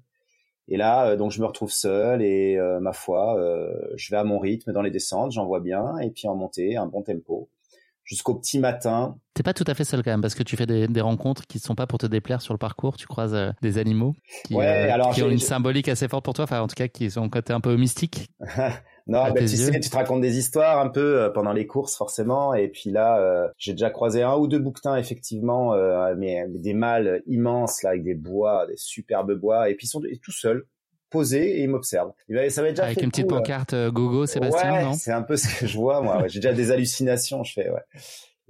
Et 0.68 0.76
là, 0.76 1.16
donc 1.16 1.30
je 1.30 1.40
me 1.40 1.46
retrouve 1.46 1.70
seul 1.70 2.22
et 2.22 2.56
ma 2.80 2.92
foi, 2.92 3.36
je 3.96 4.10
vais 4.10 4.16
à 4.16 4.24
mon 4.24 4.38
rythme 4.38 4.72
dans 4.72 4.82
les 4.82 4.92
descentes, 4.92 5.32
j'en 5.32 5.44
vois 5.44 5.58
bien, 5.58 5.98
et 5.98 6.10
puis 6.10 6.28
en 6.28 6.36
montée, 6.36 6.76
un 6.76 6.86
bon 6.86 7.02
tempo. 7.02 7.48
Jusqu'au 8.04 8.34
petit 8.34 8.58
matin. 8.58 9.16
T'es 9.34 9.42
pas 9.42 9.54
tout 9.54 9.64
à 9.66 9.74
fait 9.74 9.84
seul 9.84 10.02
quand 10.02 10.10
même 10.10 10.20
parce 10.20 10.34
que 10.34 10.42
tu 10.42 10.56
fais 10.56 10.66
des, 10.66 10.86
des 10.86 11.00
rencontres 11.00 11.46
qui 11.46 11.58
ne 11.58 11.62
sont 11.62 11.74
pas 11.74 11.86
pour 11.86 11.98
te 11.98 12.06
déplaire 12.06 12.42
sur 12.42 12.52
le 12.52 12.58
parcours. 12.58 12.96
Tu 12.96 13.06
croises 13.06 13.34
euh, 13.34 13.50
des 13.62 13.78
animaux 13.78 14.14
qui, 14.44 14.54
euh, 14.56 15.10
qui 15.14 15.22
ont 15.22 15.30
une 15.30 15.38
symbolique 15.38 15.88
assez 15.88 16.08
forte 16.08 16.24
pour 16.24 16.34
toi, 16.34 16.44
enfin 16.44 16.60
en 16.60 16.66
tout 16.66 16.74
cas 16.74 16.88
qui 16.88 17.10
sont 17.10 17.22
un 17.22 17.28
côté 17.28 17.52
un 17.52 17.60
peu 17.60 17.76
mystique. 17.76 18.28
non, 19.06 19.24
bah, 19.24 19.32
tu 19.38 19.48
sais, 19.48 19.80
tu 19.80 19.88
te 19.88 19.96
racontes 19.96 20.20
des 20.20 20.36
histoires 20.36 20.78
un 20.80 20.88
peu 20.88 21.22
euh, 21.22 21.30
pendant 21.30 21.52
les 21.52 21.66
courses 21.66 21.96
forcément. 21.96 22.52
Et 22.54 22.68
puis 22.68 22.90
là, 22.90 23.50
j'ai 23.56 23.72
déjà 23.72 23.90
croisé 23.90 24.22
un 24.22 24.34
ou 24.34 24.46
deux 24.46 24.58
bouquetins 24.58 24.96
effectivement, 24.96 25.74
mais 26.16 26.44
des 26.48 26.74
mâles 26.74 27.22
immenses 27.26 27.82
là 27.82 27.90
avec 27.90 28.04
des 28.04 28.14
bois, 28.14 28.66
des 28.66 28.76
superbes 28.76 29.32
bois. 29.32 29.70
Et 29.70 29.74
puis 29.74 29.86
ils 29.86 29.90
sont 29.90 30.02
tout 30.22 30.32
seuls 30.32 30.66
posé 31.12 31.58
et 31.58 31.62
il 31.62 31.68
m'observe. 31.68 32.12
Ça 32.48 32.62
déjà 32.62 32.84
Avec 32.84 33.02
une 33.02 33.10
petite 33.10 33.28
pancarte 33.28 33.74
euh, 33.74 33.90
Gogo 33.90 34.26
Sébastien, 34.26 34.72
ouais, 34.72 34.84
non? 34.84 34.94
C'est 34.94 35.12
un 35.12 35.22
peu 35.22 35.36
ce 35.36 35.46
que 35.60 35.66
je 35.66 35.76
vois 35.76 36.00
moi. 36.00 36.26
J'ai 36.26 36.40
déjà 36.40 36.52
des 36.52 36.72
hallucinations, 36.72 37.44
je 37.44 37.52
fais. 37.52 37.70
Ouais. 37.70 37.82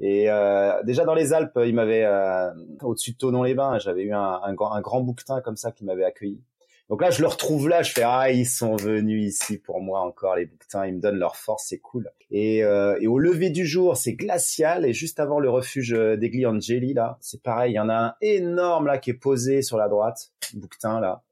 Et 0.02 0.30
euh, 0.30 0.82
déjà 0.82 1.04
dans 1.04 1.14
les 1.14 1.32
Alpes, 1.32 1.58
il 1.64 1.74
m'avait 1.74 2.04
euh, 2.04 2.50
au-dessus 2.82 3.12
de 3.12 3.16
Tonon-les-Bains, 3.18 3.78
j'avais 3.78 4.02
eu 4.02 4.12
un, 4.12 4.40
un, 4.42 4.56
un, 4.58 4.80
grand 4.80 5.00
bouquetin 5.00 5.40
comme 5.40 5.56
ça 5.56 5.70
qui 5.70 5.84
m'avait 5.84 6.04
accueilli. 6.04 6.42
Donc 6.88 7.00
là, 7.00 7.10
je 7.10 7.22
le 7.22 7.28
retrouve 7.28 7.68
là, 7.68 7.82
je 7.82 7.92
fais 7.92 8.02
ah 8.04 8.30
ils 8.30 8.44
sont 8.44 8.76
venus 8.76 9.24
ici 9.24 9.58
pour 9.58 9.80
moi 9.80 10.00
encore 10.00 10.34
les 10.34 10.46
bouquetins, 10.46 10.86
ils 10.86 10.96
me 10.96 11.00
donnent 11.00 11.18
leur 11.18 11.36
force, 11.36 11.66
c'est 11.68 11.78
cool. 11.78 12.10
Et, 12.30 12.64
euh, 12.64 12.98
et 13.00 13.06
au 13.06 13.18
lever 13.18 13.50
du 13.50 13.64
jour, 13.64 13.96
c'est 13.96 14.14
glacial 14.14 14.84
et 14.84 14.92
juste 14.92 15.20
avant 15.20 15.38
le 15.38 15.48
refuge 15.48 15.92
d'Egli 15.92 16.44
Angeli 16.46 16.94
là, 16.94 17.18
c'est 17.20 17.42
pareil, 17.42 17.72
il 17.72 17.76
y 17.76 17.80
en 17.80 17.88
a 17.88 17.94
un 17.94 18.14
énorme 18.20 18.86
là 18.86 18.98
qui 18.98 19.10
est 19.10 19.14
posé 19.14 19.62
sur 19.62 19.76
la 19.76 19.88
droite, 19.88 20.32
bouquetin 20.54 21.00
là. 21.00 21.22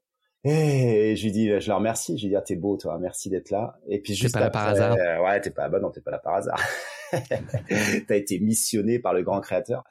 Et 0.43 1.15
je 1.15 1.23
lui 1.23 1.31
dis, 1.31 1.47
je 1.59 1.67
le 1.67 1.75
remercie. 1.75 2.17
Je 2.17 2.23
lui 2.23 2.29
dis, 2.29 2.35
ah, 2.35 2.41
t'es 2.41 2.55
beau, 2.55 2.77
toi, 2.77 2.97
merci 2.99 3.29
d'être 3.29 3.51
là. 3.51 3.77
Et 3.87 3.99
puis 3.99 4.15
juste 4.15 4.33
pas 4.33 4.39
là 4.39 4.49
par 4.49 4.67
hasard. 4.67 4.95
ouais, 4.95 5.41
t'es 5.41 5.51
pas, 5.51 5.69
bah 5.69 5.79
non, 5.79 5.91
t'es 5.91 6.01
pas 6.01 6.11
là 6.11 6.19
par 6.19 6.35
hasard. 6.35 6.59
T'as 8.07 8.15
été 8.15 8.39
missionné 8.39 8.99
par 8.99 9.13
le 9.13 9.23
grand 9.23 9.41
créateur. 9.41 9.83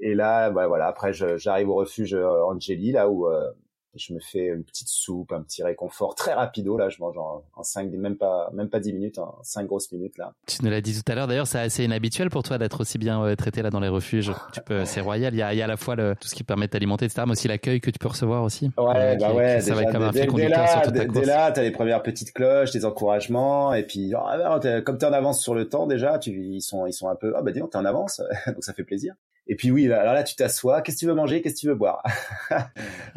Et 0.00 0.14
là, 0.14 0.50
bah 0.50 0.66
voilà, 0.66 0.86
après, 0.86 1.12
j'arrive 1.12 1.68
au 1.68 1.76
refuge 1.76 2.14
euh, 2.14 2.44
Angeli, 2.44 2.92
là 2.92 3.08
où 3.08 3.28
euh, 3.28 3.50
je 3.96 4.12
me 4.12 4.20
fais 4.20 4.46
une 4.46 4.64
petite 4.64 4.88
soupe, 4.88 5.32
un 5.32 5.42
petit 5.42 5.62
réconfort 5.62 6.14
très 6.14 6.32
rapido 6.32 6.76
là. 6.76 6.88
Je 6.88 6.98
mange 7.00 7.16
en, 7.16 7.44
en 7.54 7.62
5, 7.62 7.90
même 7.92 8.16
pas, 8.16 8.50
même 8.52 8.68
pas 8.68 8.80
10 8.80 8.92
minutes, 8.92 9.18
en 9.18 9.38
5 9.42 9.66
grosses 9.66 9.92
minutes 9.92 10.18
là. 10.18 10.32
Tu 10.46 10.64
nous 10.64 10.70
l'as 10.70 10.80
dit 10.80 10.94
tout 10.94 11.10
à 11.10 11.14
l'heure. 11.14 11.26
D'ailleurs, 11.26 11.46
c'est 11.46 11.58
assez 11.58 11.84
inhabituel 11.84 12.30
pour 12.30 12.42
toi 12.42 12.58
d'être 12.58 12.80
aussi 12.80 12.98
bien 12.98 13.22
euh, 13.22 13.36
traité 13.36 13.62
là 13.62 13.70
dans 13.70 13.80
les 13.80 13.88
refuges. 13.88 14.32
Tu 14.52 14.60
peux, 14.60 14.84
c'est 14.84 15.00
royal. 15.00 15.34
Il 15.34 15.38
y 15.38 15.42
a, 15.42 15.52
il 15.52 15.56
y 15.56 15.62
a 15.62 15.64
à 15.64 15.68
la 15.68 15.76
fois 15.76 15.96
le, 15.96 16.14
tout 16.20 16.28
ce 16.28 16.34
qui 16.34 16.44
permet 16.44 16.66
de 16.66 16.70
t'alimenter, 16.70 17.06
etc., 17.06 17.22
mais 17.26 17.32
aussi 17.32 17.48
l'accueil 17.48 17.80
que 17.80 17.90
tu 17.90 17.98
peux 17.98 18.08
recevoir 18.08 18.44
aussi. 18.44 18.70
Ouais, 18.78 18.94
euh, 18.96 19.16
bah 19.16 19.32
ouais. 19.32 19.60
ça 19.60 19.74
va 19.74 19.82
être 19.82 19.92
comme 19.92 20.02
un 20.02 20.12
fil 20.12 20.32
dès 20.32 20.48
là, 20.48 20.82
sur 20.82 20.92
dès, 20.92 21.06
dès 21.06 21.24
là, 21.24 21.50
t'as 21.50 21.62
les 21.62 21.72
premières 21.72 22.02
petites 22.02 22.32
cloches, 22.32 22.70
des 22.70 22.84
encouragements, 22.84 23.74
et 23.74 23.82
puis 23.82 24.14
oh, 24.14 24.20
ah, 24.24 24.60
comme 24.84 24.98
t'es 24.98 25.06
en 25.06 25.12
avance 25.12 25.42
sur 25.42 25.54
le 25.54 25.68
temps 25.68 25.86
déjà, 25.86 26.18
tu, 26.18 26.30
ils 26.30 26.62
sont, 26.62 26.86
ils 26.86 26.92
sont 26.92 27.08
un 27.08 27.16
peu, 27.16 27.34
ah 27.36 27.42
bah 27.42 27.50
dis 27.50 27.60
donc 27.60 27.70
t'es 27.70 27.78
en 27.78 27.84
avance, 27.84 28.22
donc 28.46 28.62
ça 28.62 28.72
fait 28.72 28.84
plaisir. 28.84 29.14
Et 29.46 29.56
puis 29.56 29.70
oui, 29.70 29.92
alors 29.92 30.14
là, 30.14 30.22
tu 30.22 30.36
t'assois. 30.36 30.80
Qu'est-ce 30.80 30.96
que 30.96 31.00
tu 31.00 31.06
veux 31.06 31.14
manger 31.14 31.42
Qu'est-ce 31.42 31.56
que 31.56 31.60
tu 31.60 31.68
veux 31.68 31.74
boire? 31.74 32.02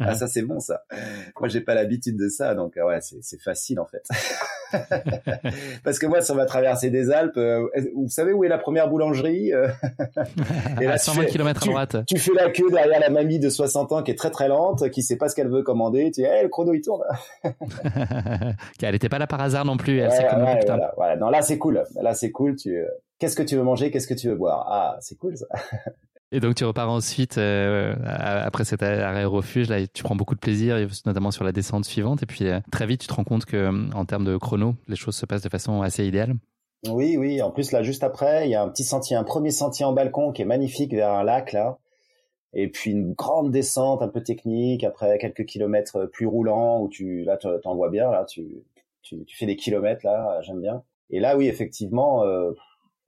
Ah, 0.00 0.14
ça 0.14 0.28
c'est 0.28 0.42
bon 0.42 0.60
ça. 0.60 0.84
Moi, 1.40 1.48
j'ai 1.48 1.60
pas 1.60 1.74
l'habitude 1.74 2.16
de 2.16 2.28
ça, 2.28 2.54
donc 2.54 2.76
euh, 2.76 2.86
ouais, 2.86 3.00
c'est 3.00 3.40
facile 3.40 3.80
en 3.80 3.86
fait. 3.86 4.06
Parce 5.84 5.98
que 5.98 6.06
moi, 6.06 6.20
sur 6.20 6.36
ma 6.36 6.46
traversée 6.46 6.88
des 6.88 7.10
Alpes, 7.10 7.36
euh, 7.36 7.66
vous 7.96 8.08
savez 8.08 8.32
où 8.32 8.44
est 8.44 8.48
la 8.48 8.58
première 8.58 8.88
boulangerie 8.88 9.52
euh? 9.52 9.68
Et 10.80 10.86
là, 10.86 10.92
à 10.92 10.98
120 10.98 11.24
km 11.26 11.62
à 11.62 11.66
droite. 11.66 11.96
Tu 12.06 12.16
fais 12.16 12.32
la 12.32 12.50
queue 12.50 12.70
derrière 12.70 13.00
la 13.00 13.10
mamie 13.10 13.40
de 13.40 13.50
60 13.50 13.90
ans 13.90 14.02
qui 14.04 14.12
est 14.12 14.18
très 14.18 14.30
très 14.30 14.46
lente, 14.46 14.88
qui 14.90 15.02
sait 15.02 15.16
pas 15.16 15.28
ce 15.28 15.34
qu'elle 15.34 15.48
veut 15.48 15.62
commander. 15.62 16.04
Tu 16.12 16.22
dis, 16.22 16.24
hey, 16.24 16.44
le 16.44 16.48
chrono 16.48 16.72
il 16.72 16.80
tourne. 16.80 17.02
elle 18.80 18.94
était 18.94 19.08
pas 19.08 19.18
là 19.18 19.26
par 19.26 19.40
hasard 19.40 19.64
non 19.64 19.76
plus. 19.76 19.98
Elle 19.98 20.10
ouais, 20.10 20.26
comme 20.30 20.44
ouais, 20.44 20.60
voilà, 20.64 20.92
voilà. 20.96 21.16
Non, 21.16 21.28
là 21.28 21.42
c'est 21.42 21.58
cool. 21.58 21.82
Là 22.00 22.14
c'est 22.14 22.30
cool. 22.30 22.54
Tu, 22.54 22.84
qu'est-ce 23.18 23.36
que 23.36 23.42
tu 23.42 23.56
veux 23.56 23.64
manger 23.64 23.90
Qu'est-ce 23.90 24.06
que 24.06 24.14
tu 24.14 24.28
veux 24.28 24.36
boire? 24.36 24.66
Ah, 24.70 24.96
c'est 25.00 25.16
cool 25.16 25.36
ça. 25.36 25.46
Et 26.30 26.40
donc 26.40 26.56
tu 26.56 26.64
repars 26.64 26.90
ensuite 26.90 27.38
euh, 27.38 27.94
après 28.04 28.64
cet 28.64 28.82
arrêt 28.82 29.24
refuge, 29.24 29.70
là 29.70 29.86
tu 29.86 30.02
prends 30.02 30.14
beaucoup 30.14 30.34
de 30.34 30.40
plaisir, 30.40 30.76
notamment 31.06 31.30
sur 31.30 31.42
la 31.42 31.52
descente 31.52 31.86
suivante, 31.86 32.22
et 32.22 32.26
puis 32.26 32.46
euh, 32.46 32.60
très 32.70 32.86
vite 32.86 33.00
tu 33.00 33.06
te 33.06 33.14
rends 33.14 33.24
compte 33.24 33.46
que 33.46 33.70
en 33.94 34.04
termes 34.04 34.24
de 34.24 34.36
chrono, 34.36 34.74
les 34.88 34.96
choses 34.96 35.16
se 35.16 35.24
passent 35.24 35.42
de 35.42 35.48
façon 35.48 35.80
assez 35.80 36.06
idéale. 36.06 36.34
Oui, 36.86 37.16
oui. 37.16 37.40
En 37.40 37.50
plus 37.50 37.72
là, 37.72 37.82
juste 37.82 38.04
après, 38.04 38.46
il 38.46 38.50
y 38.50 38.54
a 38.54 38.62
un 38.62 38.68
petit 38.68 38.84
sentier, 38.84 39.16
un 39.16 39.24
premier 39.24 39.50
sentier 39.50 39.86
en 39.86 39.92
balcon 39.92 40.30
qui 40.32 40.42
est 40.42 40.44
magnifique 40.44 40.92
vers 40.92 41.12
un 41.12 41.24
lac 41.24 41.52
là, 41.52 41.78
et 42.52 42.68
puis 42.68 42.90
une 42.90 43.14
grande 43.14 43.50
descente 43.50 44.02
un 44.02 44.08
peu 44.08 44.22
technique. 44.22 44.84
Après 44.84 45.16
quelques 45.18 45.46
kilomètres 45.46 46.10
plus 46.12 46.26
roulants 46.26 46.82
où 46.82 46.90
tu 46.90 47.24
là 47.24 47.38
t'en 47.38 47.74
vois 47.74 47.88
bien 47.88 48.10
là, 48.10 48.26
tu, 48.26 48.46
tu, 49.00 49.24
tu 49.24 49.36
fais 49.36 49.46
des 49.46 49.56
kilomètres 49.56 50.04
là, 50.04 50.40
j'aime 50.42 50.60
bien. 50.60 50.82
Et 51.08 51.20
là, 51.20 51.38
oui, 51.38 51.46
effectivement. 51.46 52.24
Euh, 52.24 52.52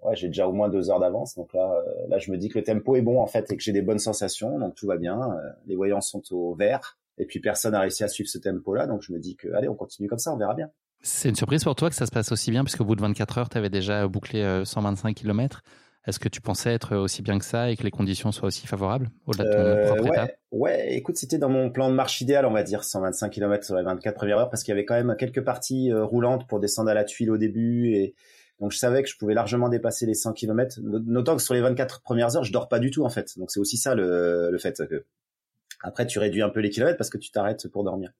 ouais, 0.03 0.17
j'ai 0.17 0.29
déjà 0.29 0.47
au 0.47 0.53
moins 0.53 0.69
deux 0.69 0.91
heures 0.91 1.01
d'avance. 1.01 1.35
Donc 1.35 1.53
là, 1.53 1.73
euh, 1.73 2.09
là, 2.09 2.19
je 2.19 2.31
me 2.31 2.37
dis 2.37 2.49
que 2.49 2.59
le 2.59 2.65
tempo 2.65 2.97
est 2.97 3.03
bon 3.03 3.21
en 3.21 3.27
fait 3.27 3.51
et 3.51 3.57
que 3.57 3.63
j'ai 3.63 3.73
des 3.73 3.83
bonnes 3.83 3.99
sensations, 3.99 4.59
donc 4.59 4.75
tout 4.75 4.87
va 4.87 4.97
bien. 4.97 5.21
Euh, 5.21 5.51
les 5.67 5.77
voyants 5.77 6.01
sont 6.01 6.23
au 6.33 6.55
vert 6.55 6.99
et 7.19 7.27
puis 7.27 7.41
personne 7.41 7.73
n'a 7.73 7.81
réussi 7.81 8.03
à 8.05 8.09
suivre 8.09 8.31
ce 8.31 8.39
tempo-là, 8.39 8.87
donc 8.87 9.03
je 9.03 9.13
me 9.13 9.19
dis 9.19 9.37
que 9.37 9.53
allez, 9.55 9.69
on 9.69 9.75
continue 9.75 10.09
comme 10.09 10.19
ça, 10.19 10.33
on 10.33 10.37
verra 10.37 10.55
bien. 10.55 10.71
C'est 11.03 11.31
une 11.31 11.35
surprise 11.35 11.65
pour 11.65 11.75
toi 11.75 11.89
que 11.89 11.97
ça 11.97 12.07
se 12.07 12.11
passe 12.11 12.31
aussi 12.31 12.51
bien, 12.51 12.63
puisqu'au 12.63 12.85
bout 12.85 12.95
de 12.95 13.01
24 13.01 13.39
heures, 13.39 13.49
tu 13.49 13.57
avais 13.57 13.71
déjà 13.71 14.07
bouclé 14.07 14.63
125 14.65 15.09
euh, 15.09 15.13
km. 15.13 15.63
Est-ce 16.07 16.19
que 16.19 16.29
tu 16.29 16.41
pensais 16.41 16.73
être 16.73 16.97
aussi 16.97 17.21
bien 17.21 17.39
que 17.39 17.45
ça 17.45 17.71
et 17.71 17.77
que 17.77 17.83
les 17.83 17.91
conditions 17.91 18.33
soient 18.33 18.49
aussi 18.49 18.67
favorables 18.67 19.11
au-delà 19.27 19.45
de 19.45 19.51
ton 19.51 19.59
euh, 19.59 19.87
propre 19.87 20.03
ouais, 20.03 20.09
état? 20.09 20.29
Ouais, 20.51 20.95
écoute, 20.95 21.17
c'était 21.17 21.39
dans 21.39 21.49
mon 21.49 21.71
plan 21.71 21.91
de 21.91 21.95
marche 21.95 22.21
idéal, 22.21 22.47
on 22.47 22.53
va 22.53 22.63
dire, 22.63 22.85
125 22.85 23.31
km 23.31 23.65
sur 23.65 23.77
les 23.77 23.83
24 23.83 24.15
premières 24.15 24.39
heures, 24.39 24.51
parce 24.51 24.63
qu'il 24.63 24.73
y 24.73 24.77
avait 24.77 24.85
quand 24.85 24.95
même 24.95 25.15
quelques 25.19 25.43
parties 25.43 25.93
roulantes 25.93 26.47
pour 26.47 26.61
descendre 26.61 26.91
à 26.91 26.95
la 26.95 27.05
tuile 27.05 27.31
au 27.31 27.39
début 27.39 27.93
et 27.93 28.15
donc 28.61 28.73
je 28.73 28.79
savais 28.79 29.03
que 29.03 29.09
je 29.09 29.17
pouvais 29.17 29.35
largement 29.35 29.69
dépasser 29.69 30.05
les 30.07 30.15
100 30.15 30.35
km, 30.35 30.81
notant 30.83 31.37
que 31.37 31.43
sur 31.43 31.55
les 31.55 31.63
24 31.63 32.03
premières 32.03 32.37
heures, 32.37 32.45
je 32.45 32.53
dors 32.53 32.69
pas 32.69 32.79
du 32.79 32.91
tout 32.91 33.05
en 33.05 33.09
fait. 33.09 33.39
Donc 33.39 33.51
c'est 33.51 33.61
aussi 33.61 33.79
ça 33.79 33.95
le, 33.95 34.51
le 34.51 34.59
fait 34.59 34.87
que 34.87 35.07
après 35.83 36.07
tu 36.07 36.19
réduis 36.19 36.43
un 36.43 36.51
peu 36.51 36.61
les 36.61 36.71
kilomètres 36.71 36.99
parce 36.99 37.11
que 37.11 37.19
tu 37.19 37.31
t'arrêtes 37.31 37.69
pour 37.69 37.85
dormir. 37.85 38.13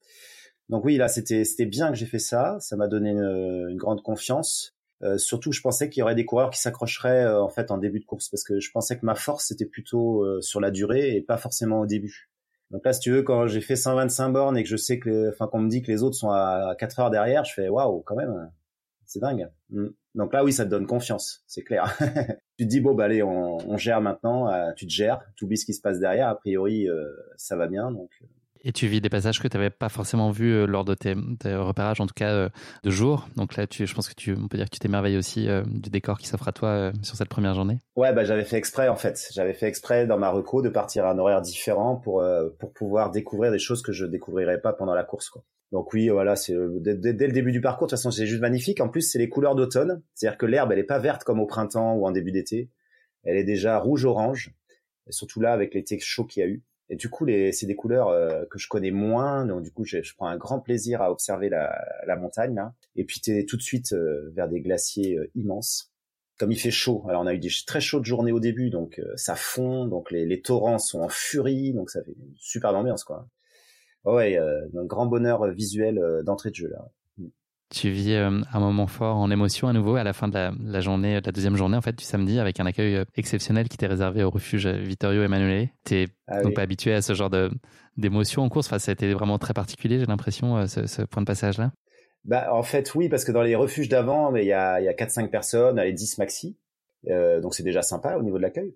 Donc 0.70 0.84
oui, 0.84 0.97
là 0.97 1.09
c'était 1.09 1.45
c'était 1.45 1.66
bien 1.66 1.91
que 1.91 1.97
j'ai 1.97 2.07
fait 2.07 2.18
ça, 2.18 2.57
ça 2.61 2.76
m'a 2.76 2.88
donné 2.88 3.11
une, 3.11 3.68
une, 3.70 3.76
grande 3.76 4.03
confiance. 4.03 4.74
Euh, 5.03 5.18
surtout, 5.18 5.53
je 5.53 5.61
pensais 5.62 5.88
qu'il 5.88 6.01
y 6.01 6.03
aurait 6.03 6.14
des 6.14 6.26
coureurs 6.26 6.51
qui 6.51 6.61
s'accrocheraient 6.61 7.24
euh, 7.24 7.43
en 7.43 7.49
fait 7.49 7.70
en 7.70 7.78
début 7.78 8.01
de 8.01 8.05
course 8.05 8.28
parce 8.28 8.45
que 8.45 8.61
je 8.61 8.70
pensais 8.70 8.99
que 8.99 9.05
ma 9.05 9.14
force 9.14 9.47
c'était 9.47 9.66
plutôt 9.66 10.22
euh, 10.24 10.41
sur 10.43 10.61
la 10.61 10.70
durée 10.70 11.16
et 11.16 11.22
pas 11.22 11.36
forcément 11.36 11.80
au 11.80 11.86
début. 11.86 12.30
Donc 12.70 12.84
là, 12.84 12.93
si 12.93 13.01
tu 13.01 13.11
veux, 13.11 13.22
quand 13.22 13.47
j'ai 13.47 13.61
fait 13.61 13.76
125 13.76 14.30
bornes 14.30 14.57
et 14.57 14.62
que 14.62 14.68
je 14.68 14.76
sais 14.76 15.01
que, 15.01 15.30
enfin, 15.30 15.49
qu'on 15.49 15.59
me 15.59 15.68
dit 15.68 15.82
que 15.82 15.91
les 15.91 16.05
autres 16.05 16.16
sont 16.16 16.30
à 16.30 16.76
4 16.78 17.01
heures 17.01 17.11
derrière, 17.11 17.45
je 17.45 17.53
fais 17.53 17.68
waouh, 17.68 18.01
quand 18.03 18.14
même, 18.14 18.51
c'est 19.11 19.18
dingue. 19.18 19.48
Mm. 19.70 19.88
Donc 20.14 20.32
là, 20.32 20.44
oui, 20.44 20.52
ça 20.52 20.64
te 20.64 20.70
donne 20.70 20.86
confiance, 20.86 21.42
c'est 21.46 21.62
clair. 21.62 21.96
tu 22.58 22.64
te 22.64 22.70
dis 22.70 22.80
bon, 22.80 22.94
bah 22.94 23.04
allez, 23.04 23.22
on, 23.22 23.58
on 23.68 23.76
gère 23.76 24.00
maintenant. 24.00 24.48
Euh, 24.48 24.70
tu 24.76 24.86
te 24.86 24.92
gères, 24.92 25.20
tu 25.36 25.44
oublies 25.44 25.58
ce 25.58 25.66
qui 25.66 25.74
se 25.74 25.80
passe 25.80 25.98
derrière. 25.98 26.28
A 26.28 26.36
priori, 26.36 26.88
euh, 26.88 27.11
ça 27.36 27.56
va 27.56 27.66
bien, 27.66 27.90
donc. 27.90 28.11
Euh. 28.22 28.26
Et 28.62 28.72
tu 28.72 28.86
vis 28.86 29.00
des 29.00 29.08
passages 29.08 29.40
que 29.40 29.48
tu 29.48 29.56
n'avais 29.56 29.70
pas 29.70 29.88
forcément 29.88 30.30
vus 30.30 30.66
lors 30.66 30.84
de 30.84 30.94
tes, 30.94 31.14
repérages, 31.14 31.98
en 32.02 32.06
tout 32.06 32.14
cas 32.14 32.50
de 32.84 32.90
jour. 32.90 33.26
Donc 33.34 33.56
là, 33.56 33.66
tu, 33.66 33.86
je 33.86 33.94
pense 33.94 34.06
que 34.06 34.14
tu, 34.14 34.36
on 34.36 34.48
peut 34.48 34.58
dire 34.58 34.66
que 34.66 34.74
tu 34.74 34.80
t'émerveilles 34.80 35.16
aussi 35.16 35.48
du 35.64 35.88
décor 35.88 36.18
qui 36.18 36.26
s'offre 36.26 36.46
à 36.46 36.52
toi 36.52 36.92
sur 37.00 37.16
cette 37.16 37.30
première 37.30 37.54
journée. 37.54 37.78
Ouais, 37.96 38.12
bah 38.12 38.22
j'avais 38.24 38.44
fait 38.44 38.58
exprès 38.58 38.88
en 38.88 38.96
fait. 38.96 39.30
J'avais 39.32 39.54
fait 39.54 39.66
exprès 39.66 40.06
dans 40.06 40.18
ma 40.18 40.28
reco 40.28 40.61
de 40.61 40.68
partir 40.68 41.06
à 41.06 41.12
un 41.12 41.18
horaire 41.18 41.40
différent 41.40 41.96
pour 41.96 42.22
pour 42.58 42.74
pouvoir 42.74 43.11
découvrir 43.11 43.50
des 43.50 43.58
choses 43.58 43.80
que 43.80 43.92
je 43.92 44.04
découvrirais 44.04 44.61
pas 44.61 44.74
pendant 44.74 44.94
la 44.94 45.04
course, 45.04 45.30
quoi. 45.30 45.42
Donc 45.72 45.92
oui, 45.92 46.08
voilà, 46.08 46.34
c'est 46.34 46.54
euh, 46.54 46.78
dès, 46.80 46.94
le 46.94 47.32
début 47.32 47.52
du 47.52 47.60
parcours. 47.60 47.86
De 47.86 47.90
toute 47.90 47.98
façon, 47.98 48.10
c'est 48.10 48.26
juste 48.26 48.40
magnifique. 48.40 48.80
En 48.80 48.88
plus, 48.88 49.02
c'est 49.02 49.18
les 49.18 49.28
couleurs 49.28 49.54
d'automne, 49.54 50.02
c'est-à-dire 50.14 50.38
que 50.38 50.46
l'herbe, 50.46 50.72
elle 50.72 50.78
est 50.78 50.84
pas 50.84 50.98
verte 50.98 51.24
comme 51.24 51.40
au 51.40 51.46
printemps 51.46 51.94
ou 51.94 52.06
en 52.06 52.10
début 52.10 52.32
d'été. 52.32 52.70
Elle 53.22 53.36
est 53.36 53.44
déjà 53.44 53.78
rouge-orange, 53.78 54.52
et 55.06 55.12
surtout 55.12 55.40
là 55.40 55.52
avec 55.52 55.74
l'été 55.74 55.98
chaud 56.00 56.24
qu'il 56.24 56.40
y 56.40 56.46
a 56.46 56.48
eu. 56.48 56.62
Et 56.88 56.96
du 56.96 57.08
coup, 57.08 57.24
c'est 57.52 57.66
des 57.66 57.76
couleurs 57.76 58.08
euh, 58.08 58.44
que 58.50 58.58
je 58.58 58.66
connais 58.66 58.90
moins, 58.90 59.46
donc 59.46 59.62
du 59.62 59.70
coup, 59.70 59.84
je, 59.84 59.98
prends 60.16 60.26
un 60.26 60.36
grand 60.36 60.58
plaisir 60.58 61.02
à 61.02 61.12
observer 61.12 61.48
la, 61.48 62.16
montagne 62.16 62.54
là. 62.56 62.74
Et 62.96 63.04
puis, 63.04 63.20
tu 63.20 63.38
es 63.38 63.44
tout 63.44 63.56
de 63.56 63.62
suite 63.62 63.92
euh, 63.92 64.32
vers 64.34 64.48
des 64.48 64.60
glaciers 64.60 65.18
immenses. 65.36 65.92
Comme 66.36 66.50
il 66.50 66.58
fait 66.58 66.70
chaud, 66.70 67.04
alors 67.08 67.22
on 67.22 67.26
a 67.26 67.34
eu 67.34 67.38
des 67.38 67.50
très 67.66 67.82
chaudes 67.82 68.06
journées 68.06 68.32
au 68.32 68.40
début, 68.40 68.70
donc 68.70 68.98
ça 69.14 69.36
fond, 69.36 69.84
donc 69.84 70.10
les, 70.10 70.24
les 70.24 70.40
torrents 70.40 70.78
sont 70.78 71.00
en 71.00 71.10
furie, 71.10 71.74
donc 71.74 71.90
ça 71.90 72.02
fait 72.02 72.12
une 72.12 72.32
super 72.38 72.74
ambiance 72.74 73.04
quoi 73.04 73.28
ouais, 74.05 74.38
euh, 74.38 74.66
un 74.76 74.84
grand 74.84 75.07
bonheur 75.07 75.46
visuel 75.51 75.98
euh, 75.98 76.22
d'entrée 76.22 76.51
de 76.51 76.55
jeu 76.55 76.68
là. 76.68 76.88
Mm. 77.18 77.28
Tu 77.70 77.90
vis 77.90 78.14
euh, 78.14 78.40
un 78.53 78.61
moment 78.61 78.86
fort 78.86 79.16
en 79.16 79.30
émotion 79.30 79.68
à 79.68 79.72
nouveau 79.72 79.96
à 79.96 80.05
la 80.05 80.12
fin 80.12 80.28
de 80.28 80.34
la, 80.34 80.80
journée, 80.80 81.20
de 81.20 81.26
la 81.26 81.32
deuxième 81.32 81.57
journée 81.57 81.76
en 81.76 81.82
fait 81.82 81.96
du 81.96 82.05
samedi, 82.05 82.38
avec 82.38 82.61
un 82.61 82.66
accueil 82.66 83.05
exceptionnel 83.16 83.68
qui 83.68 83.76
t'est 83.76 83.86
réservé 83.86 84.24
au 84.24 84.30
refuge 84.30 84.66
Vittorio 84.66 85.22
Emanuele. 85.22 85.68
T'es 85.84 86.09
ah, 86.26 86.42
donc 86.42 86.55
pas 86.55 86.62
habitué 86.62 86.92
à 86.94 87.03
ce 87.03 87.14
genre 87.14 87.30
de 87.30 87.51
d'émotion 87.96 88.42
en 88.42 88.48
course. 88.48 88.66
Enfin, 88.66 88.78
ça 88.78 88.90
a 88.90 88.94
été 88.94 89.12
vraiment 89.12 89.38
très 89.38 89.55
particulier, 89.55 89.98
j'ai 89.98 90.07
l'impression, 90.07 90.66
ce, 90.66 91.03
point 91.03 91.22
de 91.22 91.26
passage 91.26 91.59
là. 91.59 91.72
Bah 92.24 92.53
en 92.53 92.62
fait 92.62 92.94
oui, 92.94 93.09
parce 93.09 93.24
que 93.24 93.32
dans 93.32 93.42
les 93.42 93.55
refuges 93.55 93.88
d'avant, 93.88 94.34
il 94.34 94.44
y 94.44 94.53
a 94.53 94.80
y 94.80 94.88
a 94.88 94.94
quatre 94.94 95.11
cinq 95.11 95.30
personnes, 95.30 95.80
les 95.80 95.92
10 95.92 96.18
maxi, 96.18 96.59
donc 97.05 97.55
c'est 97.55 97.62
déjà 97.62 97.82
sympa 97.82 98.16
au 98.16 98.22
niveau 98.22 98.36
de 98.36 98.42
l'accueil 98.42 98.74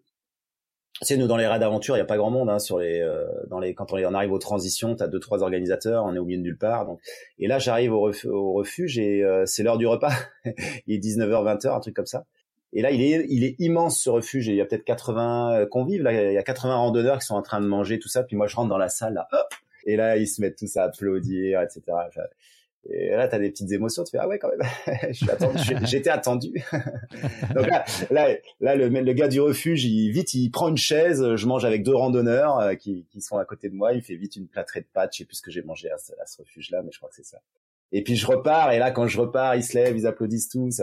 c'est 1.03 1.17
nous 1.17 1.27
dans 1.27 1.37
les 1.37 1.47
raids 1.47 1.59
d'aventure, 1.59 1.97
il 1.97 1.99
y 1.99 2.03
a 2.03 2.07
pas 2.07 2.17
grand 2.17 2.31
monde 2.31 2.49
hein, 2.49 2.59
sur 2.59 2.79
les 2.79 3.01
euh, 3.01 3.27
dans 3.49 3.59
les 3.59 3.75
quand 3.75 3.93
on, 3.93 3.99
on 3.99 4.15
arrive 4.15 4.33
aux 4.33 4.39
transitions, 4.39 4.95
tu 4.95 5.03
as 5.03 5.09
deux 5.09 5.19
trois 5.19 5.43
organisateurs, 5.43 6.05
on 6.05 6.15
est 6.15 6.19
au 6.19 6.25
milieu 6.25 6.39
de 6.39 6.43
nulle 6.43 6.59
part. 6.59 6.87
Donc 6.87 7.01
et 7.39 7.47
là 7.47 7.59
j'arrive 7.59 7.93
au, 7.93 8.53
refuge 8.53 8.99
et 8.99 9.25
euh, 9.25 9.45
c'est 9.47 9.63
l'heure 9.63 9.79
du 9.79 9.87
repas. 9.87 10.13
il 10.87 10.95
est 10.95 10.99
19h 10.99 11.59
20h 11.59 11.77
un 11.77 11.81
truc 11.81 11.95
comme 11.95 12.07
ça. 12.07 12.25
Et 12.77 12.83
là, 12.83 12.91
il 12.91 13.01
est, 13.03 13.25
il 13.29 13.45
est 13.45 13.55
immense 13.61 14.01
ce 14.01 14.11
refuge. 14.11 14.49
il 14.49 14.57
y 14.57 14.61
a 14.61 14.65
peut-être 14.65 14.83
80 14.83 15.67
convives. 15.71 16.03
Là, 16.03 16.31
il 16.31 16.35
y 16.35 16.37
a 16.37 16.43
80 16.43 16.75
randonneurs 16.75 17.21
qui 17.21 17.27
sont 17.27 17.37
en 17.37 17.43
train 17.43 17.61
de 17.61 17.67
manger 17.67 18.01
tout 18.01 18.09
ça. 18.09 18.25
Puis 18.25 18.35
moi, 18.35 18.49
je 18.49 18.57
rentre 18.57 18.69
dans 18.69 18.79
la 18.79 18.89
salle 18.89 19.15
là, 19.15 19.29
hop, 19.31 19.55
et 19.87 19.95
là, 19.95 20.17
ils 20.17 20.27
se 20.27 20.41
mettent 20.41 20.59
tous 20.59 20.77
à 20.77 20.83
applaudir, 20.83 21.63
etc. 21.63 21.83
Et 22.91 23.11
là, 23.11 23.29
tu 23.29 23.35
as 23.35 23.39
des 23.39 23.51
petites 23.51 23.73
émotions, 23.73 24.05
tu 24.05 24.11
fais 24.11 24.19
ah 24.19 24.29
ouais 24.29 24.39
quand 24.39 24.51
même, 24.51 24.61
j'étais 25.87 26.11
attendu. 26.11 26.53
Donc 27.55 27.67
là, 27.67 27.85
là, 28.61 28.77
le, 28.77 28.89
le, 28.89 29.13
gars 29.13 29.29
du 29.29 29.41
refuge, 29.41 29.85
il 29.85 30.11
vite, 30.11 30.35
il 30.35 30.51
prend 30.51 30.69
une 30.69 30.77
chaise, 30.77 31.35
je 31.35 31.47
mange 31.47 31.65
avec 31.65 31.83
deux 31.83 31.95
randonneurs 31.95 32.59
euh, 32.59 32.75
qui, 32.75 33.07
qui 33.11 33.23
sont 33.23 33.39
à 33.39 33.45
côté 33.45 33.71
de 33.71 33.75
moi, 33.75 33.95
il 33.95 34.03
fait 34.03 34.17
vite 34.17 34.37
une 34.37 34.49
plâtrée 34.49 34.81
de 34.81 34.87
pâtes, 34.93 35.13
je 35.15 35.19
sais 35.19 35.25
plus 35.25 35.37
ce 35.37 35.43
que 35.43 35.51
j'ai 35.51 35.63
mangé 35.63 35.91
à, 35.91 35.97
ce, 35.99 36.43
refuge-là, 36.43 36.83
mais 36.83 36.91
je 36.93 36.99
crois 36.99 37.09
que 37.09 37.17
c'est 37.17 37.25
ça. 37.25 37.39
Et 37.93 38.03
puis 38.03 38.17
je 38.17 38.27
repars, 38.27 38.73
et 38.73 38.79
là 38.79 38.91
quand 38.91 39.07
je 39.07 39.19
repars, 39.19 39.55
ils 39.55 39.65
se 39.65 39.79
lèvent, 39.79 39.97
ils 39.97 40.07
applaudissent 40.07 40.51
tous. 40.51 40.83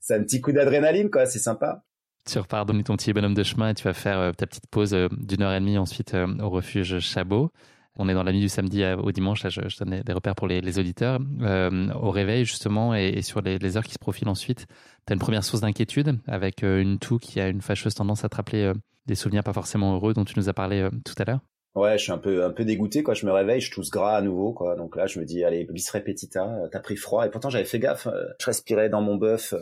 c'est 0.00 0.14
un 0.14 0.22
petit 0.22 0.40
coup 0.40 0.52
d'adrénaline, 0.52 1.10
quoi, 1.10 1.26
c'est 1.26 1.38
sympa. 1.38 1.82
Tu 2.24 2.38
repars 2.38 2.64
donner 2.66 2.84
ton 2.84 2.96
petit 2.96 3.12
bonhomme 3.12 3.34
de 3.34 3.42
chemin 3.42 3.70
et 3.70 3.74
tu 3.74 3.84
vas 3.84 3.94
faire 3.94 4.18
euh, 4.18 4.32
ta 4.32 4.46
petite 4.46 4.66
pause 4.70 4.94
euh, 4.94 5.08
d'une 5.12 5.42
heure 5.42 5.52
et 5.52 5.60
demie 5.60 5.78
ensuite 5.78 6.14
au 6.14 6.50
refuge 6.50 6.98
Chabot. 6.98 7.50
On 7.98 8.08
est 8.08 8.14
dans 8.14 8.22
la 8.22 8.32
nuit 8.32 8.40
du 8.40 8.48
samedi 8.48 8.84
au 8.84 9.10
dimanche, 9.10 9.42
là 9.42 9.50
je, 9.50 9.60
je 9.66 9.76
donne 9.76 10.00
des 10.00 10.12
repères 10.12 10.36
pour 10.36 10.46
les, 10.46 10.78
auditeurs. 10.78 11.18
Euh, 11.42 11.92
au 11.94 12.10
réveil 12.10 12.44
justement 12.44 12.94
et, 12.94 13.22
sur 13.22 13.40
les, 13.40 13.76
heures 13.76 13.84
qui 13.84 13.94
se 13.94 13.98
profilent 13.98 14.28
ensuite, 14.28 14.66
tu 15.06 15.12
as 15.12 15.14
une 15.14 15.20
première 15.20 15.42
source 15.42 15.60
d'inquiétude 15.62 16.18
avec 16.28 16.62
euh, 16.62 16.80
une 16.80 16.98
toux 16.98 17.18
qui 17.18 17.40
a 17.40 17.48
une 17.48 17.60
fâcheuse 17.60 17.94
tendance 17.94 18.24
à 18.24 18.28
te 18.28 18.36
rappeler 18.36 18.62
euh, 18.62 18.74
des 19.06 19.16
souvenirs 19.16 19.42
pas 19.42 19.52
forcément 19.52 19.94
heureux 19.94 20.14
dont 20.14 20.24
tu 20.24 20.34
nous 20.38 20.48
as 20.48 20.52
parlé 20.52 20.88
tout 21.04 21.14
à 21.18 21.24
l'heure. 21.24 21.40
Ouais, 21.74 21.96
je 21.98 22.04
suis 22.04 22.12
un 22.12 22.18
peu 22.18 22.44
un 22.44 22.50
peu 22.50 22.64
dégoûté 22.64 23.02
quoi. 23.02 23.14
Je 23.14 23.26
me 23.26 23.32
réveille, 23.32 23.60
je 23.60 23.70
tousse 23.70 23.90
gras 23.90 24.16
à 24.16 24.22
nouveau. 24.22 24.54
Donc 24.76 24.96
là, 24.96 25.06
je 25.06 25.18
me 25.18 25.24
dis 25.24 25.44
allez 25.44 25.64
bis 25.64 25.90
repetita. 25.90 26.68
T'as 26.70 26.80
pris 26.80 26.96
froid 26.96 27.26
et 27.26 27.30
pourtant 27.30 27.50
j'avais 27.50 27.64
fait 27.64 27.78
gaffe. 27.78 28.06
Je 28.38 28.46
respirais 28.46 28.90
dans 28.90 29.00
mon 29.00 29.16
bœuf 29.16 29.54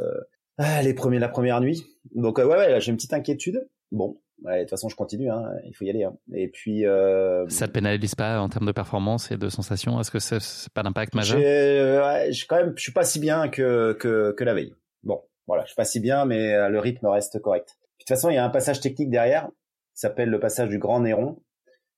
ah, 0.59 0.83
les 0.83 0.95
premiers 0.95 1.19
la 1.21 1.29
première 1.29 1.61
nuit. 1.61 1.85
Donc 2.15 2.39
ouais 2.39 2.45
ouais, 2.45 2.81
j'ai 2.81 2.91
une 2.91 2.97
petite 2.97 3.13
inquiétude. 3.13 3.69
Bon, 3.93 4.19
Ouais, 4.43 4.59
de 4.59 4.61
toute 4.63 4.71
façon, 4.71 4.89
je 4.89 4.97
continue. 4.97 5.31
Hein. 5.31 5.45
Il 5.65 5.75
faut 5.75 5.85
y 5.85 5.91
aller. 5.91 6.05
Hein. 6.05 6.17
Et 6.35 6.49
puis. 6.49 6.87
Euh... 6.87 7.49
Ça 7.49 7.67
te 7.67 7.73
pénalise 7.73 8.15
pas 8.15 8.41
en 8.41 8.49
termes 8.49 8.67
de 8.67 8.73
performance 8.73 9.31
et 9.31 9.37
de 9.37 9.49
sensation 9.49 9.99
Est-ce 10.01 10.11
que 10.11 10.19
c'est 10.19 10.73
pas 10.73 10.83
d'impact 10.83 11.15
majeur? 11.15 11.39
Ouais, 11.39 12.33
je, 12.33 12.47
quand 12.47 12.57
même, 12.57 12.75
je 12.77 12.83
suis 12.83 12.93
pas 12.93 13.05
si 13.05 13.19
bien 13.19 13.49
que, 13.49 13.95
que 13.95 14.33
que 14.33 14.45
la 14.45 14.55
veille. 14.55 14.75
Bon, 15.03 15.23
voilà, 15.47 15.63
je 15.65 15.69
suis 15.69 15.77
pas 15.77 15.85
si 15.85 16.01
bien, 16.01 16.25
mais 16.27 16.55
euh, 16.55 16.69
le 16.69 16.79
rythme 16.79 17.07
reste 17.07 17.41
correct. 17.41 17.69
de 17.69 18.05
toute 18.05 18.09
façon, 18.09 18.31
il 18.31 18.35
y 18.35 18.39
a 18.39 18.45
un 18.45 18.51
passage 18.51 18.81
technique 18.81 19.11
derrière 19.11 19.47
qui 19.95 20.01
s'appelle 20.01 20.29
le 20.29 20.41
passage 20.41 20.69
du 20.69 20.79
Grand 20.79 21.01
Néron. 21.01 21.43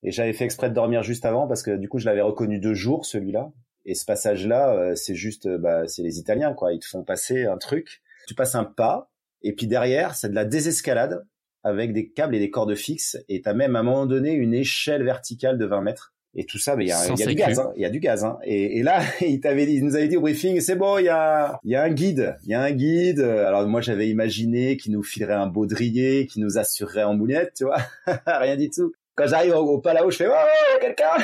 Et 0.05 0.13
j'avais 0.13 0.33
fait 0.33 0.45
exprès 0.45 0.69
de 0.69 0.75
dormir 0.75 1.03
juste 1.03 1.25
avant 1.25 1.49
parce 1.49 1.63
que 1.63 1.77
du 1.77 1.89
coup, 1.89 1.99
je 1.99 2.07
l'avais 2.07 2.21
reconnu 2.21 2.61
deux 2.61 2.75
jours 2.75 3.05
celui-là. 3.05 3.51
Et 3.85 3.95
ce 3.95 4.05
passage-là, 4.05 4.75
euh, 4.75 4.95
c'est 4.95 5.17
juste, 5.17 5.49
bah, 5.49 5.89
c'est 5.89 6.03
les 6.03 6.19
Italiens 6.21 6.55
quoi. 6.55 6.73
Ils 6.73 6.79
te 6.79 6.87
font 6.87 7.03
passer 7.03 7.47
un 7.47 7.59
truc. 7.59 8.01
Tu 8.29 8.35
passes 8.35 8.55
un 8.55 8.65
pas 8.65 9.11
et 9.43 9.55
puis 9.55 9.67
derrière, 9.67 10.15
c'est 10.15 10.29
de 10.29 10.35
la 10.35 10.45
désescalade 10.45 11.25
avec 11.65 11.93
des 11.93 12.09
câbles 12.09 12.35
et 12.35 12.39
des 12.39 12.51
cordes 12.51 12.75
fixes. 12.75 13.17
Et 13.29 13.43
t'as 13.43 13.55
même 13.55 13.77
à 13.77 13.81
un 13.81 13.83
moment 13.83 14.07
donné 14.07 14.33
une 14.33 14.55
échelle 14.55 15.05
verticale 15.05 15.59
de 15.59 15.65
20 15.65 15.83
mètres. 15.83 16.15
Et 16.35 16.45
tout 16.45 16.59
ça, 16.59 16.77
mais 16.77 16.85
il 16.85 16.89
y 16.89 16.93
a, 16.93 17.07
y 17.07 17.23
a 17.23 17.27
du 17.27 17.35
gaz, 17.35 17.59
hein, 17.59 17.73
il 17.75 17.83
y 17.83 17.85
a 17.85 17.91
du 17.91 18.01
gaz. 18.01 18.23
Hein. 18.23 18.39
Et, 18.45 18.83
là, 18.83 19.01
il 19.23 19.41
t'avait 19.41 19.67
dit, 19.67 19.77
il 19.77 19.85
nous 19.85 19.97
avait 19.97 20.09
dit 20.09 20.17
au 20.17 20.21
briefing, 20.21 20.61
c'est 20.61 20.77
bon, 20.77 20.99
il 20.99 21.07
y 21.07 21.09
a, 21.09 21.59
y 21.65 21.75
a 21.75 21.83
un 21.83 21.91
guide, 21.91 22.37
il 22.45 22.51
y 22.51 22.55
a 22.55 22.61
un 22.61 22.71
guide. 22.71 23.21
Alors 23.21 23.67
moi, 23.67 23.81
j'avais 23.81 24.09
imaginé 24.09 24.77
qu'il 24.77 24.93
nous 24.93 25.03
filerait 25.03 25.35
un 25.35 25.47
baudrier, 25.47 26.27
qui 26.27 26.41
nous 26.41 26.59
assurerait 26.59 27.03
en 27.03 27.15
moulette, 27.15 27.55
tu 27.57 27.65
vois, 27.65 27.79
rien 28.27 28.57
du 28.57 28.71
tout. 28.71 28.93
Quand 29.15 29.27
j'arrive 29.27 29.55
au, 29.55 29.63
au 29.63 29.79
palao, 29.79 30.11
je 30.11 30.17
fais, 30.17 30.29
oh, 30.29 30.79
quelqu'un. 30.81 31.17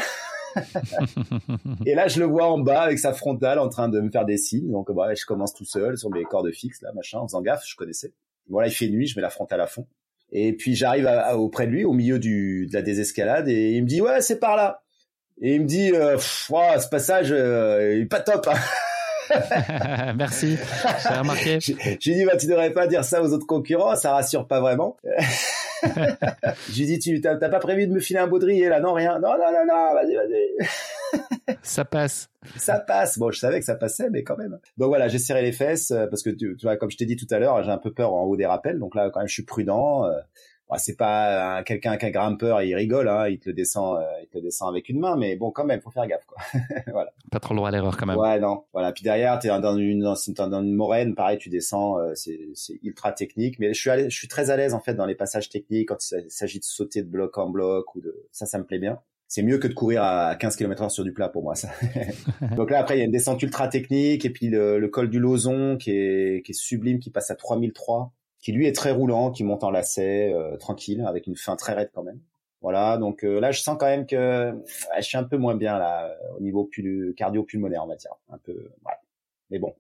et 1.86 1.94
là, 1.94 2.08
je 2.08 2.20
le 2.20 2.26
vois 2.26 2.46
en 2.46 2.58
bas 2.58 2.82
avec 2.82 2.98
sa 2.98 3.12
frontale 3.12 3.58
en 3.58 3.68
train 3.68 3.88
de 3.88 4.00
me 4.00 4.10
faire 4.10 4.24
des 4.24 4.38
signes. 4.38 4.70
Donc, 4.70 4.90
bah, 4.92 5.14
je 5.14 5.24
commence 5.26 5.54
tout 5.54 5.64
seul 5.64 5.98
sur 5.98 6.10
mes 6.10 6.24
cordes 6.24 6.50
fixes, 6.52 6.82
là, 6.82 6.92
machin, 6.92 7.18
en 7.18 7.28
faisant 7.28 7.42
gaffe, 7.42 7.64
je 7.66 7.76
connaissais. 7.76 8.12
Bon, 8.48 8.58
là, 8.58 8.66
il 8.66 8.72
fait 8.72 8.88
nuit, 8.88 9.06
je 9.06 9.16
mets 9.16 9.22
la 9.22 9.30
frontale 9.30 9.60
à 9.60 9.66
fond. 9.66 9.86
Et 10.36 10.52
puis 10.52 10.74
j'arrive 10.74 11.08
auprès 11.36 11.66
de 11.66 11.70
lui, 11.70 11.84
au 11.84 11.92
milieu 11.92 12.18
du, 12.18 12.66
de 12.66 12.74
la 12.74 12.82
désescalade, 12.82 13.48
et 13.48 13.70
il 13.70 13.82
me 13.82 13.88
dit 13.88 14.00
ouais 14.00 14.20
c'est 14.20 14.40
par 14.40 14.56
là. 14.56 14.82
Et 15.40 15.54
il 15.54 15.62
me 15.62 15.66
dit 15.66 15.92
euh, 15.92 16.18
ce 16.18 16.88
passage 16.88 17.28
euh, 17.30 17.94
il 17.94 18.02
est 18.02 18.06
pas 18.06 18.20
top. 18.20 18.48
Hein. 18.48 18.58
Merci, 20.18 20.58
j'ai 21.02 21.14
remarqué. 21.14 21.58
J'ai 21.60 22.14
dit 22.14 22.24
bah 22.24 22.36
tu 22.36 22.46
devrais 22.46 22.72
pas 22.72 22.88
dire 22.88 23.04
ça 23.04 23.22
aux 23.22 23.32
autres 23.32 23.46
concurrents, 23.46 23.94
ça 23.94 24.12
rassure 24.12 24.48
pas 24.48 24.60
vraiment. 24.60 24.96
J'ai 26.72 26.86
dit 26.86 26.98
tu 26.98 27.20
t'as 27.20 27.36
pas 27.36 27.58
prévu 27.58 27.86
de 27.86 27.92
me 27.92 28.00
filer 28.00 28.18
un 28.18 28.26
baudrier 28.26 28.68
là? 28.68 28.80
Non 28.80 28.94
rien. 28.94 29.18
Non 29.20 29.32
non 29.32 29.52
non 29.52 29.66
non, 29.68 29.94
vas-y 29.94 30.14
vas-y. 30.14 31.20
Ça 31.62 31.84
passe. 31.84 32.30
Ça 32.56 32.78
passe. 32.78 33.18
Bon, 33.18 33.30
je 33.30 33.38
savais 33.38 33.58
que 33.58 33.64
ça 33.64 33.74
passait, 33.74 34.10
mais 34.10 34.22
quand 34.22 34.36
même. 34.36 34.58
Donc 34.76 34.88
voilà, 34.88 35.08
j'ai 35.08 35.18
serré 35.18 35.42
les 35.42 35.52
fesses 35.52 35.90
euh, 35.90 36.06
parce 36.06 36.22
que 36.22 36.30
tu, 36.30 36.56
vois, 36.62 36.76
comme 36.76 36.90
je 36.90 36.96
t'ai 36.96 37.06
dit 37.06 37.16
tout 37.16 37.26
à 37.30 37.38
l'heure, 37.38 37.62
j'ai 37.62 37.70
un 37.70 37.78
peu 37.78 37.92
peur 37.92 38.12
en 38.12 38.24
haut 38.24 38.36
des 38.36 38.46
rappels. 38.46 38.78
Donc 38.78 38.94
là, 38.94 39.10
quand 39.10 39.20
même, 39.20 39.28
je 39.28 39.34
suis 39.34 39.44
prudent. 39.44 40.04
Euh, 40.06 40.20
c'est 40.76 40.96
pas 40.96 41.62
quelqu'un 41.62 41.96
qui 41.96 42.06
a 42.06 42.10
grimpeur 42.10 42.60
et 42.60 42.68
il 42.68 42.74
rigole, 42.74 43.08
hein, 43.08 43.28
il 43.28 43.38
te 43.38 43.48
le 43.48 43.54
descend, 43.54 43.96
euh, 43.96 44.04
il 44.22 44.26
te 44.26 44.38
le 44.38 44.42
descend 44.42 44.68
avec 44.68 44.88
une 44.88 44.98
main, 44.98 45.14
mais 45.14 45.36
bon, 45.36 45.52
quand 45.52 45.64
même, 45.64 45.80
faut 45.80 45.92
faire 45.92 46.04
gaffe, 46.08 46.24
quoi. 46.26 46.38
voilà. 46.92 47.12
Pas 47.30 47.38
trop 47.38 47.54
droit 47.54 47.68
à 47.68 47.70
l'erreur, 47.70 47.96
quand 47.96 48.06
même. 48.06 48.16
Ouais, 48.16 48.40
non. 48.40 48.64
Voilà. 48.72 48.90
Puis 48.90 49.04
derrière, 49.04 49.38
t'es 49.38 49.48
dans 49.48 49.76
une, 49.76 50.00
dans, 50.00 50.48
dans 50.48 50.62
une 50.62 50.74
moraine, 50.74 51.14
pareil, 51.14 51.38
tu 51.38 51.48
descends, 51.48 51.98
c'est, 52.14 52.40
c'est 52.54 52.80
ultra 52.82 53.12
technique, 53.12 53.60
mais 53.60 53.72
je 53.72 53.80
suis, 53.80 54.10
je 54.10 54.16
suis 54.16 54.26
très 54.26 54.50
à 54.50 54.56
l'aise 54.56 54.74
en 54.74 54.80
fait 54.80 54.94
dans 54.94 55.06
les 55.06 55.14
passages 55.14 55.48
techniques 55.48 55.90
quand 55.90 56.10
il 56.10 56.30
s'agit 56.30 56.58
de 56.58 56.64
sauter 56.64 57.02
de 57.02 57.08
bloc 57.08 57.38
en 57.38 57.50
bloc 57.50 57.94
ou 57.94 58.00
de, 58.00 58.26
ça, 58.32 58.44
ça 58.44 58.58
me 58.58 58.64
plaît 58.64 58.80
bien 58.80 58.98
c'est 59.34 59.42
mieux 59.42 59.58
que 59.58 59.66
de 59.66 59.74
courir 59.74 60.04
à 60.04 60.36
15 60.36 60.54
km 60.54 60.84
heure 60.84 60.90
sur 60.92 61.02
du 61.02 61.12
plat 61.12 61.28
pour 61.28 61.42
moi 61.42 61.56
ça. 61.56 61.68
Donc 62.56 62.70
là 62.70 62.78
après 62.78 62.94
il 62.94 62.98
y 63.00 63.02
a 63.02 63.04
une 63.04 63.10
descente 63.10 63.42
ultra 63.42 63.66
technique 63.66 64.24
et 64.24 64.30
puis 64.30 64.46
le, 64.46 64.86
col 64.86 65.10
du 65.10 65.18
Lozon 65.18 65.76
qui 65.76 65.90
est, 65.90 66.46
qui 66.46 66.52
est 66.52 66.54
sublime 66.54 67.00
qui 67.00 67.10
passe 67.10 67.32
à 67.32 67.34
3003 67.34 68.12
qui 68.38 68.52
lui 68.52 68.68
est 68.68 68.72
très 68.72 68.92
roulant 68.92 69.32
qui 69.32 69.42
monte 69.42 69.64
en 69.64 69.72
lacet 69.72 70.32
euh, 70.32 70.56
tranquille 70.56 71.04
avec 71.04 71.26
une 71.26 71.34
fin 71.34 71.56
très 71.56 71.72
raide 71.72 71.90
quand 71.92 72.04
même. 72.04 72.20
Voilà 72.60 72.96
donc 72.96 73.24
euh, 73.24 73.40
là 73.40 73.50
je 73.50 73.60
sens 73.60 73.76
quand 73.76 73.86
même 73.86 74.06
que 74.06 74.54
je 74.96 75.02
suis 75.02 75.18
un 75.18 75.24
peu 75.24 75.36
moins 75.36 75.56
bien 75.56 75.80
là 75.80 76.16
au 76.38 76.40
niveau 76.40 76.70
cardio-pulmonaire 77.16 77.82
on 77.82 77.88
va 77.88 77.96
dire 77.96 78.12
un 78.30 78.38
peu 78.38 78.70
mais 79.50 79.58
bon 79.58 79.74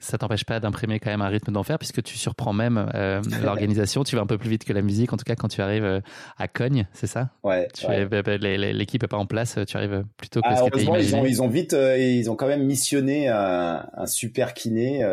ça 0.00 0.16
t'empêche 0.16 0.44
pas 0.44 0.60
d'imprimer 0.60 0.98
quand 0.98 1.10
même 1.10 1.20
un 1.20 1.28
rythme 1.28 1.52
d'enfer 1.52 1.78
puisque 1.78 2.02
tu 2.02 2.16
surprends 2.16 2.54
même 2.54 2.90
euh, 2.94 3.20
l'organisation. 3.44 4.02
tu 4.02 4.16
vas 4.16 4.22
un 4.22 4.26
peu 4.26 4.38
plus 4.38 4.48
vite 4.48 4.64
que 4.64 4.72
la 4.72 4.82
musique. 4.82 5.12
En 5.12 5.16
tout 5.16 5.24
cas, 5.24 5.36
quand 5.36 5.48
tu 5.48 5.60
arrives 5.60 5.84
euh, 5.84 6.00
à 6.38 6.48
Cogne, 6.48 6.86
c'est 6.94 7.06
ça? 7.06 7.30
Ouais. 7.44 7.68
L'équipe 7.86 9.02
est 9.02 9.08
pas 9.08 9.18
en 9.18 9.26
place. 9.26 9.58
Tu 9.66 9.76
arrives 9.76 10.04
plutôt 10.16 10.40
que 10.40 10.48
ah, 10.48 10.56
ce 10.56 10.62
heureusement, 10.62 10.96
ils 10.96 11.14
ont, 11.14 11.26
ils 11.26 11.42
ont 11.42 11.48
vite, 11.48 11.74
euh, 11.74 11.98
ils 11.98 12.30
ont 12.30 12.36
quand 12.36 12.48
même 12.48 12.64
missionné 12.64 13.28
un, 13.28 13.86
un 13.92 14.06
super 14.06 14.54
kiné 14.54 15.04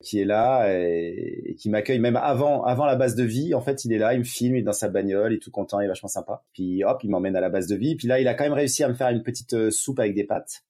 qui 0.00 0.20
est 0.20 0.24
là 0.24 0.68
et, 0.72 1.56
qui 1.58 1.68
m'accueille 1.68 1.98
même 1.98 2.16
avant, 2.16 2.64
avant 2.64 2.86
la 2.86 2.96
base 2.96 3.16
de 3.16 3.24
vie. 3.24 3.54
En 3.54 3.60
fait, 3.60 3.84
il 3.84 3.92
est 3.92 3.98
là, 3.98 4.14
il 4.14 4.20
me 4.20 4.24
filme, 4.24 4.56
il 4.56 4.60
est 4.60 4.62
dans 4.62 4.72
sa 4.72 4.88
bagnole, 4.88 5.32
il 5.32 5.36
est 5.36 5.40
tout 5.40 5.50
content, 5.50 5.80
il 5.80 5.84
est 5.84 5.88
vachement 5.88 6.08
sympa. 6.08 6.42
Puis 6.54 6.84
hop, 6.84 7.02
il 7.04 7.10
m'emmène 7.10 7.36
à 7.36 7.40
la 7.40 7.50
base 7.50 7.66
de 7.66 7.76
vie. 7.76 7.96
Puis 7.96 8.08
là, 8.08 8.18
il 8.18 8.28
a 8.28 8.34
quand 8.34 8.44
même 8.44 8.54
réussi 8.54 8.82
à 8.82 8.88
me 8.88 8.94
faire 8.94 9.08
une 9.08 9.22
petite 9.22 9.70
soupe 9.70 10.00
avec 10.00 10.14
des 10.14 10.24
pâtes. 10.24 10.62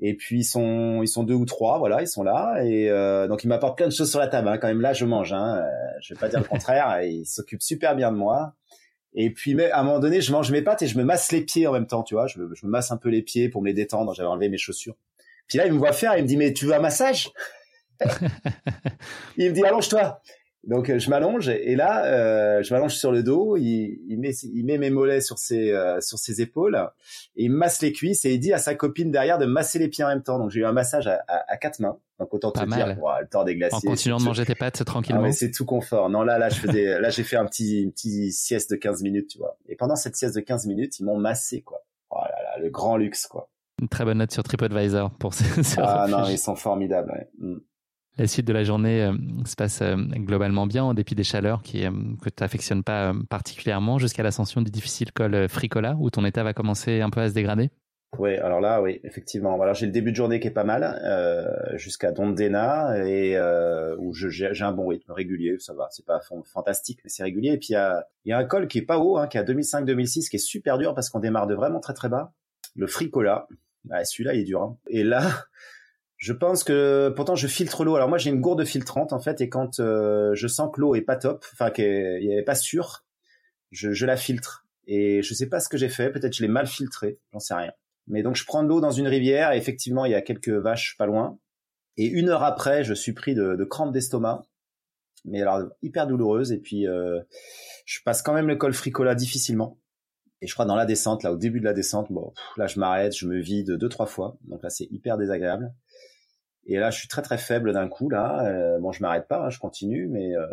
Et 0.00 0.14
puis 0.14 0.40
ils 0.40 0.44
sont 0.44 1.02
ils 1.02 1.08
sont 1.08 1.24
deux 1.24 1.34
ou 1.34 1.44
trois, 1.44 1.78
voilà, 1.78 2.00
ils 2.02 2.06
sont 2.06 2.22
là 2.22 2.62
et 2.62 2.88
euh, 2.88 3.26
donc 3.26 3.42
ils 3.42 3.48
m'apportent 3.48 3.76
plein 3.76 3.88
de 3.88 3.92
choses 3.92 4.10
sur 4.10 4.20
la 4.20 4.28
table. 4.28 4.48
Hein. 4.48 4.58
Quand 4.58 4.68
même 4.68 4.80
là, 4.80 4.92
je 4.92 5.04
mange. 5.04 5.32
Hein. 5.32 5.58
Euh, 5.58 5.68
je 6.00 6.14
vais 6.14 6.20
pas 6.20 6.28
dire 6.28 6.38
le 6.38 6.44
contraire. 6.44 7.02
ils 7.02 7.26
s'occupent 7.26 7.62
super 7.62 7.96
bien 7.96 8.12
de 8.12 8.16
moi. 8.16 8.54
Et 9.14 9.30
puis 9.30 9.54
mais 9.54 9.70
à 9.72 9.80
un 9.80 9.82
moment 9.82 9.98
donné, 9.98 10.20
je 10.20 10.30
mange 10.30 10.52
mes 10.52 10.62
pâtes 10.62 10.82
et 10.82 10.86
je 10.86 10.96
me 10.98 11.04
masse 11.04 11.32
les 11.32 11.40
pieds 11.40 11.66
en 11.66 11.72
même 11.72 11.86
temps, 11.86 12.04
tu 12.04 12.14
vois. 12.14 12.28
Je, 12.28 12.38
je 12.54 12.66
me 12.66 12.70
masse 12.70 12.92
un 12.92 12.96
peu 12.96 13.08
les 13.08 13.22
pieds 13.22 13.48
pour 13.48 13.60
me 13.60 13.66
les 13.66 13.74
détendre. 13.74 14.14
J'avais 14.14 14.28
enlevé 14.28 14.48
mes 14.48 14.58
chaussures. 14.58 14.94
Puis 15.48 15.58
là, 15.58 15.66
il 15.66 15.72
me 15.72 15.78
voit 15.78 15.92
faire, 15.92 16.16
il 16.16 16.22
me 16.22 16.28
dit 16.28 16.36
mais 16.36 16.52
tu 16.52 16.66
veux 16.66 16.74
un 16.74 16.80
massage? 16.80 17.30
Il 19.36 19.50
me 19.50 19.54
dit 19.54 19.64
allonge-toi. 19.64 20.20
Donc 20.64 20.90
euh, 20.90 20.98
je 20.98 21.08
m'allonge 21.08 21.48
et 21.48 21.76
là 21.76 22.04
euh, 22.06 22.62
je 22.62 22.74
m'allonge 22.74 22.94
sur 22.94 23.12
le 23.12 23.22
dos, 23.22 23.56
il, 23.56 24.00
il, 24.08 24.18
met 24.18 24.32
il 24.32 24.64
met 24.64 24.76
mes 24.76 24.90
mollets 24.90 25.20
sur 25.20 25.38
ses 25.38 25.70
euh, 25.70 26.00
sur 26.00 26.18
ses 26.18 26.42
épaules 26.42 26.76
et 27.36 27.44
il 27.44 27.50
masse 27.50 27.80
les 27.80 27.92
cuisses 27.92 28.24
et 28.24 28.34
il 28.34 28.40
dit 28.40 28.52
à 28.52 28.58
sa 28.58 28.74
copine 28.74 29.12
derrière 29.12 29.38
de 29.38 29.46
masser 29.46 29.78
les 29.78 29.88
pieds 29.88 30.02
en 30.02 30.08
même 30.08 30.22
temps. 30.22 30.38
Donc 30.38 30.50
j'ai 30.50 30.60
eu 30.60 30.64
un 30.64 30.72
massage 30.72 31.06
à, 31.06 31.22
à, 31.28 31.56
quatre 31.56 31.78
mains. 31.78 31.98
Donc 32.18 32.34
autant 32.34 32.50
te 32.50 32.64
dire 32.64 32.88
le 32.88 33.28
temps 33.28 33.44
des 33.44 33.54
glaciers. 33.54 33.88
En 33.88 33.92
continuant 33.92 34.18
de 34.18 34.24
manger 34.24 34.44
tes 34.44 34.56
pâtes 34.56 34.84
tranquillement. 34.84 35.22
Ah, 35.24 35.32
c'est 35.32 35.52
tout 35.52 35.64
confort. 35.64 36.10
Non 36.10 36.22
là 36.22 36.38
là 36.38 36.48
je 36.48 36.56
faisais 36.56 37.00
là 37.00 37.08
j'ai 37.10 37.22
fait 37.22 37.36
un 37.36 37.46
petit 37.46 37.82
une 37.82 37.92
petite 37.92 38.32
sieste 38.32 38.70
de 38.72 38.76
15 38.76 39.02
minutes, 39.02 39.28
tu 39.28 39.38
vois. 39.38 39.56
Et 39.68 39.76
pendant 39.76 39.96
cette 39.96 40.16
sieste 40.16 40.34
de 40.34 40.40
15 40.40 40.66
minutes, 40.66 40.98
ils 40.98 41.04
m'ont 41.04 41.18
massé 41.18 41.62
quoi. 41.62 41.84
Oh 42.10 42.18
là 42.20 42.42
là, 42.42 42.62
le 42.62 42.68
grand 42.68 42.96
luxe 42.96 43.28
quoi. 43.28 43.48
Une 43.80 43.88
très 43.88 44.04
bonne 44.04 44.18
note 44.18 44.32
sur 44.32 44.42
TripAdvisor 44.42 45.12
pour 45.18 45.34
ce, 45.34 45.44
Ah 45.78 46.06
non, 46.08 46.24
ils 46.28 46.38
sont 46.38 46.56
formidables. 46.56 47.12
Ouais. 47.12 47.28
Mm. 47.38 47.58
La 48.18 48.26
suite 48.26 48.48
de 48.48 48.52
la 48.52 48.64
journée 48.64 49.04
euh, 49.04 49.12
se 49.46 49.54
passe 49.54 49.80
euh, 49.80 49.94
globalement 49.94 50.66
bien 50.66 50.82
en 50.82 50.92
dépit 50.92 51.14
des 51.14 51.22
chaleurs 51.22 51.62
qui, 51.62 51.86
euh, 51.86 51.92
que 52.20 52.28
tu 52.28 52.42
n'affectionnes 52.42 52.82
pas 52.82 53.14
particulièrement 53.30 53.98
jusqu'à 53.98 54.24
l'ascension 54.24 54.60
du 54.60 54.72
difficile 54.72 55.12
col 55.12 55.48
Fricola 55.48 55.94
où 56.00 56.10
ton 56.10 56.24
état 56.24 56.42
va 56.42 56.52
commencer 56.52 57.00
un 57.00 57.10
peu 57.10 57.20
à 57.20 57.28
se 57.28 57.34
dégrader. 57.34 57.70
Oui, 58.18 58.34
alors 58.38 58.60
là, 58.60 58.82
oui, 58.82 59.00
effectivement. 59.04 59.60
Alors 59.60 59.74
j'ai 59.74 59.86
le 59.86 59.92
début 59.92 60.10
de 60.10 60.16
journée 60.16 60.40
qui 60.40 60.48
est 60.48 60.52
pas 60.52 60.64
mal 60.64 60.98
jusqu'à 61.76 62.10
Dondena 62.10 63.06
et 63.06 63.38
où 63.98 64.14
j'ai 64.14 64.64
un 64.64 64.72
bon 64.72 64.88
rythme 64.88 65.12
régulier, 65.12 65.56
ça 65.58 65.74
va. 65.74 65.88
C'est 65.90 66.06
pas 66.06 66.18
fantastique, 66.46 67.00
mais 67.04 67.10
c'est 67.10 67.22
régulier. 67.22 67.52
Et 67.52 67.58
puis 67.58 67.74
il 67.74 68.30
y 68.30 68.32
a, 68.32 68.38
un 68.38 68.44
col 68.44 68.66
qui 68.66 68.78
est 68.78 68.86
pas 68.86 68.98
haut, 68.98 69.18
hein, 69.18 69.28
qui 69.28 69.36
est 69.36 69.40
à 69.40 69.44
2005-2006, 69.44 70.30
qui 70.30 70.36
est 70.36 70.38
super 70.38 70.78
dur 70.78 70.94
parce 70.94 71.10
qu'on 71.10 71.20
démarre 71.20 71.46
de 71.46 71.54
vraiment 71.54 71.80
très 71.80 71.92
très 71.92 72.08
bas. 72.08 72.32
Le 72.74 72.86
Fricola, 72.86 73.46
ah, 73.90 74.02
celui-là 74.04 74.32
il 74.32 74.40
est 74.40 74.44
dur. 74.44 74.62
Hein. 74.62 74.78
Et 74.88 75.04
là, 75.04 75.44
Je 76.18 76.32
pense 76.32 76.64
que 76.64 77.12
pourtant 77.14 77.36
je 77.36 77.46
filtre 77.46 77.84
l'eau. 77.84 77.94
Alors 77.94 78.08
moi 78.08 78.18
j'ai 78.18 78.30
une 78.30 78.40
gourde 78.40 78.64
filtrante 78.64 79.12
en 79.12 79.20
fait 79.20 79.40
et 79.40 79.48
quand 79.48 79.78
euh, 79.78 80.34
je 80.34 80.48
sens 80.48 80.68
que 80.74 80.80
l'eau 80.80 80.96
est 80.96 81.02
pas 81.02 81.16
top, 81.16 81.44
enfin 81.52 81.70
qu'elle 81.70 82.28
est 82.28 82.42
pas 82.42 82.56
sûre, 82.56 83.04
je, 83.70 83.92
je 83.92 84.04
la 84.04 84.16
filtre. 84.16 84.66
Et 84.88 85.22
je 85.22 85.32
sais 85.32 85.48
pas 85.48 85.60
ce 85.60 85.68
que 85.68 85.78
j'ai 85.78 85.88
fait, 85.88 86.10
peut-être 86.10 86.34
je 86.34 86.42
l'ai 86.42 86.48
mal 86.48 86.66
filtré, 86.66 87.20
j'en 87.32 87.38
sais 87.38 87.54
rien. 87.54 87.72
Mais 88.08 88.22
donc 88.22 88.34
je 88.34 88.44
prends 88.44 88.64
de 88.64 88.68
l'eau 88.68 88.80
dans 88.80 88.90
une 88.90 89.06
rivière 89.06 89.52
et 89.52 89.58
effectivement 89.58 90.04
il 90.06 90.10
y 90.12 90.14
a 90.16 90.20
quelques 90.20 90.48
vaches 90.48 90.96
pas 90.98 91.06
loin. 91.06 91.38
Et 91.96 92.06
une 92.06 92.30
heure 92.30 92.42
après, 92.42 92.82
je 92.82 92.94
suis 92.94 93.12
pris 93.12 93.34
de, 93.34 93.54
de 93.54 93.64
crampes 93.64 93.92
d'estomac, 93.92 94.42
mais 95.24 95.42
alors 95.42 95.68
hyper 95.82 96.08
douloureuse. 96.08 96.50
Et 96.50 96.58
puis 96.58 96.88
euh, 96.88 97.20
je 97.86 98.00
passe 98.04 98.22
quand 98.22 98.34
même 98.34 98.48
le 98.48 98.56
col 98.56 98.72
Fricola 98.72 99.14
difficilement. 99.14 99.78
Et 100.40 100.46
je 100.48 100.52
crois 100.54 100.64
dans 100.64 100.76
la 100.76 100.86
descente, 100.86 101.22
là 101.22 101.32
au 101.32 101.36
début 101.36 101.60
de 101.60 101.64
la 101.64 101.72
descente, 101.72 102.10
bon, 102.10 102.32
là 102.56 102.66
je 102.66 102.78
m'arrête, 102.80 103.16
je 103.16 103.26
me 103.26 103.38
vide 103.40 103.72
deux 103.72 103.88
trois 103.88 104.06
fois, 104.06 104.38
donc 104.44 104.62
là 104.62 104.70
c'est 104.70 104.86
hyper 104.90 105.16
désagréable. 105.16 105.72
Et 106.68 106.78
là 106.78 106.90
je 106.90 106.98
suis 106.98 107.08
très 107.08 107.22
très 107.22 107.38
faible 107.38 107.72
d'un 107.72 107.88
coup 107.88 108.10
là. 108.10 108.44
Euh, 108.46 108.78
bon 108.78 108.92
je 108.92 109.02
m'arrête 109.02 109.26
pas, 109.26 109.46
hein, 109.46 109.50
je 109.50 109.58
continue, 109.58 110.06
mais 110.06 110.36
euh, 110.36 110.46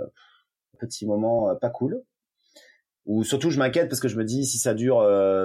petit 0.80 1.06
moment 1.06 1.50
euh, 1.50 1.56
pas 1.56 1.70
cool. 1.70 2.02
Ou 3.06 3.24
surtout 3.24 3.52
je 3.52 3.60
m'inquiète 3.60 3.90
parce 3.90 4.00
que 4.00 4.08
je 4.08 4.18
me 4.18 4.24
dis 4.24 4.46
si 4.46 4.58
ça 4.58 4.74
dure 4.74 5.02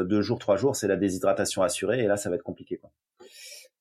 deux 0.06 0.22
jours 0.22 0.38
trois 0.38 0.56
jours, 0.56 0.76
c'est 0.76 0.88
la 0.88 0.96
déshydratation 0.96 1.62
assurée 1.62 2.02
et 2.02 2.06
là 2.06 2.16
ça 2.16 2.30
va 2.30 2.36
être 2.36 2.42
compliqué 2.42 2.78
quoi. 2.78 2.90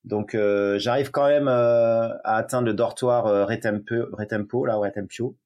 Donc 0.03 0.33
euh, 0.35 0.79
j'arrive 0.79 1.11
quand 1.11 1.27
même 1.27 1.47
à 1.47 2.19
atteindre 2.23 2.65
le 2.65 2.73
dortoir 2.73 3.47
Retempo, 3.47 4.07
Retempo 4.11 4.65
là 4.65 4.75
Retempio 4.75 5.37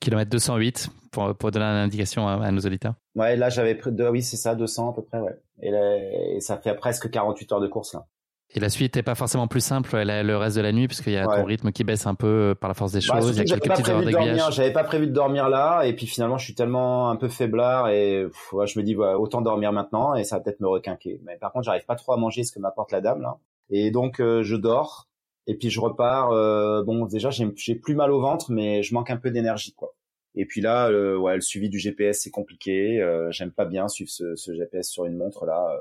Kilomètre 0.00 0.30
208 0.30 0.90
pour, 1.12 1.34
pour 1.34 1.50
donner 1.50 1.64
une 1.64 1.76
indication 1.76 2.28
à, 2.28 2.50
nos 2.50 2.60
auditeurs. 2.60 2.94
Ouais, 3.14 3.36
là 3.36 3.48
j'avais 3.48 3.74
pris 3.74 3.92
de, 3.92 4.06
oui 4.06 4.22
c'est 4.22 4.36
ça 4.36 4.54
200 4.54 4.90
à 4.90 4.94
peu 4.94 5.02
près 5.02 5.20
ouais. 5.20 5.38
Et, 5.60 5.70
là, 5.70 5.96
et, 5.96 6.40
ça 6.40 6.58
fait 6.58 6.74
presque 6.74 7.10
48 7.10 7.52
heures 7.52 7.60
de 7.60 7.68
course 7.68 7.94
là. 7.94 8.06
Et 8.54 8.60
la 8.60 8.70
suite 8.70 8.96
n'est 8.96 9.02
pas 9.02 9.14
forcément 9.14 9.46
plus 9.46 9.60
simple 9.60 9.94
le 9.94 10.36
reste 10.36 10.56
de 10.56 10.62
la 10.62 10.72
nuit 10.72 10.86
puisqu'il 10.86 11.12
y 11.12 11.18
a 11.18 11.26
ton 11.26 11.44
rythme 11.44 11.70
qui 11.70 11.84
baisse 11.84 12.06
un 12.06 12.14
peu 12.14 12.54
par 12.58 12.68
la 12.68 12.74
force 12.74 12.92
des 12.92 13.00
bah, 13.06 13.20
choses. 13.20 13.36
il 13.36 13.38
y 13.38 13.40
a 13.40 13.44
quelques 13.44 13.68
petites 13.68 13.88
heures 13.88 14.02
d'aiguillage. 14.02 14.54
J'avais 14.54 14.72
pas 14.72 14.84
prévu 14.84 15.06
de 15.06 15.12
dormir 15.12 15.50
là 15.50 15.82
et 15.82 15.94
puis 15.94 16.06
finalement 16.06 16.38
je 16.38 16.44
suis 16.44 16.54
tellement 16.54 17.10
un 17.10 17.16
peu 17.16 17.28
faiblard 17.28 17.90
et 17.90 18.26
je 18.52 18.78
me 18.78 18.82
dis 18.82 18.96
autant 18.96 19.42
dormir 19.42 19.72
maintenant 19.72 20.14
et 20.14 20.24
ça 20.24 20.36
va 20.36 20.42
peut-être 20.42 20.60
me 20.60 20.68
requinquer. 20.68 21.20
Mais 21.24 21.36
par 21.36 21.52
contre 21.52 21.66
j'arrive 21.66 21.84
pas 21.84 21.96
trop 21.96 22.12
à 22.12 22.16
manger 22.16 22.42
ce 22.42 22.52
que 22.52 22.58
m'apporte 22.58 22.90
la 22.90 23.02
dame 23.02 23.20
là. 23.20 23.36
Et 23.70 23.90
donc 23.90 24.18
euh, 24.18 24.42
je 24.42 24.56
dors 24.56 25.08
et 25.46 25.54
puis 25.54 25.68
je 25.68 25.80
repars. 25.80 26.30
Euh, 26.32 26.82
bon 26.82 27.04
déjà 27.04 27.28
j'ai 27.30 27.74
plus 27.74 27.94
mal 27.94 28.10
au 28.10 28.20
ventre 28.20 28.50
mais 28.50 28.82
je 28.82 28.94
manque 28.94 29.10
un 29.10 29.18
peu 29.18 29.30
d'énergie 29.30 29.74
quoi. 29.74 29.94
Et 30.34 30.46
puis 30.46 30.60
là, 30.60 30.88
euh, 30.88 31.16
ouais, 31.16 31.34
le 31.34 31.40
suivi 31.40 31.68
du 31.68 31.78
GPS 31.78 32.20
c'est 32.20 32.30
compliqué. 32.30 33.00
Euh, 33.02 33.30
J'aime 33.30 33.50
pas 33.50 33.64
bien 33.64 33.88
suivre 33.88 34.10
ce, 34.10 34.36
ce, 34.36 34.54
GPS 34.54 34.88
sur 34.88 35.04
une 35.04 35.16
montre 35.16 35.46
là. 35.46 35.76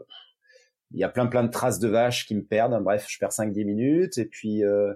Il 0.91 0.99
y 0.99 1.03
a 1.03 1.09
plein 1.09 1.27
plein 1.27 1.43
de 1.43 1.49
traces 1.49 1.79
de 1.79 1.87
vaches 1.87 2.25
qui 2.25 2.35
me 2.35 2.43
perdent. 2.43 2.81
Bref, 2.83 3.05
je 3.09 3.17
perds 3.19 3.31
5-10 3.31 3.65
minutes 3.65 4.17
et 4.17 4.25
puis 4.25 4.63
euh, 4.63 4.93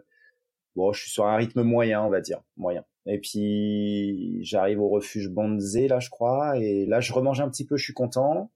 bon, 0.75 0.93
je 0.93 1.01
suis 1.01 1.11
sur 1.11 1.25
un 1.25 1.35
rythme 1.35 1.63
moyen, 1.63 2.01
on 2.03 2.09
va 2.09 2.21
dire, 2.21 2.41
moyen. 2.57 2.83
Et 3.05 3.19
puis 3.19 4.43
j'arrive 4.43 4.79
au 4.79 4.89
refuge 4.89 5.29
Bonzé 5.29 5.87
là, 5.87 5.99
je 5.99 6.09
crois, 6.09 6.57
et 6.57 6.85
là 6.85 6.99
je 6.99 7.13
remange 7.13 7.41
un 7.41 7.49
petit 7.49 7.65
peu, 7.65 7.77
je 7.77 7.83
suis 7.83 7.93
content. 7.93 8.51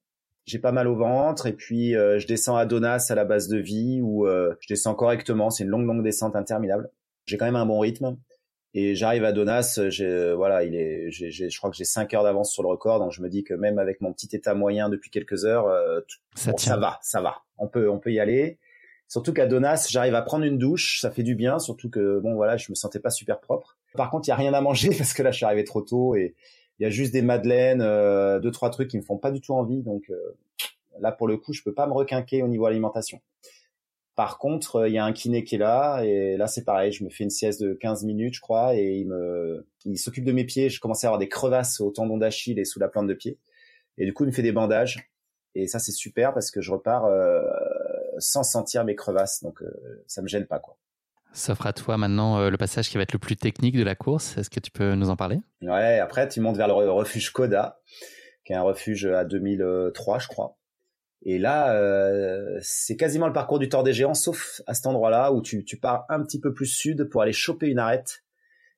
J'ai 0.46 0.60
pas 0.60 0.72
mal 0.72 0.88
au 0.88 0.96
ventre 0.96 1.48
et 1.48 1.54
puis 1.54 1.96
euh, 1.96 2.20
je 2.20 2.28
descends 2.28 2.56
à 2.56 2.66
Donas 2.68 3.08
à 3.10 3.16
la 3.16 3.26
base 3.26 3.48
de 3.48 3.58
vie 3.58 4.00
où 4.02 4.28
euh, 4.28 4.56
je 4.60 4.68
descends 4.68 4.94
correctement. 4.94 5.50
C'est 5.50 5.64
une 5.64 5.72
longue 5.72 5.88
longue 5.88 6.04
descente 6.04 6.36
interminable. 6.36 6.92
J'ai 7.26 7.38
quand 7.38 7.46
même 7.46 7.56
un 7.56 7.66
bon 7.66 7.80
rythme. 7.80 8.18
Et 8.78 8.94
j'arrive 8.94 9.24
à 9.24 9.32
Donas, 9.32 9.80
voilà, 10.36 10.66
il 10.66 10.76
est, 10.76 11.10
je 11.10 11.58
crois 11.58 11.70
que 11.70 11.78
j'ai 11.78 11.86
5 11.86 12.14
heures 12.14 12.24
d'avance 12.24 12.52
sur 12.52 12.62
le 12.62 12.68
record, 12.68 13.00
donc 13.00 13.14
je 13.14 13.22
me 13.22 13.30
dis 13.30 13.46
que 13.46 13.54
même 13.54 13.80
avec 13.80 14.02
mon 14.02 14.12
petit 14.12 14.36
état 14.36 14.54
moyen 14.54 14.90
depuis 14.90 15.10
quelques 15.10 15.46
heures, 15.46 15.68
euh, 15.68 16.02
ça, 16.36 16.52
ça, 16.58 16.76
va, 16.76 17.00
ça 17.02 17.22
va, 17.22 17.38
on 17.58 17.70
peut, 17.70 17.90
on 17.90 18.00
peut 18.00 18.12
y 18.12 18.20
aller. 18.20 18.60
Surtout 19.08 19.32
qu'à 19.32 19.46
Donas, 19.46 19.88
j'arrive 19.90 20.14
à 20.14 20.22
prendre 20.22 20.44
une 20.44 20.58
douche, 20.58 21.00
ça 21.00 21.10
fait 21.10 21.24
du 21.24 21.36
bien, 21.36 21.58
surtout 21.58 21.90
que 21.90 22.20
bon 22.20 22.36
voilà, 22.36 22.58
je 22.58 22.70
me 22.70 22.76
sentais 22.76 23.00
pas 23.00 23.12
super 23.12 23.40
propre. 23.40 23.78
Par 23.94 24.10
contre, 24.10 24.28
il 24.28 24.32
y 24.32 24.34
a 24.34 24.36
rien 24.36 24.54
à 24.54 24.60
manger 24.60 24.90
parce 24.98 25.14
que 25.14 25.24
là, 25.24 25.32
je 25.32 25.38
suis 25.38 25.46
arrivé 25.46 25.64
trop 25.64 25.82
tôt 25.82 26.16
et 26.16 26.36
il 26.80 26.84
y 26.84 26.86
a 26.86 26.90
juste 26.90 27.14
des 27.14 27.22
madeleines, 27.22 27.82
euh, 27.82 28.42
deux 28.42 28.52
trois 28.52 28.72
trucs 28.72 28.90
qui 28.90 28.98
me 28.98 29.04
font 29.04 29.18
pas 29.18 29.32
du 29.32 29.40
tout 29.40 29.54
envie, 29.54 29.84
donc 29.84 30.10
euh, 30.10 30.18
là 31.00 31.14
pour 31.14 31.30
le 31.30 31.38
coup, 31.38 31.54
je 31.54 31.64
peux 31.64 31.74
pas 31.74 31.88
me 31.88 31.94
requinquer 31.94 32.44
au 32.44 32.50
niveau 32.50 32.66
alimentation. 32.66 33.22
Par 34.16 34.38
contre, 34.38 34.78
euh, 34.78 34.90
il 34.90 34.94
y 34.94 34.98
a 34.98 35.04
un 35.04 35.12
kiné 35.12 35.44
qui 35.44 35.56
est 35.56 35.60
là 35.60 36.02
et 36.04 36.38
là 36.38 36.48
c'est 36.48 36.64
pareil, 36.64 36.92
je 36.94 37.04
me 37.04 37.10
fais 37.10 37.26
une 37.26 37.30
sieste 37.30 37.62
de 37.62 37.74
15 37.74 38.06
minutes, 38.06 38.36
je 38.36 38.42
crois, 38.42 38.76
et 38.76 38.96
il 38.96 39.08
me, 39.08 39.68
il 39.84 39.98
s'occupe 39.98 40.24
de 40.24 40.32
mes 40.32 40.46
pieds. 40.46 40.70
Je 40.70 40.80
commence 40.80 41.04
à 41.04 41.08
avoir 41.08 41.20
des 41.20 41.28
crevasses 41.28 41.82
au 41.82 41.92
tendon 41.92 42.18
d'Achille 42.18 42.58
et 42.58 42.66
sous 42.66 42.80
la 42.80 42.88
plante 42.88 43.08
de 43.08 43.14
pied, 43.14 43.38
et 43.98 44.06
du 44.06 44.14
coup 44.14 44.24
il 44.24 44.28
me 44.28 44.32
fait 44.32 44.42
des 44.42 44.54
bandages. 44.54 45.12
Et 45.54 45.68
ça 45.68 45.80
c'est 45.80 45.92
super 45.92 46.34
parce 46.34 46.52
que 46.52 46.62
je 46.62 46.72
repars 46.72 47.06
euh, 47.06 47.42
sans 48.20 48.44
sentir 48.44 48.86
mes 48.86 48.96
crevasses, 48.96 49.44
donc 49.44 49.62
euh, 49.62 50.04
ça 50.08 50.22
me 50.22 50.28
gêne 50.28 50.46
pas 50.46 50.60
quoi. 50.60 50.78
S'offre 51.34 51.66
à 51.66 51.74
toi 51.74 51.98
maintenant 51.98 52.40
euh, 52.40 52.50
le 52.50 52.58
passage 52.58 52.90
qui 52.90 52.96
va 52.96 53.04
être 53.04 53.14
le 53.14 53.20
plus 53.20 53.36
technique 53.36 53.76
de 53.76 53.84
la 53.84 53.96
course. 53.96 54.38
Est-ce 54.38 54.50
que 54.50 54.62
tu 54.62 54.72
peux 54.72 54.96
nous 54.96 55.10
en 55.10 55.18
parler? 55.18 55.40
Ouais, 55.62 56.00
après 56.00 56.30
tu 56.30 56.40
montes 56.40 56.56
vers 56.56 56.68
le 56.68 56.92
refuge 56.92 57.32
Koda, 57.32 57.82
qui 58.46 58.54
est 58.54 58.56
un 58.56 58.62
refuge 58.62 59.06
à 59.06 59.26
2003 59.26 60.20
je 60.20 60.28
crois 60.28 60.58
et 61.26 61.40
là, 61.40 61.76
euh, 61.76 62.60
c'est 62.62 62.96
quasiment 62.96 63.26
le 63.26 63.34
parcours 63.34 63.58
du 63.58 63.68
Tour 63.68 63.84
des 63.84 63.94
Géants, 63.94 64.14
sauf 64.14 64.62
à 64.68 64.76
cet 64.76 64.86
endroit-là 64.86 65.34
où 65.34 65.42
tu, 65.42 65.66
tu 65.66 65.76
pars 65.76 66.06
un 66.08 66.22
petit 66.22 66.40
peu 66.40 66.54
plus 66.54 66.68
sud 66.68 67.06
pour 67.06 67.24
aller 67.24 67.34
choper 67.34 67.68
une 67.68 67.80
arête. 67.80 68.24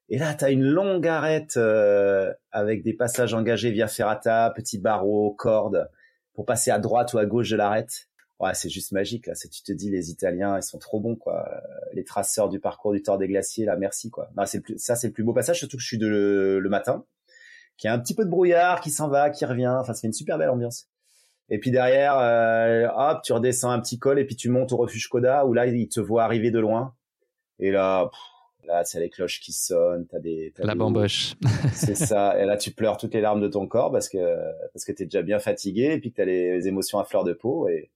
Et 0.08 0.18
là, 0.18 0.34
tu 0.34 0.46
as 0.46 0.52
une 0.52 0.64
longue 0.64 1.06
arête 1.06 1.58
euh, 1.58 2.34
avec 2.52 2.84
des 2.84 2.94
passages 2.94 3.34
engagés 3.34 3.72
via 3.72 3.90
ferrata, 3.90 4.54
petits 4.56 4.80
barreaux, 4.80 5.34
cordes, 5.34 5.90
pour 6.34 6.46
passer 6.46 6.72
à 6.72 6.80
droite 6.80 7.14
ou 7.14 7.18
à 7.18 7.26
gauche 7.26 7.50
de 7.50 7.58
l'arête. 7.58 8.08
Ouais, 8.40 8.54
c'est 8.54 8.70
juste 8.70 8.94
magique 8.94 9.28
là. 9.28 9.34
tu 9.34 9.64
te 9.64 9.74
dis, 9.74 9.90
les 9.90 10.10
Italiens, 10.10 10.58
ils 10.58 10.64
sont 10.64 10.78
trop 10.78 11.02
bons 11.02 11.18
quoi. 11.18 11.62
Les 11.92 12.06
traceurs 12.06 12.48
du 12.48 12.62
parcours 12.62 12.94
du 12.94 13.02
Tour 13.02 13.18
des 13.18 13.28
Glaciers, 13.28 13.66
là, 13.66 13.76
merci 13.76 14.10
quoi. 14.10 14.30
Bah, 14.36 14.46
c'est 14.46 14.64
ça, 14.78 14.96
c'est 14.96 15.08
le 15.08 15.14
plus 15.14 15.24
beau 15.24 15.34
passage, 15.34 15.58
surtout 15.58 15.76
que 15.76 15.84
je 15.84 15.88
suis 15.88 15.98
de 15.98 16.08
le, 16.08 16.60
le 16.60 16.70
matin, 16.70 17.04
qui 17.76 17.90
a 17.90 17.94
un 17.94 18.00
petit 18.00 18.16
peu 18.16 18.24
de 18.24 18.30
brouillard, 18.30 18.80
qui 18.80 18.92
s'en 18.92 19.10
va, 19.10 19.32
qui 19.32 19.44
revient. 19.44 19.76
Enfin, 19.78 19.94
fait 19.94 20.08
une 20.08 20.14
super 20.14 20.38
belle 20.38 20.50
ambiance. 20.50 20.88
Et 21.50 21.60
puis 21.60 21.72
derrière, 21.72 22.18
euh, 22.20 22.88
hop, 22.96 23.22
tu 23.24 23.34
redescends 23.34 23.72
un 23.72 23.80
petit 23.80 24.00
col 24.00 24.20
et 24.20 24.26
puis 24.26 24.36
tu 24.36 24.50
montes 24.50 24.74
au 24.74 24.78
refuge 24.78 25.08
Koda 25.08 25.46
où 25.46 25.54
là, 25.54 25.66
il 25.66 25.88
te 25.88 26.00
voit 26.00 26.24
arriver 26.24 26.52
de 26.52 26.60
loin. 26.60 26.94
Et 27.60 27.72
là, 27.72 28.10
là, 28.66 28.84
c'est 28.84 29.00
les 29.00 29.10
cloches 29.10 29.40
qui 29.40 29.54
sonnent, 29.54 30.06
t'as 30.08 30.20
des, 30.20 30.54
la 30.58 30.76
bamboche. 30.76 31.36
c'est 31.74 31.96
ça. 31.96 32.40
Et 32.40 32.46
là, 32.46 32.58
tu 32.58 32.72
pleures 32.72 32.98
toutes 32.98 33.14
les 33.14 33.22
larmes 33.22 33.42
de 33.42 33.48
ton 33.48 33.66
corps 33.66 33.92
parce 33.92 34.10
que 34.10 34.18
parce 34.74 34.84
que 34.86 34.92
t'es 34.92 35.06
déjà 35.06 35.22
bien 35.22 35.40
fatigué 35.40 35.94
et 35.94 36.00
puis 36.00 36.12
que 36.12 36.18
t'as 36.18 36.26
les, 36.26 36.68
émotions 36.68 37.00
à 37.00 37.06
fleur 37.06 37.24
de 37.24 37.34
peau. 37.34 37.68
Et 37.70 37.90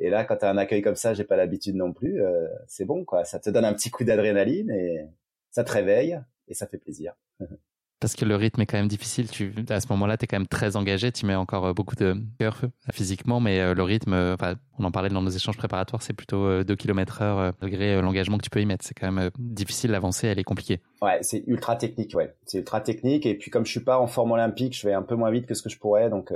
et 0.00 0.10
là, 0.10 0.24
quand 0.24 0.36
t'as 0.36 0.50
un 0.50 0.58
accueil 0.58 0.80
comme 0.80 0.94
ça, 0.94 1.12
j'ai 1.12 1.24
pas 1.24 1.36
l'habitude 1.36 1.74
non 1.74 1.92
plus. 1.92 2.22
Euh, 2.22 2.46
c'est 2.68 2.84
bon, 2.84 3.04
quoi. 3.04 3.24
Ça 3.24 3.40
te 3.40 3.50
donne 3.50 3.64
un 3.64 3.74
petit 3.74 3.90
coup 3.90 4.04
d'adrénaline 4.04 4.70
et 4.70 5.08
ça 5.50 5.64
te 5.64 5.72
réveille 5.72 6.20
et 6.46 6.54
ça 6.54 6.66
fait 6.66 6.78
plaisir. 6.78 7.14
Parce 8.00 8.14
que 8.14 8.24
le 8.24 8.36
rythme 8.36 8.60
est 8.60 8.66
quand 8.66 8.76
même 8.76 8.86
difficile. 8.88 9.28
Tu, 9.28 9.52
à 9.68 9.80
ce 9.80 9.88
moment-là, 9.90 10.16
tu 10.16 10.24
es 10.24 10.26
quand 10.28 10.38
même 10.38 10.46
très 10.46 10.76
engagé. 10.76 11.10
Tu 11.10 11.26
mets 11.26 11.34
encore 11.34 11.66
euh, 11.66 11.72
beaucoup 11.72 11.96
de 11.96 12.16
cœur 12.38 12.60
physiquement, 12.92 13.40
mais 13.40 13.58
euh, 13.58 13.74
le 13.74 13.82
rythme, 13.82 14.12
euh, 14.12 14.36
on 14.78 14.84
en 14.84 14.92
parlait 14.92 15.08
dans 15.08 15.20
nos 15.20 15.30
échanges 15.30 15.56
préparatoires, 15.56 16.02
c'est 16.02 16.12
plutôt 16.12 16.62
2 16.62 16.76
km 16.76 17.22
heure 17.22 17.52
malgré 17.60 18.00
l'engagement 18.00 18.38
que 18.38 18.44
tu 18.44 18.50
peux 18.50 18.60
y 18.60 18.66
mettre. 18.66 18.84
C'est 18.84 18.94
quand 18.94 19.10
même 19.10 19.30
difficile 19.36 19.90
d'avancer, 19.90 20.28
elle 20.28 20.38
est 20.38 20.44
compliquée. 20.44 20.80
Ouais, 21.02 21.18
c'est 21.22 21.42
ultra 21.48 21.74
technique, 21.74 22.14
ouais. 22.14 22.32
C'est 22.46 22.58
ultra 22.58 22.80
technique. 22.80 23.26
Et 23.26 23.34
puis 23.34 23.50
comme 23.50 23.66
je 23.66 23.72
suis 23.72 23.80
pas 23.80 23.98
en 23.98 24.06
forme 24.06 24.30
olympique, 24.30 24.78
je 24.78 24.86
vais 24.86 24.94
un 24.94 25.02
peu 25.02 25.16
moins 25.16 25.32
vite 25.32 25.46
que 25.46 25.54
ce 25.54 25.62
que 25.62 25.68
je 25.68 25.78
pourrais, 25.78 26.10
donc 26.10 26.32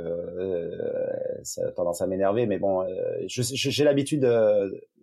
ça 1.44 1.62
a 1.68 1.70
tendance 1.70 2.02
à 2.02 2.08
m'énerver. 2.08 2.46
Mais 2.46 2.58
bon, 2.58 2.84
j'ai 3.28 3.84
l'habitude, 3.84 4.28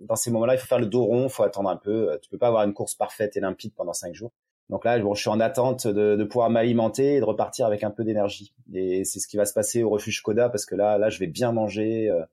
dans 0.02 0.16
ces 0.18 0.32
moments-là, 0.32 0.56
il 0.56 0.58
faut 0.58 0.68
faire 0.68 0.80
le 0.80 0.88
dos 0.88 1.06
rond, 1.06 1.24
il 1.24 1.30
faut 1.30 1.44
attendre 1.44 1.70
un 1.70 1.78
peu. 1.78 2.20
Tu 2.22 2.30
peux 2.30 2.38
pas 2.38 2.48
avoir 2.48 2.66
une 2.66 2.74
course 2.74 2.96
parfaite 2.96 3.38
et 3.38 3.40
limpide 3.40 3.72
pendant 3.74 3.94
5 3.94 4.14
jours. 4.14 4.34
Donc 4.70 4.86
là, 4.86 5.00
je 5.00 5.20
suis 5.20 5.30
en 5.30 5.40
attente 5.40 5.88
de, 5.88 6.16
de 6.16 6.24
pouvoir 6.24 6.50
m'alimenter 6.50 7.16
et 7.16 7.20
de 7.20 7.26
repartir 7.26 7.66
avec 7.66 7.84
un 7.84 7.90
peu 7.90 8.04
d'énergie. 8.04 8.54
Et 8.74 9.04
c'est 9.04 9.20
ce 9.20 9.28
qui 9.28 9.38
va 9.38 9.46
se 9.46 9.54
passer 9.54 9.82
au 9.82 9.90
refuge 9.90 10.22
Koda 10.22 10.50
parce 10.50 10.66
que 10.66 10.76
là, 10.76 10.98
là, 10.98 11.10
je 11.10 11.20
vais 11.20 11.28
bien 11.28 11.52
manger. 11.52 12.10
Euh, 12.10 12.24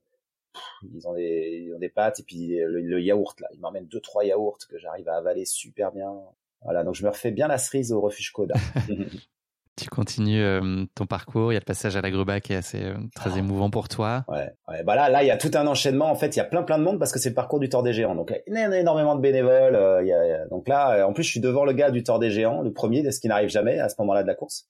ils, 0.93 1.07
ont 1.07 1.13
des, 1.13 1.71
ont 1.75 1.79
des 1.79 1.89
pâtes 1.89 2.19
et 2.19 2.23
puis 2.23 2.59
le, 2.59 3.01
yaourt 3.01 3.39
là, 3.39 3.47
ils 3.53 3.59
m'emmènent 3.59 3.87
deux 3.87 3.99
trois 3.99 4.25
yaourts 4.25 4.59
que 4.69 4.77
j'arrive 4.77 5.09
à 5.09 5.15
avaler 5.15 5.45
super 5.45 5.91
bien. 5.91 6.15
Voilà, 6.61 6.83
donc 6.83 6.95
je 6.95 7.03
me 7.03 7.09
refais 7.09 7.31
bien 7.31 7.47
la 7.47 7.57
cerise 7.57 7.91
au 7.91 8.01
refuge 8.01 8.31
Koda. 8.31 8.55
tu 9.77 9.89
continues 9.89 10.41
euh, 10.41 10.85
ton 10.95 11.05
parcours. 11.05 11.51
Il 11.51 11.55
y 11.55 11.57
a 11.57 11.59
le 11.59 11.65
passage 11.65 11.95
à 11.95 12.01
la 12.01 12.09
Gruba 12.09 12.41
qui 12.41 12.53
est 12.53 12.57
assez 12.57 12.83
euh, 12.83 12.95
très 13.15 13.31
ah. 13.35 13.39
émouvant 13.39 13.69
pour 13.69 13.87
toi. 13.87 14.25
Ouais, 14.27 14.49
ouais. 14.67 14.83
Bah 14.83 14.95
là, 14.95 15.09
là, 15.09 15.23
il 15.23 15.27
y 15.27 15.31
a 15.31 15.37
tout 15.37 15.51
un 15.53 15.67
enchaînement. 15.67 16.09
En 16.09 16.15
fait, 16.15 16.35
il 16.35 16.39
y 16.39 16.41
a 16.41 16.45
plein, 16.45 16.63
plein 16.63 16.79
de 16.79 16.83
monde 16.83 16.99
parce 16.99 17.11
que 17.11 17.19
c'est 17.19 17.29
le 17.29 17.35
parcours 17.35 17.59
du 17.59 17.69
Tour 17.69 17.83
des 17.83 17.93
Géants. 17.93 18.15
Donc, 18.15 18.33
il 18.47 18.53
y 18.53 18.57
a 18.57 18.79
énormément 18.79 19.15
de 19.15 19.21
bénévoles. 19.21 19.75
Euh, 19.75 20.01
il 20.01 20.07
y 20.07 20.13
a, 20.13 20.47
donc 20.47 20.67
là, 20.67 21.07
en 21.07 21.13
plus, 21.13 21.23
je 21.23 21.29
suis 21.29 21.39
devant 21.39 21.63
le 21.63 21.73
gars 21.73 21.91
du 21.91 22.03
Tour 22.03 22.19
des 22.19 22.31
Géants, 22.31 22.61
le 22.61 22.73
premier, 22.73 23.09
ce 23.11 23.19
qui 23.19 23.27
n'arrive 23.27 23.49
jamais 23.49 23.79
à 23.79 23.87
ce 23.87 23.95
moment-là 23.99 24.23
de 24.23 24.27
la 24.27 24.35
course. 24.35 24.67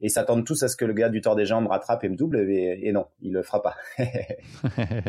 Et 0.00 0.06
ils 0.06 0.10
s'attendent 0.10 0.46
tous 0.46 0.62
à 0.62 0.68
ce 0.68 0.76
que 0.76 0.84
le 0.84 0.94
gars 0.94 1.10
du 1.10 1.20
Tour 1.20 1.36
des 1.36 1.44
Géants 1.44 1.60
me 1.60 1.68
rattrape 1.68 2.04
et 2.04 2.08
me 2.08 2.16
double. 2.16 2.38
Et, 2.50 2.90
non, 2.92 3.04
il 3.20 3.32
le 3.32 3.42
fera 3.42 3.62
pas. 3.62 3.76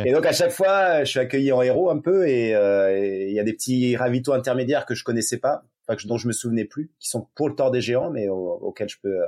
et 0.04 0.12
donc 0.12 0.26
à 0.26 0.34
chaque 0.34 0.52
fois, 0.52 1.04
je 1.04 1.10
suis 1.10 1.20
accueilli 1.20 1.52
en 1.52 1.62
héros 1.62 1.90
un 1.90 2.00
peu. 2.00 2.28
Et 2.28 2.50
il 2.50 3.34
y 3.34 3.40
a 3.40 3.44
des 3.44 3.54
petits 3.54 3.96
ravitaux 3.96 4.34
intermédiaires 4.34 4.86
que 4.86 4.96
je 4.96 5.04
connaissais 5.04 5.38
pas 5.38 5.64
dont 6.06 6.18
je 6.18 6.28
me 6.28 6.34
souvenais 6.34 6.66
plus, 6.66 6.92
qui 7.00 7.10
sont 7.10 7.28
pour 7.36 7.50
le 7.50 7.56
tort 7.56 7.72
des 7.72 7.82
géants, 7.82 8.12
mais 8.12 8.28
auxquels 8.30 8.90
je 8.90 8.98
peux 9.02 9.22
euh, 9.22 9.28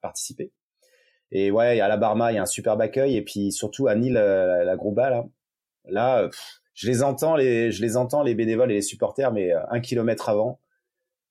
participer. 0.00 0.52
Et 1.30 1.50
ouais, 1.50 1.80
à 1.80 1.88
la 1.88 1.96
Barma, 1.96 2.32
il 2.32 2.36
y 2.36 2.38
a 2.38 2.42
un 2.42 2.46
superbe 2.46 2.80
accueil, 2.80 3.16
et 3.16 3.22
puis 3.22 3.52
surtout 3.52 3.86
à 3.88 3.94
Nîmes, 3.94 4.16
euh, 4.16 4.46
la, 4.46 4.64
la 4.64 4.76
Grouba, 4.76 5.10
là, 5.10 5.26
là, 5.84 6.30
je 6.74 6.86
les 6.86 7.02
entends 7.02 7.34
les, 7.34 7.72
je 7.72 7.82
les 7.82 7.96
entends 7.96 8.22
les 8.22 8.34
bénévoles 8.34 8.70
et 8.70 8.74
les 8.74 8.82
supporters, 8.82 9.32
mais 9.32 9.52
un 9.52 9.80
kilomètre 9.80 10.28
avant. 10.28 10.60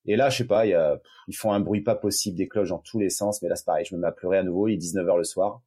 Et 0.07 0.15
là, 0.15 0.29
je 0.29 0.37
sais 0.37 0.47
pas, 0.47 0.65
ils 0.65 1.35
font 1.35 1.51
un 1.51 1.59
bruit 1.59 1.81
pas 1.81 1.95
possible, 1.95 2.37
des 2.37 2.47
cloches 2.47 2.69
dans 2.69 2.79
tous 2.79 2.99
les 2.99 3.09
sens. 3.09 3.41
Mais 3.41 3.49
là, 3.49 3.55
c'est 3.55 3.65
pareil, 3.65 3.85
je 3.85 3.93
me 3.95 4.01
mets 4.01 4.07
à 4.07 4.11
pleurer 4.11 4.37
à 4.37 4.43
nouveau. 4.43 4.67
Il 4.67 4.73
est 4.73 4.77
19 4.77 5.05
h 5.05 5.17
le 5.17 5.23
soir. 5.23 5.61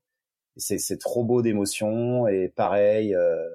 C'est, 0.57 0.98
trop 0.98 1.24
beau 1.24 1.42
d'émotions 1.42 2.26
et 2.26 2.48
pareil, 2.48 3.14
euh, 3.14 3.48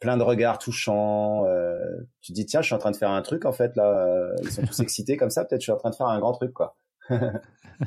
plein 0.00 0.16
de 0.16 0.22
regards 0.22 0.58
touchants. 0.58 1.46
Euh, 1.46 1.78
tu 2.20 2.32
dis 2.32 2.46
tiens, 2.46 2.60
je 2.60 2.66
suis 2.66 2.74
en 2.74 2.78
train 2.78 2.90
de 2.90 2.96
faire 2.96 3.10
un 3.10 3.22
truc 3.22 3.44
en 3.44 3.52
fait 3.52 3.74
là. 3.76 4.06
Euh, 4.06 4.34
ils 4.42 4.50
sont 4.50 4.62
tous 4.62 4.80
excités 4.80 5.16
comme 5.16 5.30
ça. 5.30 5.44
Peut-être 5.44 5.60
je 5.60 5.64
suis 5.64 5.72
en 5.72 5.76
train 5.76 5.90
de 5.90 5.96
faire 5.96 6.08
un 6.08 6.18
grand 6.18 6.32
truc 6.32 6.52
quoi. 6.52 6.76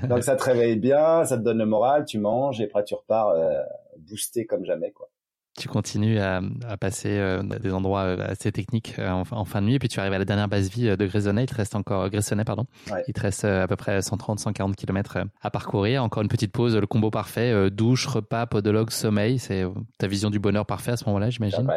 Donc 0.07 0.23
ça 0.23 0.35
te 0.35 0.43
réveille 0.43 0.77
bien, 0.77 1.25
ça 1.25 1.37
te 1.37 1.43
donne 1.43 1.59
le 1.59 1.65
moral, 1.65 2.05
tu 2.05 2.17
manges 2.17 2.59
et 2.59 2.65
après 2.65 2.83
tu 2.83 2.95
repars 2.95 3.29
euh, 3.29 3.61
boosté 3.97 4.45
comme 4.45 4.65
jamais 4.65 4.91
quoi 4.91 5.10
tu 5.57 5.67
continues 5.67 6.19
à, 6.19 6.41
à 6.67 6.77
passer 6.77 7.09
euh, 7.09 7.43
des 7.43 7.73
endroits 7.73 8.03
euh, 8.03 8.25
assez 8.29 8.51
techniques 8.51 8.95
euh, 8.99 9.09
en, 9.09 9.23
en, 9.31 9.45
fin 9.45 9.61
de 9.61 9.67
nuit, 9.67 9.75
et 9.75 9.79
puis 9.79 9.89
tu 9.89 9.99
arrives 9.99 10.13
à 10.13 10.17
la 10.17 10.25
dernière 10.25 10.47
base 10.47 10.69
vie 10.69 10.95
de 10.95 11.05
Gressonnet. 11.05 11.43
Il 11.43 11.47
te 11.47 11.55
reste 11.55 11.75
encore 11.75 12.09
Gressonnet, 12.09 12.45
pardon. 12.45 12.65
Il 13.07 13.13
te 13.13 13.21
reste 13.21 13.43
à 13.45 13.67
peu 13.67 13.75
près 13.75 13.99
130-140 13.99 14.75
km 14.75 15.19
à 15.41 15.49
parcourir. 15.51 16.03
Encore 16.03 16.23
une 16.23 16.29
petite 16.29 16.51
pause, 16.51 16.75
le 16.75 16.87
combo 16.87 17.11
parfait 17.11 17.69
douche, 17.69 18.07
repas, 18.07 18.45
podologue, 18.45 18.91
sommeil. 18.91 19.39
C'est 19.39 19.63
ta 19.97 20.07
vision 20.07 20.29
du 20.29 20.39
bonheur 20.39 20.65
parfait 20.65 20.91
à 20.91 20.97
ce 20.97 21.05
moment-là, 21.05 21.29
j'imagine. 21.29 21.67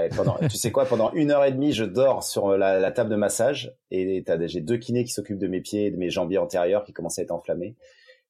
tu 0.51 0.57
sais 0.57 0.71
quoi 0.71 0.85
Pendant 0.85 1.13
une 1.13 1.31
heure 1.31 1.45
et 1.45 1.53
demie, 1.53 1.73
je 1.73 1.85
dors 1.85 2.23
sur 2.23 2.57
la, 2.57 2.79
la 2.79 2.93
table 2.93 3.11
de 3.11 3.17
massage 3.17 3.75
et 3.91 4.25
j'ai 4.47 4.61
deux 4.61 4.77
kinés 4.77 5.05
qui 5.05 5.13
s'occupent 5.13 5.39
de 5.39 5.49
mes 5.49 5.61
pieds 5.61 5.87
et 5.87 5.91
de 5.91 5.97
mes 5.97 6.11
jambiers 6.11 6.39
antérieurs 6.39 6.85
qui 6.85 6.93
commencent 6.93 7.19
à 7.19 7.23
être 7.23 7.33
enflammés. 7.33 7.77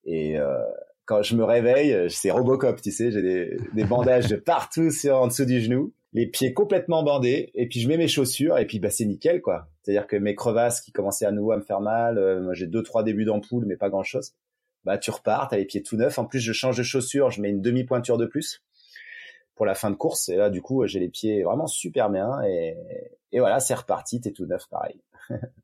Et 0.04 0.38
euh, 0.38 0.58
quand 1.06 1.22
je 1.22 1.36
me 1.36 1.44
réveille, 1.44 1.92
euh, 1.92 2.08
c'est 2.08 2.30
Robocop, 2.30 2.80
tu 2.80 2.90
sais, 2.90 3.10
j'ai 3.10 3.58
des, 3.74 3.84
bandages 3.84 4.28
de 4.28 4.36
partout 4.36 4.90
sur 4.90 5.16
en 5.16 5.26
dessous 5.28 5.44
du 5.44 5.60
genou, 5.60 5.92
les 6.12 6.26
pieds 6.26 6.54
complètement 6.54 7.02
bandés, 7.02 7.50
et 7.54 7.68
puis 7.68 7.80
je 7.80 7.88
mets 7.88 7.96
mes 7.96 8.08
chaussures, 8.08 8.58
et 8.58 8.66
puis 8.66 8.78
bah 8.78 8.90
c'est 8.90 9.04
nickel 9.04 9.42
quoi. 9.42 9.68
C'est-à-dire 9.82 10.06
que 10.06 10.16
mes 10.16 10.34
crevasses 10.34 10.80
qui 10.80 10.92
commençaient 10.92 11.26
à 11.26 11.32
nouveau 11.32 11.52
à 11.52 11.56
me 11.58 11.62
faire 11.62 11.80
mal, 11.80 12.18
euh, 12.18 12.54
j'ai 12.54 12.66
deux 12.66 12.82
trois 12.82 13.02
débuts 13.02 13.24
d'ampoule, 13.24 13.66
mais 13.66 13.76
pas 13.76 13.90
grand 13.90 14.02
chose. 14.02 14.32
Bah 14.84 14.98
tu 14.98 15.10
repars, 15.10 15.48
t'as 15.48 15.56
les 15.56 15.64
pieds 15.64 15.82
tout 15.82 15.96
neufs. 15.96 16.18
En 16.18 16.24
plus 16.24 16.40
je 16.40 16.52
change 16.52 16.76
de 16.78 16.82
chaussures, 16.82 17.30
je 17.30 17.40
mets 17.40 17.50
une 17.50 17.62
demi 17.62 17.84
pointure 17.84 18.18
de 18.18 18.26
plus 18.26 18.62
pour 19.54 19.66
la 19.66 19.74
fin 19.74 19.90
de 19.90 19.96
course, 19.96 20.28
et 20.28 20.36
là 20.36 20.50
du 20.50 20.62
coup 20.62 20.86
j'ai 20.86 21.00
les 21.00 21.08
pieds 21.08 21.42
vraiment 21.42 21.66
super 21.66 22.10
bien, 22.10 22.42
et, 22.42 22.76
et 23.32 23.40
voilà 23.40 23.60
c'est 23.60 23.74
reparti, 23.74 24.20
t'es 24.20 24.32
tout 24.32 24.46
neuf 24.46 24.68
pareil. 24.70 25.00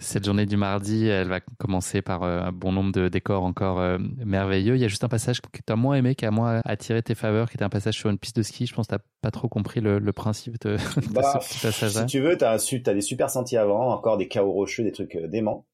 Cette 0.00 0.24
journée 0.24 0.46
du 0.46 0.56
mardi, 0.56 1.08
elle 1.08 1.26
va 1.26 1.40
commencer 1.40 2.02
par 2.02 2.22
euh, 2.22 2.40
un 2.40 2.52
bon 2.52 2.70
nombre 2.70 2.92
de 2.92 3.08
décors 3.08 3.42
encore 3.42 3.80
euh, 3.80 3.98
merveilleux. 4.24 4.76
Il 4.76 4.80
y 4.80 4.84
a 4.84 4.88
juste 4.88 5.02
un 5.02 5.08
passage 5.08 5.40
que 5.40 5.48
tu 5.48 5.72
as 5.72 5.76
moins 5.76 5.96
aimé, 5.96 6.14
qui 6.14 6.24
a 6.24 6.30
moins 6.30 6.60
attiré 6.64 7.02
tes 7.02 7.16
faveurs, 7.16 7.50
qui 7.50 7.56
était 7.56 7.64
un 7.64 7.68
passage 7.68 7.94
sur 7.94 8.08
une 8.08 8.18
piste 8.18 8.36
de 8.36 8.44
ski. 8.44 8.66
Je 8.66 8.74
pense 8.74 8.86
que 8.86 8.94
tu 8.94 9.02
pas 9.22 9.32
trop 9.32 9.48
compris 9.48 9.80
le, 9.80 10.00
principe 10.12 10.60
de, 10.60 10.76
bah, 11.10 11.40
ce 11.42 11.66
passage-là. 11.66 12.02
Si 12.02 12.06
tu 12.06 12.20
veux, 12.20 12.36
tu 12.36 12.44
as, 12.44 12.52
as, 12.52 12.94
des 12.94 13.00
super 13.00 13.28
sentiers 13.28 13.58
avant, 13.58 13.88
encore 13.92 14.18
des 14.18 14.28
chaos 14.28 14.52
rocheux, 14.52 14.84
des 14.84 14.92
trucs 14.92 15.16
euh, 15.16 15.26
déments. 15.26 15.66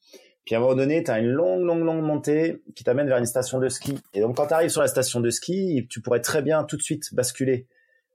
Puis 0.46 0.54
à 0.54 0.58
un 0.58 0.62
moment 0.62 0.74
donné, 0.74 1.02
tu 1.02 1.10
as 1.10 1.18
une 1.18 1.30
longue, 1.30 1.62
longue, 1.62 1.84
longue 1.84 2.02
montée 2.02 2.62
qui 2.74 2.82
t'amène 2.82 3.08
vers 3.08 3.18
une 3.18 3.26
station 3.26 3.60
de 3.60 3.68
ski. 3.68 3.98
Et 4.14 4.20
donc 4.20 4.36
quand 4.36 4.46
tu 4.46 4.54
arrives 4.54 4.70
sur 4.70 4.80
la 4.80 4.88
station 4.88 5.20
de 5.20 5.28
ski, 5.28 5.86
tu 5.90 6.00
pourrais 6.00 6.20
très 6.20 6.40
bien 6.40 6.64
tout 6.64 6.78
de 6.78 6.82
suite 6.82 7.14
basculer 7.14 7.66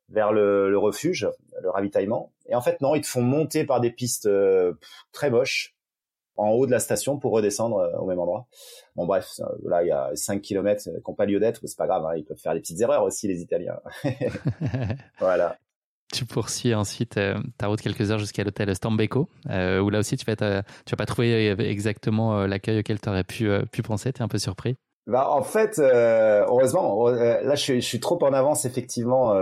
vers 0.10 0.32
le, 0.32 0.72
le 0.72 0.78
refuge, 0.78 1.30
le 1.62 1.70
ravitaillement. 1.70 2.32
Et 2.48 2.56
en 2.56 2.62
fait, 2.62 2.82
non, 2.82 2.96
ils 2.96 3.02
te 3.02 3.08
font 3.08 3.22
monter 3.22 3.64
par 3.64 3.80
des 3.80 3.92
pistes 3.92 4.30
très 5.12 5.30
moches 5.30 5.76
en 6.40 6.52
haut 6.52 6.66
de 6.66 6.72
la 6.72 6.80
station 6.80 7.18
pour 7.18 7.32
redescendre 7.32 7.78
euh, 7.78 7.98
au 7.98 8.06
même 8.06 8.20
endroit. 8.20 8.48
Bon 8.96 9.06
bref, 9.06 9.28
là 9.66 9.84
il 9.84 9.88
y 9.88 9.92
a 9.92 10.10
5 10.14 10.42
km 10.42 10.84
qui 10.84 10.90
n'ont 10.90 11.14
pas 11.14 11.26
lieu 11.26 11.40
d'être, 11.40 11.60
c'est 11.66 11.78
pas 11.78 11.88
grave, 11.88 12.06
hein, 12.06 12.16
ils 12.16 12.24
peuvent 12.24 12.38
faire 12.38 12.54
des 12.54 12.62
petites 12.62 12.80
erreurs 12.82 13.04
aussi 13.04 13.28
les 13.28 13.42
Italiens. 13.42 13.80
voilà. 15.20 15.58
Tu 16.12 16.26
poursuis 16.26 16.74
ensuite 16.74 17.18
euh, 17.18 17.36
ta 17.58 17.68
route 17.68 17.82
quelques 17.82 18.10
heures 18.10 18.18
jusqu'à 18.18 18.44
l'hôtel 18.44 18.74
Stambecco, 18.74 19.28
euh, 19.50 19.80
où 19.80 19.90
là 19.90 20.00
aussi 20.00 20.18
tu 20.18 20.26
vas, 20.26 20.36
tu 20.36 20.92
vas 20.92 20.98
pas 20.98 21.06
trouver 21.06 21.50
exactement 21.60 22.48
l'accueil 22.48 22.80
auquel 22.80 23.00
tu 23.00 23.10
aurais 23.10 23.24
pu, 23.24 23.50
pu 23.72 23.84
penser, 23.84 24.12
tu 24.12 24.20
es 24.20 24.24
un 24.24 24.28
peu 24.28 24.40
surpris. 24.40 24.76
Bah 25.06 25.30
en 25.30 25.44
fait, 25.44 25.80
heureusement, 25.80 27.08
là 27.10 27.56
je 27.56 27.62
suis, 27.62 27.82
je 27.82 27.86
suis, 27.86 28.00
trop 28.00 28.24
en 28.24 28.34
avance 28.34 28.66
effectivement. 28.66 29.34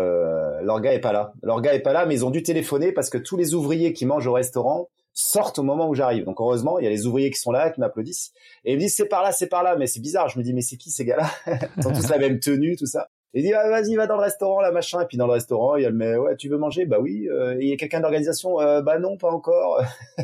L'orga 0.61 0.93
est 0.93 0.99
pas 0.99 1.13
là. 1.13 1.33
L'orga 1.41 1.73
est 1.73 1.81
pas 1.81 1.93
là, 1.93 2.05
mais 2.05 2.15
ils 2.15 2.25
ont 2.25 2.29
dû 2.31 2.43
téléphoner 2.43 2.91
parce 2.91 3.09
que 3.09 3.17
tous 3.17 3.37
les 3.37 3.53
ouvriers 3.53 3.93
qui 3.93 4.05
mangent 4.05 4.27
au 4.27 4.33
restaurant 4.33 4.89
sortent 5.17 5.57
au 5.57 5.63
moment 5.63 5.89
où 5.89 5.95
j'arrive. 5.95 6.25
Donc 6.25 6.39
heureusement, 6.39 6.77
il 6.77 6.83
y 6.83 6.87
a 6.87 6.91
les 6.91 7.07
ouvriers 7.07 7.31
qui 7.31 7.39
sont 7.39 7.51
là, 7.51 7.71
qui 7.71 7.79
m'applaudissent. 7.79 8.33
Et 8.63 8.73
ils 8.73 8.75
me 8.75 8.81
disent 8.81 8.95
c'est 8.95 9.07
par 9.07 9.23
là, 9.23 9.31
c'est 9.31 9.47
par 9.47 9.63
là. 9.63 9.75
Mais 9.75 9.87
c'est 9.87 9.99
bizarre. 9.99 10.29
Je 10.29 10.37
me 10.37 10.43
dis 10.43 10.53
mais 10.53 10.61
c'est 10.61 10.77
qui 10.77 10.91
ces 10.91 11.05
gars-là? 11.05 11.27
Ils 11.77 11.87
ont 11.87 11.93
tous 11.93 12.07
la 12.09 12.19
même 12.19 12.39
tenue, 12.39 12.75
tout 12.75 12.85
ça. 12.85 13.09
Et 13.33 13.39
il 13.39 13.43
dit 13.43 13.53
ah, 13.53 13.67
vas-y 13.67 13.95
va 13.95 14.05
dans 14.05 14.15
le 14.15 14.21
restaurant 14.21 14.61
là 14.61 14.71
machin. 14.71 15.01
Et 15.01 15.05
puis 15.05 15.17
dans 15.17 15.25
le 15.25 15.33
restaurant 15.33 15.75
il 15.75 15.83
y 15.83 15.85
a 15.85 15.89
le 15.89 15.95
mais 15.95 16.15
ouais 16.15 16.35
tu 16.37 16.49
veux 16.49 16.57
manger? 16.57 16.85
Bah 16.85 16.97
oui. 17.01 17.27
Euh, 17.29 17.57
il 17.59 17.67
y 17.67 17.73
a 17.73 17.77
quelqu'un 17.77 17.99
d'organisation? 17.99 18.61
Euh, 18.61 18.81
bah 18.81 18.99
non 18.99 19.17
pas 19.17 19.31
encore. 19.31 19.83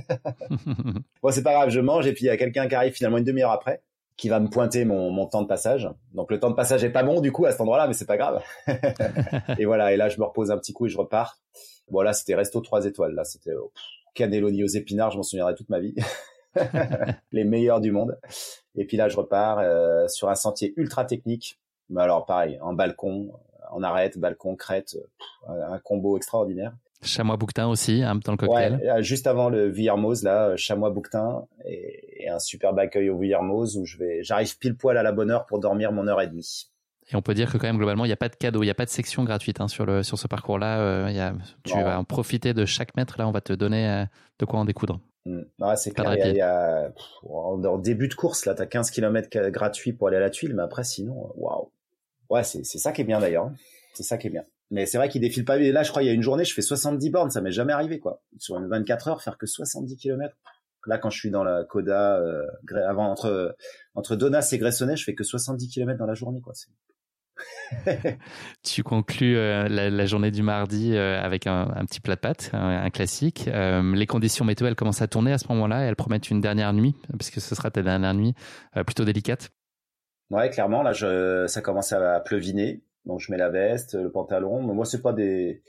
bon 1.23 1.31
c'est 1.31 1.43
pas 1.43 1.53
grave 1.53 1.69
je 1.69 1.79
mange 1.79 2.05
et 2.05 2.13
puis 2.13 2.25
il 2.25 2.27
y 2.27 2.31
a 2.31 2.37
quelqu'un 2.37 2.67
qui 2.67 2.75
arrive 2.75 2.93
finalement 2.93 3.17
une 3.17 3.23
demi-heure 3.23 3.51
après 3.51 3.81
qui 4.15 4.29
va 4.29 4.39
me 4.39 4.47
pointer 4.47 4.85
mon, 4.85 5.09
mon 5.09 5.25
temps 5.25 5.41
de 5.41 5.47
passage. 5.47 5.89
Donc 6.13 6.29
le 6.29 6.39
temps 6.39 6.51
de 6.51 6.55
passage 6.55 6.83
est 6.83 6.91
pas 6.91 7.01
bon 7.01 7.19
du 7.19 7.31
coup 7.31 7.45
à 7.45 7.51
cet 7.51 7.61
endroit-là, 7.61 7.87
mais 7.87 7.93
c'est 7.93 8.05
pas 8.05 8.17
grave. 8.17 8.43
et 9.57 9.65
voilà, 9.65 9.91
et 9.91 9.97
là 9.97 10.07
je 10.07 10.19
me 10.19 10.25
repose 10.25 10.51
un 10.51 10.57
petit 10.57 10.71
coup 10.71 10.85
et 10.85 10.89
je 10.89 10.97
repars. 10.97 11.39
Bon 11.89 12.01
là 12.01 12.13
c'était 12.13 12.35
resto 12.35 12.61
trois 12.61 12.85
étoiles, 12.85 13.13
là 13.15 13.23
c'était 13.23 13.53
oh, 13.53 13.71
cannelloni 14.13 14.63
aux 14.63 14.67
épinards, 14.67 15.11
je 15.11 15.17
m'en 15.17 15.23
souviendrai 15.23 15.55
toute 15.55 15.69
ma 15.69 15.79
vie. 15.79 15.95
les 17.31 17.43
meilleurs 17.43 17.81
du 17.81 17.91
monde. 17.91 18.17
Et 18.75 18.85
puis 18.85 18.97
là, 18.97 19.09
je 19.09 19.17
repars 19.17 19.59
euh, 19.59 20.07
sur 20.07 20.29
un 20.29 20.35
sentier 20.35 20.73
ultra 20.77 21.05
technique. 21.05 21.59
Mais 21.89 22.01
alors, 22.01 22.25
pareil, 22.25 22.59
en 22.61 22.73
balcon, 22.73 23.33
en 23.71 23.83
arrête, 23.83 24.17
balcon, 24.17 24.55
crête, 24.55 24.97
un 25.47 25.79
combo 25.79 26.17
extraordinaire. 26.17 26.73
Chamois 27.03 27.37
bouquetin 27.37 27.67
aussi, 27.67 28.01
hein, 28.01 28.15
dans 28.23 28.31
le 28.31 28.37
cocktail. 28.37 28.75
Ouais, 28.75 28.89
euh, 28.89 29.01
juste 29.01 29.27
avant 29.27 29.49
le 29.49 29.67
Vuillermoz, 29.67 30.23
là, 30.23 30.49
euh, 30.49 30.57
chamois 30.57 30.89
bouquetin 30.89 31.45
et, 31.65 32.23
et, 32.23 32.29
un 32.29 32.39
superbe 32.39 32.79
accueil 32.79 33.09
au 33.09 33.17
Vuillermoz 33.17 33.77
où 33.77 33.85
je 33.85 33.97
vais, 33.97 34.23
j'arrive 34.23 34.57
pile 34.57 34.75
poil 34.75 34.97
à 34.97 35.03
la 35.03 35.11
bonne 35.11 35.29
heure 35.29 35.45
pour 35.45 35.59
dormir 35.59 35.91
mon 35.91 36.07
heure 36.07 36.21
et 36.21 36.27
demie. 36.27 36.69
Et 37.11 37.15
on 37.15 37.21
peut 37.21 37.33
dire 37.33 37.51
que 37.51 37.57
quand 37.57 37.67
même 37.67 37.77
globalement, 37.77 38.05
il 38.05 38.09
n'y 38.09 38.13
a 38.13 38.17
pas 38.17 38.29
de 38.29 38.35
cadeau, 38.35 38.63
il 38.63 38.65
n'y 38.65 38.71
a 38.71 38.75
pas 38.75 38.85
de 38.85 38.89
section 38.89 39.23
gratuite 39.23 39.59
hein, 39.59 39.67
sur 39.67 39.85
le 39.85 40.03
sur 40.03 40.17
ce 40.17 40.27
parcours-là. 40.27 40.79
Euh, 40.79 41.31
tu 41.63 41.73
vas 41.73 41.99
en 41.99 42.03
profiter 42.03 42.53
de 42.53 42.65
chaque 42.65 42.95
mètre. 42.95 43.15
Là, 43.17 43.27
on 43.27 43.31
va 43.31 43.41
te 43.41 43.53
donner 43.53 43.89
euh, 43.89 44.05
de 44.39 44.45
quoi 44.45 44.59
en 44.59 44.65
découdre. 44.65 44.99
Mmh. 45.25 45.41
c'est 45.75 45.91
clair. 45.91 46.15
Y 46.15 46.41
a, 46.41 46.91
en, 47.29 47.77
début 47.77 48.07
de 48.07 48.13
course, 48.13 48.45
là, 48.45 48.55
tu 48.55 48.61
as 48.61 48.65
15 48.65 48.91
km 48.91 49.49
gratuits 49.49 49.93
pour 49.93 50.09
aller 50.09 50.17
à 50.17 50.19
la 50.19 50.29
tuile, 50.29 50.53
mais 50.53 50.63
après, 50.63 50.83
sinon, 50.83 51.31
waouh. 51.35 51.71
Ouais, 52.29 52.43
c'est 52.43 52.63
ça 52.63 52.91
qui 52.91 53.01
est 53.01 53.05
bien 53.05 53.19
d'ailleurs. 53.19 53.45
Hein. 53.45 53.55
C'est 53.93 54.03
ça 54.03 54.17
qui 54.17 54.27
est 54.27 54.31
bien. 54.31 54.43
Mais 54.71 54.85
c'est 54.85 54.97
vrai 54.97 55.07
qu'il 55.07 55.21
défile 55.21 55.45
pas. 55.45 55.57
Là, 55.57 55.83
je 55.83 55.91
crois, 55.91 56.03
il 56.03 56.07
y 56.07 56.09
a 56.09 56.13
une 56.13 56.23
journée, 56.23 56.45
je 56.45 56.53
fais 56.53 56.61
70 56.61 57.09
bornes. 57.09 57.29
Ça 57.29 57.41
m'est 57.41 57.51
jamais 57.51 57.73
arrivé, 57.73 57.99
quoi. 57.99 58.21
Sur 58.39 58.57
une 58.57 58.67
24 58.67 59.07
heures, 59.07 59.21
faire 59.21 59.37
que 59.37 59.45
70 59.45 59.97
km. 59.97 60.35
Là, 60.87 60.97
quand 60.97 61.09
je 61.09 61.19
suis 61.19 61.31
dans 61.31 61.43
la 61.43 61.63
Coda, 61.63 62.17
euh, 62.17 62.45
avant 62.87 63.09
entre 63.09 63.55
entre 63.95 64.15
Donas 64.15 64.49
et 64.51 64.57
Gressonnet, 64.57 64.97
je 64.97 65.03
fais 65.03 65.15
que 65.15 65.23
70 65.23 65.69
km 65.69 65.97
dans 65.97 66.05
la 66.05 66.15
journée, 66.15 66.41
quoi. 66.41 66.53
tu 68.63 68.83
conclus 68.83 69.37
euh, 69.37 69.67
la, 69.67 70.05
journée 70.05 70.31
du 70.31 70.43
mardi 70.43 70.95
euh, 70.95 71.21
avec 71.21 71.47
un, 71.47 71.67
petit 71.85 71.99
plat 71.99 72.15
de 72.15 72.19
pâtes, 72.19 72.51
un, 72.53 72.89
classique. 72.89 73.47
Euh, 73.47 73.95
les 73.95 74.05
conditions 74.05 74.45
météo, 74.45 74.67
elles 74.67 74.75
commencent 74.75 75.01
à 75.01 75.07
tourner 75.07 75.33
à 75.33 75.37
ce 75.37 75.47
moment-là. 75.49 75.81
Elles 75.81 75.95
promettent 75.95 76.29
une 76.29 76.41
dernière 76.41 76.73
nuit, 76.73 76.95
puisque 77.17 77.41
ce 77.41 77.55
sera 77.55 77.71
ta 77.71 77.81
dernière 77.81 78.13
nuit 78.13 78.33
plutôt 78.85 79.05
délicate. 79.05 79.51
Ouais, 80.29 80.49
clairement. 80.49 80.83
Là, 80.83 80.93
ça 81.47 81.61
commence 81.61 81.91
à 81.91 82.19
pleuviner. 82.19 82.83
Donc, 83.05 83.19
je 83.19 83.31
mets 83.31 83.37
la 83.37 83.49
veste, 83.49 83.95
le 83.95 84.11
pantalon. 84.11 84.65
Mais 84.65 84.73
moi, 84.73 84.85
c'est 84.85 85.01
pas 85.01 85.13
des, 85.13 85.61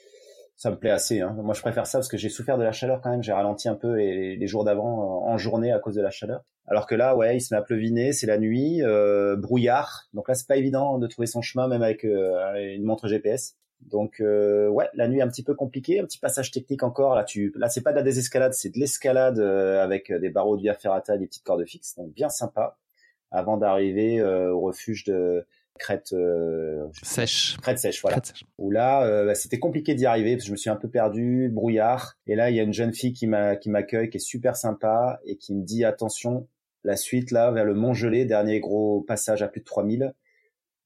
ça 0.65 0.71
me 0.71 0.77
plaît 0.77 0.91
assez. 0.91 1.21
Hein. 1.21 1.37
Moi, 1.43 1.53
je 1.53 1.61
préfère 1.61 1.87
ça 1.87 1.99
parce 1.99 2.09
que 2.09 2.17
j'ai 2.17 2.31
souffert 2.31 2.57
de 2.57 2.63
la 2.63 2.73
chaleur 2.73 3.03
quand 3.03 3.11
même. 3.11 3.23
J'ai 3.23 3.35
ralenti 3.35 3.69
un 3.69 3.75
peu 3.75 3.97
les, 3.97 4.35
les 4.35 4.47
jours 4.47 4.65
d'avant 4.65 5.23
en 5.23 5.37
journée 5.37 5.71
à 5.71 5.79
cause 5.79 5.95
de 5.95 6.01
la 6.01 6.09
chaleur. 6.09 6.43
Alors 6.67 6.87
que 6.87 6.95
là, 6.95 7.15
ouais, 7.15 7.37
il 7.37 7.43
se 7.43 7.53
met 7.53 7.59
à 7.59 7.63
pleuviner, 7.63 8.15
c'est 8.15 8.27
la 8.27 8.39
nuit, 8.39 8.83
euh, 8.83 9.37
brouillard. 9.37 10.09
Donc 10.15 10.27
là, 10.27 10.35
c'est 10.35 10.49
pas 10.49 10.57
évident 10.57 10.99
de 10.99 11.07
trouver 11.07 11.27
son 11.27 11.43
chemin 11.43 11.69
même 11.69 11.83
avec 11.83 12.07
euh, 12.07 12.75
une 12.75 12.83
montre 12.83 13.09
GPS. 13.09 13.59
Donc 13.83 14.21
euh, 14.21 14.69
ouais, 14.69 14.89
la 14.95 15.07
nuit 15.07 15.21
un 15.21 15.29
petit 15.29 15.43
peu 15.43 15.55
compliquée, 15.55 16.01
un 16.01 16.05
petit 16.05 16.19
passage 16.19 16.51
technique 16.51 16.83
encore. 16.83 17.15
Là, 17.15 17.25
tu, 17.25 17.53
là, 17.57 17.69
c'est 17.69 17.83
pas 17.83 17.91
de 17.91 17.97
la 17.97 18.03
désescalade, 18.03 18.55
c'est 18.55 18.71
de 18.71 18.79
l'escalade 18.79 19.41
euh, 19.41 19.85
avec 19.85 20.11
des 20.11 20.31
barreaux 20.31 20.57
de 20.57 20.63
via 20.63 20.73
ferrata, 20.73 21.19
des 21.19 21.27
petites 21.27 21.45
cordes 21.45 21.67
fixes. 21.67 21.95
Donc 21.97 22.15
bien 22.15 22.31
sympa. 22.31 22.79
Avant 23.31 23.59
d'arriver 23.59 24.23
au 24.23 24.61
refuge 24.61 25.03
de 25.05 25.45
crête 25.79 26.13
euh, 26.13 26.87
sèche. 27.03 27.57
Crête 27.61 27.79
sèche, 27.79 28.01
voilà. 28.03 28.21
Où 28.59 28.71
là, 28.71 29.05
euh, 29.05 29.27
bah, 29.27 29.35
c'était 29.35 29.59
compliqué 29.59 29.95
d'y 29.95 30.07
arriver 30.07 30.35
parce 30.35 30.45
que 30.45 30.49
je 30.49 30.53
me 30.53 30.57
suis 30.57 30.71
un 30.71 30.77
peu 30.77 30.89
perdu, 30.89 31.51
brouillard. 31.53 32.17
Et 32.27 32.35
là, 32.37 32.51
il 32.51 32.57
y 32.57 32.61
a 32.61 32.63
une 32.63 32.73
jeune 32.73 32.95
fille 32.95 33.13
qui 33.13 33.27
m'a 33.27 33.57
qui 33.57 33.71
m'accueille, 33.71 34.11
qui 34.11 34.19
est 34.19 34.21
super 34.21 34.57
sympa 34.57 35.21
et 35.25 35.37
qui 35.37 35.55
me 35.55 35.63
dit 35.63 35.85
attention, 35.85 36.49
la 36.85 36.97
suite 36.97 37.31
là 37.31 37.51
vers 37.51 37.65
le 37.65 37.75
Mont 37.75 37.95
Gelé, 37.95 38.25
dernier 38.25 38.61
gros 38.61 39.03
passage 39.03 39.43
à 39.43 39.49
plus 39.49 39.61
de 39.61 39.67
3000. 39.67 40.15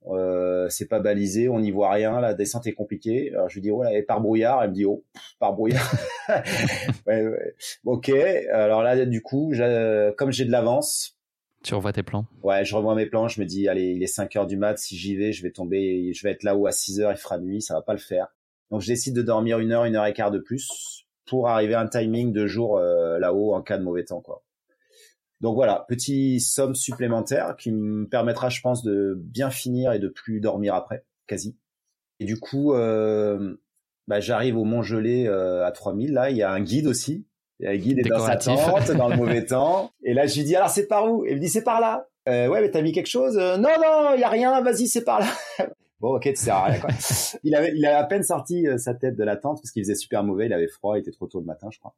Euh, 0.07 0.69
c'est 0.71 0.89
pas 0.89 1.01
balisé, 1.01 1.49
on 1.49 1.61
n'y 1.61 1.71
voit 1.71 1.91
rien, 1.91 2.21
la 2.21 2.33
descente 2.33 2.67
est 2.67 2.73
compliquée. 2.73 3.31
Alors 3.33 3.49
je 3.49 3.55
lui 3.55 3.61
dis 3.61 3.71
oh 3.71 3.83
là, 3.83 3.93
et 3.93 4.03
par 4.03 4.21
brouillard, 4.21 4.63
elle 4.63 4.71
me 4.71 4.75
dit 4.75 4.85
oh 4.87 5.05
par 5.39 5.53
brouillard. 5.53 5.93
ouais, 7.07 7.27
ouais. 7.27 7.55
Ok, 7.85 8.09
alors 8.53 8.83
là 8.83 9.05
du 9.05 9.23
coup, 9.23 9.53
comme 10.17 10.33
j'ai 10.33 10.45
de 10.45 10.53
l'avance, 10.53 11.18
tu 11.69 11.75
revois 11.75 11.93
tes 11.93 12.03
plans? 12.03 12.27
Ouais, 12.43 12.65
je 12.65 12.75
revois 12.75 12.95
mes 12.95 13.07
plans. 13.07 13.29
Je 13.29 13.41
me 13.41 13.47
dis, 13.47 13.69
allez, 13.69 13.91
il 13.91 14.03
est 14.03 14.07
5 14.07 14.37
heures 14.37 14.47
du 14.47 14.57
mat. 14.57 14.79
Si 14.79 14.97
j'y 14.97 15.17
vais, 15.17 15.33
je 15.33 15.43
vais 15.43 15.51
tomber, 15.51 16.13
je 16.13 16.23
vais 16.23 16.33
être 16.33 16.43
là 16.43 16.57
où 16.57 16.67
à 16.67 16.73
6 16.73 17.01
heures, 17.01 17.13
il 17.13 17.19
fera 17.19 17.39
nuit, 17.39 17.63
ça 17.63 17.75
va 17.75 17.83
pas 17.83 17.93
le 17.93 17.99
faire. 17.99 18.29
Donc, 18.71 18.81
je 18.81 18.87
décide 18.89 19.15
de 19.15 19.23
dormir 19.23 19.59
une 19.59 19.73
heure, 19.73 19.85
une 19.85 19.97
heure 19.97 20.07
et 20.07 20.13
quart 20.13 20.31
de 20.31 20.39
plus 20.39 21.07
pour 21.27 21.49
arriver 21.49 21.75
à 21.75 21.81
un 21.81 21.87
timing 21.87 22.33
de 22.33 22.47
jour 22.47 22.81
là-haut 22.81 23.55
en 23.55 23.63
cas 23.63 23.79
de 23.79 23.85
mauvais 23.85 24.05
temps, 24.05 24.21
quoi. 24.21 24.43
Donc 25.41 25.55
voilà, 25.55 25.85
petit 25.89 26.41
somme 26.41 26.75
supplémentaire 26.75 27.55
qui 27.57 27.71
me 27.71 28.09
permettra, 28.09 28.49
je 28.49 28.61
pense, 28.61 28.83
de 28.83 29.15
bien 29.17 29.51
finir 29.51 29.93
et 29.93 29.99
de 29.99 30.09
plus 30.09 30.41
dormir 30.41 30.75
après, 30.75 31.05
quasi. 31.27 31.57
Et 32.19 32.25
du 32.25 32.41
coup, 32.41 32.75
euh, 32.75 33.57
bah, 34.09 34.19
j'arrive 34.19 34.57
au 34.57 34.65
Mont 34.65 34.83
Gelé 34.83 35.27
euh, 35.29 35.65
à 35.65 35.71
3000. 35.71 36.13
Là, 36.13 36.31
il 36.31 36.37
y 36.37 36.43
a 36.43 36.51
un 36.51 36.61
guide 36.61 36.89
aussi. 36.89 37.28
Il 37.61 37.65
y 37.65 37.67
a 37.67 37.71
un 37.71 37.77
guide 37.77 37.99
est 37.99 38.03
dans 38.03 38.25
sa 38.25 38.37
tente, 38.37 38.91
dans 38.93 39.09
le 39.09 39.17
mauvais 39.19 39.45
temps. 39.45 39.91
Et 40.03 40.15
là, 40.15 40.27
je 40.27 40.37
lui 40.37 40.45
dis, 40.45 40.55
alors 40.55 40.71
c'est 40.71 40.87
par 40.87 41.11
où? 41.11 41.25
Et 41.25 41.31
il 41.31 41.37
me 41.37 41.41
dit, 41.41 41.49
c'est 41.49 41.65
par 41.65 41.81
là. 41.81 42.09
Euh, 42.29 42.49
ouais, 42.49 42.61
mais 42.61 42.71
t'as 42.71 42.83
mis 42.83 42.93
quelque 42.93 43.09
chose? 43.09 43.37
Non, 43.37 43.59
non, 43.59 44.15
il 44.15 44.21
y 44.21 44.25
a 44.25 44.29
rien. 44.29 44.61
Vas-y, 44.61 44.87
c'est 44.87 45.05
par 45.05 45.21
là. 45.21 45.27
bon, 46.01 46.17
ok, 46.17 46.23
tu 46.23 46.37
sais 46.37 46.53
rien. 46.53 46.79
Quoi. 46.79 46.91
il 47.43 47.55
avait, 47.55 47.73
il 47.75 47.85
a 47.87 47.99
à 47.99 48.05
peine 48.05 48.23
sorti 48.23 48.67
sa 48.77 48.95
tête 48.95 49.17
de 49.17 49.25
la 49.25 49.37
tente 49.37 49.61
parce 49.61 49.71
qu'il 49.73 49.83
faisait 49.83 49.95
super 49.95 50.23
mauvais. 50.23 50.47
Il 50.47 50.53
avait 50.53 50.69
froid. 50.69 50.97
Il 50.97 51.01
était 51.01 51.11
trop 51.11 51.27
tôt 51.27 51.41
le 51.41 51.47
matin, 51.47 51.69
je 51.71 51.79
crois. 51.79 51.95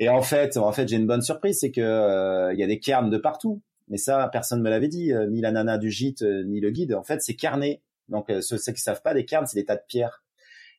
Et 0.00 0.08
en 0.08 0.22
fait, 0.22 0.56
en 0.56 0.72
fait, 0.72 0.88
j'ai 0.88 0.96
une 0.96 1.06
bonne 1.06 1.22
surprise, 1.22 1.58
c'est 1.60 1.70
que 1.70 1.80
euh, 1.80 2.52
il 2.52 2.58
y 2.58 2.62
a 2.62 2.66
des 2.66 2.80
cairns 2.80 3.10
de 3.10 3.18
partout. 3.18 3.62
Mais 3.88 3.98
ça, 3.98 4.28
personne 4.32 4.62
me 4.62 4.70
l'avait 4.70 4.88
dit, 4.88 5.12
euh, 5.12 5.26
ni 5.28 5.40
la 5.40 5.52
nana 5.52 5.78
du 5.78 5.90
gîte, 5.90 6.22
euh, 6.22 6.42
ni 6.44 6.60
le 6.60 6.70
guide. 6.70 6.94
En 6.94 7.02
fait, 7.02 7.22
c'est 7.22 7.34
carné. 7.34 7.82
Donc, 8.08 8.30
ceux, 8.40 8.58
ceux 8.58 8.72
qui 8.72 8.80
savent 8.80 9.02
pas, 9.02 9.14
des 9.14 9.24
cairns, 9.24 9.46
c'est 9.46 9.58
des 9.58 9.64
tas 9.64 9.76
de 9.76 9.82
pierres. 9.86 10.23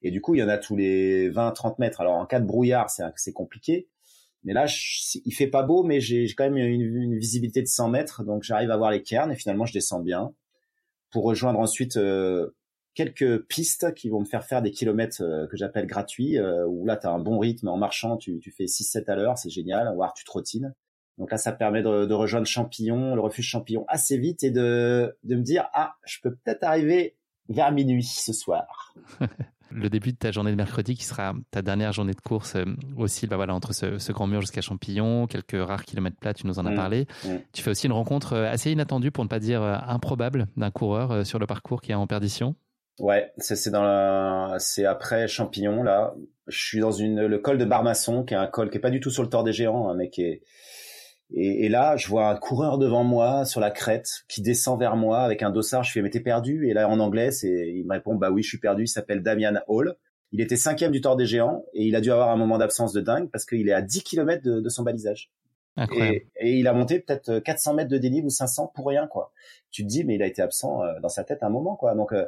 Et 0.05 0.11
du 0.11 0.21
coup, 0.21 0.35
il 0.35 0.39
y 0.39 0.43
en 0.43 0.49
a 0.49 0.59
tous 0.59 0.75
les 0.75 1.29
20, 1.29 1.51
30 1.51 1.79
mètres. 1.79 1.99
Alors, 1.99 2.13
en 2.13 2.27
cas 2.27 2.39
de 2.39 2.45
brouillard, 2.45 2.89
c'est, 2.89 3.33
compliqué. 3.33 3.89
Mais 4.43 4.53
là, 4.53 4.67
je, 4.67 5.17
il 5.25 5.33
fait 5.33 5.47
pas 5.47 5.63
beau, 5.63 5.83
mais 5.83 5.99
j'ai, 5.99 6.27
quand 6.37 6.43
même 6.43 6.57
une, 6.57 7.17
visibilité 7.17 7.61
de 7.61 7.67
100 7.67 7.89
mètres. 7.89 8.23
Donc, 8.23 8.43
j'arrive 8.43 8.69
à 8.69 8.77
voir 8.77 8.91
les 8.91 9.01
cairns 9.01 9.31
et 9.31 9.35
finalement, 9.35 9.65
je 9.65 9.73
descends 9.73 10.01
bien 10.01 10.31
pour 11.09 11.23
rejoindre 11.23 11.59
ensuite 11.59 11.97
quelques 12.95 13.45
pistes 13.47 13.93
qui 13.95 14.09
vont 14.09 14.21
me 14.21 14.25
faire 14.25 14.45
faire 14.45 14.61
des 14.61 14.71
kilomètres 14.71 15.21
euh, 15.21 15.47
que 15.47 15.57
j'appelle 15.57 15.85
gratuits, 15.85 16.37
euh, 16.37 16.65
où 16.65 16.85
là, 16.85 16.97
tu 16.97 17.05
as 17.05 17.11
un 17.11 17.19
bon 17.19 17.37
rythme 17.37 17.67
en 17.67 17.77
marchant, 17.77 18.17
tu, 18.17 18.39
fais 18.55 18.65
6-7 18.65 19.09
à 19.11 19.15
l'heure, 19.15 19.37
c'est 19.37 19.49
génial, 19.49 19.93
voire 19.95 20.13
tu 20.13 20.23
trottines. 20.23 20.73
Donc 21.17 21.31
là, 21.31 21.37
ça 21.37 21.51
permet 21.51 21.81
de, 21.81 22.13
rejoindre 22.13 22.47
Champillon, 22.47 23.15
le 23.15 23.21
refuge 23.21 23.47
Champillon 23.47 23.85
assez 23.87 24.17
vite 24.17 24.43
et 24.43 24.51
de 24.51 25.15
me 25.23 25.41
dire, 25.41 25.67
ah, 25.73 25.95
je 26.05 26.19
peux 26.21 26.35
peut-être 26.35 26.63
arriver 26.63 27.15
vers 27.49 27.71
minuit 27.71 28.03
ce 28.03 28.33
soir. 28.33 28.93
le 29.71 29.89
début 29.89 30.13
de 30.13 30.17
ta 30.17 30.31
journée 30.31 30.51
de 30.51 30.55
mercredi 30.55 30.95
qui 30.95 31.03
sera 31.03 31.33
ta 31.51 31.61
dernière 31.61 31.91
journée 31.91 32.13
de 32.13 32.21
course 32.21 32.55
euh, 32.55 32.65
aussi 32.97 33.27
bah 33.27 33.35
voilà 33.35 33.53
entre 33.53 33.73
ce, 33.73 33.97
ce 33.97 34.11
grand 34.11 34.27
mur 34.27 34.39
jusqu'à 34.41 34.61
Champillon 34.61 35.25
quelques 35.27 35.57
rares 35.57 35.83
kilomètres 35.83 36.17
plats 36.17 36.35
tu 36.35 36.45
nous 36.45 36.59
en 36.59 36.65
as 36.65 36.71
mmh. 36.71 36.75
parlé 36.75 37.07
mmh. 37.25 37.29
tu 37.51 37.63
fais 37.63 37.71
aussi 37.71 37.87
une 37.87 37.91
rencontre 37.91 38.37
assez 38.37 38.71
inattendue 38.71 39.11
pour 39.11 39.23
ne 39.23 39.29
pas 39.29 39.39
dire 39.39 39.63
improbable 39.63 40.47
d'un 40.55 40.69
coureur 40.69 41.25
sur 41.25 41.39
le 41.39 41.47
parcours 41.47 41.81
qui 41.81 41.91
est 41.91 41.95
en 41.95 42.07
perdition 42.07 42.55
Ouais, 42.99 43.33
c'est 43.37 43.71
dans 43.71 43.83
la, 43.83 44.55
c'est 44.59 44.85
après 44.85 45.27
Champignon 45.27 45.83
là. 45.83 46.13
Je 46.47 46.57
suis 46.57 46.79
dans 46.79 46.91
une 46.91 47.25
le 47.25 47.39
col 47.39 47.57
de 47.57 47.65
Barmasson, 47.65 48.23
qui 48.23 48.33
est 48.33 48.37
un 48.37 48.47
col 48.47 48.69
qui 48.69 48.77
est 48.77 48.81
pas 48.81 48.89
du 48.89 48.99
tout 49.01 49.09
sur 49.09 49.23
le 49.23 49.29
tort 49.29 49.43
des 49.43 49.51
géants, 49.51 49.89
un 49.89 49.95
mec 49.95 50.21
et, 51.33 51.65
et 51.65 51.69
là 51.69 51.97
je 51.97 52.07
vois 52.07 52.29
un 52.29 52.35
coureur 52.35 52.77
devant 52.77 53.03
moi 53.03 53.45
sur 53.45 53.59
la 53.59 53.71
crête 53.71 54.07
qui 54.27 54.41
descend 54.41 54.79
vers 54.79 54.95
moi 54.95 55.19
avec 55.19 55.41
un 55.43 55.49
dossard. 55.49 55.83
Je 55.83 55.91
fais 55.91 56.01
mais 56.01 56.09
t'es 56.09 56.19
perdu? 56.19 56.67
Et 56.69 56.73
là 56.73 56.89
en 56.89 56.99
anglais, 56.99 57.31
c'est 57.31 57.69
il 57.73 57.85
me 57.85 57.93
répond 57.93 58.15
bah 58.15 58.31
oui 58.31 58.43
je 58.43 58.49
suis 58.49 58.59
perdu. 58.59 58.83
Il 58.83 58.87
s'appelle 58.87 59.23
Damian 59.23 59.59
Hall. 59.67 59.95
Il 60.31 60.41
était 60.41 60.57
cinquième 60.57 60.91
du 60.91 61.01
tort 61.01 61.15
des 61.15 61.25
géants 61.25 61.65
et 61.73 61.83
il 61.83 61.95
a 61.95 62.01
dû 62.01 62.11
avoir 62.11 62.29
un 62.29 62.35
moment 62.35 62.57
d'absence 62.57 62.93
de 62.93 63.01
dingue 63.01 63.29
parce 63.31 63.45
qu'il 63.45 63.67
est 63.69 63.73
à 63.73 63.81
10 63.81 64.03
km 64.03 64.43
de, 64.43 64.59
de 64.59 64.69
son 64.69 64.83
balisage. 64.83 65.31
Et, 65.93 66.27
et, 66.37 66.53
il 66.57 66.67
a 66.67 66.73
monté 66.73 67.01
peut-être 67.01 67.39
400 67.39 67.73
mètres 67.73 67.89
de 67.89 67.97
dénivelé 67.97 68.27
ou 68.27 68.29
500 68.29 68.71
pour 68.73 68.87
rien 68.87 69.07
quoi. 69.07 69.33
Tu 69.71 69.83
te 69.83 69.87
dis 69.87 70.03
mais 70.03 70.15
il 70.15 70.23
a 70.23 70.27
été 70.27 70.41
absent 70.41 70.83
euh, 70.83 70.99
dans 71.01 71.09
sa 71.09 71.23
tête 71.23 71.43
un 71.43 71.49
moment 71.49 71.75
quoi. 71.75 71.95
Donc 71.95 72.13
euh, 72.13 72.25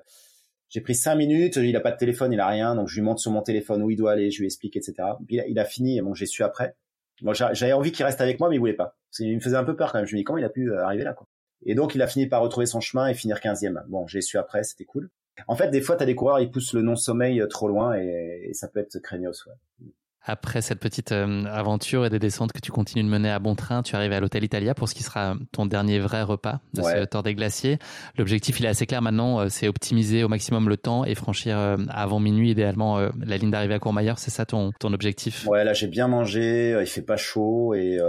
j'ai 0.69 0.81
pris 0.81 0.95
cinq 0.95 1.15
minutes, 1.15 1.55
il 1.55 1.75
a 1.75 1.79
pas 1.79 1.91
de 1.91 1.97
téléphone, 1.97 2.33
il 2.33 2.39
a 2.39 2.47
rien, 2.47 2.75
donc 2.75 2.89
je 2.89 2.95
lui 2.95 3.01
montre 3.01 3.21
sur 3.21 3.31
mon 3.31 3.41
téléphone 3.41 3.81
où 3.83 3.89
il 3.89 3.95
doit 3.95 4.11
aller, 4.11 4.31
je 4.31 4.39
lui 4.39 4.47
explique, 4.47 4.75
etc. 4.75 4.95
Puis 5.25 5.39
il 5.47 5.59
a 5.59 5.65
fini, 5.65 6.01
bon, 6.01 6.13
j'ai 6.13 6.25
su 6.25 6.43
après. 6.43 6.75
Bon, 7.21 7.33
j'avais 7.33 7.73
envie 7.73 7.91
qu'il 7.91 8.05
reste 8.05 8.21
avec 8.21 8.39
moi, 8.39 8.49
mais 8.49 8.55
il 8.55 8.59
voulait 8.59 8.73
pas. 8.73 8.95
Il 9.19 9.35
me 9.35 9.39
faisait 9.41 9.55
un 9.55 9.63
peu 9.63 9.75
peur 9.75 9.91
quand 9.91 9.97
même. 9.97 10.07
Je 10.07 10.15
me 10.15 10.19
dis 10.19 10.23
comment 10.23 10.37
il 10.37 10.45
a 10.45 10.49
pu 10.49 10.71
euh, 10.71 10.83
arriver 10.83 11.03
là, 11.03 11.13
quoi? 11.13 11.27
Et 11.65 11.73
donc 11.73 11.95
il 11.95 12.01
a 12.03 12.07
fini 12.07 12.27
par 12.27 12.41
retrouver 12.41 12.67
son 12.67 12.81
chemin 12.81 13.07
et 13.07 13.15
finir 13.15 13.37
15e. 13.37 13.83
Bon, 13.87 14.05
j'ai 14.05 14.21
su 14.21 14.37
après, 14.37 14.63
c'était 14.63 14.85
cool. 14.85 15.09
En 15.47 15.55
fait, 15.55 15.69
des 15.69 15.81
fois, 15.81 15.95
t'as 15.95 16.05
des 16.05 16.15
coureurs, 16.15 16.39
ils 16.39 16.51
poussent 16.51 16.73
le 16.73 16.81
non-sommeil 16.81 17.41
euh, 17.41 17.47
trop 17.47 17.67
loin 17.67 17.95
et, 17.95 18.51
ça 18.53 18.67
peut 18.67 18.79
être 18.79 18.99
craignos. 18.99 19.45
Ouais 19.47 19.87
après 20.27 20.61
cette 20.61 20.79
petite 20.79 21.11
euh, 21.11 21.45
aventure 21.45 22.05
et 22.05 22.09
des 22.09 22.19
descentes 22.19 22.51
que 22.51 22.59
tu 22.59 22.71
continues 22.71 23.03
de 23.03 23.09
mener 23.09 23.29
à 23.31 23.39
bon 23.39 23.55
train, 23.55 23.81
tu 23.81 23.95
arrives 23.95 24.11
à 24.11 24.19
l'hôtel 24.19 24.43
Italia 24.43 24.73
pour 24.73 24.89
ce 24.89 24.93
qui 24.93 25.03
sera 25.03 25.35
ton 25.51 25.65
dernier 25.65 25.99
vrai 25.99 26.21
repas 26.21 26.59
de 26.73 26.81
ce 26.81 27.05
Tour 27.05 27.23
des 27.23 27.33
Glaciers. 27.33 27.79
L'objectif, 28.17 28.59
il 28.59 28.65
est 28.65 28.69
assez 28.69 28.85
clair 28.85 29.01
maintenant, 29.01 29.39
euh, 29.39 29.47
c'est 29.49 29.67
optimiser 29.67 30.23
au 30.23 30.27
maximum 30.27 30.69
le 30.69 30.77
temps 30.77 31.05
et 31.05 31.15
franchir 31.15 31.57
euh, 31.57 31.77
avant 31.89 32.19
minuit 32.19 32.51
idéalement 32.51 32.99
la 32.99 33.37
ligne 33.37 33.51
d'arrivée 33.51 33.75
à 33.75 33.79
Courmayeur. 33.79 34.19
C'est 34.19 34.31
ça 34.31 34.45
ton, 34.45 34.71
ton 34.79 34.93
objectif? 34.93 35.47
Ouais, 35.47 35.63
là 35.63 35.73
j'ai 35.73 35.87
bien 35.87 36.07
mangé, 36.07 36.77
il 36.79 36.87
fait 36.87 37.01
pas 37.01 37.17
chaud 37.17 37.73
et 37.73 37.99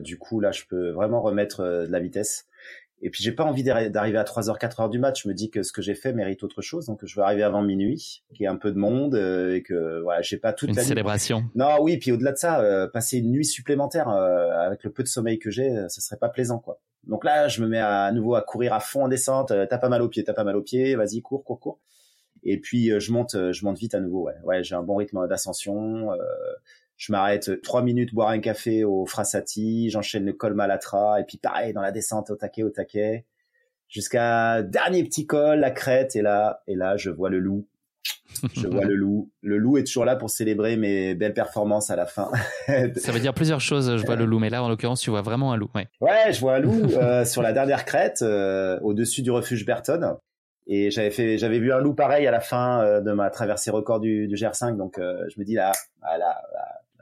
du 0.00 0.18
coup 0.18 0.40
là 0.40 0.52
je 0.52 0.62
peux 0.68 0.90
vraiment 0.90 1.20
remettre 1.20 1.62
de 1.62 1.90
la 1.90 2.00
vitesse. 2.00 2.46
Et 3.02 3.10
puis 3.10 3.22
j'ai 3.22 3.32
pas 3.32 3.44
envie 3.44 3.62
d'arriver 3.62 4.18
à 4.18 4.24
3h, 4.24 4.58
4h 4.58 4.90
du 4.90 4.98
match. 4.98 5.24
Je 5.24 5.28
me 5.28 5.34
dis 5.34 5.50
que 5.50 5.62
ce 5.62 5.72
que 5.72 5.82
j'ai 5.82 5.94
fait 5.94 6.12
mérite 6.12 6.42
autre 6.42 6.62
chose, 6.62 6.86
donc 6.86 7.04
je 7.04 7.14
veux 7.16 7.22
arriver 7.22 7.42
avant 7.42 7.62
minuit, 7.62 8.22
qu'il 8.34 8.42
y 8.42 8.44
ait 8.44 8.50
un 8.50 8.56
peu 8.56 8.72
de 8.72 8.78
monde 8.78 9.14
euh, 9.14 9.54
et 9.54 9.62
que 9.62 10.00
voilà, 10.02 10.22
j'ai 10.22 10.38
pas 10.38 10.52
toute 10.52 10.70
une 10.70 10.76
la 10.76 10.82
célébration. 10.82 11.44
Non, 11.54 11.76
oui, 11.80 11.98
puis 11.98 12.10
au-delà 12.12 12.32
de 12.32 12.38
ça, 12.38 12.60
euh, 12.60 12.88
passer 12.88 13.18
une 13.18 13.30
nuit 13.30 13.44
supplémentaire 13.44 14.08
euh, 14.08 14.50
avec 14.58 14.82
le 14.82 14.90
peu 14.90 15.02
de 15.02 15.08
sommeil 15.08 15.38
que 15.38 15.50
j'ai, 15.50 15.76
ce 15.88 16.00
serait 16.00 16.16
pas 16.16 16.28
plaisant, 16.28 16.58
quoi. 16.58 16.80
Donc 17.06 17.24
là, 17.24 17.46
je 17.48 17.62
me 17.62 17.68
mets 17.68 17.78
à, 17.78 18.10
nouveau 18.10 18.34
à 18.34 18.42
courir 18.42 18.72
à 18.72 18.80
fond 18.80 19.04
en 19.04 19.08
descente. 19.08 19.48
t'as 19.48 19.78
pas 19.78 19.88
mal 19.88 20.02
au 20.02 20.08
pied, 20.08 20.24
t'as 20.24 20.32
pas 20.32 20.42
mal 20.42 20.56
au 20.56 20.62
pied. 20.62 20.96
Vas-y, 20.96 21.22
cours, 21.22 21.44
cours, 21.44 21.60
cours. 21.60 21.78
Et 22.42 22.58
puis 22.58 22.90
je 22.98 23.12
monte, 23.12 23.36
je 23.52 23.64
monte 23.64 23.78
vite 23.78 23.94
à 23.94 24.00
nouveau. 24.00 24.24
Ouais, 24.24 24.34
ouais, 24.42 24.64
j'ai 24.64 24.74
un 24.74 24.82
bon 24.82 24.96
rythme 24.96 25.28
d'ascension 25.28 26.10
je 26.96 27.12
m'arrête 27.12 27.60
trois 27.62 27.82
minutes 27.82 28.14
boire 28.14 28.28
un 28.28 28.40
café 28.40 28.84
au 28.84 29.06
Frassati, 29.06 29.90
j'enchaîne 29.90 30.24
le 30.24 30.32
col 30.32 30.54
Malatra 30.54 31.20
et 31.20 31.24
puis 31.24 31.38
pareil 31.38 31.72
dans 31.72 31.82
la 31.82 31.92
descente 31.92 32.30
au 32.30 32.36
taquet 32.36 32.62
au 32.62 32.70
taquet 32.70 33.26
jusqu'à 33.88 34.62
dernier 34.62 35.04
petit 35.04 35.26
col 35.26 35.60
la 35.60 35.70
crête 35.70 36.16
et 36.16 36.22
là 36.22 36.62
et 36.66 36.74
là 36.74 36.96
je 36.96 37.10
vois 37.10 37.30
le 37.30 37.38
loup. 37.38 37.66
Je 38.54 38.66
vois 38.66 38.84
le 38.84 38.94
loup. 38.94 39.30
Le 39.42 39.58
loup 39.58 39.78
est 39.78 39.84
toujours 39.84 40.04
là 40.04 40.16
pour 40.16 40.30
célébrer 40.30 40.76
mes 40.76 41.14
belles 41.14 41.34
performances 41.34 41.90
à 41.90 41.96
la 41.96 42.06
fin. 42.06 42.30
Ça 42.96 43.12
veut 43.12 43.20
dire 43.20 43.34
plusieurs 43.34 43.60
choses. 43.60 43.96
Je 43.96 44.04
vois 44.04 44.16
le 44.16 44.24
loup, 44.24 44.38
mais 44.38 44.50
là, 44.50 44.62
en 44.62 44.68
l'occurrence, 44.68 45.00
tu 45.00 45.10
vois 45.10 45.22
vraiment 45.22 45.52
un 45.52 45.56
loup. 45.56 45.70
Ouais, 45.74 45.88
ouais 46.00 46.32
je 46.32 46.40
vois 46.40 46.56
un 46.56 46.58
loup 46.58 46.92
euh, 46.96 47.24
sur 47.24 47.42
la 47.42 47.52
dernière 47.52 47.84
crête, 47.84 48.22
euh, 48.22 48.78
au-dessus 48.82 49.22
du 49.22 49.30
refuge 49.30 49.64
Berton. 49.64 50.16
Et 50.66 50.90
j'avais 50.90 51.10
fait, 51.10 51.38
j'avais 51.38 51.60
vu 51.60 51.72
un 51.72 51.78
loup 51.78 51.94
pareil 51.94 52.26
à 52.26 52.30
la 52.30 52.40
fin 52.40 52.82
euh, 52.82 53.00
de 53.00 53.12
ma 53.12 53.30
traversée 53.30 53.70
record 53.70 54.00
du, 54.00 54.26
du 54.26 54.34
GR5. 54.34 54.76
Donc, 54.76 54.96
je 54.98 55.40
me 55.40 55.44
dis 55.44 55.54
là, 55.54 55.72
là, 56.02 56.36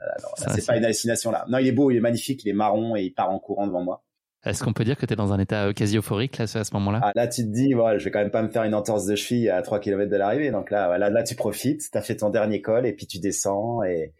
là 0.05 0.53
c'est 0.55 0.65
pas 0.65 0.77
une 0.77 0.85
hallucination 0.85 1.31
là. 1.31 1.45
Non, 1.49 1.57
il 1.57 1.67
est 1.67 1.71
beau, 1.71 1.91
il 1.91 1.97
est 1.97 2.01
magnifique, 2.01 2.43
il 2.43 2.49
est 2.49 2.53
marron 2.53 2.95
et 2.95 3.03
il 3.03 3.11
part 3.11 3.29
en 3.29 3.39
courant 3.39 3.67
devant 3.67 3.83
moi. 3.83 4.03
Est-ce 4.45 4.63
qu'on 4.63 4.73
peut 4.73 4.83
dire 4.83 4.95
que 4.95 5.07
tu 5.07 5.13
es 5.13 5.15
dans 5.15 5.33
un 5.33 5.39
état 5.39 5.65
euh, 5.65 5.73
quasi 5.73 5.97
euphorique 5.97 6.37
là, 6.37 6.43
à 6.43 6.63
ce 6.63 6.73
moment-là? 6.75 6.99
Ah, 7.01 7.11
Là, 7.15 7.27
tu 7.27 7.41
te 7.41 7.47
dis, 7.47 7.73
voilà, 7.73 7.97
je 7.97 8.05
vais 8.05 8.11
quand 8.11 8.19
même 8.19 8.29
pas 8.29 8.43
me 8.43 8.49
faire 8.49 8.63
une 8.63 8.75
entorse 8.75 9.07
de 9.07 9.15
cheville 9.15 9.49
à 9.49 9.63
3 9.63 9.79
km 9.79 10.09
de 10.09 10.15
l'arrivée. 10.15 10.51
Donc 10.51 10.69
là, 10.69 10.99
là, 10.99 11.09
là, 11.09 11.23
tu 11.23 11.35
profites, 11.35 11.89
tu 11.91 11.97
as 11.97 12.01
fait 12.01 12.17
ton 12.17 12.29
dernier 12.29 12.61
col 12.61 12.85
et 12.85 12.93
puis 12.93 13.07
tu 13.07 13.17
descends. 13.17 13.81
Et, 13.83 14.13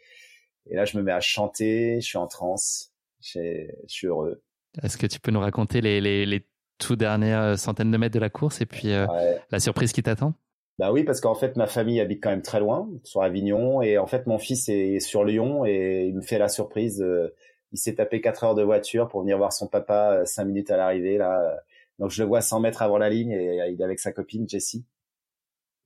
et 0.65 0.75
là, 0.75 0.85
je 0.85 0.97
me 0.97 1.03
mets 1.03 1.11
à 1.11 1.19
chanter, 1.19 2.01
je 2.01 2.07
suis 2.07 2.17
en 2.17 2.25
transe, 2.25 2.91
je, 3.21 3.67
suis 3.85 4.07
heureux. 4.07 4.41
Est-ce 4.81 4.97
que 4.97 5.05
tu 5.05 5.19
peux 5.19 5.31
nous 5.31 5.39
raconter 5.39 5.79
les, 5.79 6.01
les, 6.01 6.25
les 6.25 6.47
tout 6.79 6.95
dernières 6.95 7.41
euh, 7.41 7.55
centaines 7.55 7.91
de 7.91 7.97
mètres 7.97 8.15
de 8.15 8.19
la 8.19 8.31
course 8.31 8.61
et 8.61 8.65
puis 8.65 8.91
euh, 8.91 9.05
la 9.51 9.59
surprise 9.59 9.93
qui 9.93 10.01
t'attend? 10.01 10.33
Bah 10.77 10.91
oui, 10.91 11.03
parce 11.05 11.21
qu'en 11.21 11.35
fait, 11.35 11.55
ma 11.55 11.67
famille 11.67 12.01
habite 12.01 12.21
quand 12.21 12.31
même 12.31 12.41
très 12.41 12.59
loin, 12.59 12.89
sur 13.03 13.21
Avignon, 13.21 13.81
et 13.81 13.97
en 13.97 14.07
fait, 14.07 14.27
mon 14.27 14.37
fils 14.37 14.67
est 14.67 14.99
sur 14.99 15.23
Lyon 15.23 15.65
et 15.65 16.07
il 16.09 16.15
me 16.15 16.21
fait 16.21 16.37
la 16.37 16.49
surprise. 16.49 17.01
Euh, 17.01 17.33
il 17.71 17.77
s'est 17.77 17.95
tapé 17.95 18.21
quatre 18.21 18.43
heures 18.43 18.55
de 18.55 18.63
voiture 18.63 19.07
pour 19.07 19.21
venir 19.21 19.37
voir 19.37 19.53
son 19.53 19.67
papa 19.67 20.19
euh, 20.21 20.25
cinq 20.25 20.45
minutes 20.45 20.71
à 20.71 20.77
l'arrivée 20.77 21.17
là. 21.17 21.57
Donc 21.99 22.11
je 22.11 22.23
le 22.23 22.27
vois 22.27 22.41
100 22.41 22.59
mètres 22.61 22.81
avant 22.81 22.97
la 22.97 23.09
ligne 23.09 23.31
et 23.31 23.61
euh, 23.61 23.67
il 23.67 23.81
est 23.81 23.83
avec 23.83 23.99
sa 23.99 24.11
copine 24.11 24.47
Jessie. 24.49 24.85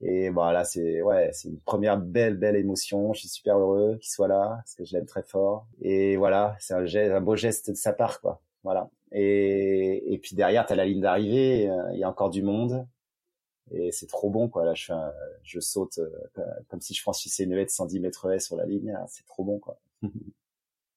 Et 0.02 0.30
voilà, 0.30 0.64
c'est 0.64 1.02
ouais, 1.02 1.30
c'est 1.34 1.50
une 1.50 1.60
première 1.60 1.98
belle 1.98 2.38
belle 2.38 2.56
émotion. 2.56 3.14
Je 3.14 3.22
suis 3.22 3.30
super 3.30 3.58
heureux 3.58 3.98
qu'il 4.02 4.10
soit 4.12 4.28
là 4.28 4.58
parce 4.58 4.76
que 4.76 4.86
je 4.86 4.94
l'aime 4.94 5.06
très 5.06 5.24
fort. 5.24 5.68
Et 5.82 6.16
voilà, 6.18 6.56
c'est 6.60 6.74
un, 6.74 6.86
un 7.16 7.22
beau 7.22 7.36
geste 7.36 7.72
de 7.72 7.76
sa 7.76 7.94
part 7.94 8.22
quoi. 8.22 8.42
Voilà. 8.64 8.90
Et, 9.12 10.14
et 10.14 10.18
puis 10.20 10.36
derrière, 10.36 10.66
tu 10.66 10.74
as 10.74 10.76
la 10.76 10.86
ligne 10.86 11.02
d'arrivée, 11.02 11.70
il 11.94 12.00
y 12.00 12.04
a 12.04 12.10
encore 12.10 12.30
du 12.30 12.44
monde 12.44 12.86
et 13.72 13.92
c'est 13.92 14.08
trop 14.08 14.30
bon 14.30 14.48
quoi 14.50 14.66
là 14.66 14.74
je 14.74 15.60
saute 15.60 16.00
euh, 16.00 16.44
comme 16.70 16.82
si 16.82 16.94
je 16.94 17.02
franchissais 17.02 17.44
une 17.44 17.54
haie 17.54 17.66
de 17.66 17.70
110 17.70 18.00
mètres 18.00 18.32
haie 18.32 18.40
sur 18.40 18.56
la 18.56 18.66
ligne 18.66 18.96
c'est 19.08 19.26
trop 19.26 19.44
bon 19.44 19.60
quoi 19.60 19.80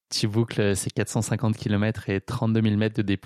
tu 0.09 0.27
boucles 0.27 0.75
ces 0.75 0.91
450 0.91 1.57
km 1.57 2.09
et 2.09 2.21
32 2.21 2.61
000 2.61 2.75
mètres 2.77 2.95
de 2.95 3.01
D+, 3.01 3.19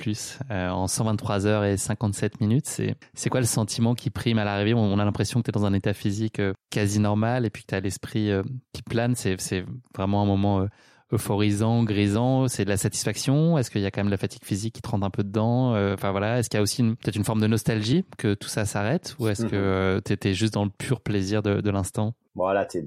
euh, 0.52 0.70
en 0.70 0.88
123 0.88 1.46
heures 1.46 1.66
et 1.66 1.76
57 1.76 2.40
minutes. 2.40 2.66
C'est, 3.14 3.30
quoi 3.30 3.42
le 3.42 3.46
sentiment 3.46 3.94
qui 3.94 4.10
prime 4.10 4.38
à 4.38 4.46
l'arrivée? 4.46 4.74
On 4.74 4.98
a 4.98 5.04
l'impression 5.04 5.42
que 5.42 5.44
tu 5.44 5.52
es 5.52 5.60
dans 5.60 5.66
un 5.66 5.74
état 5.74 5.94
physique 5.94 6.40
euh, 6.40 6.54
quasi 6.70 7.00
normal 7.00 7.46
et 7.46 7.50
puis 7.50 7.64
que 7.64 7.68
tu 7.68 7.76
as 7.76 7.82
l'esprit 7.82 8.32
qui 8.72 8.84
plane. 8.84 9.16
C'est 9.16 9.66
vraiment 9.94 10.22
un 10.22 10.26
moment 10.26 10.66
euphorisant, 11.12 11.84
grisant 11.84 12.48
C'est 12.48 12.66
de 12.66 12.70
la 12.70 12.78
satisfaction? 12.78 13.58
Est-ce 13.58 13.72
qu'il 13.72 13.82
y 13.82 13.86
a 13.86 13.92
quand 13.92 14.02
même 14.02 14.12
la 14.12 14.18
fatigue 14.18 14.44
physique 14.44 14.76
qui 14.76 14.82
te 14.82 14.90
rentre 14.90 15.06
un 15.06 15.10
peu 15.10 15.24
dedans? 15.24 15.72
Enfin 15.94 16.12
voilà, 16.12 16.40
est-ce 16.40 16.50
qu'il 16.50 16.58
y 16.58 16.60
a 16.60 16.64
aussi 16.64 16.84
peut-être 16.84 17.16
une 17.16 17.24
forme 17.24 17.42
de 17.42 17.48
nostalgie 17.48 18.06
que 18.18 18.34
tout 18.34 18.50
ça 18.50 18.66
s'arrête? 18.66 19.16
Ou 19.20 19.28
est-ce 19.28 19.46
que 19.46 20.02
tu 20.06 20.14
étais 20.14 20.34
juste 20.34 20.54
dans 20.54 20.66
le 20.66 20.72
pur 20.72 21.02
plaisir 21.02 21.42
de, 21.42 21.62
de 21.62 21.70
l'instant? 21.70 22.14
Voilà, 22.36 22.66
t'es 22.66 22.86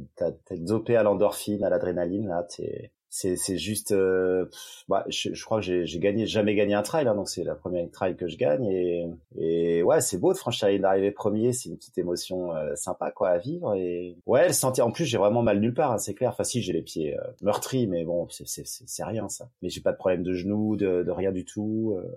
dopé 0.58 0.96
à 0.96 1.02
l'endorphine, 1.02 1.64
à 1.64 1.70
l'adrénaline, 1.70 2.28
là, 2.28 2.46
t'es 2.56 2.92
c'est 3.10 3.34
c'est 3.34 3.58
juste 3.58 3.90
euh, 3.90 4.46
bah, 4.88 5.04
je, 5.08 5.34
je, 5.34 5.44
crois 5.44 5.60
que 5.60 5.84
j'ai 5.84 5.98
gagné 5.98 6.26
jamais 6.26 6.54
gagné 6.54 6.74
un 6.74 6.82
trail 6.82 7.08
hein, 7.08 7.16
donc 7.16 7.28
c'est 7.28 7.42
la 7.42 7.56
première 7.56 7.90
trail 7.90 8.16
que 8.16 8.28
je 8.28 8.36
gagne 8.36 8.64
et 8.66 9.04
et 9.36 9.82
ouais 9.82 10.00
c'est 10.00 10.16
beau 10.16 10.32
de 10.32 10.38
franchir 10.38 10.68
une 10.68 10.84
arrivée 10.84 11.10
premier 11.10 11.52
c'est 11.52 11.68
une 11.70 11.76
petite 11.76 11.98
émotion 11.98 12.54
euh, 12.54 12.76
sympa 12.76 13.10
quoi 13.10 13.30
à 13.30 13.38
vivre 13.38 13.74
et 13.74 14.16
ouais 14.26 14.46
le 14.46 14.52
sentir 14.52 14.86
en 14.86 14.92
plus 14.92 15.04
j'ai 15.06 15.18
vraiment 15.18 15.42
mal 15.42 15.58
nulle 15.58 15.74
part 15.74 15.90
hein, 15.90 15.98
c'est 15.98 16.14
clair. 16.14 16.30
Enfin 16.30 16.44
si 16.44 16.62
j'ai 16.62 16.72
les 16.72 16.82
pieds 16.82 17.18
euh, 17.18 17.22
meurtris 17.42 17.88
mais 17.88 18.04
bon 18.04 18.28
c'est 18.30 18.46
c'est 18.46 18.64
c'est 18.64 19.04
rien 19.04 19.28
ça. 19.28 19.50
Mais 19.60 19.70
j'ai 19.70 19.80
pas 19.80 19.92
de 19.92 19.96
problème 19.96 20.22
de 20.22 20.32
genoux 20.32 20.76
de 20.76 21.02
de 21.02 21.10
rien 21.10 21.32
du 21.32 21.44
tout 21.44 21.96
euh. 21.98 22.08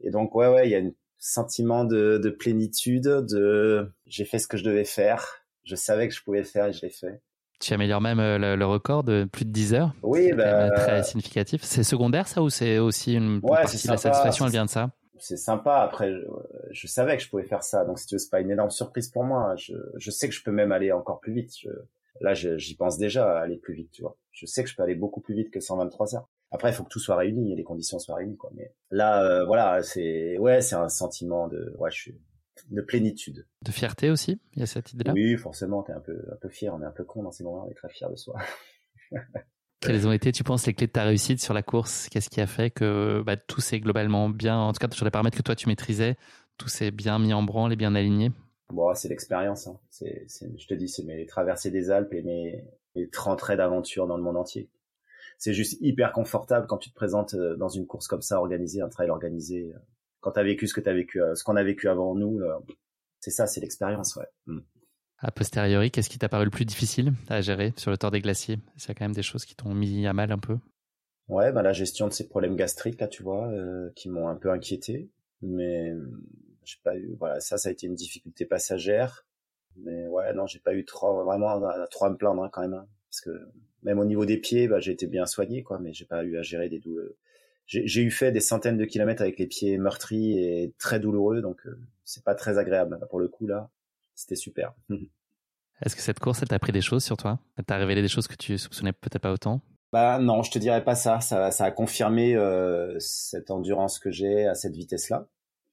et 0.00 0.10
donc 0.10 0.34
ouais 0.34 0.48
ouais 0.48 0.66
il 0.66 0.70
y 0.70 0.74
a 0.76 0.78
un 0.78 0.90
sentiment 1.18 1.84
de 1.84 2.16
de 2.16 2.30
plénitude 2.30 3.02
de 3.02 3.92
j'ai 4.06 4.24
fait 4.24 4.38
ce 4.38 4.48
que 4.48 4.56
je 4.56 4.64
devais 4.64 4.84
faire 4.84 5.44
je 5.64 5.76
savais 5.76 6.08
que 6.08 6.14
je 6.14 6.22
pouvais 6.22 6.38
le 6.38 6.44
faire 6.44 6.66
et 6.66 6.72
je 6.72 6.80
l'ai 6.80 6.90
fait 6.90 7.20
tu 7.60 7.74
améliores 7.74 8.00
même 8.00 8.20
euh, 8.20 8.56
le, 8.56 8.66
record 8.66 9.04
de 9.04 9.28
plus 9.30 9.44
de 9.44 9.50
10 9.50 9.74
heures. 9.74 9.94
Oui, 10.02 10.32
bah... 10.32 10.70
très 10.70 11.02
significatif. 11.02 11.62
C'est 11.62 11.82
secondaire 11.82 12.28
ça 12.28 12.42
ou 12.42 12.50
c'est 12.50 12.78
aussi 12.78 13.14
une 13.14 13.40
partie 13.40 13.86
de 13.86 13.92
la 13.92 13.96
satisfaction 13.96 14.46
Elle 14.46 14.52
vient 14.52 14.64
de 14.64 14.70
ça? 14.70 14.90
C'est 15.18 15.36
sympa. 15.36 15.78
Après, 15.78 16.12
je, 16.70 16.86
savais 16.86 17.16
que 17.16 17.22
je 17.22 17.28
pouvais 17.28 17.42
faire 17.42 17.64
ça, 17.64 17.84
donc 17.84 17.98
si 17.98 18.06
tu 18.06 18.14
veux, 18.14 18.18
c'est 18.18 18.30
pas 18.30 18.40
une 18.40 18.52
énorme 18.52 18.70
surprise 18.70 19.08
pour 19.08 19.24
moi. 19.24 19.54
Je, 19.56 19.74
je 19.96 20.10
sais 20.10 20.28
que 20.28 20.34
je 20.34 20.44
peux 20.44 20.52
même 20.52 20.70
aller 20.70 20.92
encore 20.92 21.18
plus 21.18 21.32
vite. 21.32 21.52
Je, 21.60 21.70
là, 22.20 22.34
j'y 22.34 22.76
pense 22.76 22.98
déjà 22.98 23.38
à 23.38 23.40
aller 23.40 23.56
plus 23.56 23.74
vite, 23.74 23.90
tu 23.90 24.02
vois. 24.02 24.16
Je 24.30 24.46
sais 24.46 24.62
que 24.62 24.70
je 24.70 24.76
peux 24.76 24.82
aller 24.82 24.94
beaucoup 24.94 25.20
plus 25.20 25.34
vite 25.34 25.50
que 25.50 25.60
123 25.60 26.14
heures. 26.14 26.28
Après, 26.50 26.70
il 26.70 26.72
faut 26.72 26.84
que 26.84 26.88
tout 26.88 27.00
soit 27.00 27.16
réuni 27.16 27.52
et 27.52 27.56
les 27.56 27.64
conditions 27.64 27.98
soient 27.98 28.16
réunies, 28.16 28.36
quoi. 28.36 28.50
Mais 28.54 28.72
là, 28.90 29.22
euh, 29.22 29.44
voilà, 29.44 29.82
c'est 29.82 30.38
ouais, 30.38 30.60
c'est 30.60 30.76
un 30.76 30.88
sentiment 30.88 31.48
de 31.48 31.74
ouais, 31.78 31.90
je 31.90 31.96
suis 31.96 32.14
de 32.70 32.82
plénitude. 32.82 33.46
De 33.64 33.70
fierté 33.70 34.10
aussi, 34.10 34.40
il 34.54 34.60
y 34.60 34.62
a 34.62 34.66
cette 34.66 34.92
idée-là? 34.92 35.12
Oui, 35.12 35.36
forcément, 35.36 35.82
t'es 35.82 35.92
un 35.92 36.00
peu, 36.00 36.24
un 36.32 36.36
peu 36.36 36.48
fier, 36.48 36.74
on 36.74 36.82
est 36.82 36.86
un 36.86 36.92
peu 36.92 37.04
con 37.04 37.22
dans 37.22 37.32
ces 37.32 37.44
moments, 37.44 37.64
on 37.66 37.70
est 37.70 37.74
très 37.74 37.88
fier 37.88 38.10
de 38.10 38.16
soi. 38.16 38.38
Quelles 39.80 40.08
ont 40.08 40.12
été, 40.12 40.32
tu 40.32 40.42
penses, 40.42 40.66
les 40.66 40.74
clés 40.74 40.88
de 40.88 40.92
ta 40.92 41.04
réussite 41.04 41.40
sur 41.40 41.54
la 41.54 41.62
course? 41.62 42.08
Qu'est-ce 42.08 42.30
qui 42.30 42.40
a 42.40 42.46
fait 42.46 42.70
que 42.70 43.22
bah, 43.24 43.36
tout 43.36 43.60
s'est 43.60 43.78
globalement 43.78 44.28
bien, 44.28 44.58
en 44.58 44.72
tout 44.72 44.80
cas 44.84 44.92
sur 44.92 45.04
les 45.04 45.10
paramètres 45.10 45.36
que 45.36 45.42
toi 45.42 45.54
tu 45.54 45.68
maîtrisais, 45.68 46.16
tout 46.56 46.68
s'est 46.68 46.90
bien 46.90 47.18
mis 47.18 47.32
en 47.32 47.42
branle 47.42 47.72
et 47.72 47.76
bien 47.76 47.94
aligné? 47.94 48.32
Bon, 48.70 48.92
c'est 48.94 49.08
l'expérience. 49.08 49.66
Hein. 49.66 49.78
C'est, 49.88 50.26
je 50.28 50.66
te 50.66 50.74
dis, 50.74 50.88
c'est 50.88 51.04
mes 51.04 51.24
traversées 51.26 51.70
des 51.70 51.90
Alpes 51.90 52.12
et 52.12 52.22
mes, 52.22 52.64
mes 52.96 53.08
30 53.08 53.40
raids 53.40 53.56
d'aventure 53.56 54.06
dans 54.06 54.16
le 54.16 54.22
monde 54.22 54.36
entier. 54.36 54.68
C'est 55.38 55.54
juste 55.54 55.78
hyper 55.80 56.12
confortable 56.12 56.66
quand 56.66 56.78
tu 56.78 56.90
te 56.90 56.94
présentes 56.94 57.34
euh, 57.34 57.56
dans 57.56 57.68
une 57.68 57.86
course 57.86 58.08
comme 58.08 58.22
ça, 58.22 58.38
organisée, 58.38 58.82
un 58.82 58.88
trail 58.88 59.10
organisé. 59.10 59.72
Quand 60.20 60.32
tu 60.32 60.40
as 60.40 60.44
vécu 60.44 60.66
ce 60.66 60.74
que 60.74 60.80
tu 60.80 60.88
as 60.88 60.94
vécu, 60.94 61.22
euh, 61.22 61.34
ce 61.34 61.44
qu'on 61.44 61.56
a 61.56 61.62
vécu 61.62 61.88
avant 61.88 62.14
nous, 62.14 62.40
euh, 62.40 62.58
c'est 63.20 63.30
ça, 63.30 63.46
c'est 63.46 63.60
l'expérience, 63.60 64.16
ouais. 64.16 64.26
Mm. 64.46 64.60
A 65.20 65.32
posteriori, 65.32 65.90
qu'est-ce 65.90 66.08
qui 66.08 66.18
t'a 66.18 66.28
paru 66.28 66.44
le 66.44 66.50
plus 66.50 66.64
difficile 66.64 67.12
à 67.28 67.40
gérer 67.40 67.72
sur 67.76 67.90
le 67.90 67.98
tort 67.98 68.12
des 68.12 68.20
glaciers? 68.20 68.58
C'est 68.76 68.94
quand 68.94 69.04
même 69.04 69.14
des 69.14 69.22
choses 69.22 69.44
qui 69.44 69.56
t'ont 69.56 69.74
mis 69.74 70.06
à 70.06 70.12
mal 70.12 70.30
un 70.30 70.38
peu? 70.38 70.58
Ouais, 71.28 71.52
bah 71.52 71.62
la 71.62 71.72
gestion 71.72 72.06
de 72.06 72.12
ces 72.12 72.28
problèmes 72.28 72.56
gastriques 72.56 73.00
là, 73.00 73.08
tu 73.08 73.22
vois, 73.22 73.48
euh, 73.48 73.90
qui 73.96 74.08
m'ont 74.08 74.28
un 74.28 74.36
peu 74.36 74.50
inquiété, 74.50 75.10
mais 75.42 75.92
j'ai 76.64 76.78
pas 76.84 76.96
eu, 76.96 77.16
voilà, 77.18 77.40
ça, 77.40 77.58
ça 77.58 77.68
a 77.68 77.72
été 77.72 77.86
une 77.86 77.94
difficulté 77.94 78.46
passagère, 78.46 79.26
mais 79.76 80.06
ouais, 80.06 80.32
non, 80.34 80.46
j'ai 80.46 80.58
pas 80.58 80.74
eu 80.74 80.84
trop, 80.84 81.24
vraiment, 81.24 81.60
trop 81.90 82.06
à 82.06 82.10
me 82.10 82.16
plaindre 82.16 82.44
hein, 82.44 82.50
quand 82.52 82.62
même, 82.62 82.74
hein, 82.74 82.86
parce 83.10 83.20
que 83.20 83.30
même 83.82 83.98
au 83.98 84.04
niveau 84.04 84.24
des 84.24 84.38
pieds, 84.38 84.68
bah, 84.68 84.80
j'ai 84.80 84.92
été 84.92 85.06
bien 85.06 85.26
soigné, 85.26 85.62
quoi, 85.62 85.78
mais 85.78 85.92
j'ai 85.92 86.04
pas 86.04 86.24
eu 86.24 86.36
à 86.36 86.42
gérer 86.42 86.68
des 86.68 86.78
douleurs, 86.78 87.12
j'ai 87.68 88.02
eu 88.02 88.10
fait 88.10 88.32
des 88.32 88.40
centaines 88.40 88.78
de 88.78 88.84
kilomètres 88.86 89.20
avec 89.20 89.38
les 89.38 89.46
pieds 89.46 89.76
meurtris 89.76 90.38
et 90.38 90.74
très 90.78 90.98
douloureux, 90.98 91.42
donc 91.42 91.66
euh, 91.66 91.78
c'est 92.04 92.24
pas 92.24 92.34
très 92.34 92.56
agréable. 92.56 92.98
Pour 93.10 93.20
le 93.20 93.28
coup 93.28 93.46
là, 93.46 93.70
c'était 94.14 94.36
super. 94.36 94.74
Est-ce 95.84 95.94
que 95.94 96.02
cette 96.02 96.18
course, 96.18 96.42
elle 96.42 96.48
t'a 96.48 96.56
appris 96.56 96.72
des 96.72 96.80
choses 96.80 97.04
sur 97.04 97.16
toi? 97.16 97.38
Elle 97.56 97.64
t'a 97.64 97.76
révélé 97.76 98.02
des 98.02 98.08
choses 98.08 98.26
que 98.26 98.34
tu 98.34 98.58
soupçonnais 98.58 98.92
peut-être 98.92 99.22
pas 99.22 99.30
autant? 99.30 99.60
Bah 99.92 100.18
non, 100.18 100.42
je 100.42 100.50
te 100.50 100.58
dirais 100.58 100.82
pas 100.82 100.96
ça. 100.96 101.20
Ça, 101.20 101.50
ça 101.52 101.66
a 101.66 101.70
confirmé 101.70 102.34
euh, 102.34 102.96
cette 102.98 103.50
endurance 103.50 103.98
que 103.98 104.10
j'ai 104.10 104.46
à 104.46 104.54
cette 104.54 104.74
vitesse-là. 104.74 105.28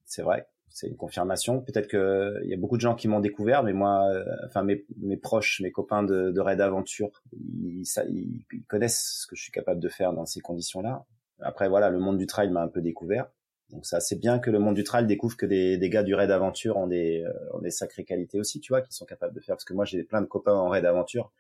C'est 0.06 0.22
vrai, 0.22 0.48
c'est 0.70 0.88
une 0.88 0.96
confirmation. 0.96 1.60
Peut-être 1.62 1.88
que 1.88 2.40
il 2.44 2.50
y 2.50 2.54
a 2.54 2.58
beaucoup 2.58 2.76
de 2.76 2.82
gens 2.82 2.94
qui 2.94 3.08
m'ont 3.08 3.20
découvert, 3.20 3.64
mais 3.64 3.74
moi, 3.74 4.06
euh, 4.12 4.26
enfin 4.46 4.64
mes, 4.64 4.86
mes 5.02 5.18
proches, 5.18 5.60
mes 5.62 5.72
copains 5.72 6.04
de, 6.04 6.30
de 6.30 6.40
raid 6.40 6.60
d'aventure, 6.60 7.24
ils, 7.34 7.86
ça, 7.86 8.04
ils 8.06 8.46
connaissent 8.68 9.22
ce 9.22 9.28
que 9.28 9.36
je 9.36 9.42
suis 9.42 9.52
capable 9.52 9.80
de 9.80 9.90
faire 9.90 10.14
dans 10.14 10.26
ces 10.26 10.40
conditions-là. 10.40 11.06
Après, 11.40 11.70
voilà, 11.70 11.90
le 11.90 11.99
monde 11.99 12.18
du 12.18 12.28
trail 12.28 12.49
m'a 12.49 12.62
un 12.62 12.68
peu 12.68 12.82
découvert. 12.82 13.28
Donc 13.72 13.86
ça, 13.86 13.99
c'est 13.99 14.20
bien 14.20 14.40
que 14.40 14.52
le 14.52 14.60
monde 14.60 14.76
du 14.76 14.84
trail 14.84 15.06
découvre 15.07 15.36
que 15.36 15.45
des, 15.45 15.78
des 15.78 15.90
gars 15.90 16.03
du 16.03 16.14
raid 16.14 16.30
aventure 16.32 16.78
ont 16.78 16.88
des, 16.88 17.24
euh, 17.24 17.34
ont 17.53 17.60
des 17.60 17.72
sacrées 17.72 18.06
qualités 18.06 18.40
aussi, 18.40 18.60
tu 18.60 18.72
vois, 18.72 18.82
qui 18.82 18.94
sont 18.94 19.06
capables 19.06 19.34
de 19.34 19.40
faire. 19.40 19.56
Parce 19.56 19.66
que 19.66 19.74
moi, 19.74 19.86
j'ai 19.86 20.03
plein 20.03 20.22
de 20.22 20.28
copains 20.28 20.53
en 20.53 20.70
raid 20.70 20.86
aventure. 20.86 21.32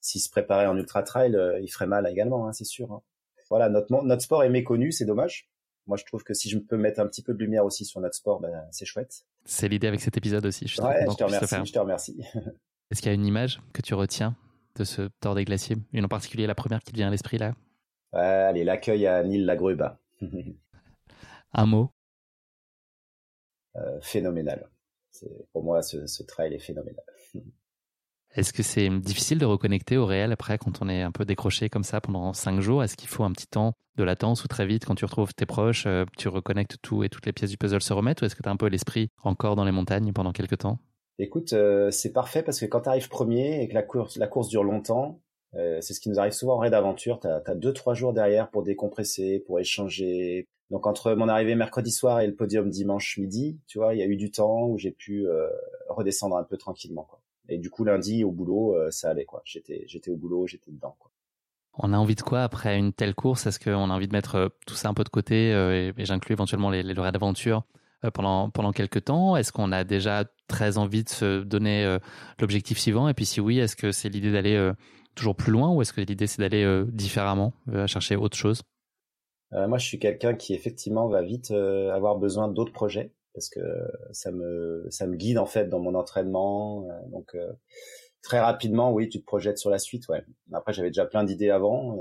S'ils 0.00 0.20
se 0.20 0.28
préparaient 0.28 0.66
en 0.66 0.76
ultra 0.76 1.02
trail, 1.02 1.36
euh, 1.36 1.60
ils 1.60 1.68
feraient 1.68 1.86
mal 1.86 2.08
également, 2.08 2.48
hein, 2.48 2.52
c'est 2.52 2.64
sûr. 2.64 2.92
Hein. 2.92 3.02
Voilà, 3.48 3.68
notre, 3.68 4.02
notre 4.02 4.22
sport 4.22 4.42
est 4.42 4.48
méconnu, 4.48 4.90
c'est 4.92 5.04
dommage. 5.04 5.48
Moi, 5.86 5.96
je 5.96 6.04
trouve 6.04 6.24
que 6.24 6.34
si 6.34 6.48
je 6.48 6.58
peux 6.58 6.76
mettre 6.76 7.00
un 7.00 7.06
petit 7.06 7.22
peu 7.22 7.34
de 7.34 7.38
lumière 7.38 7.64
aussi 7.64 7.84
sur 7.84 8.00
notre 8.00 8.14
sport, 8.14 8.40
ben, 8.40 8.50
c'est 8.70 8.84
chouette. 8.84 9.24
C'est 9.44 9.68
l'idée 9.68 9.88
avec 9.88 10.00
cet 10.00 10.16
épisode 10.16 10.46
aussi. 10.46 10.66
Je, 10.66 10.80
ouais, 10.80 11.06
je 11.08 11.16
te 11.16 11.24
remercie. 11.24 11.56
Je 11.64 11.72
te 11.72 11.78
remercie. 11.78 12.22
Est-ce 12.90 13.00
qu'il 13.00 13.08
y 13.08 13.12
a 13.12 13.14
une 13.14 13.26
image 13.26 13.60
que 13.72 13.82
tu 13.82 13.94
retiens 13.94 14.36
de 14.76 14.84
ce 14.84 15.08
tort 15.20 15.34
des 15.34 15.44
glaciers 15.44 15.76
Une 15.92 16.04
en 16.04 16.08
particulier, 16.08 16.46
la 16.46 16.54
première 16.54 16.80
qui 16.80 16.92
te 16.92 16.96
vient 16.96 17.08
à 17.08 17.10
l'esprit 17.10 17.38
là? 17.38 17.54
Allez, 18.12 18.64
l'accueil 18.64 19.06
à 19.06 19.22
Nil 19.22 19.44
Lagrube. 19.46 19.84
Un 21.52 21.66
mot? 21.66 21.90
Euh, 23.76 24.00
Phénoménal. 24.00 24.68
Pour 25.52 25.62
moi, 25.62 25.82
ce, 25.82 26.06
ce 26.06 26.22
trail 26.22 26.54
est 26.54 26.58
phénoménal. 26.58 27.04
Est-ce 28.34 28.54
que 28.54 28.62
c'est 28.62 28.88
difficile 28.88 29.38
de 29.38 29.44
reconnecter 29.44 29.98
au 29.98 30.06
réel 30.06 30.32
après 30.32 30.56
quand 30.56 30.80
on 30.80 30.88
est 30.88 31.02
un 31.02 31.12
peu 31.12 31.26
décroché 31.26 31.68
comme 31.68 31.84
ça 31.84 32.00
pendant 32.00 32.32
cinq 32.32 32.60
jours? 32.60 32.82
Est-ce 32.82 32.96
qu'il 32.96 33.08
faut 33.08 33.24
un 33.24 33.32
petit 33.32 33.46
temps 33.46 33.74
de 33.96 34.04
latence 34.04 34.42
ou 34.44 34.48
très 34.48 34.64
vite 34.64 34.86
quand 34.86 34.94
tu 34.94 35.04
retrouves 35.04 35.34
tes 35.34 35.44
proches, 35.44 35.84
euh, 35.86 36.06
tu 36.16 36.28
reconnectes 36.28 36.76
tout 36.80 37.04
et 37.04 37.10
toutes 37.10 37.26
les 37.26 37.32
pièces 37.34 37.50
du 37.50 37.58
puzzle 37.58 37.82
se 37.82 37.92
remettent? 37.92 38.22
Ou 38.22 38.24
est-ce 38.24 38.34
que 38.34 38.42
tu 38.42 38.48
as 38.48 38.52
un 38.52 38.56
peu 38.56 38.68
l'esprit 38.68 39.10
encore 39.22 39.54
dans 39.54 39.64
les 39.66 39.72
montagnes 39.72 40.14
pendant 40.14 40.32
quelques 40.32 40.58
temps? 40.58 40.78
Écoute, 41.18 41.52
euh, 41.52 41.90
c'est 41.90 42.12
parfait 42.12 42.42
parce 42.42 42.58
que 42.58 42.64
quand 42.64 42.80
tu 42.80 42.88
arrives 42.88 43.10
premier 43.10 43.62
et 43.62 43.68
que 43.68 43.74
la 43.74 43.82
course, 43.82 44.16
la 44.16 44.26
course 44.26 44.48
dure 44.48 44.64
longtemps, 44.64 45.20
euh, 45.54 45.78
c'est 45.80 45.94
ce 45.94 46.00
qui 46.00 46.08
nous 46.08 46.18
arrive 46.18 46.32
souvent 46.32 46.54
en 46.54 46.58
raid 46.58 46.72
d'aventure. 46.72 47.18
T'as 47.20 47.40
as 47.44 47.54
deux 47.54 47.72
trois 47.72 47.94
jours 47.94 48.12
derrière 48.12 48.50
pour 48.50 48.62
décompresser, 48.62 49.40
pour 49.46 49.60
échanger. 49.60 50.46
Donc 50.70 50.86
entre 50.86 51.12
mon 51.12 51.28
arrivée 51.28 51.54
mercredi 51.54 51.90
soir 51.90 52.20
et 52.20 52.26
le 52.26 52.34
podium 52.34 52.70
dimanche 52.70 53.18
midi, 53.18 53.58
tu 53.66 53.78
vois, 53.78 53.94
il 53.94 53.98
y 53.98 54.02
a 54.02 54.06
eu 54.06 54.16
du 54.16 54.30
temps 54.30 54.66
où 54.66 54.78
j'ai 54.78 54.90
pu 54.90 55.26
euh, 55.26 55.48
redescendre 55.90 56.36
un 56.36 56.44
peu 56.44 56.56
tranquillement. 56.56 57.04
Quoi. 57.04 57.20
Et 57.50 57.58
du 57.58 57.68
coup 57.68 57.84
lundi 57.84 58.24
au 58.24 58.30
boulot, 58.30 58.74
euh, 58.74 58.90
ça 58.90 59.10
allait 59.10 59.26
quoi. 59.26 59.42
J'étais 59.44 60.10
au 60.10 60.16
boulot, 60.16 60.46
j'étais 60.46 60.70
dedans. 60.70 60.96
Quoi. 60.98 61.10
On 61.74 61.92
a 61.92 61.98
envie 61.98 62.14
de 62.14 62.22
quoi 62.22 62.42
après 62.42 62.78
une 62.78 62.94
telle 62.94 63.14
course? 63.14 63.46
Est-ce 63.46 63.60
qu'on 63.60 63.90
a 63.90 63.94
envie 63.94 64.08
de 64.08 64.12
mettre 64.12 64.50
tout 64.66 64.74
ça 64.74 64.88
un 64.88 64.94
peu 64.94 65.04
de 65.04 65.10
côté 65.10 65.50
et, 65.50 65.92
et 65.96 66.04
j'inclus 66.06 66.32
éventuellement 66.32 66.70
les, 66.70 66.82
les 66.82 66.94
raids 66.94 67.12
d'aventure 67.12 67.64
pendant 68.14 68.50
pendant 68.50 68.72
quelques 68.72 69.04
temps? 69.04 69.36
Est-ce 69.36 69.52
qu'on 69.52 69.72
a 69.72 69.84
déjà 69.84 70.24
très 70.48 70.78
envie 70.78 71.04
de 71.04 71.08
se 71.08 71.42
donner 71.42 71.98
l'objectif 72.40 72.78
suivant? 72.78 73.08
Et 73.08 73.14
puis 73.14 73.26
si 73.26 73.40
oui, 73.40 73.58
est-ce 73.58 73.76
que 73.76 73.90
c'est 73.90 74.08
l'idée 74.08 74.32
d'aller 74.32 74.72
toujours 75.14 75.36
plus 75.36 75.52
loin 75.52 75.72
ou 75.72 75.82
est-ce 75.82 75.92
que 75.92 76.00
l'idée 76.00 76.26
c'est 76.26 76.40
d'aller 76.40 76.64
euh, 76.64 76.84
différemment, 76.88 77.52
euh, 77.68 77.86
chercher 77.86 78.16
autre 78.16 78.36
chose? 78.36 78.62
Euh, 79.52 79.68
Moi, 79.68 79.78
je 79.78 79.86
suis 79.86 79.98
quelqu'un 79.98 80.34
qui 80.34 80.54
effectivement 80.54 81.08
va 81.08 81.22
vite 81.22 81.50
avoir 81.50 82.16
besoin 82.16 82.48
d'autres 82.48 82.72
projets 82.72 83.12
parce 83.34 83.48
que 83.48 83.60
ça 84.12 84.30
me 84.30 85.14
guide 85.14 85.38
en 85.38 85.46
fait 85.46 85.68
dans 85.68 85.80
mon 85.80 85.94
entraînement. 85.94 86.86
donc 87.10 87.36
très 88.22 88.40
rapidement, 88.40 88.92
oui, 88.92 89.08
tu 89.08 89.20
te 89.20 89.24
projettes 89.24 89.58
sur 89.58 89.70
la 89.70 89.78
suite. 89.78 90.08
Ouais. 90.08 90.22
Après, 90.52 90.72
j'avais 90.72 90.90
déjà 90.90 91.06
plein 91.06 91.24
d'idées 91.24 91.50
avant. 91.50 91.98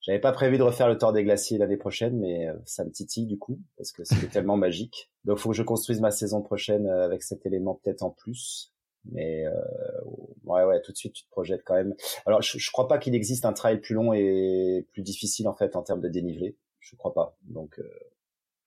J'avais 0.00 0.20
pas 0.20 0.32
prévu 0.32 0.58
de 0.58 0.62
refaire 0.62 0.88
le 0.88 0.96
Tour 0.96 1.12
des 1.12 1.24
Glaciers 1.24 1.58
l'année 1.58 1.78
prochaine, 1.78 2.18
mais 2.18 2.48
ça 2.64 2.84
me 2.84 2.90
titille 2.90 3.26
du 3.26 3.38
coup 3.38 3.58
parce 3.76 3.92
que 3.92 4.04
c'est 4.04 4.28
tellement 4.28 4.56
magique. 4.66 5.10
Donc, 5.24 5.38
faut 5.38 5.50
que 5.50 5.56
je 5.56 5.62
construise 5.62 6.00
ma 6.00 6.10
saison 6.10 6.42
prochaine 6.42 6.86
avec 6.86 7.22
cet 7.22 7.46
élément 7.46 7.80
peut-être 7.82 8.02
en 8.02 8.10
plus. 8.10 8.72
Mais 9.10 9.46
euh, 9.46 9.52
ouais, 10.48 10.64
ouais, 10.64 10.80
tout 10.82 10.92
de 10.92 10.96
suite, 10.96 11.12
tu 11.12 11.24
te 11.24 11.30
projettes 11.30 11.62
quand 11.64 11.74
même. 11.74 11.94
Alors, 12.26 12.42
je, 12.42 12.58
je 12.58 12.70
crois 12.70 12.88
pas 12.88 12.98
qu'il 12.98 13.14
existe 13.14 13.44
un 13.44 13.52
trail 13.52 13.80
plus 13.80 13.94
long 13.94 14.12
et 14.12 14.86
plus 14.92 15.02
difficile 15.02 15.48
en 15.48 15.54
fait 15.54 15.76
en 15.76 15.82
termes 15.82 16.00
de 16.00 16.08
dénivelé. 16.08 16.56
Je 16.80 16.96
crois 16.96 17.14
pas. 17.14 17.36
Donc 17.42 17.78
euh... 17.78 17.88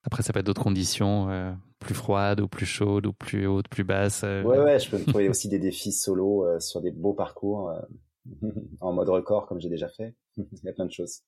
après, 0.04 0.24
ça 0.24 0.34
peut 0.34 0.40
être 0.40 0.46
d'autres 0.46 0.64
conditions, 0.64 1.30
euh, 1.30 1.52
plus 1.80 1.96
froides 1.96 2.42
ou 2.42 2.48
plus 2.48 2.66
chaudes 2.66 3.08
ou 3.08 3.14
plus 3.14 3.48
hautes, 3.48 3.68
plus 3.68 3.84
basses. 3.84 4.24
Euh. 4.24 4.44
Ouais, 4.44 4.60
ouais, 4.60 4.80
je 4.80 4.90
peux 4.90 4.98
me 4.98 5.06
trouver 5.08 5.30
aussi 5.30 5.50
des 5.50 5.60
défis 5.60 5.92
solo 5.92 6.46
euh, 6.46 6.60
sur 6.60 6.82
des 6.82 6.92
beaux 6.92 7.14
parcours 7.14 7.74
en 8.80 8.94
mode 8.94 9.10
record 9.10 9.48
comme 9.48 9.60
j'ai 9.60 9.70
déjà 9.70 9.90
fait. 9.90 10.16
Il 10.38 10.64
y 10.64 10.70
a 10.70 10.74
plein 10.74 10.86
de 10.86 10.92
choses. 10.92 11.22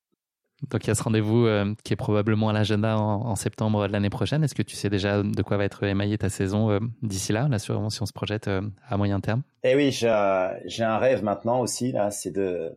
Donc 0.70 0.86
il 0.86 0.88
y 0.88 0.92
a 0.92 0.96
ce 0.96 1.04
rendez-vous 1.04 1.46
euh, 1.46 1.74
qui 1.84 1.94
est 1.94 1.98
probablement 1.98 2.50
à 2.50 2.54
l'agenda 2.54 2.98
en, 2.98 3.36
septembre 3.36 3.88
de 3.88 3.94
l'année 3.94 4.10
prochaine. 4.10 4.44
Est-ce 4.44 4.56
que 4.56 4.62
tu 4.62 4.76
sais 4.76 4.90
déjà 4.90 5.24
de 5.24 5.42
quoi 5.42 5.58
va 5.58 5.66
être 5.66 5.84
émaillée 5.84 6.18
ta 6.18 6.30
saison 6.30 6.70
euh, 6.70 6.80
d'ici 7.02 7.34
là, 7.34 7.48
là 7.50 7.60
si 7.60 7.72
on 7.72 7.90
se 7.90 8.14
projette 8.14 8.48
euh, 8.48 8.62
à 8.88 8.98
moyen 8.98 9.20
terme? 9.20 9.44
Eh 9.64 9.76
oui, 9.76 9.92
j'ai 9.92 10.08
un 10.10 10.98
rêve 10.98 11.24
maintenant 11.24 11.60
aussi 11.60 11.92
là, 11.92 12.12
c'est 12.12 12.32
de 12.32 12.74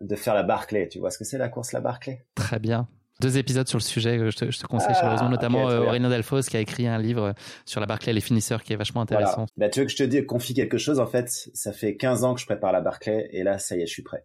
de 0.00 0.14
faire 0.14 0.34
la 0.34 0.44
Barclay. 0.44 0.88
Tu 0.88 1.00
vois 1.00 1.10
ce 1.10 1.18
que 1.18 1.24
c'est 1.24 1.38
la 1.38 1.48
course 1.48 1.72
la 1.72 1.80
Barclay? 1.80 2.24
Très 2.36 2.60
bien. 2.60 2.86
Deux 3.20 3.36
épisodes 3.36 3.66
sur 3.66 3.78
le 3.78 3.82
sujet, 3.82 4.30
je 4.30 4.36
te, 4.36 4.48
je 4.48 4.60
te 4.60 4.66
conseille 4.66 4.92
ah, 4.94 5.00
chaleureusement, 5.00 5.28
notamment 5.28 5.64
okay, 5.64 5.76
Aurélien 5.76 6.08
Delfos 6.08 6.42
qui 6.42 6.56
a 6.56 6.60
écrit 6.60 6.86
un 6.86 6.98
livre 6.98 7.34
sur 7.66 7.80
la 7.80 7.86
Barclay 7.86 8.12
les 8.12 8.20
finisseurs 8.20 8.62
qui 8.62 8.72
est 8.72 8.76
vachement 8.76 9.00
intéressant. 9.00 9.46
Bah, 9.56 9.68
tu 9.68 9.80
veux 9.80 9.86
que 9.86 9.90
je 9.90 9.96
te 9.96 10.04
dise, 10.04 10.24
confie 10.24 10.54
quelque 10.54 10.78
chose, 10.78 11.00
en 11.00 11.06
fait, 11.06 11.28
ça 11.52 11.72
fait 11.72 11.96
15 11.96 12.22
ans 12.22 12.34
que 12.34 12.40
je 12.40 12.46
prépare 12.46 12.70
la 12.70 12.80
Barclay 12.80 13.28
et 13.32 13.42
là, 13.42 13.58
ça 13.58 13.76
y 13.76 13.82
est, 13.82 13.86
je 13.86 13.92
suis 13.92 14.04
prêt. 14.04 14.24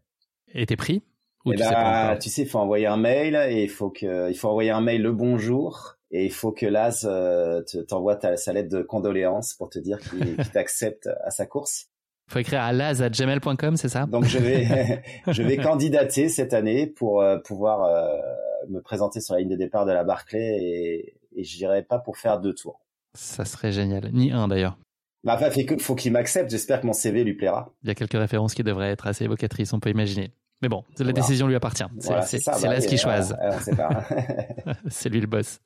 Et 0.53 0.67
t'es 0.67 0.75
pris? 0.75 1.01
Ou 1.45 1.51
tu, 1.51 1.59
bah, 1.59 1.65
sais 1.65 1.73
pas 1.73 2.17
tu 2.17 2.29
sais, 2.29 2.41
il 2.43 2.47
faut 2.47 2.59
envoyer 2.59 2.87
un 2.87 2.97
mail 2.97 3.35
et 3.49 3.63
il 3.63 3.69
faut 3.69 3.89
que, 3.89 4.29
il 4.29 4.35
faut 4.35 4.49
envoyer 4.49 4.71
un 4.71 4.81
mail 4.81 5.01
le 5.01 5.11
bonjour 5.11 5.97
et 6.11 6.25
il 6.25 6.31
faut 6.31 6.51
que 6.51 6.65
Laz 6.65 7.07
euh, 7.09 7.61
t'envoie 7.87 8.19
sa 8.37 8.53
lettre 8.53 8.69
de 8.69 8.81
condoléances 8.81 9.53
pour 9.53 9.69
te 9.69 9.79
dire 9.79 9.99
qu'il 9.99 10.37
t'accepte 10.53 11.09
à 11.23 11.31
sa 11.31 11.45
course. 11.45 11.87
Faut 12.29 12.39
écrire 12.39 12.61
à 12.61 12.71
laz@gmail.com, 12.71 13.75
c'est 13.75 13.89
ça? 13.89 14.05
Donc 14.05 14.25
je 14.25 14.37
vais 14.37 15.01
je 15.27 15.43
vais 15.43 15.57
candidater 15.57 16.29
cette 16.29 16.53
année 16.53 16.87
pour 16.87 17.21
euh, 17.21 17.37
pouvoir 17.39 17.83
euh, 17.83 18.17
me 18.69 18.79
présenter 18.79 19.19
sur 19.19 19.33
la 19.33 19.41
ligne 19.41 19.49
de 19.49 19.57
départ 19.57 19.85
de 19.85 19.91
la 19.91 20.03
Barclay 20.03 20.57
et, 20.61 21.15
et 21.35 21.43
j'irai 21.43 21.83
pas 21.83 21.99
pour 21.99 22.17
faire 22.17 22.39
deux 22.39 22.53
tours. 22.53 22.79
Ça 23.15 23.43
serait 23.43 23.71
génial, 23.71 24.09
ni 24.13 24.31
un 24.31 24.47
d'ailleurs. 24.47 24.77
Bah, 25.23 25.37
enfin, 25.39 25.49
faut 25.79 25.95
qu'il 25.95 26.11
m'accepte. 26.11 26.49
J'espère 26.49 26.81
que 26.81 26.87
mon 26.87 26.93
CV 26.93 27.23
lui 27.23 27.33
plaira. 27.33 27.73
Il 27.83 27.87
y 27.87 27.91
a 27.91 27.95
quelques 27.95 28.13
références 28.13 28.53
qui 28.53 28.63
devraient 28.63 28.91
être 28.91 29.07
assez 29.07 29.25
évocatrices, 29.25 29.71
on 29.73 29.79
peut 29.79 29.89
imaginer. 29.89 30.31
Mais 30.63 30.69
bon, 30.69 30.85
la 30.97 31.11
décision 31.11 31.45
lui 31.45 31.55
appartient. 31.55 31.83
C'est 31.99 32.41
voilà, 32.45 32.75
Laz 32.75 32.85
qui 32.85 32.97
choisit. 32.97 33.35
c'est 34.87 35.09
lui 35.09 35.19
le 35.19 35.27
boss. 35.27 35.59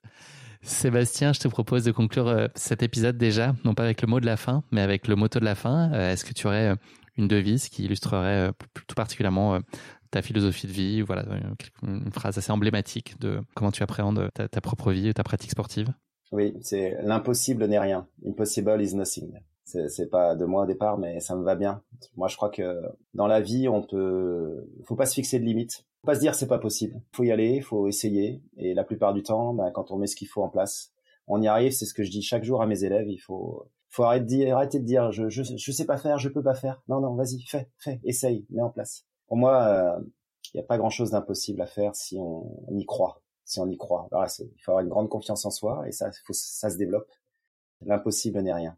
Sébastien, 0.64 1.34
je 1.34 1.40
te 1.40 1.48
propose 1.48 1.84
de 1.84 1.92
conclure 1.92 2.28
euh, 2.28 2.48
cet 2.56 2.82
épisode 2.82 3.16
déjà, 3.16 3.54
non 3.64 3.76
pas 3.76 3.84
avec 3.84 4.02
le 4.02 4.08
mot 4.08 4.20
de 4.20 4.26
la 4.26 4.38
fin, 4.38 4.64
mais 4.72 4.82
avec 4.82 5.08
le 5.08 5.16
motto 5.16 5.40
de 5.40 5.46
la 5.46 5.54
fin. 5.54 5.94
Euh, 5.94 6.14
est-ce 6.14 6.26
que 6.26 6.34
tu 6.34 6.48
aurais 6.48 6.70
euh, 6.70 6.76
une 7.16 7.28
devise 7.28 7.70
qui 7.70 7.86
illustrerait 7.86 8.52
tout 8.88 8.96
particulièrement 8.96 9.60
ta 10.10 10.24
philosophie 10.24 10.66
de 10.66 10.72
vie, 10.72 11.02
voilà, 11.04 11.24
une 11.84 12.12
phrase 12.12 12.40
assez 12.40 12.52
emblématique 12.52 13.20
de 13.20 13.42
comment 13.56 13.72
tu 13.72 13.84
appréhendes 13.84 14.32
ta, 14.34 14.48
ta 14.48 14.62
propre 14.62 14.92
vie 14.92 15.10
et 15.10 15.14
ta 15.14 15.24
pratique 15.24 15.52
sportive? 15.52 15.94
Oui, 16.32 16.56
c'est 16.62 16.98
l'impossible 17.04 17.68
n'est 17.68 17.80
rien. 17.80 18.08
Impossible 18.26 18.82
is 18.82 18.96
nothing. 18.96 19.32
C'est 19.68 20.10
pas 20.10 20.36
de 20.36 20.46
moi 20.46 20.64
au 20.64 20.66
départ, 20.66 20.98
mais 20.98 21.20
ça 21.20 21.36
me 21.36 21.44
va 21.44 21.56
bien. 21.56 21.84
Moi, 22.16 22.30
je 22.30 22.38
crois 22.38 22.50
que 22.50 22.82
dans 23.14 23.28
la 23.28 23.42
vie, 23.42 23.68
on 23.68 23.84
peut, 23.84 24.66
faut 24.86 24.96
pas 24.96 25.06
se 25.06 25.14
fixer 25.14 25.40
de 25.40 25.46
limites 25.46 25.86
pas 26.08 26.16
se 26.16 26.22
dire 26.22 26.34
c'est 26.34 26.48
pas 26.48 26.58
possible. 26.58 27.02
Faut 27.12 27.24
y 27.24 27.32
aller, 27.32 27.60
faut 27.60 27.88
essayer. 27.88 28.42
Et 28.56 28.74
la 28.74 28.86
plupart 28.86 29.14
du 29.14 29.24
temps, 29.24 29.54
bah, 29.54 29.72
quand 29.72 29.92
on 29.92 29.98
met 29.98 30.08
ce 30.08 30.16
qu'il 30.16 30.30
faut 30.30 30.42
en 30.42 30.50
place, 30.50 30.94
on 31.28 31.42
y 31.42 31.48
arrive. 31.48 31.74
C'est 31.74 31.86
ce 31.86 31.94
que 31.94 32.02
je 32.02 32.10
dis 32.10 32.22
chaque 32.22 32.46
jour 32.46 32.62
à 32.62 32.66
mes 32.66 32.86
élèves. 32.86 33.10
Il 33.10 33.18
faut, 33.18 33.68
faut 33.90 34.04
arrêter 34.04 34.24
de 34.24 34.30
dire, 34.30 34.56
arrêter 34.56 34.80
de 34.80 34.86
dire, 34.86 35.12
je, 35.12 35.28
je, 35.30 35.44
je 35.44 35.72
sais 35.72 35.86
pas 35.86 35.98
faire, 35.98 36.18
je 36.18 36.30
peux 36.30 36.42
pas 36.42 36.56
faire. 36.56 36.82
Non, 36.88 37.02
non, 37.02 37.14
vas-y, 37.14 37.42
fais, 37.42 37.70
fais, 37.78 38.00
essaye, 38.06 38.46
mets 38.50 38.62
en 38.62 38.70
place. 38.70 39.06
Pour 39.28 39.36
moi, 39.36 40.00
il 40.54 40.58
n'y 40.58 40.62
a 40.62 40.66
pas 40.66 40.78
grand 40.78 40.90
chose 40.90 41.12
d'impossible 41.12 41.62
à 41.62 41.68
faire 41.68 41.94
si 41.94 42.18
on, 42.18 42.66
y 42.72 42.86
croit. 42.86 43.22
Si 43.44 43.60
on 43.60 43.68
y 43.68 43.78
croit. 43.78 44.08
il 44.14 44.62
faut 44.62 44.72
avoir 44.72 44.84
une 44.84 44.90
grande 44.90 45.10
confiance 45.10 45.46
en 45.46 45.52
soi 45.52 45.84
et 45.88 45.92
ça, 45.92 46.10
faut, 46.26 46.34
ça 46.34 46.70
se 46.70 46.78
développe. 46.78 47.10
L'impossible 47.82 48.40
n'est 48.42 48.54
rien. 48.54 48.78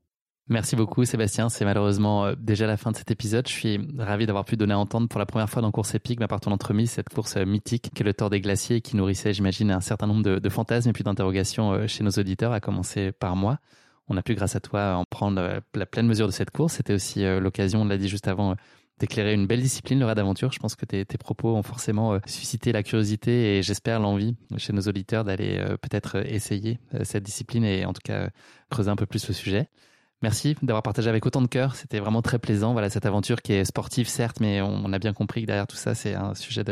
Merci 0.51 0.76
beaucoup 0.76 1.05
Sébastien, 1.05 1.47
c'est 1.47 1.63
malheureusement 1.63 2.26
euh, 2.26 2.34
déjà 2.35 2.65
la 2.65 2.76
fin 2.76 2.89
de 2.91 2.97
cet 2.97 3.11
épisode. 3.11 3.47
Je 3.47 3.53
suis 3.53 3.80
ravi 3.99 4.26
d'avoir 4.26 4.45
pu 4.45 4.57
donner 4.57 4.73
à 4.73 4.80
entendre 4.80 5.07
pour 5.07 5.19
la 5.19 5.27
première 5.27 5.47
fois 5.47 5.61
dans 5.61 5.69
Course 5.69 5.93
épique, 5.93 6.19
ma 6.19 6.27
par 6.27 6.39
ton 6.39 6.51
entremise, 6.51 6.89
cette 6.89 7.09
course 7.09 7.38
euh, 7.38 7.45
mythique 7.45 7.91
qui 7.93 8.01
est 8.01 8.03
le 8.03 8.15
Tour 8.15 8.31
des 8.31 8.41
Glaciers 8.41 8.81
qui 8.81 8.95
nourrissait, 8.95 9.31
j'imagine, 9.31 9.69
un 9.69 9.80
certain 9.80 10.07
nombre 10.07 10.23
de, 10.23 10.49
fantasmes 10.49 10.89
et 10.89 10.93
puis 10.93 11.03
d'interrogations 11.03 11.71
euh, 11.73 11.85
chez 11.85 12.03
nos 12.03 12.09
auditeurs, 12.09 12.51
à 12.51 12.59
commencer 12.61 13.11
par 13.11 13.35
moi. 13.35 13.59
On 14.07 14.17
a 14.17 14.23
pu, 14.23 14.34
grâce 14.34 14.55
à 14.55 14.59
toi, 14.59 14.95
en 14.95 15.03
prendre 15.07 15.61
la 15.76 15.85
pleine 15.85 16.07
mesure 16.07 16.26
de 16.26 16.31
cette 16.31 16.49
course. 16.49 16.73
C'était 16.73 16.95
aussi 16.95 17.23
l'occasion, 17.39 17.84
on 17.84 17.85
l'a 17.85 17.99
dit 17.99 18.09
juste 18.09 18.27
avant, 18.27 18.55
d'éclairer 18.97 19.35
une 19.35 19.45
belle 19.45 19.61
discipline, 19.61 19.99
le 19.99 20.05
raid 20.07 20.15
d'aventure. 20.15 20.51
Je 20.51 20.57
pense 20.57 20.76
que 20.76 20.85
tes, 20.88 21.05
tes 21.05 21.19
propos 21.19 21.55
ont 21.55 21.61
forcément 21.61 22.17
suscité 22.26 22.71
la 22.71 22.81
curiosité 22.81 23.59
et 23.59 23.61
j'espère 23.61 23.99
l'envie 23.99 24.35
chez 24.57 24.73
nos 24.73 24.81
auditeurs 24.81 25.26
d'aller 25.26 25.63
peut-être 25.84 26.26
essayer 26.26 26.80
cette 27.03 27.21
discipline 27.21 27.63
et 27.63 27.85
en 27.85 27.93
tout 27.93 28.01
cas 28.03 28.30
creuser 28.71 28.89
un 28.89 28.95
peu 28.95 29.05
plus 29.05 29.27
le 29.27 29.35
sujet. 29.35 29.69
Merci 30.22 30.56
d'avoir 30.62 30.84
partagé 30.84 31.10
avec 31.10 31.26
autant 31.26 31.41
de 31.41 31.48
cœur. 31.48 31.76
C'était 31.76 32.00
vraiment 32.00 32.22
très 32.22 32.40
plaisant. 32.40 32.74
Voilà 32.74 32.90
cette 32.90 33.06
aventure 33.06 33.41
qui 33.41 33.54
est 33.54 33.64
sportive 33.64 34.08
certes, 34.08 34.40
mais 34.41 34.62
on 34.62 34.91
a 34.91 35.00
bien 35.00 35.14
compris 35.14 35.41
que 35.41 35.48
derrière 35.48 35.68
tout 35.68 35.78
ça, 35.78 35.96
c'est 35.96 36.14
un 36.14 36.36
sujet 36.36 36.64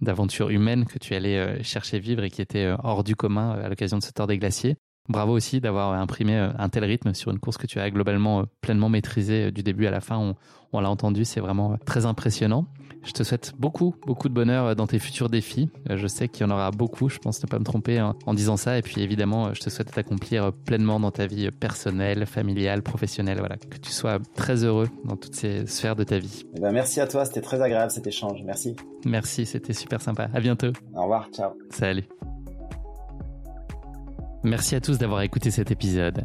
d'aventure 0.00 0.50
humaine 0.50 0.84
que 0.84 0.98
tu 0.98 1.14
allais 1.14 1.38
euh, 1.38 1.62
chercher 1.62 1.98
vivre 1.98 2.22
et 2.22 2.30
qui 2.30 2.42
était 2.42 2.64
euh, 2.64 2.76
hors 2.82 3.02
du 3.02 3.16
commun 3.16 3.56
euh, 3.56 3.66
à 3.66 3.68
l'occasion 3.68 3.98
de 3.98 4.02
ce 4.02 4.12
tour 4.12 4.26
des 4.26 4.38
glaciers. 4.38 4.76
Bravo 5.08 5.32
aussi 5.32 5.60
d'avoir 5.60 5.92
imprimé 5.94 6.36
un 6.36 6.68
tel 6.68 6.84
rythme 6.84 7.12
sur 7.12 7.32
une 7.32 7.40
course 7.40 7.56
que 7.56 7.66
tu 7.66 7.80
as 7.80 7.90
globalement 7.90 8.44
pleinement 8.60 8.88
maîtrisée 8.88 9.50
du 9.50 9.64
début 9.64 9.86
à 9.86 9.90
la 9.90 10.00
fin. 10.00 10.16
On, 10.16 10.36
on 10.72 10.80
l'a 10.80 10.88
entendu, 10.88 11.24
c'est 11.24 11.40
vraiment 11.40 11.76
très 11.84 12.06
impressionnant. 12.06 12.68
Je 13.04 13.12
te 13.12 13.22
souhaite 13.22 13.52
beaucoup, 13.58 13.94
beaucoup 14.06 14.28
de 14.28 14.34
bonheur 14.34 14.76
dans 14.76 14.86
tes 14.86 14.98
futurs 14.98 15.28
défis. 15.28 15.68
Je 15.90 16.06
sais 16.06 16.28
qu'il 16.28 16.46
y 16.46 16.50
en 16.50 16.52
aura 16.52 16.70
beaucoup, 16.70 17.08
je 17.08 17.18
pense 17.18 17.42
ne 17.42 17.48
pas 17.48 17.58
me 17.58 17.64
tromper 17.64 18.00
en 18.00 18.34
disant 18.34 18.56
ça. 18.56 18.78
Et 18.78 18.82
puis 18.82 19.02
évidemment, 19.02 19.52
je 19.54 19.60
te 19.60 19.70
souhaite 19.70 19.90
t'accomplir 19.90 20.52
pleinement 20.52 21.00
dans 21.00 21.10
ta 21.10 21.26
vie 21.26 21.50
personnelle, 21.50 22.26
familiale, 22.26 22.82
professionnelle. 22.82 23.38
Voilà, 23.38 23.56
que 23.56 23.78
tu 23.78 23.90
sois 23.90 24.18
très 24.34 24.64
heureux 24.64 24.88
dans 25.04 25.16
toutes 25.16 25.34
ces 25.34 25.66
sphères 25.66 25.96
de 25.96 26.04
ta 26.04 26.18
vie. 26.18 26.44
Eh 26.56 26.60
ben, 26.60 26.72
merci 26.72 27.00
à 27.00 27.06
toi, 27.06 27.24
c'était 27.24 27.40
très 27.40 27.60
agréable 27.60 27.90
cet 27.90 28.06
échange. 28.06 28.40
Merci. 28.44 28.76
Merci, 29.04 29.46
c'était 29.46 29.72
super 29.72 30.00
sympa. 30.00 30.28
À 30.32 30.40
bientôt. 30.40 30.72
Au 30.94 31.02
revoir, 31.02 31.28
ciao. 31.32 31.52
Salut. 31.70 32.04
Merci 34.44 34.74
à 34.74 34.80
tous 34.80 34.98
d'avoir 34.98 35.22
écouté 35.22 35.50
cet 35.50 35.70
épisode. 35.70 36.24